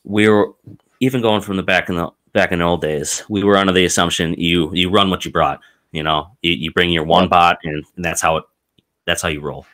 we 0.05 0.29
were 0.29 0.53
even 1.01 1.23
going 1.23 1.41
from 1.41 1.57
the 1.57 1.63
back 1.63 1.89
in 1.89 1.97
the 1.97 2.11
back 2.33 2.53
in 2.53 2.59
the 2.59 2.65
old 2.67 2.83
days. 2.83 3.25
We 3.31 3.45
were 3.45 3.57
under 3.57 3.73
the 3.73 3.87
assumption 3.87 4.35
you 4.35 4.71
you 4.75 4.91
run 4.91 5.09
what 5.09 5.25
you 5.25 5.31
brought 5.31 5.61
you 5.93 6.03
know, 6.03 6.37
you, 6.43 6.53
you 6.53 6.73
bring 6.73 6.91
your 6.91 7.05
one 7.05 7.29
bot, 7.29 7.59
and, 7.65 7.85
and 7.97 8.05
that's 8.05 8.21
how 8.21 8.39
it. 8.39 8.45
That's 9.07 9.23
how 9.23 9.29
you 9.29 9.41
roll. 9.41 9.67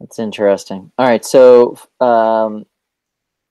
That's 0.00 0.18
interesting. 0.18 0.90
All 0.98 1.06
right, 1.06 1.24
so 1.24 1.76
um, 2.00 2.64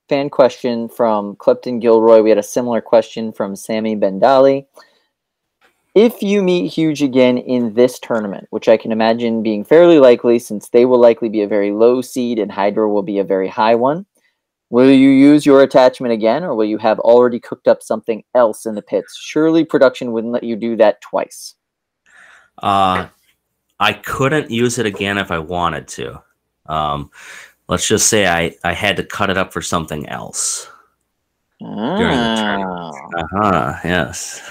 fan 0.08 0.28
question 0.28 0.88
from 0.88 1.36
Clifton 1.36 1.78
Gilroy. 1.78 2.20
We 2.20 2.30
had 2.30 2.38
a 2.38 2.42
similar 2.42 2.80
question 2.80 3.32
from 3.32 3.54
Sammy 3.54 3.94
Bendali. 3.94 4.66
If 5.94 6.22
you 6.22 6.42
meet 6.42 6.72
Huge 6.72 7.02
again 7.02 7.38
in 7.38 7.74
this 7.74 7.98
tournament, 7.98 8.46
which 8.50 8.68
I 8.68 8.76
can 8.76 8.92
imagine 8.92 9.42
being 9.42 9.64
fairly 9.64 9.98
likely 9.98 10.38
since 10.38 10.68
they 10.68 10.84
will 10.84 11.00
likely 11.00 11.28
be 11.28 11.42
a 11.42 11.48
very 11.48 11.70
low 11.72 12.00
seed 12.00 12.38
and 12.38 12.50
Hydra 12.50 12.88
will 12.88 13.02
be 13.02 13.18
a 13.18 13.24
very 13.24 13.48
high 13.48 13.74
one, 13.74 14.06
Will 14.70 14.90
you 14.90 15.10
use 15.10 15.44
your 15.44 15.62
attachment 15.62 16.12
again, 16.12 16.44
or 16.44 16.54
will 16.54 16.64
you 16.64 16.78
have 16.78 17.00
already 17.00 17.40
cooked 17.40 17.66
up 17.66 17.82
something 17.82 18.22
else 18.36 18.66
in 18.66 18.76
the 18.76 18.82
pits? 18.82 19.18
Surely 19.20 19.64
production 19.64 20.12
wouldn't 20.12 20.32
let 20.32 20.44
you 20.44 20.54
do 20.54 20.76
that 20.76 21.00
twice. 21.00 21.56
Uh, 22.62 23.08
I 23.80 23.92
couldn't 23.94 24.50
use 24.50 24.78
it 24.78 24.86
again 24.86 25.18
if 25.18 25.32
I 25.32 25.40
wanted 25.40 25.88
to. 25.88 26.22
Um, 26.66 27.10
let's 27.68 27.88
just 27.88 28.08
say 28.08 28.28
I, 28.28 28.54
I 28.62 28.72
had 28.72 28.96
to 28.98 29.04
cut 29.04 29.28
it 29.28 29.36
up 29.36 29.52
for 29.52 29.60
something 29.60 30.08
else 30.08 30.70
ah. 31.62 31.96
during 31.96 32.16
the 32.16 32.36
tournament. 32.36 32.94
Uh 33.16 33.26
huh. 33.32 33.74
Yes. 33.82 34.48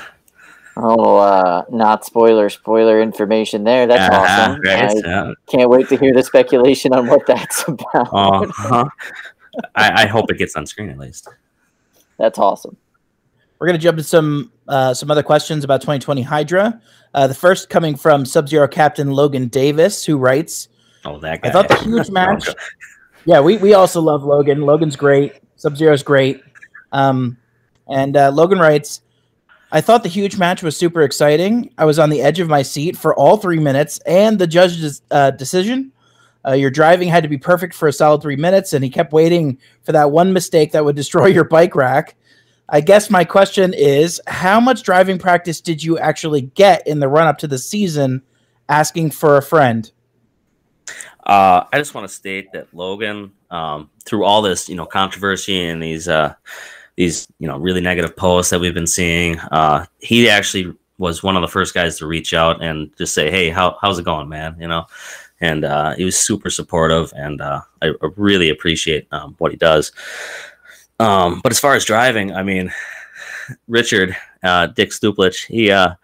Oh, 0.76 1.18
uh, 1.18 1.64
not 1.70 2.06
spoiler, 2.06 2.50
spoiler 2.50 3.02
information 3.02 3.64
there. 3.64 3.86
That's 3.86 4.14
uh-huh, 4.14 4.52
awesome. 4.52 4.62
Right, 4.62 5.06
I 5.06 5.10
yeah. 5.10 5.34
can't 5.48 5.70
wait 5.70 5.90
to 5.90 5.98
hear 5.98 6.14
the 6.14 6.24
speculation 6.24 6.94
on 6.94 7.08
what 7.08 7.26
that's 7.26 7.64
about. 7.68 8.14
Uh-huh. 8.14 8.90
I, 9.76 10.04
I, 10.04 10.06
hope 10.06 10.32
it 10.32 10.38
gets 10.38 10.56
on 10.56 10.66
screen 10.66 10.90
at 10.90 10.98
least. 10.98 11.28
That's 12.18 12.38
awesome. 12.38 12.78
We're 13.58 13.68
gonna 13.68 13.80
jump 13.80 13.98
to 13.98 14.04
some 14.04 14.52
uh, 14.68 14.94
some 14.94 15.12
other 15.12 15.24
questions 15.24 15.64
about 15.64 15.82
2020 15.82 16.22
Hydra. 16.22 16.82
Uh, 17.14 17.28
the 17.28 17.34
first 17.34 17.70
coming 17.70 17.96
from 17.96 18.26
Sub 18.26 18.48
Zero 18.48 18.68
Captain 18.68 19.12
Logan 19.12 19.48
Davis, 19.48 20.06
who 20.06 20.18
writes, 20.18 20.70
"Oh, 21.06 21.20
that 21.20 21.42
guy." 21.42 21.50
I 21.50 21.52
thought 21.52 21.68
the 21.68 21.76
huge 21.76 22.10
match. 22.10 22.48
yeah, 23.26 23.42
we 23.42 23.58
we 23.58 23.74
also 23.74 24.02
love 24.02 24.24
Logan. 24.24 24.62
Logan's 24.62 24.96
great. 24.96 25.34
Sub 25.56 25.76
Zero's 25.76 26.04
great. 26.04 26.42
Um, 26.92 27.38
and 27.88 28.16
uh, 28.16 28.32
Logan 28.32 28.60
writes, 28.60 29.02
I 29.72 29.82
thought 29.82 30.04
the 30.04 30.10
huge 30.10 30.38
match 30.38 30.64
was 30.64 30.76
super 30.76 31.02
exciting. 31.02 31.72
I 31.78 31.86
was 31.86 32.00
on 32.00 32.10
the 32.10 32.22
edge 32.22 32.40
of 32.40 32.50
my 32.50 32.64
seat 32.64 32.98
for 32.98 33.14
all 33.16 33.38
three 33.38 33.60
minutes, 33.60 34.00
and 34.06 34.40
the 34.40 34.48
judge's 34.48 35.02
uh, 35.12 35.32
decision 35.32 35.92
uh, 36.48 36.54
your 36.54 36.70
driving 36.70 37.10
had 37.10 37.24
to 37.24 37.30
be 37.30 37.38
perfect 37.38 37.74
for 37.74 37.88
a 37.88 37.94
solid 37.94 38.22
three 38.22 38.36
minutes, 38.36 38.74
and 38.74 38.84
he 38.84 38.90
kept 38.90 39.12
waiting 39.12 39.58
for 39.84 39.92
that 39.92 40.12
one 40.12 40.34
mistake 40.34 40.72
that 40.72 40.86
would 40.86 40.96
destroy 40.96 41.28
your 41.28 41.44
bike 41.44 41.76
rack. 41.76 42.16
I 42.70 42.82
guess 42.82 43.10
my 43.10 43.24
question 43.24 43.74
is 43.74 44.22
how 44.28 44.60
much 44.60 44.84
driving 44.84 45.18
practice 45.18 45.60
did 45.60 45.84
you 45.84 45.98
actually 45.98 46.42
get 46.42 46.86
in 46.88 47.00
the 47.00 47.08
run 47.08 47.28
up 47.28 47.40
to 47.40 47.48
the 47.48 47.58
season 47.58 48.22
asking 48.68 49.12
for 49.12 49.38
a 49.38 49.42
friend? 49.42 49.92
Uh, 51.26 51.66
I 51.74 51.78
just 51.78 51.94
want 51.94 52.08
to 52.08 52.14
state 52.14 52.52
that 52.54 52.74
Logan, 52.74 53.32
um, 53.52 53.90
through 54.06 54.24
all 54.24 54.42
this, 54.42 54.70
you 54.70 54.76
know, 54.76 54.86
controversy 54.86 55.66
and 55.66 55.82
these, 55.82 56.08
uh, 56.08 56.34
these, 56.96 57.28
you 57.40 57.48
know, 57.48 57.58
really 57.58 57.82
negative 57.82 58.16
posts 58.16 58.52
that 58.52 58.60
we've 58.60 58.74
been 58.74 58.88
seeing, 58.88 59.40
uh, 59.40 59.86
he 60.00 60.30
actually 60.30 60.74
was 60.98 61.24
one 61.24 61.36
of 61.36 61.42
the 61.42 61.48
first 61.48 61.74
guys 61.74 61.98
to 61.98 62.06
reach 62.06 62.34
out 62.34 62.62
and 62.64 62.96
just 62.98 63.14
say, 63.14 63.32
"Hey, 63.32 63.50
how, 63.50 63.78
how's 63.82 63.98
it 64.00 64.06
going, 64.06 64.28
man?" 64.28 64.58
You 64.60 64.68
know, 64.68 64.86
and 65.42 65.66
uh, 65.66 65.96
he 65.96 66.06
was 66.06 66.18
super 66.18 66.50
supportive, 66.50 67.14
and 67.16 67.42
uh, 67.42 67.62
I, 67.82 67.94
really 68.16 68.50
appreciate 68.50 69.08
um, 69.12 69.36
what 69.38 69.52
he 69.52 69.58
does. 69.58 69.92
Um, 71.00 71.40
but 71.42 71.52
as 71.52 71.60
far 71.60 71.76
as 71.76 71.86
driving, 71.86 72.34
I 72.34 72.44
mean, 72.44 72.72
Richard 73.68 74.16
uh, 74.44 74.68
Dick 74.68 74.90
Stuplich, 74.90 75.46
he 75.46 75.72
uh, 75.72 75.96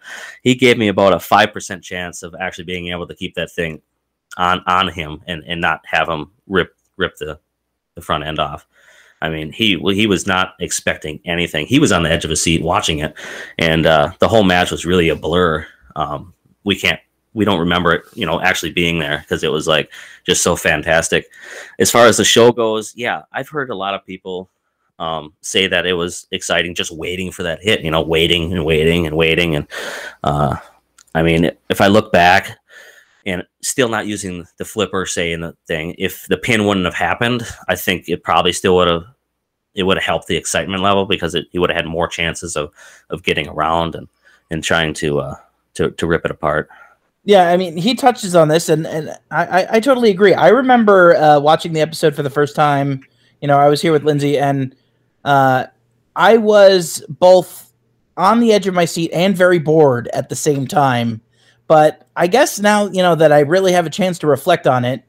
he 0.42 0.54
gave 0.54 0.78
me 0.78 0.88
about 0.88 1.12
a 1.12 1.20
five 1.20 1.52
percent 1.52 1.82
chance 1.82 2.22
of 2.22 2.34
actually 2.40 2.64
being 2.64 2.88
able 2.88 3.06
to 3.06 3.14
keep 3.14 3.34
that 3.34 3.50
thing 3.50 3.82
on 4.36 4.62
on 4.66 4.88
him 4.88 5.22
and, 5.26 5.42
and 5.46 5.60
not 5.60 5.80
have 5.84 6.08
him 6.08 6.30
rip 6.46 6.74
rip 6.96 7.16
the, 7.16 7.38
the 7.94 8.00
front 8.00 8.24
end 8.24 8.38
off. 8.38 8.66
I 9.22 9.30
mean, 9.30 9.52
he 9.52 9.78
he 9.78 10.06
was 10.06 10.26
not 10.26 10.54
expecting 10.60 11.20
anything. 11.24 11.66
He 11.66 11.78
was 11.78 11.92
on 11.92 12.02
the 12.02 12.10
edge 12.10 12.24
of 12.24 12.30
a 12.30 12.36
seat 12.36 12.62
watching 12.62 12.98
it, 13.00 13.14
and 13.58 13.86
uh, 13.86 14.12
the 14.18 14.28
whole 14.28 14.44
match 14.44 14.70
was 14.70 14.86
really 14.86 15.08
a 15.08 15.16
blur. 15.16 15.66
Um, 15.94 16.34
we 16.64 16.76
can't 16.76 17.00
we 17.36 17.44
don't 17.44 17.60
remember 17.60 17.92
it, 17.92 18.04
you 18.14 18.24
know, 18.24 18.40
actually 18.40 18.72
being 18.72 18.98
there 18.98 19.18
because 19.18 19.44
it 19.44 19.52
was 19.52 19.68
like 19.68 19.92
just 20.24 20.42
so 20.42 20.56
fantastic. 20.56 21.30
As 21.78 21.90
far 21.90 22.06
as 22.06 22.16
the 22.16 22.24
show 22.24 22.50
goes, 22.50 22.94
yeah, 22.96 23.22
I've 23.30 23.50
heard 23.50 23.68
a 23.68 23.74
lot 23.74 23.92
of 23.92 24.06
people 24.06 24.48
um, 24.98 25.34
say 25.42 25.66
that 25.66 25.84
it 25.84 25.92
was 25.92 26.26
exciting 26.30 26.74
just 26.74 26.90
waiting 26.90 27.30
for 27.30 27.42
that 27.42 27.62
hit, 27.62 27.82
you 27.82 27.90
know, 27.90 28.00
waiting 28.00 28.54
and 28.54 28.64
waiting 28.64 29.06
and 29.06 29.18
waiting. 29.18 29.54
And 29.54 29.68
uh, 30.24 30.56
I 31.14 31.22
mean, 31.22 31.50
if 31.68 31.82
I 31.82 31.88
look 31.88 32.10
back 32.10 32.56
and 33.26 33.42
still 33.60 33.90
not 33.90 34.06
using 34.06 34.46
the 34.56 34.64
flipper, 34.64 35.04
say 35.04 35.32
in 35.32 35.42
the 35.42 35.54
thing, 35.66 35.94
if 35.98 36.26
the 36.28 36.38
pin 36.38 36.64
wouldn't 36.64 36.86
have 36.86 36.94
happened, 36.94 37.42
I 37.68 37.76
think 37.76 38.08
it 38.08 38.24
probably 38.24 38.54
still 38.54 38.76
would 38.76 38.88
have. 38.88 39.04
It 39.74 39.82
would 39.82 39.98
have 39.98 40.04
helped 40.04 40.26
the 40.26 40.38
excitement 40.38 40.82
level 40.82 41.04
because 41.04 41.34
it, 41.34 41.48
he 41.52 41.58
would 41.58 41.68
have 41.68 41.76
had 41.76 41.86
more 41.86 42.08
chances 42.08 42.56
of, 42.56 42.72
of 43.10 43.22
getting 43.22 43.46
around 43.46 43.94
and, 43.94 44.08
and 44.50 44.64
trying 44.64 44.94
to 44.94 45.18
uh, 45.18 45.34
to 45.74 45.90
to 45.90 46.06
rip 46.06 46.24
it 46.24 46.30
apart. 46.30 46.70
Yeah, 47.26 47.48
I 47.48 47.56
mean, 47.56 47.76
he 47.76 47.96
touches 47.96 48.36
on 48.36 48.46
this, 48.46 48.68
and 48.68 48.86
and 48.86 49.10
I 49.32 49.66
I, 49.68 49.80
totally 49.80 50.10
agree. 50.10 50.32
I 50.32 50.46
remember 50.48 51.16
uh, 51.16 51.40
watching 51.40 51.72
the 51.72 51.80
episode 51.80 52.14
for 52.14 52.22
the 52.22 52.30
first 52.30 52.54
time. 52.54 53.00
You 53.40 53.48
know, 53.48 53.58
I 53.58 53.68
was 53.68 53.82
here 53.82 53.90
with 53.90 54.04
Lindsay, 54.04 54.38
and 54.38 54.76
uh, 55.24 55.66
I 56.14 56.36
was 56.36 57.04
both 57.08 57.72
on 58.16 58.38
the 58.38 58.52
edge 58.52 58.68
of 58.68 58.74
my 58.74 58.84
seat 58.84 59.10
and 59.12 59.36
very 59.36 59.58
bored 59.58 60.06
at 60.12 60.28
the 60.28 60.36
same 60.36 60.68
time. 60.68 61.20
But 61.66 62.06
I 62.14 62.28
guess 62.28 62.60
now 62.60 62.86
you 62.86 63.02
know 63.02 63.16
that 63.16 63.32
I 63.32 63.40
really 63.40 63.72
have 63.72 63.86
a 63.86 63.90
chance 63.90 64.20
to 64.20 64.28
reflect 64.28 64.68
on 64.68 64.84
it. 64.84 65.02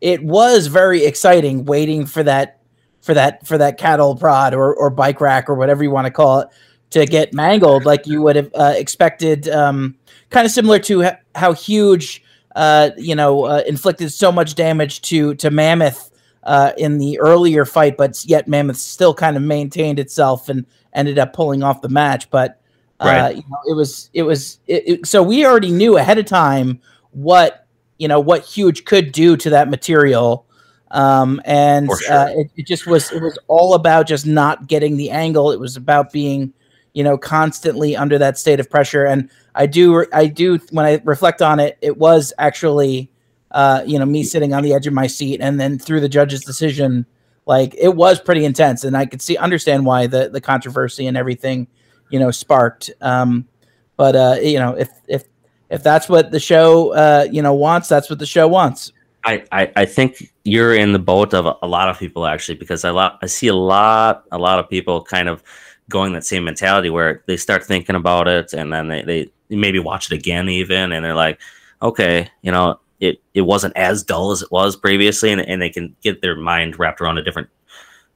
It 0.00 0.24
was 0.24 0.66
very 0.68 1.04
exciting 1.04 1.66
waiting 1.66 2.06
for 2.06 2.22
that 2.22 2.62
for 3.02 3.12
that 3.12 3.46
for 3.46 3.58
that 3.58 3.76
cattle 3.76 4.16
prod 4.16 4.54
or 4.54 4.74
or 4.74 4.88
bike 4.88 5.20
rack 5.20 5.50
or 5.50 5.54
whatever 5.56 5.84
you 5.84 5.90
want 5.90 6.06
to 6.06 6.10
call 6.10 6.40
it 6.40 6.48
to 6.90 7.06
get 7.06 7.32
mangled 7.32 7.84
like 7.84 8.06
you 8.06 8.22
would 8.22 8.36
have 8.36 8.50
uh, 8.54 8.74
expected. 8.76 9.48
Um, 9.48 9.96
kind 10.30 10.46
of 10.46 10.52
similar 10.52 10.78
to 10.80 11.02
ha- 11.02 11.18
how 11.34 11.52
huge, 11.52 12.22
uh, 12.56 12.90
you 12.96 13.14
know, 13.14 13.44
uh, 13.44 13.62
inflicted 13.66 14.12
so 14.12 14.30
much 14.32 14.54
damage 14.54 15.00
to 15.02 15.34
to 15.36 15.50
Mammoth 15.50 16.10
uh, 16.44 16.72
in 16.76 16.98
the 16.98 17.18
earlier 17.20 17.64
fight, 17.64 17.96
but 17.96 18.24
yet 18.24 18.48
Mammoth 18.48 18.76
still 18.76 19.14
kind 19.14 19.36
of 19.36 19.42
maintained 19.42 19.98
itself 19.98 20.48
and 20.48 20.66
ended 20.92 21.18
up 21.18 21.32
pulling 21.32 21.62
off 21.62 21.82
the 21.82 21.88
match. 21.88 22.30
But 22.30 22.60
uh, 23.00 23.06
right. 23.06 23.36
you 23.36 23.42
know, 23.48 23.58
it 23.68 23.74
was 23.74 24.10
it 24.14 24.22
was 24.22 24.58
it, 24.66 24.82
it, 24.86 25.06
so 25.06 25.22
we 25.22 25.46
already 25.46 25.70
knew 25.70 25.96
ahead 25.96 26.18
of 26.18 26.26
time 26.26 26.80
what 27.12 27.66
you 27.98 28.08
know 28.08 28.20
what 28.20 28.44
huge 28.44 28.84
could 28.84 29.12
do 29.12 29.36
to 29.36 29.50
that 29.50 29.68
material. 29.68 30.46
Um, 30.92 31.40
and 31.44 31.88
sure. 31.88 32.12
uh, 32.12 32.30
it, 32.30 32.50
it, 32.56 32.66
just 32.66 32.84
was 32.84 33.12
it 33.12 33.22
was 33.22 33.38
all 33.46 33.74
about 33.74 34.08
just 34.08 34.26
not 34.26 34.66
getting 34.66 34.96
the 34.96 35.10
angle. 35.10 35.52
It 35.52 35.60
was 35.60 35.76
about 35.76 36.10
being 36.10 36.52
you 36.92 37.04
know, 37.04 37.16
constantly 37.16 37.96
under 37.96 38.18
that 38.18 38.38
state 38.38 38.60
of 38.60 38.68
pressure. 38.68 39.04
And 39.04 39.30
I 39.54 39.66
do, 39.66 40.06
I 40.12 40.26
do, 40.26 40.58
when 40.70 40.86
I 40.86 41.00
reflect 41.04 41.42
on 41.42 41.60
it, 41.60 41.78
it 41.80 41.96
was 41.96 42.32
actually, 42.38 43.10
uh, 43.52 43.82
you 43.86 43.98
know, 43.98 44.06
me 44.06 44.22
sitting 44.22 44.52
on 44.54 44.62
the 44.62 44.72
edge 44.72 44.86
of 44.86 44.92
my 44.92 45.06
seat, 45.06 45.40
and 45.40 45.60
then 45.60 45.78
through 45.78 46.00
the 46.00 46.08
judge's 46.08 46.44
decision, 46.44 47.06
like 47.46 47.74
it 47.76 47.96
was 47.96 48.20
pretty 48.20 48.44
intense, 48.44 48.84
and 48.84 48.96
I 48.96 49.06
could 49.06 49.20
see, 49.20 49.36
understand 49.36 49.84
why 49.84 50.06
the 50.06 50.28
the 50.28 50.40
controversy 50.40 51.06
and 51.06 51.16
everything, 51.16 51.66
you 52.10 52.20
know, 52.20 52.30
sparked. 52.30 52.90
Um, 53.00 53.48
but 53.96 54.14
uh, 54.14 54.36
you 54.40 54.58
know, 54.58 54.76
if 54.76 54.88
if 55.08 55.24
if 55.68 55.82
that's 55.82 56.08
what 56.08 56.30
the 56.30 56.38
show, 56.38 56.92
uh, 56.94 57.26
you 57.30 57.42
know, 57.42 57.54
wants, 57.54 57.88
that's 57.88 58.08
what 58.08 58.18
the 58.18 58.26
show 58.26 58.46
wants. 58.46 58.92
I, 59.24 59.44
I, 59.52 59.72
I 59.76 59.84
think 59.84 60.30
you're 60.44 60.74
in 60.74 60.92
the 60.92 60.98
boat 60.98 61.34
of 61.34 61.46
a, 61.46 61.56
a 61.62 61.68
lot 61.68 61.88
of 61.88 61.98
people 61.98 62.26
actually 62.26 62.56
because 62.56 62.84
I 62.84 62.90
lot 62.90 63.18
I 63.22 63.26
see 63.26 63.48
a 63.48 63.54
lot 63.54 64.24
a 64.32 64.38
lot 64.38 64.58
of 64.58 64.68
people 64.68 65.02
kind 65.02 65.28
of 65.28 65.42
going 65.90 66.14
that 66.14 66.24
same 66.24 66.44
mentality 66.44 66.88
where 66.88 67.22
they 67.26 67.36
start 67.36 67.64
thinking 67.64 67.96
about 67.96 68.28
it 68.28 68.54
and 68.54 68.72
then 68.72 68.88
they, 68.88 69.02
they 69.02 69.30
maybe 69.50 69.78
watch 69.78 70.10
it 70.10 70.14
again 70.14 70.48
even 70.48 70.92
and 70.92 71.04
they're 71.04 71.14
like 71.14 71.38
okay 71.82 72.30
you 72.40 72.50
know 72.50 72.78
it, 73.00 73.20
it 73.34 73.42
wasn't 73.42 73.76
as 73.76 74.02
dull 74.02 74.30
as 74.30 74.42
it 74.42 74.50
was 74.50 74.76
previously 74.76 75.32
and, 75.32 75.40
and 75.40 75.60
they 75.60 75.68
can 75.70 75.94
get 76.02 76.22
their 76.22 76.36
mind 76.36 76.78
wrapped 76.78 77.00
around 77.00 77.18
a 77.18 77.24
different 77.24 77.48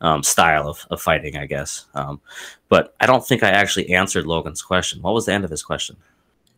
um, 0.01 0.23
style 0.23 0.69
of, 0.69 0.87
of 0.91 1.03
fighting 1.03 1.37
i 1.37 1.45
guess. 1.45 1.87
Um, 1.95 2.21
but 2.69 2.95
i 3.01 3.07
don't 3.07 3.27
think 3.27 3.43
i 3.43 3.51
actually 3.51 3.91
answered 3.91 4.27
logan's 4.27 4.63
question. 4.63 5.03
What 5.03 5.13
was 5.13 5.27
the 5.27 5.33
end 5.33 5.45
of 5.45 5.51
his 5.51 5.63
question? 5.63 5.97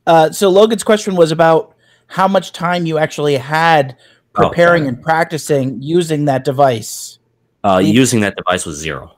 Uh, 0.06 0.30
so 0.30 0.50
logan's 0.50 0.84
question 0.84 1.16
was 1.16 1.32
about 1.32 1.74
how 2.06 2.28
much 2.28 2.52
time 2.52 2.86
you 2.86 2.98
actually 2.98 3.36
had 3.36 3.96
preparing 4.32 4.84
oh, 4.84 4.88
and 4.88 5.02
practicing 5.02 5.82
using 5.82 6.26
that 6.26 6.44
device. 6.44 7.18
Uh, 7.64 7.80
using 7.82 8.20
that 8.20 8.36
device 8.36 8.64
was 8.64 8.76
zero 8.76 9.16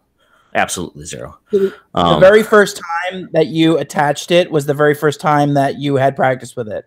absolutely 0.54 1.04
zero. 1.04 1.38
The, 1.50 1.74
um, 1.94 2.20
very 2.20 2.42
first 2.42 2.80
time 3.10 3.28
that 3.32 3.48
you 3.48 3.78
attached 3.78 4.30
it 4.30 4.50
was 4.50 4.66
the 4.66 4.74
very 4.74 4.94
first 4.94 5.20
time 5.20 5.54
that 5.54 5.78
you 5.78 5.96
had 5.96 6.16
practice 6.16 6.56
with 6.56 6.68
it. 6.68 6.86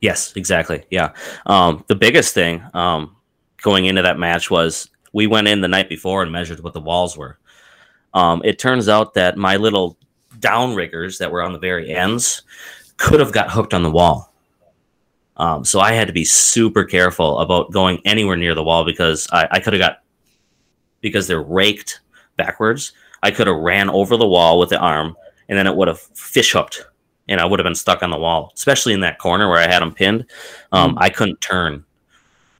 Yes, 0.00 0.34
exactly. 0.36 0.84
Yeah. 0.90 1.12
Um, 1.46 1.84
the 1.88 1.94
biggest 1.94 2.34
thing 2.34 2.62
um, 2.74 3.16
going 3.62 3.86
into 3.86 4.02
that 4.02 4.18
match 4.18 4.50
was 4.50 4.88
we 5.12 5.26
went 5.26 5.48
in 5.48 5.60
the 5.60 5.68
night 5.68 5.88
before 5.88 6.22
and 6.22 6.30
measured 6.30 6.60
what 6.60 6.74
the 6.74 6.80
walls 6.80 7.16
were. 7.16 7.38
Um, 8.12 8.42
it 8.44 8.58
turns 8.58 8.88
out 8.88 9.14
that 9.14 9.36
my 9.36 9.56
little 9.56 9.98
downriggers 10.38 11.18
that 11.18 11.30
were 11.30 11.42
on 11.42 11.52
the 11.52 11.58
very 11.58 11.94
ends 11.94 12.42
could 12.96 13.20
have 13.20 13.32
got 13.32 13.50
hooked 13.50 13.74
on 13.74 13.82
the 13.82 13.90
wall. 13.90 14.32
Um, 15.36 15.64
so 15.64 15.80
I 15.80 15.92
had 15.92 16.06
to 16.06 16.14
be 16.14 16.24
super 16.24 16.84
careful 16.84 17.40
about 17.40 17.70
going 17.70 18.00
anywhere 18.04 18.36
near 18.36 18.54
the 18.54 18.62
wall 18.62 18.84
because 18.84 19.28
I, 19.30 19.48
I 19.50 19.60
could 19.60 19.74
have 19.74 19.80
got 19.80 20.02
because 21.02 21.26
they're 21.26 21.42
raked 21.42 22.00
backwards, 22.36 22.92
I 23.22 23.30
could 23.30 23.46
have 23.46 23.56
ran 23.56 23.90
over 23.90 24.16
the 24.16 24.26
wall 24.26 24.58
with 24.58 24.70
the 24.70 24.78
arm, 24.78 25.16
and 25.48 25.58
then 25.58 25.66
it 25.66 25.76
would 25.76 25.88
have 25.88 26.00
fish 26.00 26.52
hooked, 26.52 26.86
and 27.28 27.40
I 27.40 27.44
would 27.44 27.58
have 27.58 27.64
been 27.64 27.74
stuck 27.74 28.02
on 28.02 28.10
the 28.10 28.18
wall. 28.18 28.52
Especially 28.54 28.92
in 28.92 29.00
that 29.00 29.18
corner 29.18 29.48
where 29.48 29.58
I 29.58 29.70
had 29.70 29.82
him 29.82 29.92
pinned, 29.92 30.26
um, 30.72 30.94
mm 30.94 30.98
I 31.00 31.10
couldn't 31.10 31.40
turn 31.40 31.84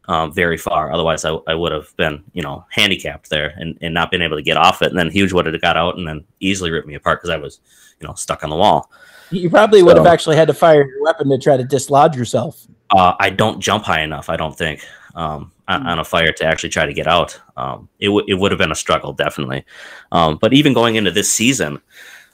um, 0.09 0.33
very 0.33 0.57
far. 0.57 0.93
Otherwise, 0.93 1.25
I, 1.25 1.35
I 1.47 1.55
would 1.55 1.73
have 1.73 1.95
been, 1.97 2.23
you 2.33 2.43
know, 2.43 2.65
handicapped 2.71 3.31
there 3.31 3.55
and, 3.57 3.77
and 3.81 3.93
not 3.93 4.11
been 4.11 4.23
able 4.23 4.37
to 4.37 4.43
get 4.43 4.57
off 4.57 4.83
it. 4.83 4.91
And 4.91 4.99
then 4.99 5.11
Huge 5.11 5.33
would 5.33 5.47
have 5.47 5.61
got 5.61 5.77
out 5.77 5.97
and 5.97 6.07
then 6.07 6.25
easily 6.41 6.71
ripped 6.71 6.87
me 6.87 6.95
apart 6.95 7.21
because 7.21 7.31
I 7.31 7.37
was, 7.37 7.61
you 8.01 8.07
know, 8.07 8.15
stuck 8.15 8.45
on 8.45 8.51
the 8.51 8.57
wall. 8.57 8.91
You 9.31 9.51
probably 9.51 9.81
so, 9.81 9.87
would 9.87 9.97
have 9.97 10.07
actually 10.07 10.37
had 10.37 10.49
to 10.49 10.55
fire 10.55 10.87
your 10.87 11.03
weapon 11.03 11.29
to 11.31 11.39
try 11.39 11.57
to 11.57 11.65
dislodge 11.65 12.17
yourself. 12.17 12.67
Uh, 12.91 13.15
I 13.19 13.31
don't 13.31 13.61
jump 13.61 13.85
high 13.85 14.03
enough. 14.03 14.31
I 14.31 14.37
don't 14.37 14.57
think 14.57 14.87
um, 15.17 15.51
mm-hmm. 15.69 15.87
on 15.87 15.99
a 15.99 16.05
fire 16.05 16.33
to 16.33 16.45
actually 16.45 16.71
try 16.71 16.87
to 16.87 16.93
get 16.93 17.07
out. 17.07 17.41
Um, 17.57 17.89
it, 17.99 18.07
w- 18.07 18.25
it 18.29 18.35
would 18.35 18.53
have 18.53 18.59
been 18.59 18.73
a 18.73 18.77
struggle, 18.77 19.13
definitely. 19.13 19.65
Um, 20.13 20.39
but 20.41 20.53
even 20.53 20.73
going 20.73 20.97
into 20.97 21.11
this 21.11 21.31
season, 21.31 21.81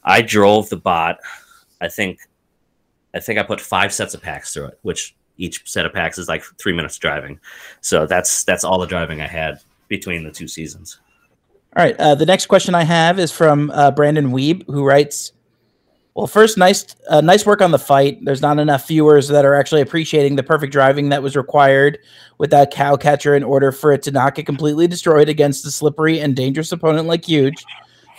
I 0.05 0.23
drove 0.23 0.69
the 0.69 0.77
bot. 0.77 1.19
I 1.81 1.89
think, 1.89 2.21
I 3.15 3.21
think 3.21 3.39
I 3.39 3.43
put 3.43 3.61
five 3.61 3.93
sets 3.93 4.15
of 4.15 4.23
packs 4.23 4.53
through 4.53 4.67
it, 4.67 4.79
which 4.83 5.15
each 5.39 5.69
set 5.69 5.87
of 5.87 5.93
packs 5.93 6.19
is 6.19 6.29
like 6.29 6.45
three 6.59 6.73
minutes 6.73 6.99
driving. 6.99 7.41
So 7.81 8.07
that's 8.07 8.45
that's 8.45 8.65
all 8.65 8.79
the 8.79 8.87
driving 8.87 9.21
I 9.21 9.27
had 9.27 9.61
between 9.89 10.25
the 10.25 10.31
two 10.31 10.49
seasons. 10.49 11.01
All 11.77 11.83
right. 11.83 11.97
Uh, 11.99 12.15
the 12.15 12.27
next 12.27 12.47
question 12.47 12.75
I 12.75 12.85
have 12.85 13.19
is 13.19 13.33
from 13.33 13.71
uh, 13.71 13.91
Brandon 13.91 14.31
Weeb, 14.31 14.67
who 14.67 14.85
writes 14.85 15.33
well, 16.15 16.27
first, 16.27 16.59
nice, 16.59 16.85
uh, 17.09 17.23
nice 17.23 17.47
work 17.47 17.63
on 17.63 17.71
the 17.71 17.79
fight. 17.79 18.23
There's 18.23 18.43
not 18.43 18.59
enough 18.59 18.87
viewers 18.87 19.29
that 19.29 19.47
are 19.47 19.55
actually 19.55 19.81
appreciating 19.81 20.37
the 20.37 20.43
perfect 20.43 20.73
driving 20.73 21.09
that 21.09 21.23
was 21.23 21.37
required 21.37 21.99
with 22.37 22.51
that 22.51 22.71
cow 22.71 22.97
catcher 22.97 23.35
in 23.35 23.43
order 23.43 23.73
for 23.73 23.93
it 23.93 24.03
to 24.03 24.11
not 24.11 24.35
get 24.35 24.45
completely 24.45 24.87
destroyed 24.87 25.31
against 25.31 25.65
a 25.65 25.71
slippery 25.71 26.21
and 26.21 26.37
dangerous 26.37 26.71
opponent 26.71 27.07
like 27.09 27.25
Huge. 27.25 27.65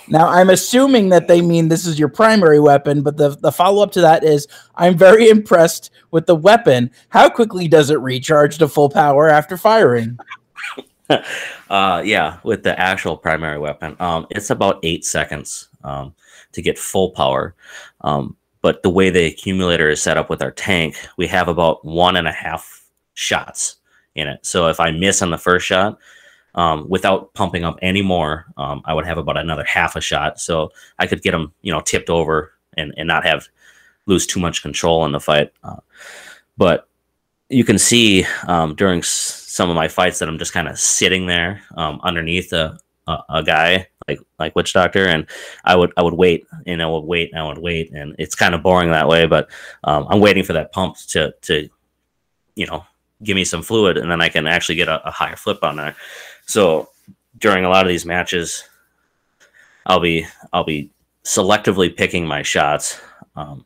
Now, 0.07 0.27
I'm 0.27 0.49
assuming 0.49 1.09
that 1.09 1.27
they 1.27 1.41
mean 1.41 1.67
this 1.67 1.85
is 1.85 1.99
your 1.99 2.09
primary 2.09 2.59
weapon, 2.59 3.03
but 3.03 3.15
the, 3.15 3.29
the 3.29 3.51
follow 3.51 3.83
up 3.83 3.91
to 3.93 4.01
that 4.01 4.23
is 4.23 4.47
I'm 4.75 4.97
very 4.97 5.29
impressed 5.29 5.91
with 6.11 6.25
the 6.25 6.35
weapon. 6.35 6.89
How 7.09 7.29
quickly 7.29 7.67
does 7.67 7.89
it 7.89 7.99
recharge 7.99 8.57
to 8.57 8.67
full 8.67 8.89
power 8.89 9.29
after 9.29 9.55
firing? 9.55 10.17
uh, 11.69 12.01
yeah, 12.03 12.39
with 12.43 12.63
the 12.63 12.77
actual 12.79 13.17
primary 13.17 13.59
weapon, 13.59 13.95
um, 13.99 14.25
it's 14.29 14.49
about 14.49 14.79
eight 14.83 15.05
seconds. 15.05 15.69
Um, 15.83 16.15
to 16.53 16.61
get 16.61 16.79
full 16.79 17.11
power. 17.11 17.53
Um, 18.01 18.35
but 18.61 18.81
the 18.81 18.89
way 18.89 19.09
the 19.09 19.25
accumulator 19.25 19.89
is 19.89 20.01
set 20.01 20.17
up 20.17 20.29
with 20.29 20.41
our 20.41 20.51
tank, 20.51 20.95
we 21.17 21.27
have 21.27 21.49
about 21.49 21.83
one 21.83 22.15
and 22.15 22.27
a 22.27 22.31
half 22.31 22.85
shots 23.13 23.75
in 24.15 24.27
it. 24.27 24.45
So 24.45 24.67
if 24.69 24.79
I 24.79 24.91
miss 24.91 25.21
on 25.21 25.31
the 25.31 25.37
first 25.37 25.65
shot, 25.65 25.99
um, 26.55 26.87
without 26.87 27.33
pumping 27.33 27.65
up 27.65 27.77
any 27.81 28.01
more, 28.01 28.45
um, 28.57 28.81
I 28.85 28.93
would 28.93 29.05
have 29.05 29.17
about 29.17 29.37
another 29.37 29.63
half 29.65 29.95
a 29.95 30.01
shot. 30.01 30.39
So 30.39 30.71
I 30.99 31.07
could 31.07 31.21
get 31.21 31.31
them, 31.31 31.51
you 31.61 31.71
know, 31.71 31.81
tipped 31.81 32.09
over 32.09 32.53
and, 32.77 32.93
and 32.95 33.07
not 33.07 33.25
have 33.25 33.47
lose 34.05 34.27
too 34.27 34.39
much 34.39 34.61
control 34.61 35.05
in 35.05 35.11
the 35.11 35.19
fight. 35.19 35.51
Uh, 35.63 35.77
but 36.57 36.87
you 37.49 37.63
can 37.63 37.77
see 37.77 38.25
um, 38.47 38.75
during 38.75 38.99
s- 38.99 39.07
some 39.47 39.69
of 39.69 39.75
my 39.75 39.87
fights 39.87 40.19
that 40.19 40.29
I'm 40.29 40.37
just 40.37 40.53
kind 40.53 40.67
of 40.67 40.79
sitting 40.79 41.25
there 41.25 41.61
um, 41.75 41.99
underneath 42.03 42.53
a, 42.53 42.77
a, 43.07 43.17
a, 43.29 43.43
guy 43.43 43.87
like 44.07 44.19
like 44.39 44.55
witch 44.55 44.73
doctor 44.73 45.05
and 45.05 45.27
i 45.65 45.75
would 45.75 45.91
i 45.97 46.01
would 46.01 46.13
wait 46.13 46.45
and 46.65 46.81
i 46.81 46.85
would 46.85 47.03
wait 47.03 47.31
and 47.31 47.39
i 47.39 47.47
would 47.47 47.57
wait 47.57 47.91
and 47.91 48.15
it's 48.19 48.35
kind 48.35 48.55
of 48.55 48.63
boring 48.63 48.91
that 48.91 49.07
way 49.07 49.25
but 49.25 49.49
um, 49.83 50.05
i'm 50.09 50.19
waiting 50.19 50.43
for 50.43 50.53
that 50.53 50.71
pump 50.71 50.97
to 50.97 51.33
to 51.41 51.69
you 52.55 52.65
know 52.65 52.85
give 53.23 53.35
me 53.35 53.43
some 53.43 53.61
fluid 53.61 53.97
and 53.97 54.09
then 54.09 54.21
i 54.21 54.29
can 54.29 54.47
actually 54.47 54.75
get 54.75 54.87
a, 54.87 55.05
a 55.07 55.11
higher 55.11 55.35
flip 55.35 55.63
on 55.63 55.77
there. 55.77 55.95
So 56.45 56.89
during 57.37 57.63
a 57.63 57.69
lot 57.69 57.85
of 57.85 57.89
these 57.89 58.05
matches 58.05 58.63
i'll 59.85 59.99
be 59.99 60.25
i'll 60.51 60.63
be 60.63 60.89
selectively 61.23 61.95
picking 61.95 62.27
my 62.27 62.41
shots 62.41 62.99
um, 63.35 63.65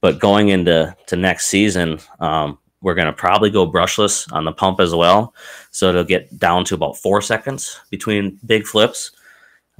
but 0.00 0.20
going 0.20 0.48
into 0.48 0.94
to 1.06 1.16
next 1.16 1.46
season 1.46 1.98
um, 2.20 2.58
we're 2.80 2.94
going 2.94 3.06
to 3.06 3.12
probably 3.12 3.50
go 3.50 3.70
brushless 3.70 4.32
on 4.32 4.44
the 4.44 4.52
pump 4.52 4.80
as 4.80 4.94
well 4.94 5.34
so 5.70 5.88
it'll 5.88 6.04
get 6.04 6.38
down 6.38 6.64
to 6.64 6.74
about 6.74 6.96
four 6.96 7.20
seconds 7.20 7.80
between 7.90 8.38
big 8.46 8.66
flips 8.66 9.12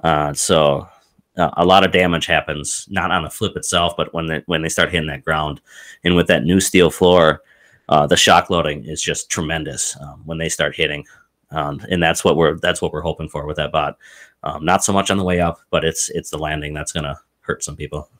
uh, 0.04 0.32
so 0.32 0.86
uh, 1.38 1.50
a 1.56 1.64
lot 1.64 1.84
of 1.84 1.92
damage 1.92 2.26
happens 2.26 2.86
not 2.90 3.10
on 3.12 3.22
the 3.22 3.30
flip 3.30 3.56
itself, 3.56 3.94
but 3.96 4.12
when 4.12 4.26
they 4.26 4.42
when 4.46 4.60
they 4.60 4.68
start 4.68 4.90
hitting 4.90 5.06
that 5.06 5.24
ground. 5.24 5.60
And 6.04 6.16
with 6.16 6.26
that 6.26 6.42
new 6.42 6.60
steel 6.60 6.90
floor, 6.90 7.42
uh, 7.88 8.06
the 8.06 8.16
shock 8.16 8.50
loading 8.50 8.84
is 8.84 9.00
just 9.00 9.30
tremendous 9.30 9.96
um, 10.00 10.22
when 10.24 10.38
they 10.38 10.48
start 10.48 10.74
hitting. 10.74 11.04
Um, 11.50 11.80
and 11.90 12.02
that's 12.02 12.24
what 12.24 12.36
we're 12.36 12.58
that's 12.58 12.82
what 12.82 12.92
we're 12.92 13.02
hoping 13.02 13.28
for 13.28 13.46
with 13.46 13.56
that 13.56 13.72
bot. 13.72 13.96
Um, 14.42 14.64
not 14.64 14.84
so 14.84 14.92
much 14.92 15.10
on 15.10 15.16
the 15.16 15.24
way 15.24 15.40
up, 15.40 15.60
but 15.70 15.84
it's 15.84 16.10
it's 16.10 16.30
the 16.30 16.38
landing 16.38 16.74
that's 16.74 16.92
going 16.92 17.04
to 17.04 17.18
hurt 17.40 17.62
some 17.62 17.76
people. 17.76 18.10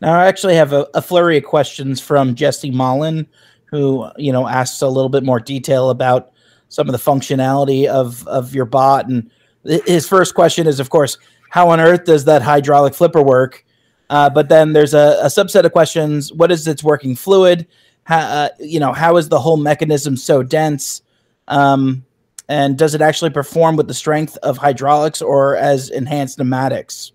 Now, 0.00 0.18
I 0.18 0.26
actually 0.26 0.54
have 0.54 0.72
a, 0.72 0.86
a 0.94 1.00
flurry 1.00 1.38
of 1.38 1.44
questions 1.44 2.00
from 2.00 2.34
Jesse 2.34 2.70
Mullen, 2.70 3.26
who 3.64 4.08
you 4.16 4.32
know 4.32 4.46
asks 4.46 4.82
a 4.82 4.88
little 4.88 5.08
bit 5.08 5.24
more 5.24 5.40
detail 5.40 5.90
about 5.90 6.32
some 6.68 6.88
of 6.88 6.92
the 6.92 6.98
functionality 6.98 7.86
of 7.86 8.26
of 8.28 8.54
your 8.54 8.66
bot. 8.66 9.08
And 9.08 9.30
his 9.64 10.08
first 10.08 10.34
question 10.34 10.66
is, 10.66 10.80
of 10.80 10.90
course, 10.90 11.18
how 11.50 11.70
on 11.70 11.80
earth 11.80 12.04
does 12.04 12.24
that 12.26 12.42
hydraulic 12.42 12.94
flipper 12.94 13.22
work? 13.22 13.64
Uh, 14.08 14.30
but 14.30 14.48
then 14.48 14.72
there's 14.72 14.94
a, 14.94 15.18
a, 15.22 15.26
subset 15.26 15.64
of 15.64 15.72
questions: 15.72 16.32
what 16.32 16.52
is 16.52 16.66
its 16.66 16.84
working 16.84 17.16
fluid? 17.16 17.66
How, 18.04 18.18
uh, 18.18 18.48
you 18.60 18.78
know, 18.78 18.92
how 18.92 19.16
is 19.16 19.28
the 19.28 19.40
whole 19.40 19.56
mechanism 19.56 20.16
so 20.16 20.42
dense? 20.42 21.02
Um, 21.48 22.04
and 22.48 22.78
does 22.78 22.94
it 22.94 23.00
actually 23.00 23.30
perform 23.30 23.74
with 23.76 23.88
the 23.88 23.94
strength 23.94 24.36
of 24.44 24.56
hydraulics 24.56 25.20
or 25.20 25.56
as 25.56 25.90
enhanced 25.90 26.38
pneumatics? 26.38 27.10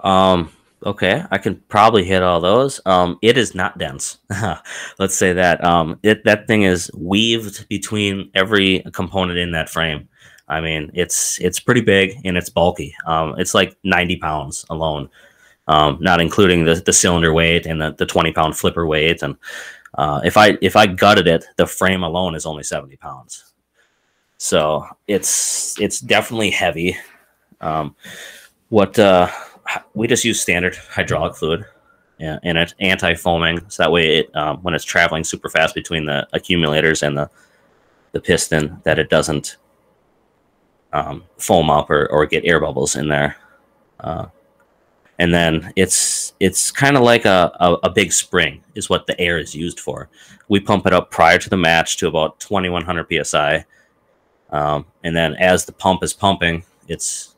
Um, 0.00 0.50
okay, 0.84 1.24
I 1.30 1.38
can 1.38 1.56
probably 1.68 2.04
hit 2.04 2.22
all 2.22 2.40
those. 2.40 2.80
Um, 2.86 3.18
it 3.22 3.36
is 3.36 3.54
not 3.54 3.78
dense. 3.78 4.18
Let's 4.98 5.14
say 5.14 5.32
that. 5.32 5.62
Um, 5.64 5.98
it 6.02 6.24
that 6.24 6.46
thing 6.46 6.62
is 6.62 6.90
weaved 6.96 7.68
between 7.68 8.30
every 8.34 8.80
component 8.92 9.38
in 9.38 9.52
that 9.52 9.68
frame. 9.68 10.08
I 10.48 10.60
mean, 10.60 10.90
it's 10.94 11.40
it's 11.40 11.60
pretty 11.60 11.80
big 11.80 12.18
and 12.24 12.36
it's 12.36 12.50
bulky. 12.50 12.94
Um, 13.06 13.34
it's 13.38 13.54
like 13.54 13.76
ninety 13.84 14.16
pounds 14.16 14.64
alone, 14.70 15.08
um, 15.68 15.98
not 16.00 16.20
including 16.20 16.64
the, 16.64 16.74
the 16.74 16.92
cylinder 16.92 17.32
weight 17.32 17.66
and 17.66 17.80
the, 17.80 17.92
the 17.92 18.06
twenty 18.06 18.32
pound 18.32 18.56
flipper 18.56 18.86
weight. 18.86 19.22
And 19.22 19.36
uh, 19.94 20.20
if 20.24 20.36
I 20.36 20.58
if 20.60 20.76
I 20.76 20.86
gutted 20.86 21.28
it, 21.28 21.44
the 21.56 21.66
frame 21.66 22.02
alone 22.02 22.34
is 22.34 22.46
only 22.46 22.64
seventy 22.64 22.96
pounds. 22.96 23.52
So 24.38 24.86
it's 25.06 25.78
it's 25.78 26.00
definitely 26.00 26.50
heavy. 26.50 26.96
Um, 27.60 27.94
what 28.70 28.98
uh, 28.98 29.28
we 29.94 30.06
just 30.06 30.24
use 30.24 30.40
standard 30.40 30.76
hydraulic 30.76 31.36
fluid 31.36 31.64
and 32.20 32.58
it's 32.58 32.74
anti-foaming. 32.80 33.68
So 33.68 33.82
that 33.82 33.92
way 33.92 34.18
it 34.18 34.36
um, 34.36 34.58
when 34.58 34.74
it's 34.74 34.84
traveling 34.84 35.24
super 35.24 35.48
fast 35.48 35.74
between 35.74 36.06
the 36.06 36.28
accumulators 36.32 37.02
and 37.02 37.16
the 37.16 37.30
the 38.12 38.20
piston 38.20 38.80
that 38.84 38.98
it 38.98 39.08
doesn't 39.08 39.56
um, 40.92 41.24
foam 41.38 41.70
up 41.70 41.90
or, 41.90 42.06
or 42.10 42.26
get 42.26 42.44
air 42.44 42.60
bubbles 42.60 42.96
in 42.96 43.08
there. 43.08 43.36
Uh, 44.00 44.26
and 45.18 45.32
then 45.32 45.72
it's 45.76 46.32
it's 46.40 46.70
kind 46.70 46.96
of 46.96 47.02
like 47.02 47.24
a, 47.24 47.52
a, 47.60 47.74
a, 47.84 47.90
big 47.90 48.12
spring 48.12 48.64
is 48.74 48.88
what 48.88 49.06
the 49.06 49.18
air 49.20 49.38
is 49.38 49.54
used 49.54 49.78
for. 49.78 50.08
We 50.48 50.58
pump 50.58 50.86
it 50.86 50.92
up 50.92 51.10
prior 51.10 51.38
to 51.38 51.50
the 51.50 51.56
match 51.56 51.98
to 51.98 52.08
about 52.08 52.40
2100 52.40 53.24
psi 53.24 53.64
um, 54.50 54.86
and 55.04 55.14
then 55.14 55.34
as 55.34 55.66
the 55.66 55.72
pump 55.72 56.02
is 56.02 56.14
pumping 56.14 56.64
it's 56.88 57.36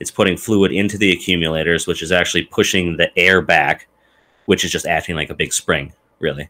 it's 0.00 0.10
putting 0.10 0.36
fluid 0.36 0.72
into 0.72 0.98
the 0.98 1.12
accumulators, 1.12 1.86
which 1.86 2.02
is 2.02 2.12
actually 2.12 2.42
pushing 2.42 2.96
the 2.96 3.16
air 3.18 3.40
back, 3.40 3.88
which 4.46 4.64
is 4.64 4.70
just 4.70 4.86
acting 4.86 5.16
like 5.16 5.30
a 5.30 5.34
big 5.34 5.52
spring, 5.52 5.92
really, 6.18 6.48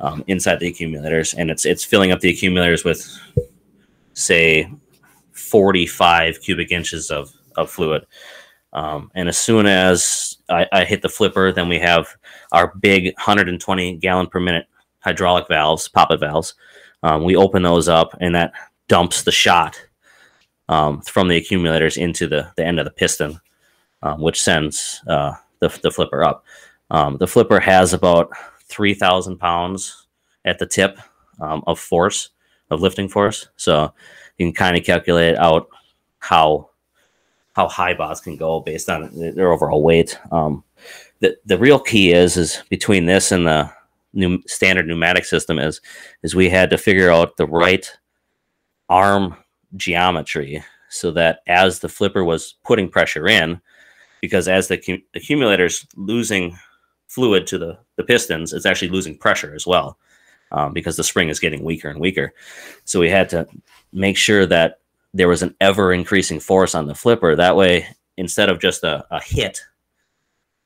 um, 0.00 0.24
inside 0.26 0.60
the 0.60 0.68
accumulators, 0.68 1.34
and 1.34 1.50
it's 1.50 1.64
it's 1.64 1.84
filling 1.84 2.12
up 2.12 2.20
the 2.20 2.30
accumulators 2.30 2.84
with, 2.84 3.06
say, 4.14 4.70
forty 5.32 5.86
five 5.86 6.40
cubic 6.40 6.72
inches 6.72 7.10
of 7.10 7.32
of 7.56 7.70
fluid. 7.70 8.06
Um, 8.72 9.10
and 9.14 9.28
as 9.28 9.38
soon 9.38 9.66
as 9.66 10.36
I, 10.50 10.66
I, 10.70 10.84
hit 10.84 11.00
the 11.00 11.08
flipper, 11.08 11.50
then 11.50 11.66
we 11.66 11.78
have 11.78 12.08
our 12.52 12.74
big 12.76 13.06
120 13.16 13.96
gallon 13.96 14.26
per 14.26 14.38
minute 14.38 14.66
hydraulic 15.00 15.48
valves, 15.48 15.88
poppet 15.88 16.20
valves. 16.20 16.54
Um, 17.02 17.24
we 17.24 17.36
open 17.36 17.62
those 17.62 17.88
up, 17.88 18.14
and 18.20 18.34
that 18.34 18.52
dumps 18.88 19.22
the 19.22 19.32
shot 19.32 19.80
um, 20.68 21.00
from 21.02 21.28
the 21.28 21.36
accumulators 21.36 21.96
into 21.96 22.26
the, 22.26 22.50
the 22.56 22.64
end 22.64 22.78
of 22.78 22.84
the 22.84 22.90
piston, 22.90 23.40
um, 24.02 24.20
which 24.20 24.40
sends 24.40 25.00
uh, 25.06 25.32
the, 25.60 25.68
the 25.82 25.90
flipper 25.90 26.24
up. 26.24 26.44
Um, 26.90 27.16
the 27.18 27.26
flipper 27.26 27.60
has 27.60 27.92
about 27.92 28.30
3,000 28.64 29.38
pounds 29.38 30.06
at 30.44 30.58
the 30.58 30.66
tip 30.66 30.98
um, 31.40 31.62
of 31.66 31.78
force, 31.78 32.30
of 32.70 32.80
lifting 32.80 33.08
force. 33.08 33.48
So 33.56 33.92
you 34.38 34.46
can 34.46 34.52
kind 34.52 34.76
of 34.76 34.84
calculate 34.84 35.36
out 35.36 35.68
how 36.18 36.70
how 37.54 37.68
high 37.68 37.94
bots 37.94 38.20
can 38.20 38.36
go 38.36 38.60
based 38.60 38.90
on 38.90 39.08
their 39.14 39.50
overall 39.50 39.82
weight. 39.82 40.18
Um, 40.30 40.62
the 41.20 41.36
the 41.46 41.56
real 41.56 41.78
key 41.78 42.12
is 42.12 42.36
is 42.36 42.62
between 42.68 43.06
this 43.06 43.32
and 43.32 43.46
the 43.46 43.70
new 44.12 44.42
standard 44.46 44.86
pneumatic 44.86 45.24
system 45.24 45.58
is 45.58 45.80
is 46.22 46.34
we 46.34 46.50
had 46.50 46.70
to 46.70 46.78
figure 46.78 47.10
out 47.10 47.36
the 47.36 47.46
right 47.46 47.90
arm 48.88 49.36
geometry 49.76 50.64
so 50.88 51.10
that 51.12 51.40
as 51.46 51.80
the 51.80 51.88
flipper 51.88 52.24
was 52.24 52.54
putting 52.64 52.88
pressure 52.88 53.26
in, 53.26 53.60
because 54.20 54.48
as 54.48 54.68
the 54.68 54.78
cum- 54.78 55.02
accumulator's 55.14 55.86
losing 55.96 56.56
fluid 57.08 57.46
to 57.48 57.58
the, 57.58 57.78
the 57.96 58.04
pistons, 58.04 58.52
it's 58.52 58.66
actually 58.66 58.88
losing 58.88 59.16
pressure 59.16 59.54
as 59.54 59.66
well 59.66 59.98
um, 60.52 60.72
because 60.72 60.96
the 60.96 61.04
spring 61.04 61.28
is 61.28 61.40
getting 61.40 61.64
weaker 61.64 61.88
and 61.88 62.00
weaker. 62.00 62.32
So 62.84 63.00
we 63.00 63.10
had 63.10 63.28
to 63.30 63.46
make 63.92 64.16
sure 64.16 64.46
that 64.46 64.80
there 65.14 65.28
was 65.28 65.42
an 65.42 65.54
ever 65.60 65.92
increasing 65.92 66.40
force 66.40 66.74
on 66.74 66.86
the 66.86 66.94
flipper. 66.94 67.36
That 67.36 67.56
way, 67.56 67.86
instead 68.16 68.48
of 68.48 68.60
just 68.60 68.84
a, 68.84 69.06
a 69.10 69.22
hit 69.22 69.60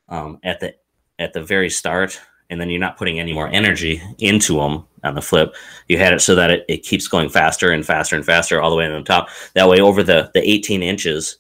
um, 0.09 0.39
at 0.43 0.61
the 0.61 0.75
at 1.19 1.33
the 1.35 1.43
very 1.43 1.71
start, 1.71 2.21
and 2.51 2.61
then 2.61 2.69
you're 2.69 2.81
not 2.81 2.97
putting 2.97 3.19
any 3.19 3.33
more 3.33 3.49
energy 3.49 4.03
into 4.19 4.57
them 4.57 4.85
on 5.05 5.15
the 5.15 5.23
flip. 5.23 5.55
You 5.89 5.99
had 5.99 6.13
it 6.13 6.21
so 6.21 6.35
that 6.35 6.51
it, 6.51 6.65
it 6.69 6.83
keeps 6.83 7.09
going 7.09 7.31
faster 7.31 7.71
and 7.71 7.87
faster 7.87 8.17
and 8.17 8.25
faster 8.25 8.61
all 8.61 8.71
the 8.71 8.77
way 8.77 8.87
to 8.87 8.93
the 8.93 9.03
top. 9.03 9.29
That 9.55 9.69
way, 9.69 9.81
over 9.81 10.03
the, 10.03 10.31
the 10.35 10.49
18 10.49 10.83
inches 10.83 11.39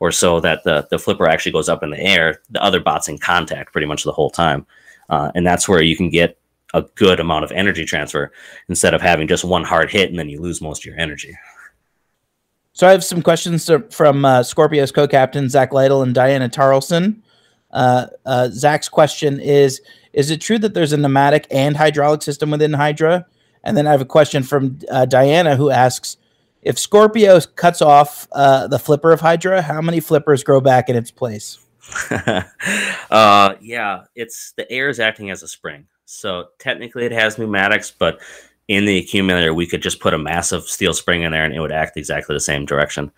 or 0.00 0.10
so 0.10 0.40
that 0.40 0.64
the, 0.64 0.86
the 0.90 0.98
flipper 0.98 1.28
actually 1.28 1.52
goes 1.52 1.68
up 1.68 1.82
in 1.82 1.90
the 1.90 2.00
air, 2.00 2.40
the 2.50 2.62
other 2.62 2.80
bot's 2.80 3.08
in 3.08 3.18
contact 3.18 3.72
pretty 3.72 3.86
much 3.86 4.04
the 4.04 4.12
whole 4.12 4.30
time. 4.30 4.66
Uh, 5.10 5.30
and 5.34 5.46
that's 5.46 5.68
where 5.68 5.82
you 5.82 5.96
can 5.96 6.08
get 6.08 6.38
a 6.74 6.82
good 6.94 7.20
amount 7.20 7.44
of 7.44 7.52
energy 7.52 7.84
transfer 7.84 8.32
instead 8.68 8.94
of 8.94 9.02
having 9.02 9.28
just 9.28 9.44
one 9.44 9.62
hard 9.62 9.90
hit 9.90 10.10
and 10.10 10.18
then 10.18 10.28
you 10.28 10.40
lose 10.40 10.60
most 10.60 10.82
of 10.82 10.86
your 10.86 10.98
energy. 10.98 11.36
So 12.72 12.88
I 12.88 12.92
have 12.92 13.04
some 13.04 13.20
questions 13.20 13.70
from 13.90 14.24
uh, 14.24 14.40
Skorpios 14.40 14.94
co-captain 14.94 15.48
Zach 15.50 15.72
Lytle 15.72 16.02
and 16.02 16.14
Diana 16.14 16.48
Tarlson. 16.48 17.20
Uh, 17.70 18.06
uh, 18.24 18.48
Zach's 18.50 18.88
question 18.88 19.38
is: 19.40 19.80
Is 20.12 20.30
it 20.30 20.40
true 20.40 20.58
that 20.58 20.74
there's 20.74 20.92
a 20.92 20.96
pneumatic 20.96 21.46
and 21.50 21.76
hydraulic 21.76 22.22
system 22.22 22.50
within 22.50 22.72
Hydra? 22.72 23.26
And 23.64 23.76
then 23.76 23.86
I 23.86 23.92
have 23.92 24.00
a 24.00 24.06
question 24.06 24.42
from 24.42 24.78
uh, 24.90 25.06
Diana 25.06 25.56
who 25.56 25.70
asks: 25.70 26.16
If 26.62 26.78
Scorpio 26.78 27.40
cuts 27.40 27.80
off 27.80 28.28
uh, 28.32 28.66
the 28.66 28.78
flipper 28.78 29.12
of 29.12 29.20
Hydra, 29.20 29.62
how 29.62 29.80
many 29.80 30.00
flippers 30.00 30.44
grow 30.44 30.60
back 30.60 30.88
in 30.88 30.96
its 30.96 31.10
place? 31.10 31.58
uh, 33.10 33.54
yeah, 33.60 34.04
it's 34.14 34.52
the 34.52 34.70
air 34.70 34.88
is 34.88 35.00
acting 35.00 35.30
as 35.30 35.42
a 35.42 35.48
spring, 35.48 35.86
so 36.04 36.48
technically 36.58 37.04
it 37.04 37.12
has 37.12 37.38
pneumatics, 37.38 37.90
but 37.90 38.20
in 38.68 38.84
the 38.84 38.98
accumulator 38.98 39.52
we 39.52 39.66
could 39.66 39.82
just 39.82 40.00
put 40.00 40.14
a 40.14 40.18
massive 40.18 40.64
steel 40.64 40.94
spring 40.94 41.22
in 41.22 41.32
there 41.32 41.44
and 41.44 41.54
it 41.54 41.60
would 41.60 41.72
act 41.72 41.96
exactly 41.96 42.34
the 42.34 42.40
same 42.40 42.64
direction. 42.64 43.10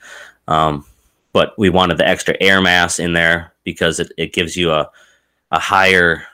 Um, 0.49 0.85
but 1.33 1.53
we 1.59 1.69
wanted 1.69 1.99
the 1.99 2.09
extra 2.09 2.35
air 2.41 2.63
mass 2.63 2.99
in 2.99 3.13
there 3.13 3.53
because 3.65 4.01
it, 4.01 4.11
it 4.17 4.33
gives 4.33 4.57
you 4.57 4.71
a, 4.71 4.89
a 5.51 5.59
higher 5.59 6.25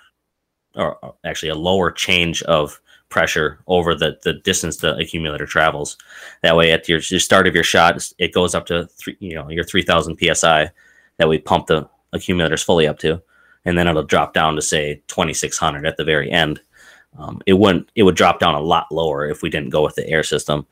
or 0.80 1.14
actually 1.24 1.50
a 1.50 1.54
lower 1.54 1.90
change 1.90 2.42
of 2.44 2.80
pressure 3.10 3.58
over 3.66 3.94
the, 3.94 4.18
the 4.22 4.34
distance 4.34 4.78
the 4.78 4.96
accumulator 4.96 5.46
travels. 5.46 5.98
That 6.42 6.56
way, 6.56 6.72
at 6.72 6.88
your, 6.88 7.00
your 7.00 7.20
start 7.20 7.46
of 7.46 7.54
your 7.54 7.64
shot, 7.64 8.10
it 8.18 8.32
goes 8.32 8.54
up 8.54 8.66
to 8.66 8.86
three, 8.86 9.16
you 9.20 9.34
know 9.34 9.48
your 9.50 9.64
3,000 9.64 10.16
psi 10.34 10.70
that 11.18 11.28
we 11.28 11.38
pump 11.38 11.66
the 11.66 11.88
accumulators 12.12 12.62
fully 12.62 12.86
up 12.86 12.98
to, 13.00 13.20
and 13.64 13.76
then 13.76 13.86
it'll 13.86 14.02
drop 14.02 14.32
down 14.32 14.56
to 14.56 14.62
say 14.62 15.02
2,600 15.08 15.86
at 15.86 15.96
the 15.96 16.04
very 16.04 16.30
end. 16.30 16.60
Um, 17.18 17.40
it 17.46 17.54
wouldn't. 17.54 17.90
It 17.96 18.04
would 18.04 18.14
drop 18.14 18.38
down 18.38 18.54
a 18.54 18.60
lot 18.60 18.86
lower 18.90 19.28
if 19.28 19.42
we 19.42 19.50
didn't 19.50 19.70
go 19.70 19.82
with 19.82 19.96
the 19.96 20.08
air 20.08 20.22
system. 20.22 20.66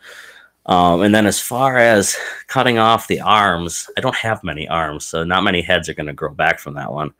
Um, 0.66 1.00
and 1.00 1.14
then 1.14 1.26
as 1.26 1.40
far 1.40 1.78
as 1.78 2.16
cutting 2.46 2.78
off 2.78 3.08
the 3.08 3.20
arms, 3.20 3.88
I 3.96 4.00
don't 4.00 4.14
have 4.14 4.44
many 4.44 4.68
arms, 4.68 5.06
so 5.06 5.24
not 5.24 5.42
many 5.42 5.62
heads 5.62 5.88
are 5.88 5.94
going 5.94 6.06
to 6.06 6.12
grow 6.12 6.32
back 6.32 6.60
from 6.60 6.74
that 6.74 6.92
one. 6.92 7.12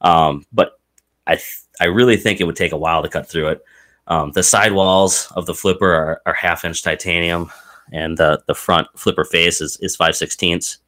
Um, 0.00 0.46
but 0.52 0.78
I 1.26 1.36
th- 1.36 1.60
I 1.80 1.86
really 1.86 2.16
think 2.16 2.40
it 2.40 2.44
would 2.44 2.56
take 2.56 2.72
a 2.72 2.76
while 2.76 3.02
to 3.02 3.08
cut 3.08 3.28
through 3.28 3.48
it. 3.48 3.64
Um, 4.06 4.32
the 4.32 4.42
sidewalls 4.42 5.32
of 5.34 5.46
the 5.46 5.54
flipper 5.54 5.92
are, 5.92 6.22
are 6.26 6.34
half 6.34 6.64
inch 6.64 6.82
titanium, 6.82 7.50
and 7.92 8.16
the 8.16 8.42
the 8.46 8.54
front 8.54 8.88
flipper 8.96 9.24
face 9.24 9.60
is 9.60 9.78
is 9.80 9.96
five 9.96 10.16
sixteenths. 10.16 10.78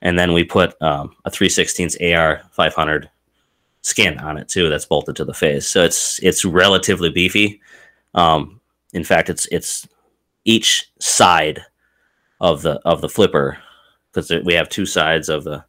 And 0.00 0.16
then 0.18 0.32
we 0.32 0.44
put 0.44 0.80
um, 0.80 1.16
a 1.24 1.30
three 1.30 1.48
sixteenths 1.48 1.96
AR 2.00 2.42
five 2.52 2.74
hundred 2.74 3.10
skin 3.82 4.18
on 4.18 4.36
it 4.36 4.48
too. 4.48 4.68
That's 4.68 4.86
bolted 4.86 5.16
to 5.16 5.24
the 5.24 5.34
face, 5.34 5.66
so 5.66 5.82
it's 5.82 6.22
it's 6.22 6.44
relatively 6.44 7.10
beefy. 7.10 7.60
Um, 8.14 8.60
in 8.92 9.04
fact, 9.04 9.30
it's 9.30 9.46
it's 9.46 9.88
each 10.44 10.90
side 11.00 11.64
of 12.40 12.62
the 12.62 12.80
of 12.84 13.00
the 13.00 13.08
flipper 13.08 13.58
because 14.12 14.30
we 14.44 14.54
have 14.54 14.68
two 14.68 14.86
sides 14.86 15.28
of 15.28 15.44
the 15.44 15.64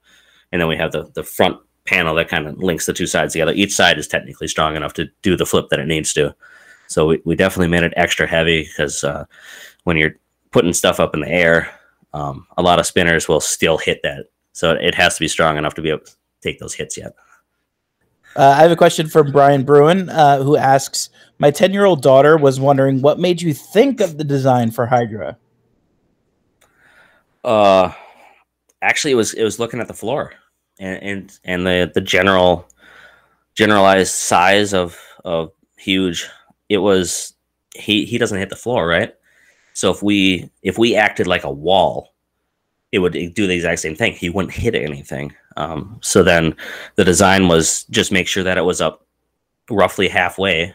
and 0.51 0.61
then 0.61 0.67
we 0.67 0.77
have 0.77 0.91
the 0.91 1.09
the 1.15 1.23
front 1.23 1.57
panel 1.89 2.15
that 2.15 2.29
kind 2.29 2.47
of 2.47 2.57
links 2.57 2.85
the 2.85 2.93
two 2.93 3.07
sides 3.07 3.33
together. 3.33 3.53
Each 3.53 3.73
side 3.73 3.97
is 3.97 4.07
technically 4.07 4.47
strong 4.47 4.75
enough 4.75 4.93
to 4.93 5.09
do 5.21 5.35
the 5.35 5.45
flip 5.45 5.69
that 5.69 5.79
it 5.79 5.87
needs 5.87 6.13
to. 6.13 6.35
So 6.87 7.07
we, 7.07 7.21
we 7.25 7.35
definitely 7.35 7.67
made 7.67 7.83
it 7.83 7.93
extra 7.95 8.27
heavy 8.27 8.63
because 8.63 9.03
uh, 9.03 9.25
when 9.83 9.97
you're 9.97 10.15
putting 10.51 10.73
stuff 10.73 10.99
up 10.99 11.13
in 11.13 11.21
the 11.21 11.29
air 11.29 11.71
um, 12.13 12.47
a 12.57 12.61
lot 12.61 12.79
of 12.79 12.85
spinners 12.85 13.27
will 13.27 13.39
still 13.39 13.77
hit 13.77 14.01
that. 14.03 14.25
So 14.53 14.71
it 14.71 14.95
has 14.95 15.15
to 15.15 15.19
be 15.19 15.27
strong 15.27 15.57
enough 15.57 15.75
to 15.75 15.81
be 15.81 15.89
able 15.89 16.05
to 16.05 16.11
take 16.41 16.59
those 16.59 16.73
hits 16.73 16.97
yet. 16.97 17.13
Uh, 18.35 18.55
I 18.57 18.61
have 18.61 18.71
a 18.71 18.75
question 18.75 19.07
from 19.07 19.31
Brian 19.31 19.63
Bruin, 19.63 20.09
uh, 20.09 20.43
who 20.43 20.55
asks, 20.55 21.09
"My 21.39 21.49
ten-year-old 21.49 22.01
daughter 22.01 22.37
was 22.37 22.59
wondering 22.59 23.01
what 23.01 23.19
made 23.19 23.41
you 23.41 23.53
think 23.53 24.01
of 24.01 24.17
the 24.17 24.23
design 24.23 24.71
for 24.71 24.85
Hydra." 24.85 25.37
Uh, 27.43 27.91
actually, 28.81 29.11
it 29.11 29.15
was 29.15 29.33
it 29.33 29.43
was 29.43 29.59
looking 29.59 29.79
at 29.79 29.87
the 29.87 29.93
floor 29.93 30.33
and 30.79 31.03
and, 31.03 31.39
and 31.43 31.67
the 31.67 31.91
the 31.93 32.01
general 32.01 32.67
generalized 33.55 34.13
size 34.13 34.73
of 34.73 34.99
of 35.25 35.51
huge. 35.77 36.27
It 36.69 36.79
was 36.79 37.33
he 37.75 38.05
he 38.05 38.17
doesn't 38.17 38.37
hit 38.37 38.49
the 38.49 38.55
floor, 38.55 38.87
right? 38.87 39.13
So 39.73 39.91
if 39.91 40.01
we 40.01 40.49
if 40.61 40.77
we 40.77 40.95
acted 40.95 41.27
like 41.27 41.43
a 41.43 41.51
wall, 41.51 42.13
it 42.91 42.99
would 42.99 43.13
do 43.13 43.47
the 43.47 43.55
exact 43.55 43.79
same 43.79 43.95
thing. 43.95 44.13
He 44.13 44.29
wouldn't 44.29 44.53
hit 44.53 44.75
anything. 44.75 45.33
Um, 45.57 45.99
so 46.01 46.23
then 46.23 46.55
the 46.95 47.03
design 47.03 47.47
was 47.47 47.83
just 47.85 48.11
make 48.11 48.27
sure 48.27 48.43
that 48.43 48.57
it 48.57 48.65
was 48.65 48.81
up 48.81 49.05
roughly 49.69 50.07
halfway 50.07 50.73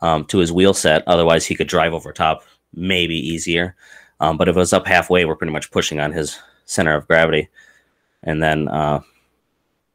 um, 0.00 0.24
to 0.26 0.38
his 0.38 0.52
wheel 0.52 0.74
set. 0.74 1.02
Otherwise, 1.06 1.46
he 1.46 1.54
could 1.54 1.68
drive 1.68 1.92
over 1.92 2.12
top, 2.12 2.44
maybe 2.74 3.16
easier. 3.16 3.74
Um, 4.20 4.36
but 4.36 4.48
if 4.48 4.56
it 4.56 4.58
was 4.58 4.72
up 4.72 4.86
halfway, 4.86 5.24
we're 5.24 5.36
pretty 5.36 5.52
much 5.52 5.70
pushing 5.70 6.00
on 6.00 6.12
his 6.12 6.38
center 6.66 6.94
of 6.94 7.06
gravity. 7.06 7.48
And 8.22 8.42
then 8.42 8.68
uh, 8.68 9.00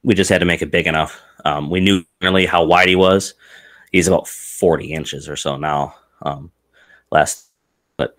we 0.05 0.13
just 0.13 0.29
had 0.29 0.39
to 0.39 0.45
make 0.45 0.61
it 0.61 0.71
big 0.71 0.87
enough. 0.87 1.19
Um, 1.43 1.69
we 1.69 1.79
knew 1.79 2.03
really 2.21 2.45
how 2.45 2.63
wide 2.63 2.87
he 2.87 2.95
was. 2.95 3.33
He's 3.91 4.07
about 4.07 4.27
40 4.27 4.93
inches 4.93 5.27
or 5.27 5.35
so 5.35 5.57
now. 5.57 5.95
Um, 6.21 6.51
last, 7.11 7.49
but 7.97 8.15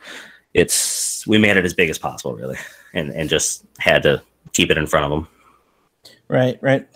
it's 0.53 1.27
we 1.27 1.39
made 1.39 1.57
it 1.57 1.65
as 1.65 1.75
big 1.75 1.89
as 1.89 1.99
possible, 1.99 2.35
really, 2.35 2.59
and 2.93 3.11
and 3.11 3.29
just 3.29 3.65
had 3.79 4.03
to 4.03 4.23
keep 4.53 4.71
it 4.71 4.79
in 4.79 4.87
front 4.87 5.07
of 5.07 5.19
him. 5.19 5.29
Right, 6.29 6.59
right. 6.61 6.87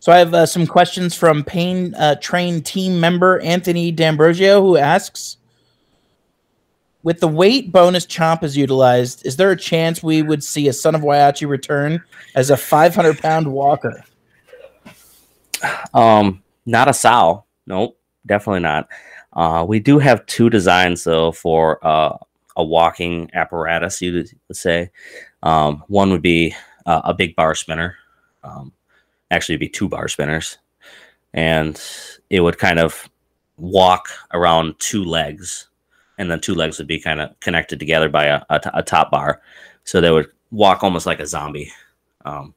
So 0.00 0.12
I 0.12 0.18
have 0.18 0.32
uh, 0.32 0.46
some 0.46 0.66
questions 0.66 1.14
from 1.14 1.42
Pain 1.42 1.94
uh, 1.96 2.14
Train 2.16 2.62
team 2.62 3.00
member 3.00 3.40
Anthony 3.40 3.90
D'Ambrosio, 3.90 4.62
who 4.62 4.76
asks, 4.76 5.36
with 7.08 7.20
the 7.20 7.26
weight 7.26 7.72
bonus 7.72 8.04
chomp 8.04 8.44
is 8.44 8.54
utilized, 8.54 9.24
is 9.24 9.36
there 9.36 9.50
a 9.50 9.56
chance 9.56 10.02
we 10.02 10.20
would 10.20 10.44
see 10.44 10.68
a 10.68 10.74
Son 10.74 10.94
of 10.94 11.00
Whyachi 11.00 11.48
return 11.48 12.04
as 12.34 12.50
a 12.50 12.56
500 12.58 13.16
pound 13.16 13.50
walker? 13.50 14.04
Um, 15.94 16.42
not 16.66 16.86
a 16.86 16.92
sow. 16.92 17.46
Nope, 17.66 17.98
definitely 18.26 18.60
not. 18.60 18.90
Uh, 19.32 19.64
we 19.66 19.80
do 19.80 19.98
have 19.98 20.26
two 20.26 20.50
designs 20.50 21.04
though 21.04 21.32
for 21.32 21.82
uh, 21.82 22.14
a 22.56 22.62
walking 22.62 23.30
apparatus. 23.32 24.02
You 24.02 24.12
would 24.48 24.56
say 24.58 24.90
um, 25.42 25.82
one 25.88 26.10
would 26.10 26.20
be 26.20 26.54
uh, 26.84 27.00
a 27.04 27.14
big 27.14 27.34
bar 27.36 27.54
spinner. 27.54 27.96
Um, 28.44 28.70
actually, 29.30 29.54
it'd 29.54 29.60
be 29.60 29.70
two 29.70 29.88
bar 29.88 30.08
spinners, 30.08 30.58
and 31.32 31.82
it 32.28 32.40
would 32.40 32.58
kind 32.58 32.78
of 32.78 33.08
walk 33.56 34.10
around 34.34 34.78
two 34.78 35.04
legs, 35.04 35.70
and 36.18 36.30
then 36.30 36.40
two 36.40 36.54
legs 36.54 36.78
would 36.78 36.86
be 36.86 37.00
kind 37.00 37.20
of 37.20 37.38
connected 37.40 37.78
together 37.78 38.08
by 38.08 38.26
a, 38.26 38.42
a, 38.50 38.58
t- 38.58 38.70
a 38.74 38.82
top 38.82 39.10
bar, 39.10 39.40
so 39.84 40.00
they 40.00 40.10
would 40.10 40.28
walk 40.50 40.82
almost 40.82 41.06
like 41.06 41.20
a 41.20 41.26
zombie. 41.26 41.72
Um, 42.24 42.54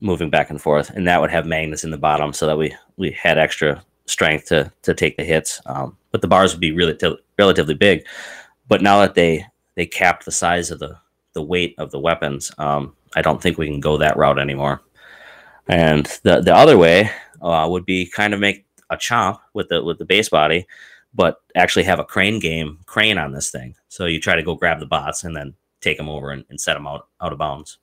moving 0.00 0.30
back 0.30 0.50
and 0.50 0.60
forth, 0.60 0.90
and 0.90 1.06
that 1.06 1.20
would 1.20 1.30
have 1.30 1.46
magnets 1.46 1.84
in 1.84 1.90
the 1.90 1.98
bottom 1.98 2.32
so 2.32 2.46
that 2.46 2.58
we 2.58 2.74
we 2.96 3.10
had 3.10 3.38
extra 3.38 3.82
strength 4.06 4.46
to 4.46 4.72
to 4.82 4.94
take 4.94 5.16
the 5.16 5.24
hits. 5.24 5.60
Um, 5.66 5.96
but 6.10 6.22
the 6.22 6.28
bars 6.28 6.52
would 6.52 6.60
be 6.60 6.72
really 6.72 6.94
t- 6.94 7.18
relatively 7.38 7.74
big. 7.74 8.06
But 8.68 8.82
now 8.82 9.00
that 9.00 9.14
they 9.14 9.46
they 9.74 9.86
capped 9.86 10.24
the 10.24 10.32
size 10.32 10.70
of 10.70 10.78
the 10.78 10.96
the 11.32 11.42
weight 11.42 11.74
of 11.78 11.90
the 11.90 11.98
weapons, 11.98 12.50
um, 12.58 12.94
I 13.14 13.22
don't 13.22 13.42
think 13.42 13.58
we 13.58 13.66
can 13.66 13.80
go 13.80 13.98
that 13.98 14.16
route 14.16 14.38
anymore. 14.38 14.80
And 15.68 16.06
the 16.22 16.40
the 16.40 16.54
other 16.54 16.78
way 16.78 17.10
uh, 17.42 17.66
would 17.68 17.84
be 17.84 18.06
kind 18.06 18.34
of 18.34 18.40
make 18.40 18.64
a 18.90 18.96
chomp 18.96 19.40
with 19.54 19.68
the 19.68 19.82
with 19.82 19.98
the 19.98 20.04
base 20.04 20.28
body, 20.28 20.66
but 21.16 21.40
actually 21.56 21.82
have 21.84 21.98
a 21.98 22.04
crane 22.04 22.38
game 22.38 22.78
crane 22.86 23.18
on 23.18 23.32
this 23.32 23.50
thing. 23.50 23.74
So 23.88 24.04
you 24.04 24.20
try 24.20 24.36
to 24.36 24.42
go 24.42 24.54
grab 24.54 24.78
the 24.78 24.86
bots 24.86 25.24
and 25.24 25.34
then 25.34 25.54
take 25.80 25.96
them 25.96 26.08
over 26.08 26.30
and, 26.30 26.44
and 26.50 26.60
set 26.60 26.74
them 26.74 26.86
out 26.86 27.08
out 27.20 27.32
of 27.32 27.38
bounds, 27.38 27.78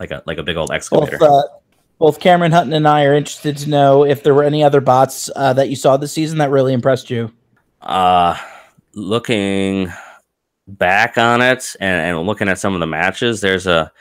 like 0.00 0.10
a 0.10 0.22
like 0.26 0.38
a 0.38 0.42
big 0.42 0.56
old 0.56 0.72
excavator. 0.72 1.16
Both, 1.18 1.44
uh, 1.44 1.48
both 1.98 2.20
Cameron 2.20 2.52
Hutton 2.52 2.72
and 2.72 2.88
I 2.88 3.04
are 3.04 3.14
interested 3.14 3.56
to 3.58 3.70
know 3.70 4.04
if 4.04 4.22
there 4.22 4.34
were 4.34 4.42
any 4.42 4.64
other 4.64 4.80
bots 4.80 5.30
uh, 5.36 5.52
that 5.52 5.70
you 5.70 5.76
saw 5.76 5.96
this 5.96 6.12
season 6.12 6.38
that 6.38 6.50
really 6.50 6.72
impressed 6.72 7.08
you. 7.08 7.32
Uh, 7.80 8.36
looking 8.94 9.92
back 10.66 11.16
on 11.16 11.40
it 11.40 11.76
and, 11.80 12.16
and 12.16 12.26
looking 12.26 12.48
at 12.48 12.58
some 12.58 12.74
of 12.74 12.80
the 12.80 12.86
matches, 12.86 13.40
there's 13.40 13.68
a 13.68 13.92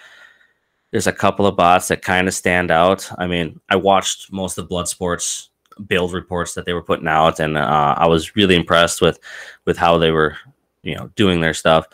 there's 0.90 1.08
a 1.08 1.14
couple 1.14 1.46
of 1.46 1.56
bots 1.56 1.88
that 1.90 2.02
kind 2.02 2.28
of 2.28 2.34
stand 2.34 2.72
out. 2.72 3.10
I 3.18 3.28
mean, 3.28 3.62
I 3.70 3.76
watched 3.76 4.32
most 4.34 4.58
of 4.58 4.68
Bloodsport's 4.68 5.51
build 5.88 6.14
reports 6.14 6.54
that 6.54 6.66
they 6.66 6.74
were 6.74 6.84
putting 6.84 7.08
out, 7.08 7.40
and 7.40 7.58
uh, 7.58 7.96
I 7.98 8.08
was 8.08 8.36
really 8.36 8.56
impressed 8.56 9.02
with 9.02 9.20
with 9.66 9.78
how 9.78 9.98
they 9.98 10.12
were, 10.12 10.38
you 10.84 10.96
know, 10.96 11.10
doing 11.16 11.42
their 11.42 11.54
stuff. 11.54 11.88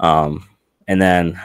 Um, 0.00 0.48
and 0.88 1.00
then 1.00 1.40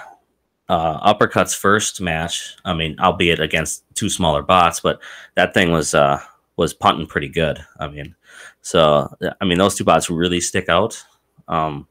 uh, 0.70 1.14
uppercuts 1.14 1.56
first 1.56 2.02
match. 2.02 2.56
I 2.66 2.74
mean, 2.74 3.00
albeit 3.00 3.40
against 3.40 3.84
two 3.94 4.10
smaller 4.10 4.42
bots, 4.42 4.80
but 4.80 5.02
that 5.36 5.54
thing 5.54 5.72
was 5.72 5.94
uh, 5.94 6.20
was 6.58 6.74
punting 6.74 7.08
pretty 7.08 7.30
good. 7.30 7.64
I 7.80 7.88
mean, 7.88 8.16
so 8.62 9.14
I 9.40 9.46
mean, 9.46 9.58
those 9.58 9.76
two 9.76 9.84
bots 9.84 10.10
really 10.10 10.42
stick 10.42 10.70
out. 10.70 11.04
Um, 11.48 11.88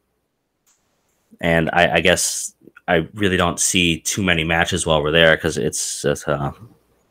and 1.40 1.70
I, 1.72 1.96
I 1.96 2.00
guess 2.00 2.54
I 2.88 3.08
really 3.14 3.36
don't 3.36 3.60
see 3.60 4.00
too 4.00 4.22
many 4.22 4.44
matches 4.44 4.86
while 4.86 5.02
we're 5.02 5.10
there 5.10 5.36
because 5.36 5.58
it's 5.58 6.04
uh, 6.04 6.52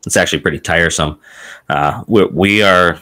it's 0.06 0.16
actually 0.16 0.40
pretty 0.40 0.60
tiresome. 0.60 1.20
Uh, 1.68 2.04
we 2.06 2.24
we 2.26 2.62
are. 2.62 2.98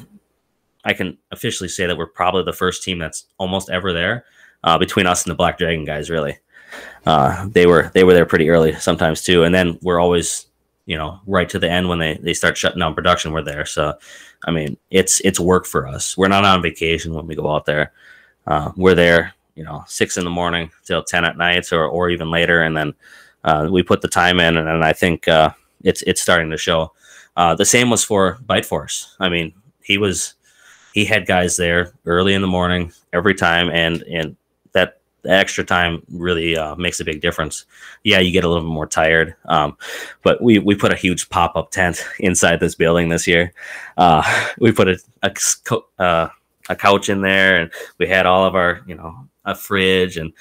I 0.87 0.93
can 0.93 1.17
officially 1.31 1.69
say 1.69 1.87
that 1.87 1.97
we're 1.97 2.07
probably 2.07 2.43
the 2.43 2.53
first 2.53 2.83
team 2.83 2.99
that's 2.99 3.27
almost 3.39 3.71
ever 3.71 3.93
there 3.93 4.25
uh, 4.65 4.79
between 4.79 5.07
us 5.07 5.25
and 5.25 5.31
the 5.31 5.37
Black 5.37 5.59
Dragon 5.59 5.85
guys. 5.85 6.11
Really, 6.11 6.39
uh, 7.07 7.47
they 7.49 7.67
were 7.67 7.91
they 7.95 8.05
were 8.05 8.15
there 8.15 8.27
pretty 8.27 8.49
early 8.51 8.75
sometimes 8.75 9.23
too, 9.23 9.45
and 9.45 9.55
then 9.55 9.79
we're 9.83 10.01
always 10.01 10.47
you 10.87 10.97
know 10.97 11.21
right 11.27 11.49
to 11.51 11.59
the 11.59 11.71
end 11.71 11.89
when 11.89 11.99
they 11.99 12.15
they 12.15 12.35
start 12.35 12.57
shutting 12.57 12.81
down 12.81 12.95
production. 12.95 13.33
We're 13.33 13.43
there, 13.43 13.67
so 13.67 13.95
I 14.47 14.51
mean 14.51 14.77
it's 14.91 15.21
it's 15.21 15.39
work 15.39 15.67
for 15.67 15.87
us. 15.87 16.17
We're 16.17 16.29
not 16.29 16.45
on 16.45 16.63
vacation 16.63 17.15
when 17.15 17.27
we 17.27 17.35
go 17.35 17.55
out 17.55 17.67
there. 17.67 17.93
Uh, 18.47 18.73
we're 18.77 18.95
there, 18.95 19.35
you 19.55 19.65
know, 19.65 19.85
six 19.87 20.17
in 20.17 20.25
the 20.25 20.31
morning 20.31 20.71
till 20.85 21.05
ten 21.05 21.25
at 21.25 21.37
night, 21.37 21.73
or 21.73 21.87
or 21.87 22.11
even 22.11 22.31
later, 22.31 22.63
and 22.63 22.77
then 22.77 22.95
uh, 23.45 23.69
we 23.71 23.83
put 23.83 24.01
the 24.01 24.09
time 24.09 24.41
in, 24.41 24.57
and, 24.57 24.69
and 24.69 24.85
I 24.85 24.93
think 24.93 25.29
uh, 25.29 25.51
it's 25.85 26.03
it's 26.03 26.21
starting 26.21 26.51
to 26.51 26.59
show. 26.59 26.93
Uh, 27.37 27.55
the 27.55 27.65
same 27.65 27.91
was 27.91 28.05
for 28.05 28.39
Bite 28.47 28.67
Force. 28.67 29.15
I 29.21 29.29
mean, 29.29 29.53
he 29.83 29.99
was 29.99 30.35
he 30.95 31.05
had 31.05 31.27
guys 31.27 31.57
there 31.57 31.93
early 32.07 32.35
in 32.35 32.43
the 32.43 32.49
morning 32.49 32.93
every 33.13 33.35
time, 33.35 33.69
and 33.71 34.03
and 34.03 34.37
that 34.73 35.01
extra 35.27 35.65
time 35.65 36.03
really 36.09 36.57
uh, 36.57 36.75
makes 36.77 37.01
a 37.01 37.05
big 37.05 37.21
difference. 37.21 37.67
Yeah, 38.05 38.21
you 38.21 38.33
get 38.33 38.45
a 38.45 38.49
little 38.49 38.63
bit 38.63 38.73
more 38.73 38.87
tired, 38.87 39.35
um, 39.47 39.77
but 40.23 40.43
we 40.43 40.59
we 40.59 40.75
put 40.75 40.93
a 40.93 40.97
huge 40.97 41.29
pop 41.29 41.57
up 41.57 41.71
tent 41.71 42.05
inside 42.21 42.61
this 42.61 42.75
building 42.75 43.09
this 43.09 43.27
year. 43.27 43.53
Uh, 43.97 44.23
we 44.59 44.73
put 44.73 44.89
a 44.89 44.99
a, 45.23 46.03
uh, 46.03 46.29
a, 46.69 46.77
couch 46.77 47.09
in 47.09 47.21
there, 47.21 47.61
and 47.61 47.71
we 47.99 48.07
had 48.07 48.27
all 48.27 48.45
of 48.45 48.55
our 48.55 48.83
you 48.87 48.95
know 48.95 49.15
a 49.45 49.55
fridge, 49.55 50.17
and 50.17 50.33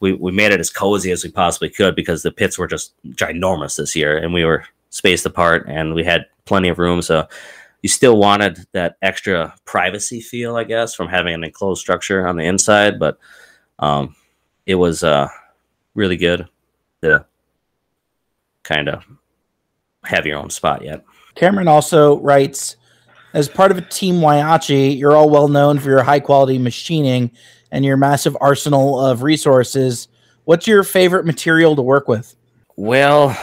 we 0.00 0.12
we 0.12 0.30
made 0.30 0.52
it 0.52 0.60
as 0.60 0.70
cozy 0.70 1.10
as 1.10 1.24
we 1.24 1.30
possibly 1.30 1.70
could 1.70 1.96
because 1.96 2.22
the 2.22 2.30
pits 2.30 2.58
were 2.58 2.68
just 2.68 2.92
ginormous 3.08 3.76
this 3.76 3.96
year, 3.96 4.18
and 4.18 4.34
we 4.34 4.44
were 4.44 4.64
spaced 4.92 5.26
apart, 5.26 5.66
and 5.68 5.94
we 5.94 6.04
had 6.04 6.26
plenty 6.44 6.68
of 6.68 6.78
room, 6.78 7.02
so. 7.02 7.26
You 7.84 7.88
still 7.88 8.16
wanted 8.16 8.64
that 8.70 8.94
extra 9.02 9.56
privacy 9.64 10.20
feel, 10.20 10.54
I 10.54 10.62
guess, 10.62 10.94
from 10.94 11.08
having 11.08 11.34
an 11.34 11.42
enclosed 11.42 11.80
structure 11.80 12.28
on 12.28 12.36
the 12.36 12.44
inside, 12.44 13.00
but 13.00 13.18
um, 13.80 14.14
it 14.66 14.76
was 14.76 15.02
uh, 15.02 15.26
really 15.96 16.16
good 16.16 16.48
to 17.02 17.26
kind 18.62 18.88
of 18.88 19.04
have 20.04 20.26
your 20.26 20.38
own 20.38 20.50
spot 20.50 20.84
yet. 20.84 21.04
Cameron 21.34 21.66
also 21.66 22.20
writes, 22.20 22.76
as 23.34 23.48
part 23.48 23.70
of 23.70 23.78
a 23.78 23.82
team 23.82 24.16
Whyachi, 24.16 24.96
you're 24.96 25.16
all 25.16 25.30
well 25.30 25.48
known 25.48 25.78
for 25.78 25.88
your 25.88 26.02
high 26.02 26.20
quality 26.20 26.58
machining 26.58 27.30
and 27.70 27.84
your 27.84 27.96
massive 27.96 28.36
arsenal 28.40 29.04
of 29.04 29.22
resources. 29.22 30.08
What's 30.44 30.66
your 30.66 30.84
favorite 30.84 31.24
material 31.24 31.74
to 31.76 31.82
work 31.82 32.08
with? 32.08 32.36
Well, 32.76 33.36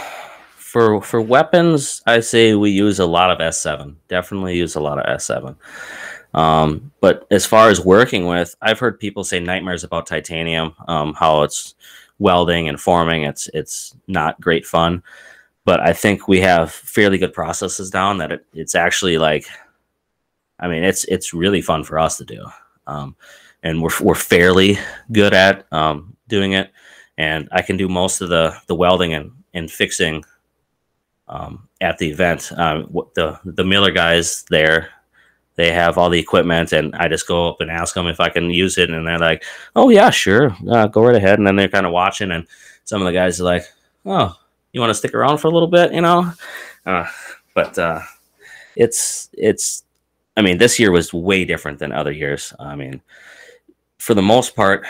for 0.69 1.01
for 1.01 1.19
weapons, 1.19 2.03
I 2.05 2.19
say 2.19 2.53
we 2.53 2.69
use 2.69 2.99
a 2.99 3.05
lot 3.05 3.31
of 3.31 3.39
S7. 3.39 3.95
Definitely 4.07 4.55
use 4.55 4.75
a 4.75 4.79
lot 4.79 4.99
of 4.99 5.17
S7. 5.17 5.55
Um, 6.35 6.91
but 7.01 7.25
as 7.31 7.45
far 7.47 7.69
as 7.69 7.83
working 7.83 8.27
with, 8.27 8.55
I've 8.61 8.77
heard 8.77 8.99
people 8.99 9.23
say 9.23 9.39
nightmares 9.39 9.83
about 9.83 10.05
titanium, 10.05 10.75
um, 10.87 11.15
how 11.15 11.41
it's 11.41 11.73
welding 12.19 12.69
and 12.69 12.79
forming. 12.79 13.23
It's 13.23 13.49
it's 13.55 13.95
not 14.07 14.39
great 14.39 14.63
fun, 14.63 15.01
but 15.65 15.79
I 15.79 15.91
think 15.91 16.27
we 16.27 16.39
have 16.41 16.71
fairly 16.71 17.17
good 17.17 17.33
processes 17.33 17.89
down 17.89 18.19
that 18.19 18.31
it, 18.31 18.45
it's 18.53 18.75
actually 18.75 19.17
like, 19.17 19.47
I 20.59 20.67
mean, 20.67 20.83
it's 20.83 21.03
it's 21.05 21.33
really 21.33 21.61
fun 21.63 21.83
for 21.83 21.97
us 21.97 22.17
to 22.17 22.25
do, 22.25 22.45
um, 22.85 23.15
and 23.63 23.81
we're 23.81 23.97
we're 24.01 24.13
fairly 24.13 24.77
good 25.11 25.33
at 25.33 25.65
um, 25.73 26.15
doing 26.27 26.51
it. 26.53 26.71
And 27.17 27.49
I 27.51 27.63
can 27.63 27.75
do 27.75 27.89
most 27.89 28.21
of 28.21 28.29
the 28.29 28.55
the 28.67 28.75
welding 28.75 29.15
and 29.15 29.31
and 29.55 29.71
fixing 29.71 30.23
um, 31.29 31.69
at 31.79 31.97
the 31.97 32.09
event. 32.09 32.51
Um, 32.57 32.91
the 33.15 33.39
the 33.45 33.63
Miller 33.63 33.91
guys 33.91 34.43
there, 34.49 34.89
they 35.55 35.71
have 35.71 35.97
all 35.97 36.09
the 36.09 36.19
equipment, 36.19 36.73
and 36.73 36.93
I 36.95 37.07
just 37.07 37.27
go 37.27 37.49
up 37.49 37.61
and 37.61 37.71
ask 37.71 37.93
them 37.93 38.07
if 38.07 38.19
I 38.19 38.29
can 38.29 38.49
use 38.49 38.77
it, 38.77 38.89
and 38.89 39.07
they're 39.07 39.19
like, 39.19 39.45
"Oh 39.75 39.89
yeah, 39.89 40.09
sure, 40.09 40.55
uh, 40.69 40.87
go 40.87 41.05
right 41.05 41.15
ahead." 41.15 41.37
And 41.37 41.47
then 41.47 41.55
they're 41.55 41.69
kind 41.69 41.85
of 41.85 41.93
watching, 41.93 42.31
and 42.31 42.45
some 42.83 43.01
of 43.01 43.05
the 43.05 43.13
guys 43.13 43.39
are 43.39 43.45
like, 43.45 43.63
"Oh, 44.05 44.35
you 44.73 44.81
want 44.81 44.89
to 44.89 44.95
stick 44.95 45.13
around 45.13 45.37
for 45.37 45.47
a 45.47 45.51
little 45.51 45.67
bit?" 45.67 45.93
You 45.93 46.01
know, 46.01 46.31
uh, 46.85 47.05
but 47.53 47.77
uh, 47.77 48.01
it's 48.75 49.29
it's. 49.33 49.83
I 50.35 50.41
mean, 50.41 50.57
this 50.57 50.79
year 50.79 50.91
was 50.91 51.13
way 51.13 51.43
different 51.43 51.79
than 51.79 51.91
other 51.91 52.13
years. 52.13 52.53
I 52.59 52.75
mean, 52.75 53.01
for 53.97 54.13
the 54.13 54.21
most 54.21 54.55
part, 54.55 54.85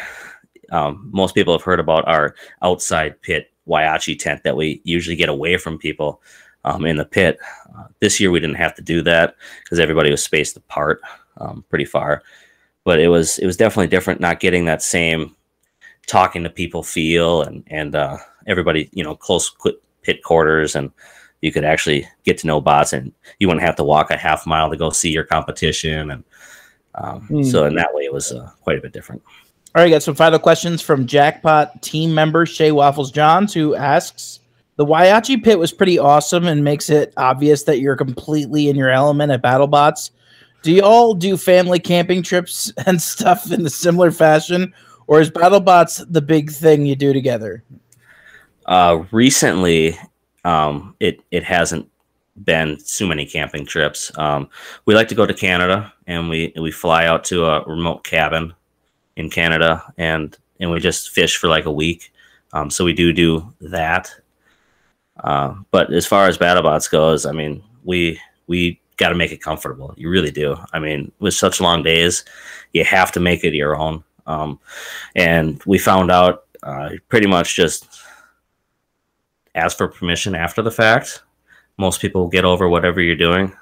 um, 0.72 1.10
most 1.12 1.34
people 1.34 1.54
have 1.54 1.64
heard 1.64 1.80
about 1.80 2.08
our 2.08 2.36
outside 2.62 3.20
pit 3.22 3.52
Whyachi 3.70 4.18
tent 4.18 4.44
that 4.44 4.58
we 4.58 4.82
usually 4.84 5.16
get 5.16 5.30
away 5.30 5.58
from 5.58 5.78
people 5.78 6.22
um, 6.66 6.86
in 6.86 6.98
the 6.98 7.06
pit. 7.06 7.38
Uh, 7.78 7.86
this 8.00 8.20
year 8.20 8.32
we 8.32 8.40
didn't 8.40 8.56
have 8.56 8.76
to 8.76 8.82
do 8.82 9.02
that 9.04 9.36
because 9.64 9.80
everybody 9.80 10.12
was 10.12 10.24
spaced 10.24 10.58
apart 10.58 11.02
um, 11.38 11.64
pretty 11.70 11.86
far. 11.86 12.24
But 12.84 13.00
it 13.00 13.10
was 13.10 13.38
it 13.40 13.46
was 13.46 13.58
definitely 13.58 13.88
different 13.88 14.20
not 14.20 14.40
getting 14.40 14.66
that 14.66 14.82
same 14.82 15.36
talking 16.08 16.44
to 16.44 16.50
people 16.50 16.82
feel 16.82 17.44
and 17.44 17.64
and 17.68 17.96
uh, 17.96 18.18
everybody 18.48 18.90
you 18.94 19.04
know 19.04 19.16
close 19.16 19.56
pit 20.02 20.24
quarters 20.24 20.76
and 20.76 20.92
you 21.42 21.52
could 21.52 21.64
actually 21.64 22.08
get 22.24 22.38
to 22.40 22.48
know 22.48 22.60
bots 22.60 22.94
and 22.94 23.14
you 23.40 23.48
wouldn't 23.48 23.66
have 23.66 23.76
to 23.76 23.84
walk 23.84 24.12
a 24.12 24.18
half 24.18 24.46
mile 24.46 24.70
to 24.70 24.76
go 24.76 24.90
see 24.90 25.12
your 25.12 25.24
competition 25.24 26.12
and 26.12 26.24
um, 26.96 27.28
mm. 27.30 27.46
so 27.46 27.66
in 27.66 27.76
that 27.76 27.94
way 27.94 28.04
it 28.04 28.14
was 28.14 28.32
uh, 28.32 28.50
quite 28.62 28.78
a 28.78 28.82
bit 28.82 28.92
different. 28.92 29.22
All 29.76 29.84
right, 29.84 29.90
got 29.92 30.02
some 30.02 30.16
final 30.16 30.40
questions 30.40 30.82
from 30.82 31.06
Jackpot 31.06 31.84
team 31.84 32.12
member 32.12 32.48
Shay 32.48 32.72
Waffles 32.72 33.12
Johns, 33.12 33.54
who 33.54 33.76
asks 33.76 34.40
The 34.78 34.86
Whyachi 34.86 35.44
pit 35.44 35.60
was 35.60 35.72
pretty 35.72 36.00
awesome 36.00 36.48
and 36.48 36.64
makes 36.64 36.90
it 36.90 37.14
obvious 37.18 37.64
that 37.64 37.80
you're 37.80 37.96
completely 37.96 38.68
in 38.70 38.76
your 38.76 38.90
element 38.90 39.32
at 39.32 39.44
BattleBots. 39.44 40.10
Do 40.64 40.72
you 40.72 40.82
all 40.82 41.14
do 41.14 41.38
family 41.38 41.78
camping 41.78 42.24
trips 42.24 42.74
and 42.88 43.00
stuff 43.00 43.52
in 43.52 43.64
a 43.64 43.70
similar 43.70 44.10
fashion, 44.10 44.74
or 45.06 45.22
is 45.22 45.30
BattleBots 45.30 46.04
the 46.12 46.22
big 46.22 46.50
thing 46.50 46.88
you 46.88 46.96
do 46.96 47.14
together? 47.14 47.64
Uh, 48.66 49.04
recently, 49.12 50.00
um, 50.46 50.96
it 51.00 51.22
it 51.30 51.44
hasn't 51.44 51.88
been 52.44 52.80
too 52.88 53.08
many 53.08 53.24
camping 53.24 53.68
trips. 53.68 54.12
Um, 54.18 54.50
we 54.86 54.96
like 54.96 55.10
to 55.10 55.16
go 55.16 55.28
to 55.28 55.34
Canada 55.34 55.94
and 56.08 56.28
we 56.28 56.54
we 56.60 56.72
fly 56.72 57.06
out 57.06 57.24
to 57.26 57.46
a 57.46 57.64
remote 57.66 58.04
cabin 58.04 58.56
in 59.20 59.30
Canada, 59.30 59.84
and 59.98 60.36
and 60.60 60.72
we 60.72 60.80
just 60.80 61.10
fish 61.12 61.38
for 61.38 61.48
like 61.48 61.66
a 61.66 61.72
week. 61.72 62.12
Um, 62.54 62.70
so 62.70 62.84
we 62.86 62.94
do 62.94 63.14
do 63.14 63.54
that. 63.62 64.10
Uh, 65.20 65.56
but 65.72 65.94
as 65.94 66.08
far 66.08 66.28
as 66.28 66.38
BattleBots 66.38 66.90
goes, 66.90 67.26
I 67.26 67.34
mean, 67.34 67.62
we 67.84 68.20
we 68.48 68.80
got 68.96 69.10
to 69.10 69.16
make 69.16 69.32
it 69.32 69.42
comfortable. 69.42 69.94
You 69.98 70.10
really 70.10 70.32
do. 70.32 70.56
I 70.74 70.80
mean, 70.80 71.12
with 71.20 71.34
such 71.34 71.62
long 71.62 71.84
days, 71.84 72.24
you 72.74 72.84
have 72.86 73.12
to 73.12 73.20
make 73.20 73.44
it 73.44 73.54
your 73.54 73.76
own. 73.76 74.04
Um, 74.26 74.60
and 75.16 75.62
we 75.66 75.78
found 75.78 76.12
out 76.12 76.46
uh, 76.64 76.92
pretty 77.10 77.28
much 77.28 77.56
just 77.56 77.88
ask 79.54 79.78
for 79.78 79.88
permission 79.88 80.34
after 80.34 80.62
the 80.62 80.72
fact. 80.72 81.24
Most 81.78 82.00
people 82.02 82.28
get 82.30 82.46
over 82.46 82.70
whatever 82.70 83.02
you're 83.02 83.16
doing, 83.16 83.54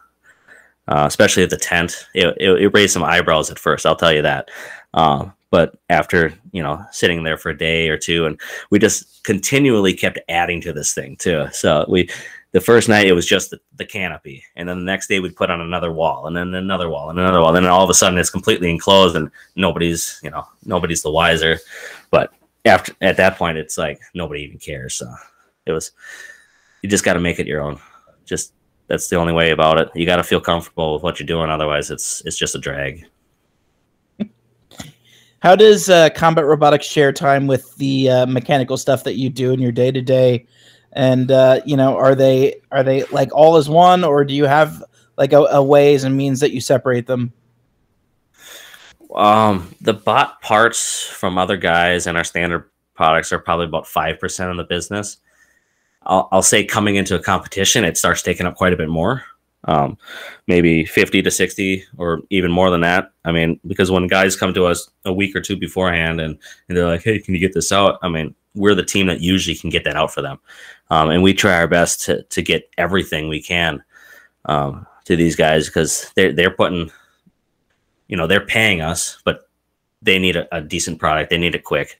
uh, 0.87 1.05
especially 1.07 1.43
at 1.43 1.49
the 1.49 1.57
tent. 1.57 2.07
It, 2.13 2.35
it, 2.39 2.61
it, 2.61 2.73
raised 2.73 2.93
some 2.93 3.03
eyebrows 3.03 3.49
at 3.49 3.59
first, 3.59 3.85
I'll 3.85 3.95
tell 3.95 4.13
you 4.13 4.23
that. 4.23 4.49
Uh, 4.93 5.29
but 5.49 5.77
after 5.89 6.33
you 6.51 6.61
know 6.61 6.83
sitting 6.91 7.23
there 7.23 7.37
for 7.37 7.49
a 7.49 7.57
day 7.57 7.89
or 7.89 7.97
two 7.97 8.25
and 8.25 8.39
we 8.69 8.79
just 8.79 9.23
continually 9.23 9.93
kept 9.93 10.19
adding 10.29 10.61
to 10.61 10.73
this 10.73 10.93
thing 10.93 11.15
too. 11.17 11.47
So 11.51 11.85
we 11.87 12.09
the 12.51 12.61
first 12.61 12.89
night 12.89 13.07
it 13.07 13.13
was 13.13 13.25
just 13.25 13.51
the, 13.51 13.59
the, 13.75 13.85
canopy 13.85 14.43
and 14.55 14.67
then 14.67 14.79
the 14.79 14.85
next 14.85 15.07
day 15.07 15.19
we'd 15.19 15.35
put 15.35 15.51
on 15.51 15.61
another 15.61 15.91
wall 15.91 16.27
and 16.27 16.35
then 16.35 16.53
another 16.53 16.89
wall 16.89 17.09
and 17.09 17.19
another 17.19 17.39
wall 17.39 17.55
and 17.55 17.65
then 17.65 17.71
all 17.71 17.83
of 17.83 17.89
a 17.89 17.93
sudden 17.93 18.17
it's 18.17 18.29
completely 18.29 18.69
enclosed 18.69 19.15
and 19.15 19.29
nobody's 19.55 20.19
you 20.23 20.29
know 20.29 20.45
nobody's 20.65 21.01
the 21.01 21.11
wiser. 21.11 21.59
But 22.11 22.33
after 22.65 22.93
at 23.01 23.17
that 23.17 23.37
point 23.37 23.57
it's 23.57 23.77
like 23.77 23.99
nobody 24.13 24.43
even 24.43 24.59
cares. 24.59 24.95
So 24.95 25.13
it 25.65 25.71
was 25.71 25.91
you 26.81 26.89
just 26.89 27.05
got 27.05 27.13
to 27.13 27.19
make 27.19 27.39
it 27.39 27.47
your 27.47 27.61
own. 27.61 27.79
Just 28.25 28.53
that's 28.87 29.09
the 29.09 29.17
only 29.17 29.33
way 29.33 29.51
about 29.51 29.77
it. 29.77 29.89
You 29.95 30.05
got 30.05 30.17
to 30.17 30.23
feel 30.23 30.39
comfortable 30.39 30.93
with 30.93 31.03
what 31.03 31.19
you're 31.19 31.27
doing 31.27 31.49
otherwise 31.49 31.91
it's 31.91 32.21
it's 32.25 32.37
just 32.37 32.55
a 32.55 32.59
drag 32.59 33.05
how 35.39 35.55
does 35.55 35.89
uh, 35.89 36.09
combat 36.11 36.45
robotics 36.45 36.85
share 36.85 37.11
time 37.11 37.47
with 37.47 37.75
the 37.75 38.09
uh, 38.09 38.25
mechanical 38.25 38.77
stuff 38.77 39.03
that 39.03 39.15
you 39.15 39.29
do 39.29 39.51
in 39.51 39.59
your 39.59 39.71
day 39.71 39.91
to 39.91 40.01
day? 40.01 40.47
And 40.93 41.31
uh, 41.31 41.61
you 41.65 41.77
know, 41.77 41.95
are 41.95 42.15
they 42.15 42.55
are 42.71 42.83
they 42.83 43.03
like 43.05 43.33
all 43.33 43.57
as 43.57 43.69
one, 43.69 44.03
or 44.03 44.25
do 44.25 44.33
you 44.33 44.45
have 44.45 44.83
like 45.17 45.33
a, 45.33 45.41
a 45.41 45.63
ways 45.63 46.03
and 46.03 46.17
means 46.17 46.39
that 46.39 46.51
you 46.51 46.61
separate 46.61 47.05
them? 47.05 47.33
Um, 49.13 49.73
the 49.81 49.93
bot 49.93 50.41
parts 50.41 51.03
from 51.03 51.37
other 51.37 51.57
guys 51.57 52.07
and 52.07 52.17
our 52.17 52.23
standard 52.23 52.69
products 52.95 53.31
are 53.31 53.39
probably 53.39 53.65
about 53.65 53.87
five 53.87 54.19
percent 54.19 54.49
of 54.49 54.57
the 54.57 54.63
business. 54.63 55.17
I'll, 56.03 56.29
I'll 56.31 56.41
say 56.41 56.63
coming 56.63 56.95
into 56.95 57.15
a 57.15 57.21
competition, 57.21 57.83
it 57.83 57.97
starts 57.97 58.21
taking 58.21 58.45
up 58.45 58.55
quite 58.55 58.73
a 58.73 58.77
bit 58.77 58.89
more 58.89 59.23
um, 59.67 59.97
maybe 60.47 60.85
50 60.85 61.21
to 61.21 61.29
60 61.29 61.83
or 61.97 62.21
even 62.29 62.51
more 62.51 62.69
than 62.69 62.81
that. 62.81 63.11
I 63.25 63.31
mean, 63.31 63.59
because 63.67 63.91
when 63.91 64.07
guys 64.07 64.35
come 64.35 64.53
to 64.53 64.65
us 64.65 64.89
a 65.05 65.13
week 65.13 65.35
or 65.35 65.41
two 65.41 65.57
beforehand 65.57 66.21
and, 66.21 66.37
and 66.67 66.77
they're 66.77 66.87
like, 66.87 67.03
hey, 67.03 67.19
can 67.19 67.33
you 67.33 67.39
get 67.39 67.53
this 67.53 67.71
out? 67.71 67.99
I 68.01 68.09
mean, 68.09 68.33
we're 68.55 68.75
the 68.75 68.83
team 68.83 69.07
that 69.07 69.21
usually 69.21 69.55
can 69.55 69.69
get 69.69 69.83
that 69.83 69.97
out 69.97 70.13
for 70.13 70.21
them. 70.21 70.39
Um, 70.89 71.09
and 71.09 71.21
we 71.21 71.33
try 71.33 71.53
our 71.53 71.67
best 71.67 72.01
to, 72.05 72.23
to 72.23 72.41
get 72.41 72.69
everything 72.77 73.27
we 73.27 73.41
can 73.41 73.83
um, 74.45 74.87
to 75.05 75.15
these 75.15 75.35
guys 75.35 75.67
because 75.67 76.11
they're, 76.15 76.31
they're 76.31 76.49
putting, 76.49 76.89
you 78.07 78.15
know, 78.15 78.25
they're 78.25 78.45
paying 78.45 78.81
us, 78.81 79.21
but 79.25 79.49
they 80.01 80.17
need 80.17 80.37
a, 80.37 80.55
a 80.55 80.61
decent 80.61 80.97
product. 80.97 81.29
They 81.29 81.37
need 81.37 81.55
it 81.55 81.65
quick. 81.65 81.99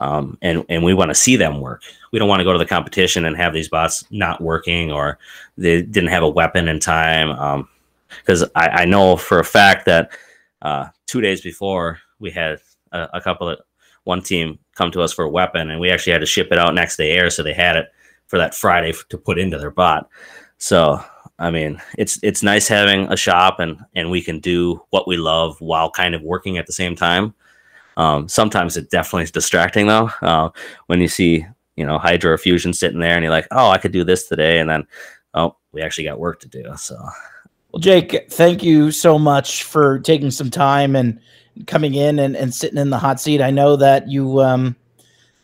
Um, 0.00 0.36
and 0.42 0.64
and 0.68 0.82
we 0.82 0.94
want 0.94 1.10
to 1.10 1.14
see 1.14 1.36
them 1.36 1.60
work. 1.60 1.84
We 2.12 2.18
don't 2.18 2.28
want 2.28 2.40
to 2.40 2.44
go 2.44 2.52
to 2.52 2.58
the 2.58 2.66
competition 2.66 3.24
and 3.24 3.36
have 3.36 3.52
these 3.52 3.68
bots 3.68 4.04
not 4.10 4.40
working 4.40 4.92
or 4.92 5.18
they 5.58 5.82
didn't 5.82 6.10
have 6.10 6.22
a 6.22 6.28
weapon 6.28 6.68
in 6.68 6.78
time. 6.78 7.66
Because 8.20 8.42
um, 8.42 8.50
I, 8.54 8.68
I, 8.68 8.84
know 8.84 9.16
for 9.16 9.40
a 9.40 9.44
fact 9.44 9.86
that 9.86 10.12
uh, 10.60 10.88
two 11.06 11.20
days 11.20 11.40
before 11.40 11.98
we 12.20 12.30
had 12.30 12.60
a, 12.92 13.08
a, 13.14 13.20
couple 13.20 13.48
of 13.48 13.58
one 14.04 14.22
team 14.22 14.58
come 14.74 14.90
to 14.92 15.02
us 15.02 15.12
for 15.12 15.24
a 15.24 15.30
weapon, 15.30 15.70
and 15.70 15.80
we 15.80 15.90
actually 15.90 16.12
had 16.12 16.20
to 16.20 16.26
ship 16.26 16.48
it 16.52 16.58
out 16.58 16.74
next 16.74 16.96
day 16.96 17.12
air, 17.12 17.30
so 17.30 17.42
they 17.42 17.54
had 17.54 17.76
it 17.76 17.86
for 18.26 18.38
that 18.38 18.54
Friday 18.54 18.92
to 19.08 19.18
put 19.18 19.38
into 19.38 19.58
their 19.58 19.70
bot. 19.70 20.08
So 20.58 21.02
I 21.38 21.50
mean, 21.50 21.82
it's 21.98 22.20
it's 22.22 22.42
nice 22.42 22.68
having 22.68 23.10
a 23.12 23.16
shop 23.16 23.58
and 23.58 23.78
and 23.94 24.10
we 24.10 24.22
can 24.22 24.38
do 24.38 24.80
what 24.90 25.08
we 25.08 25.16
love 25.16 25.60
while 25.60 25.90
kind 25.90 26.14
of 26.14 26.22
working 26.22 26.56
at 26.56 26.66
the 26.66 26.72
same 26.72 26.94
time. 26.94 27.34
Um, 27.96 28.28
sometimes 28.28 28.76
it 28.76 28.90
definitely 28.90 29.24
is 29.24 29.32
distracting 29.32 29.86
though. 29.86 30.10
Uh, 30.22 30.50
when 30.86 31.00
you 31.00 31.08
see, 31.08 31.44
you 31.76 31.86
know, 31.86 31.98
Hydro 31.98 32.36
Fusion 32.38 32.72
sitting 32.72 33.00
there 33.00 33.14
and 33.14 33.22
you're 33.22 33.32
like, 33.32 33.48
oh, 33.50 33.70
I 33.70 33.78
could 33.78 33.92
do 33.92 34.04
this 34.04 34.28
today. 34.28 34.58
And 34.58 34.68
then, 34.68 34.86
oh, 35.34 35.56
we 35.72 35.82
actually 35.82 36.04
got 36.04 36.18
work 36.18 36.40
to 36.40 36.48
do. 36.48 36.64
So, 36.76 36.96
well, 37.72 37.80
Jake, 37.80 38.30
thank 38.30 38.62
you 38.62 38.90
so 38.90 39.18
much 39.18 39.64
for 39.64 39.98
taking 40.00 40.30
some 40.30 40.50
time 40.50 40.94
and 40.94 41.18
coming 41.66 41.94
in 41.94 42.18
and, 42.18 42.36
and 42.36 42.54
sitting 42.54 42.78
in 42.78 42.90
the 42.90 42.98
hot 42.98 43.20
seat. 43.20 43.40
I 43.40 43.50
know 43.50 43.76
that 43.76 44.08
you 44.08 44.40
um, 44.40 44.76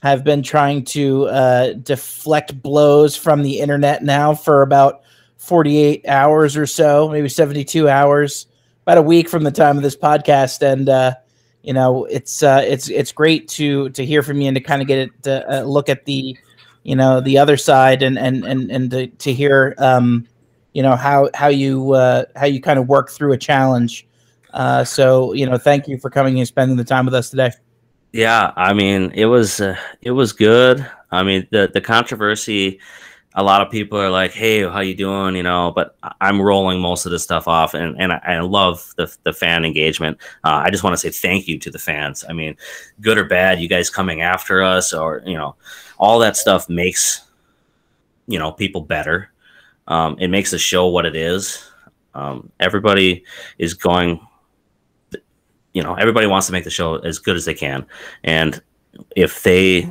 have 0.02 0.24
been 0.24 0.42
trying 0.42 0.84
to 0.86 1.26
uh, 1.28 1.72
deflect 1.74 2.60
blows 2.62 3.16
from 3.16 3.42
the 3.42 3.60
internet 3.60 4.04
now 4.04 4.34
for 4.34 4.62
about 4.62 5.02
48 5.38 6.06
hours 6.06 6.56
or 6.56 6.66
so, 6.66 7.08
maybe 7.08 7.28
72 7.28 7.88
hours, 7.88 8.46
about 8.82 8.98
a 8.98 9.02
week 9.02 9.28
from 9.28 9.44
the 9.44 9.50
time 9.50 9.76
of 9.76 9.82
this 9.82 9.96
podcast. 9.96 10.60
And, 10.60 10.88
uh, 10.88 11.14
you 11.62 11.72
know, 11.72 12.04
it's 12.06 12.42
uh, 12.42 12.62
it's 12.64 12.88
it's 12.88 13.12
great 13.12 13.48
to 13.48 13.90
to 13.90 14.04
hear 14.04 14.22
from 14.22 14.40
you 14.40 14.48
and 14.48 14.54
to 14.54 14.60
kind 14.60 14.80
of 14.80 14.88
get 14.88 14.98
it 14.98 15.22
to 15.24 15.60
uh, 15.60 15.62
look 15.62 15.88
at 15.88 16.04
the, 16.04 16.36
you 16.82 16.96
know, 16.96 17.20
the 17.20 17.38
other 17.38 17.56
side 17.56 18.02
and 18.02 18.18
and 18.18 18.44
and 18.44 18.70
and 18.70 18.90
to, 18.90 19.06
to 19.08 19.32
hear, 19.32 19.74
um, 19.78 20.26
you 20.72 20.82
know, 20.82 20.96
how 20.96 21.30
how 21.34 21.48
you 21.48 21.92
uh, 21.92 22.24
how 22.36 22.46
you 22.46 22.60
kind 22.60 22.78
of 22.78 22.88
work 22.88 23.10
through 23.10 23.32
a 23.32 23.38
challenge. 23.38 24.06
Uh, 24.54 24.84
so 24.84 25.32
you 25.32 25.46
know, 25.46 25.58
thank 25.58 25.88
you 25.88 25.98
for 25.98 26.10
coming 26.10 26.38
and 26.38 26.48
spending 26.48 26.76
the 26.76 26.84
time 26.84 27.04
with 27.04 27.14
us 27.14 27.30
today. 27.30 27.50
Yeah, 28.12 28.52
I 28.56 28.72
mean, 28.72 29.10
it 29.14 29.26
was 29.26 29.60
uh, 29.60 29.76
it 30.00 30.12
was 30.12 30.32
good. 30.32 30.88
I 31.10 31.22
mean, 31.22 31.46
the 31.50 31.70
the 31.72 31.80
controversy 31.80 32.80
a 33.34 33.42
lot 33.42 33.60
of 33.60 33.70
people 33.70 33.98
are 33.98 34.10
like, 34.10 34.32
"Hey, 34.32 34.62
how 34.62 34.80
you 34.80 34.94
doing?" 34.94 35.36
You 35.36 35.42
know, 35.42 35.72
but 35.74 35.96
I'm 36.20 36.40
rolling 36.40 36.80
most 36.80 37.06
of 37.06 37.12
this 37.12 37.22
stuff 37.22 37.46
off, 37.46 37.74
and 37.74 38.00
and 38.00 38.12
I, 38.12 38.20
I 38.24 38.40
love 38.40 38.92
the 38.96 39.14
the 39.24 39.32
fan 39.32 39.64
engagement. 39.64 40.18
Uh, 40.44 40.62
I 40.64 40.70
just 40.70 40.82
want 40.82 40.94
to 40.94 40.98
say 40.98 41.10
thank 41.10 41.46
you 41.46 41.58
to 41.58 41.70
the 41.70 41.78
fans. 41.78 42.24
I 42.28 42.32
mean, 42.32 42.56
good 43.00 43.18
or 43.18 43.24
bad, 43.24 43.60
you 43.60 43.68
guys 43.68 43.90
coming 43.90 44.22
after 44.22 44.62
us, 44.62 44.92
or 44.92 45.22
you 45.26 45.36
know, 45.36 45.56
all 45.98 46.18
that 46.20 46.36
stuff 46.36 46.68
makes 46.68 47.22
you 48.26 48.38
know 48.38 48.50
people 48.50 48.80
better. 48.80 49.30
Um, 49.86 50.16
it 50.18 50.28
makes 50.28 50.50
the 50.50 50.58
show 50.58 50.86
what 50.88 51.06
it 51.06 51.16
is. 51.16 51.64
Um, 52.14 52.50
everybody 52.60 53.24
is 53.58 53.74
going. 53.74 54.20
You 55.74 55.82
know, 55.82 55.94
everybody 55.94 56.26
wants 56.26 56.46
to 56.46 56.52
make 56.52 56.64
the 56.64 56.70
show 56.70 56.96
as 56.96 57.18
good 57.18 57.36
as 57.36 57.44
they 57.44 57.54
can, 57.54 57.86
and 58.24 58.60
if 59.14 59.42
they 59.42 59.88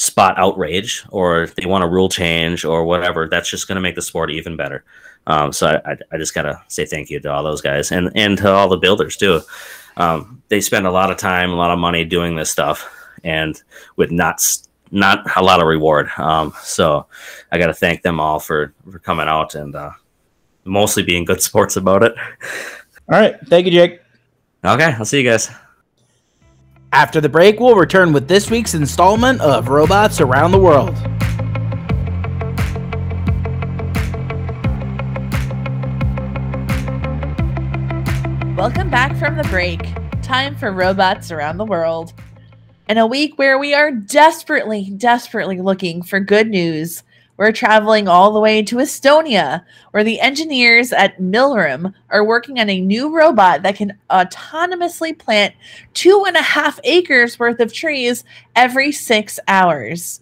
spot 0.00 0.38
outrage 0.38 1.04
or 1.10 1.46
they 1.58 1.66
want 1.66 1.84
a 1.84 1.86
rule 1.86 2.08
change 2.08 2.64
or 2.64 2.84
whatever, 2.84 3.28
that's 3.28 3.50
just 3.50 3.68
going 3.68 3.76
to 3.76 3.82
make 3.82 3.94
the 3.94 4.00
sport 4.00 4.30
even 4.30 4.56
better. 4.56 4.82
Um, 5.26 5.52
so 5.52 5.78
I, 5.84 5.98
I, 6.10 6.16
just 6.16 6.34
gotta 6.34 6.62
say 6.68 6.86
thank 6.86 7.10
you 7.10 7.20
to 7.20 7.30
all 7.30 7.44
those 7.44 7.60
guys 7.60 7.92
and 7.92 8.10
and 8.14 8.38
to 8.38 8.50
all 8.50 8.68
the 8.68 8.78
builders 8.78 9.18
too. 9.18 9.42
Um, 9.98 10.42
they 10.48 10.62
spend 10.62 10.86
a 10.86 10.90
lot 10.90 11.10
of 11.10 11.18
time, 11.18 11.50
a 11.50 11.54
lot 11.56 11.70
of 11.70 11.78
money 11.78 12.06
doing 12.06 12.34
this 12.34 12.50
stuff, 12.50 12.90
and 13.22 13.62
with 13.96 14.10
not 14.10 14.42
not 14.90 15.36
a 15.36 15.42
lot 15.42 15.60
of 15.60 15.66
reward. 15.66 16.08
Um, 16.16 16.54
so 16.62 17.06
I 17.52 17.58
got 17.58 17.66
to 17.66 17.74
thank 17.74 18.00
them 18.00 18.18
all 18.18 18.40
for 18.40 18.72
for 18.90 18.98
coming 18.98 19.28
out 19.28 19.54
and 19.54 19.76
uh, 19.76 19.90
mostly 20.64 21.02
being 21.02 21.26
good 21.26 21.42
sports 21.50 21.76
about 21.76 22.02
it. 22.02 22.14
All 23.12 23.20
right, 23.20 23.36
thank 23.48 23.66
you, 23.66 23.72
Jake. 23.72 24.00
Okay, 24.64 24.94
I'll 24.98 25.04
see 25.04 25.20
you 25.20 25.28
guys. 25.28 25.50
After 26.92 27.20
the 27.20 27.28
break, 27.28 27.60
we'll 27.60 27.76
return 27.76 28.12
with 28.12 28.26
this 28.26 28.50
week's 28.50 28.74
installment 28.74 29.40
of 29.40 29.68
Robots 29.68 30.20
Around 30.20 30.50
the 30.50 30.58
World. 30.58 30.96
Welcome 38.56 38.90
back 38.90 39.16
from 39.18 39.36
the 39.36 39.46
break. 39.50 39.80
Time 40.20 40.56
for 40.56 40.72
Robots 40.72 41.30
Around 41.30 41.58
the 41.58 41.64
World. 41.64 42.12
In 42.88 42.98
a 42.98 43.06
week 43.06 43.38
where 43.38 43.56
we 43.56 43.72
are 43.72 43.92
desperately, 43.92 44.90
desperately 44.90 45.60
looking 45.60 46.02
for 46.02 46.18
good 46.18 46.48
news, 46.48 47.04
we're 47.40 47.52
traveling 47.52 48.06
all 48.06 48.34
the 48.34 48.38
way 48.38 48.62
to 48.62 48.76
Estonia, 48.76 49.64
where 49.92 50.04
the 50.04 50.20
engineers 50.20 50.92
at 50.92 51.18
Milrem 51.18 51.94
are 52.10 52.22
working 52.22 52.60
on 52.60 52.68
a 52.68 52.82
new 52.82 53.16
robot 53.16 53.62
that 53.62 53.76
can 53.76 53.96
autonomously 54.10 55.18
plant 55.18 55.54
two 55.94 56.26
and 56.26 56.36
a 56.36 56.42
half 56.42 56.78
acres 56.84 57.38
worth 57.38 57.58
of 57.60 57.72
trees 57.72 58.24
every 58.54 58.92
six 58.92 59.40
hours. 59.48 60.20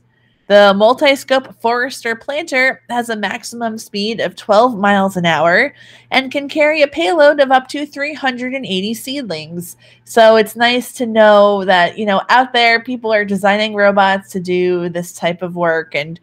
The 0.48 0.72
multi-scope 0.74 1.60
Forester 1.60 2.14
planter 2.14 2.82
has 2.88 3.10
a 3.10 3.16
maximum 3.16 3.76
speed 3.76 4.18
of 4.18 4.34
12 4.34 4.78
miles 4.78 5.18
an 5.18 5.26
hour 5.26 5.74
and 6.10 6.32
can 6.32 6.48
carry 6.48 6.80
a 6.80 6.88
payload 6.88 7.38
of 7.40 7.50
up 7.50 7.68
to 7.68 7.84
380 7.84 8.94
seedlings. 8.94 9.76
So 10.04 10.36
it's 10.36 10.56
nice 10.56 10.94
to 10.94 11.04
know 11.04 11.66
that, 11.66 11.98
you 11.98 12.06
know, 12.06 12.22
out 12.30 12.54
there 12.54 12.82
people 12.82 13.12
are 13.12 13.26
designing 13.26 13.74
robots 13.74 14.30
to 14.30 14.40
do 14.40 14.88
this 14.88 15.12
type 15.12 15.42
of 15.42 15.54
work 15.54 15.94
and 15.94 16.18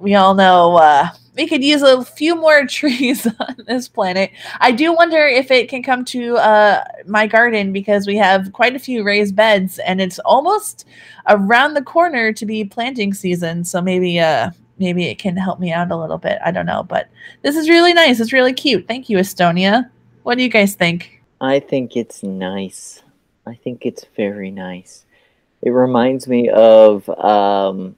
we 0.00 0.14
all 0.14 0.34
know 0.34 0.76
uh, 0.76 1.08
we 1.38 1.46
could 1.46 1.62
use 1.62 1.82
a 1.82 2.04
few 2.04 2.34
more 2.34 2.66
trees 2.68 3.26
on 3.26 3.56
this 3.66 3.88
planet. 3.88 4.30
I 4.60 4.72
do 4.72 4.92
wonder 4.92 5.24
if 5.26 5.50
it 5.50 5.68
can 5.68 5.82
come 5.82 6.04
to 6.06 6.36
uh, 6.36 6.84
my 7.06 7.26
garden 7.26 7.72
because 7.72 8.06
we 8.06 8.16
have 8.16 8.52
quite 8.52 8.74
a 8.74 8.78
few 8.78 9.04
raised 9.04 9.36
beds, 9.36 9.78
and 9.78 10.00
it's 10.00 10.18
almost 10.20 10.86
around 11.28 11.74
the 11.74 11.82
corner 11.82 12.32
to 12.32 12.44
be 12.44 12.64
planting 12.64 13.14
season. 13.14 13.64
So 13.64 13.80
maybe, 13.80 14.18
uh, 14.18 14.50
maybe 14.78 15.04
it 15.04 15.18
can 15.18 15.36
help 15.36 15.60
me 15.60 15.72
out 15.72 15.90
a 15.90 15.96
little 15.96 16.18
bit. 16.18 16.38
I 16.44 16.50
don't 16.50 16.66
know, 16.66 16.82
but 16.82 17.08
this 17.42 17.56
is 17.56 17.68
really 17.68 17.94
nice. 17.94 18.20
It's 18.20 18.32
really 18.32 18.52
cute. 18.52 18.88
Thank 18.88 19.08
you, 19.08 19.18
Estonia. 19.18 19.88
What 20.24 20.36
do 20.36 20.42
you 20.42 20.50
guys 20.50 20.74
think? 20.74 21.22
I 21.40 21.60
think 21.60 21.96
it's 21.96 22.22
nice. 22.22 23.02
I 23.46 23.54
think 23.54 23.86
it's 23.86 24.04
very 24.16 24.50
nice. 24.50 25.04
It 25.62 25.70
reminds 25.70 26.28
me 26.28 26.48
of 26.50 27.08
um, 27.08 27.96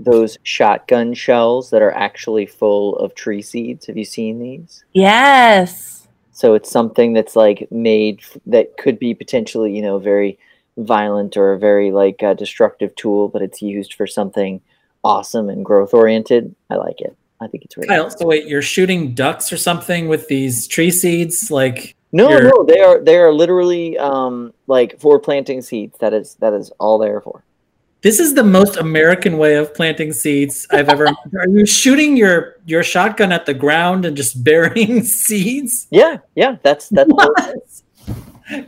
those 0.00 0.38
shotgun 0.42 1.14
shells 1.14 1.70
that 1.70 1.82
are 1.82 1.92
actually 1.92 2.46
full 2.46 2.96
of 2.96 3.14
tree 3.14 3.42
seeds. 3.42 3.86
Have 3.86 3.96
you 3.96 4.04
seen 4.04 4.38
these? 4.38 4.84
Yes. 4.92 6.08
So 6.32 6.54
it's 6.54 6.70
something 6.70 7.12
that's 7.12 7.36
like 7.36 7.68
made 7.70 8.22
that 8.46 8.76
could 8.78 8.98
be 8.98 9.14
potentially, 9.14 9.74
you 9.76 9.82
know, 9.82 9.98
very 9.98 10.38
violent 10.78 11.36
or 11.36 11.52
a 11.52 11.58
very 11.58 11.92
like 11.92 12.22
uh, 12.22 12.34
destructive 12.34 12.94
tool, 12.96 13.28
but 13.28 13.42
it's 13.42 13.60
used 13.60 13.94
for 13.94 14.06
something 14.06 14.60
awesome 15.04 15.50
and 15.50 15.64
growth 15.64 15.92
oriented. 15.92 16.54
I 16.70 16.76
like 16.76 17.00
it. 17.00 17.14
I 17.42 17.46
think 17.46 17.64
it's 17.64 17.76
really. 17.76 17.88
Kyle, 17.88 18.04
nice. 18.04 18.18
so 18.18 18.26
wait, 18.26 18.46
you're 18.46 18.62
shooting 18.62 19.14
ducks 19.14 19.52
or 19.52 19.56
something 19.56 20.08
with 20.08 20.28
these 20.28 20.66
tree 20.66 20.90
seeds, 20.90 21.50
like? 21.50 21.94
No, 22.12 22.38
no, 22.38 22.64
they 22.64 22.80
are 22.80 23.00
they 23.00 23.18
are 23.18 23.32
literally 23.32 23.96
um 23.96 24.52
like 24.66 24.98
for 24.98 25.20
planting 25.20 25.62
seeds. 25.62 25.96
That 25.98 26.12
is 26.12 26.34
that 26.40 26.52
is 26.52 26.72
all 26.80 26.98
they 26.98 27.08
are 27.08 27.20
for. 27.20 27.44
This 28.02 28.18
is 28.18 28.34
the 28.34 28.44
most 28.44 28.76
American 28.76 29.36
way 29.36 29.56
of 29.56 29.74
planting 29.74 30.12
seeds 30.12 30.66
I've 30.70 30.88
ever. 30.88 31.06
Are 31.38 31.48
you 31.48 31.66
shooting 31.66 32.16
your 32.16 32.56
your 32.64 32.82
shotgun 32.82 33.30
at 33.32 33.46
the 33.46 33.54
ground 33.54 34.04
and 34.04 34.16
just 34.16 34.42
burying 34.44 35.02
seeds? 35.02 35.86
Yeah, 35.90 36.18
yeah, 36.34 36.56
that's 36.62 36.88
that's. 36.88 37.12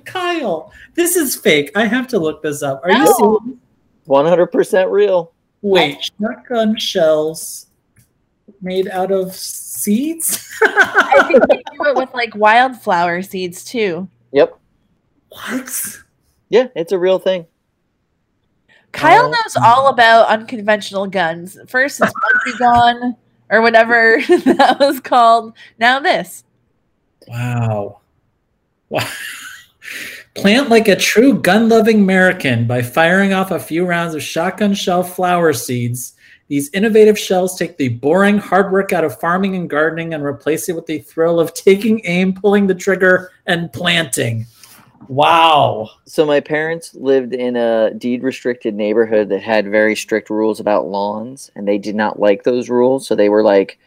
Kyle, 0.04 0.72
this 0.94 1.16
is 1.16 1.34
fake. 1.34 1.72
I 1.74 1.86
have 1.86 2.06
to 2.08 2.18
look 2.18 2.42
this 2.42 2.62
up. 2.62 2.82
Are 2.84 2.90
no. 2.90 2.98
you 2.98 3.06
serious? 3.06 3.58
One 4.04 4.26
hundred 4.26 4.48
percent 4.48 4.90
real. 4.90 5.32
Wait, 5.62 6.10
shotgun 6.20 6.76
shells 6.76 7.66
made 8.60 8.88
out 8.88 9.10
of 9.10 9.34
seeds? 9.34 10.48
I 10.62 11.24
think 11.26 11.46
they 11.48 11.56
do 11.72 11.90
it 11.90 11.96
with 11.96 12.12
like 12.14 12.34
wildflower 12.34 13.22
seeds 13.22 13.64
too. 13.64 14.08
Yep. 14.32 14.58
What? 15.28 15.98
Yeah, 16.48 16.68
it's 16.76 16.92
a 16.92 16.98
real 16.98 17.18
thing. 17.18 17.46
Kyle 18.92 19.26
oh. 19.26 19.30
knows 19.30 19.56
all 19.56 19.88
about 19.88 20.28
unconventional 20.28 21.06
guns. 21.06 21.58
First, 21.68 22.00
it's 22.00 22.12
Monkey 22.12 22.58
Gun 22.58 23.16
or 23.50 23.62
whatever 23.62 24.18
that 24.28 24.76
was 24.78 25.00
called. 25.00 25.54
Now 25.78 25.98
this. 25.98 26.44
Wow. 27.26 28.00
Wow. 28.88 29.08
Plant 30.34 30.70
like 30.70 30.88
a 30.88 30.96
true 30.96 31.38
gun 31.38 31.68
loving 31.68 32.00
American 32.00 32.66
by 32.66 32.80
firing 32.80 33.34
off 33.34 33.50
a 33.50 33.58
few 33.58 33.84
rounds 33.84 34.14
of 34.14 34.22
shotgun 34.22 34.72
shell 34.72 35.02
flower 35.02 35.52
seeds. 35.52 36.14
These 36.48 36.70
innovative 36.72 37.18
shells 37.18 37.58
take 37.58 37.76
the 37.76 37.88
boring 37.88 38.38
hard 38.38 38.72
work 38.72 38.92
out 38.92 39.04
of 39.04 39.18
farming 39.20 39.56
and 39.56 39.68
gardening 39.68 40.14
and 40.14 40.24
replace 40.24 40.68
it 40.68 40.76
with 40.76 40.86
the 40.86 40.98
thrill 41.00 41.38
of 41.38 41.54
taking 41.54 42.00
aim, 42.04 42.32
pulling 42.34 42.66
the 42.66 42.74
trigger, 42.74 43.30
and 43.46 43.72
planting. 43.72 44.46
Wow. 45.08 45.90
So 46.06 46.24
my 46.24 46.40
parents 46.40 46.94
lived 46.94 47.34
in 47.34 47.56
a 47.56 47.92
deed 47.92 48.22
restricted 48.22 48.74
neighborhood 48.74 49.28
that 49.30 49.42
had 49.42 49.70
very 49.70 49.96
strict 49.96 50.30
rules 50.30 50.60
about 50.60 50.86
lawns 50.86 51.50
and 51.54 51.66
they 51.66 51.78
did 51.78 51.94
not 51.94 52.20
like 52.20 52.44
those 52.44 52.68
rules, 52.68 53.06
so 53.06 53.14
they 53.14 53.28
were 53.28 53.42
like 53.42 53.78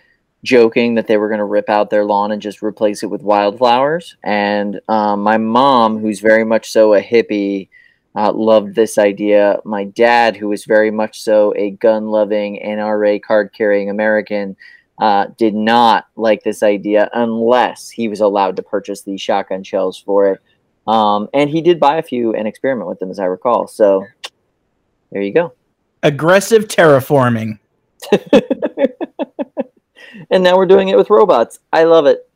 joking 0.43 0.95
that 0.95 1.07
they 1.07 1.17
were 1.17 1.27
going 1.27 1.39
to 1.39 1.45
rip 1.45 1.69
out 1.69 1.89
their 1.89 2.05
lawn 2.05 2.31
and 2.31 2.41
just 2.41 2.61
replace 2.61 3.03
it 3.03 3.09
with 3.09 3.23
wildflowers. 3.23 4.15
And 4.23 4.79
um, 4.87 5.23
my 5.23 5.37
mom, 5.37 5.97
who's 5.99 6.19
very 6.19 6.45
much 6.45 6.71
so 6.71 6.93
a 6.93 7.01
hippie, 7.01 7.69
uh, 8.15 8.31
loved 8.31 8.75
this 8.75 8.97
idea. 8.97 9.59
My 9.65 9.83
dad, 9.83 10.37
who 10.37 10.47
was 10.47 10.65
very 10.65 10.91
much 10.91 11.21
so 11.21 11.53
a 11.57 11.71
gun 11.71 12.07
loving 12.07 12.61
NRA 12.63 13.21
card 13.21 13.51
carrying 13.53 13.89
American, 13.89 14.55
uh, 14.99 15.27
did 15.37 15.53
not 15.53 16.07
like 16.15 16.43
this 16.43 16.63
idea 16.63 17.09
unless 17.13 17.89
he 17.89 18.07
was 18.07 18.21
allowed 18.21 18.55
to 18.55 18.63
purchase 18.63 19.01
these 19.01 19.19
shotgun 19.19 19.63
shells 19.63 19.99
for 19.99 20.31
it. 20.31 20.41
Um, 20.87 21.29
and 21.33 21.49
he 21.49 21.61
did 21.61 21.79
buy 21.79 21.97
a 21.97 22.03
few 22.03 22.33
and 22.33 22.47
experiment 22.47 22.87
with 22.87 22.99
them, 22.99 23.09
as 23.09 23.19
I 23.19 23.25
recall. 23.25 23.67
So 23.67 24.05
there 25.11 25.21
you 25.21 25.33
go. 25.33 25.53
Aggressive 26.03 26.67
terraforming. 26.67 27.59
and 30.29 30.43
now 30.43 30.57
we're 30.57 30.65
doing 30.65 30.89
it 30.89 30.97
with 30.97 31.09
robots. 31.09 31.59
I 31.73 31.83
love 31.83 32.05
it. 32.05 32.29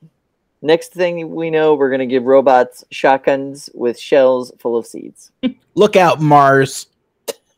Next 0.61 0.91
thing 0.91 1.33
we 1.33 1.49
know, 1.49 1.75
we're 1.75 1.89
going 1.89 1.99
to 1.99 2.05
give 2.05 2.23
robots 2.23 2.83
shotguns 2.91 3.69
with 3.73 3.97
shells 3.97 4.51
full 4.59 4.75
of 4.75 4.85
seeds. 4.85 5.31
Look 5.75 5.95
out, 5.95 6.19
Mars. 6.19 6.87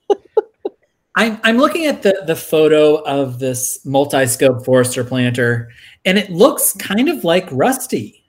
I'm, 1.15 1.39
I'm 1.43 1.57
looking 1.57 1.87
at 1.87 2.03
the, 2.03 2.23
the 2.27 2.35
photo 2.35 2.97
of 2.97 3.39
this 3.39 3.83
multi 3.85 4.27
scope 4.27 4.63
Forester 4.63 5.03
planter, 5.03 5.69
and 6.05 6.17
it 6.17 6.29
looks 6.29 6.73
kind 6.73 7.09
of 7.09 7.23
like 7.23 7.47
Rusty. 7.51 8.20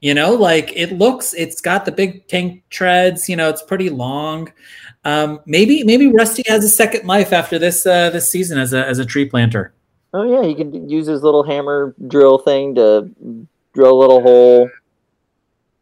You 0.00 0.14
know, 0.14 0.34
like 0.34 0.72
it 0.76 0.92
looks, 0.92 1.32
it's 1.34 1.60
got 1.60 1.84
the 1.84 1.92
big 1.92 2.28
tank 2.28 2.62
treads. 2.68 3.28
You 3.28 3.36
know, 3.36 3.48
it's 3.48 3.62
pretty 3.62 3.90
long. 3.90 4.52
Um, 5.04 5.40
maybe 5.46 5.84
maybe 5.84 6.08
Rusty 6.08 6.42
has 6.48 6.64
a 6.64 6.68
second 6.68 7.06
life 7.06 7.32
after 7.32 7.58
this 7.58 7.86
uh, 7.86 8.10
this 8.10 8.30
season 8.30 8.58
as 8.58 8.72
a 8.72 8.84
as 8.84 8.98
a 8.98 9.04
tree 9.04 9.24
planter. 9.24 9.72
Oh 10.12 10.24
yeah, 10.24 10.46
he 10.46 10.54
can 10.54 10.88
use 10.88 11.06
his 11.06 11.22
little 11.22 11.44
hammer 11.44 11.94
drill 12.08 12.38
thing 12.38 12.74
to 12.74 13.10
drill 13.72 13.92
a 13.92 14.00
little 14.00 14.20
hole 14.20 14.70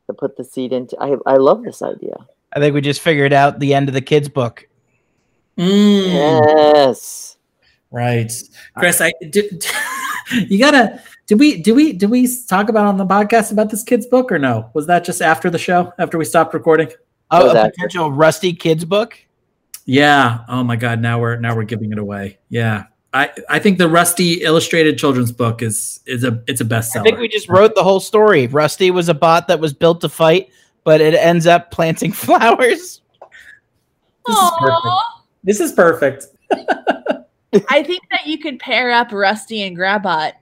to 0.07 0.13
put 0.13 0.37
the 0.37 0.45
seed 0.45 0.73
into. 0.73 0.97
I 1.01 1.17
I 1.27 1.37
love 1.37 1.65
this 1.65 1.83
idea. 1.83 2.15
I 2.53 2.61
think 2.61 2.75
we 2.75 2.81
just 2.81 3.01
figured 3.01 3.33
out 3.33 3.59
the 3.59 3.75
end 3.75 3.89
of 3.89 3.95
the 3.95 4.01
kids' 4.01 4.29
book. 4.29 4.69
Mm. 5.59 6.75
Yes. 6.75 7.37
Right, 7.91 8.33
Chris. 8.77 9.01
I 9.01 9.13
do, 9.31 9.49
you 10.33 10.59
gotta 10.59 11.01
did 11.27 11.39
we 11.39 11.63
do 11.63 11.75
we 11.75 11.93
did 11.93 12.11
we 12.11 12.29
talk 12.47 12.69
about 12.69 12.87
on 12.87 12.97
the 12.97 13.07
podcast 13.07 13.51
about 13.51 13.71
this 13.71 13.83
kid's 13.83 14.07
book 14.07 14.31
or 14.31 14.39
no? 14.39 14.71
Was 14.75 14.87
that 14.87 15.05
just 15.05 15.23
after 15.23 15.51
the 15.51 15.59
show 15.59 15.93
after 15.99 16.19
we 16.19 16.25
stopped 16.25 16.53
recording? 16.55 16.91
Oh, 17.31 17.51
a 17.51 17.71
potential 17.71 18.13
Rusty 18.13 18.53
kids 18.53 18.85
book. 18.85 19.19
Yeah. 19.87 20.45
Oh 20.49 20.63
my 20.63 20.77
God. 20.77 21.01
Now 21.01 21.21
we're 21.21 21.37
now 21.37 21.57
we're 21.57 21.65
giving 21.65 21.93
it 21.93 21.99
away. 21.99 22.39
Yeah. 22.49 22.85
I, 23.13 23.31
I 23.49 23.59
think 23.61 23.79
the 23.79 23.89
Rusty 23.89 24.43
illustrated 24.43 24.99
children's 24.99 25.31
book 25.31 25.63
is 25.63 26.01
is 26.05 26.25
a 26.25 26.43
it's 26.47 26.61
a 26.61 26.65
bestseller. 26.65 27.01
I 27.01 27.03
think 27.05 27.19
we 27.19 27.29
just 27.29 27.49
wrote 27.49 27.75
the 27.75 27.85
whole 27.85 28.01
story. 28.01 28.49
Rusty 28.49 28.91
was 28.91 29.09
a 29.09 29.15
bot 29.15 29.47
that 29.49 29.61
was 29.61 29.73
built 29.73 30.01
to 30.01 30.09
fight, 30.09 30.51
but 30.83 31.01
it 31.01 31.15
ends 31.15 31.47
up 31.47 31.71
planting 31.71 32.13
flowers. 32.13 33.01
This 34.27 34.37
Aww. 34.37 34.47
is 34.47 34.53
perfect. 34.61 34.97
This 35.45 35.61
is 35.61 35.73
perfect. 35.73 36.27
I 37.71 37.83
think 37.85 38.03
that 38.11 38.27
you 38.27 38.39
could 38.39 38.59
pair 38.59 38.91
up 38.91 39.13
Rusty 39.13 39.63
and 39.63 39.77
Grabot. 39.77 40.35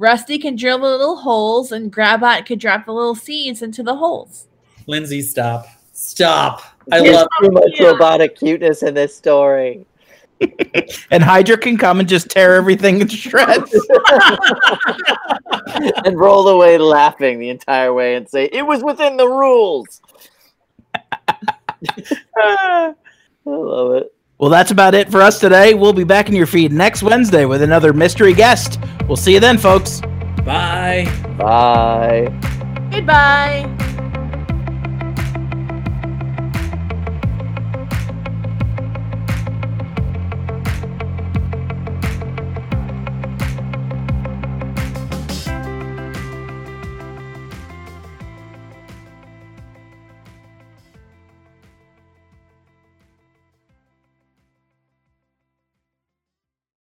Rusty 0.00 0.38
can 0.38 0.56
drill 0.56 0.78
the 0.78 0.88
little 0.88 1.16
holes, 1.16 1.72
and 1.72 1.92
Grabot 1.92 2.46
could 2.46 2.58
drop 2.58 2.86
the 2.86 2.92
little 2.92 3.14
seeds 3.14 3.60
into 3.60 3.82
the 3.82 3.94
holes. 3.94 4.48
Lindsay, 4.86 5.20
stop. 5.20 5.66
Stop. 5.92 6.62
I 6.90 7.00
There's 7.00 7.16
love 7.16 7.28
too 7.42 7.50
much 7.50 7.78
Yeah. 7.78 7.88
robotic 7.88 8.34
cuteness 8.38 8.82
in 8.82 8.94
this 8.94 9.14
story. 9.14 9.84
And 11.10 11.22
Hydra 11.22 11.58
can 11.58 11.76
come 11.76 12.00
and 12.00 12.08
just 12.08 12.30
tear 12.30 12.54
everything 12.54 13.06
to 13.06 13.14
shreds. 13.14 13.74
and 16.06 16.18
roll 16.18 16.48
away 16.48 16.78
laughing 16.78 17.38
the 17.38 17.50
entire 17.50 17.92
way 17.92 18.14
and 18.14 18.26
say, 18.26 18.48
It 18.50 18.62
was 18.66 18.82
within 18.82 19.18
the 19.18 19.28
rules. 19.28 20.00
Ah, 22.38 22.94
I 23.46 23.50
love 23.50 23.92
it. 23.96 24.14
Well, 24.40 24.48
that's 24.48 24.70
about 24.70 24.94
it 24.94 25.10
for 25.10 25.20
us 25.20 25.38
today. 25.38 25.74
We'll 25.74 25.92
be 25.92 26.02
back 26.02 26.28
in 26.28 26.34
your 26.34 26.46
feed 26.46 26.72
next 26.72 27.02
Wednesday 27.02 27.44
with 27.44 27.60
another 27.60 27.92
mystery 27.92 28.32
guest. 28.32 28.80
We'll 29.06 29.18
see 29.18 29.34
you 29.34 29.40
then, 29.40 29.58
folks. 29.58 30.00
Bye. 30.46 31.12
Bye. 31.36 32.32
Goodbye. 32.90 33.68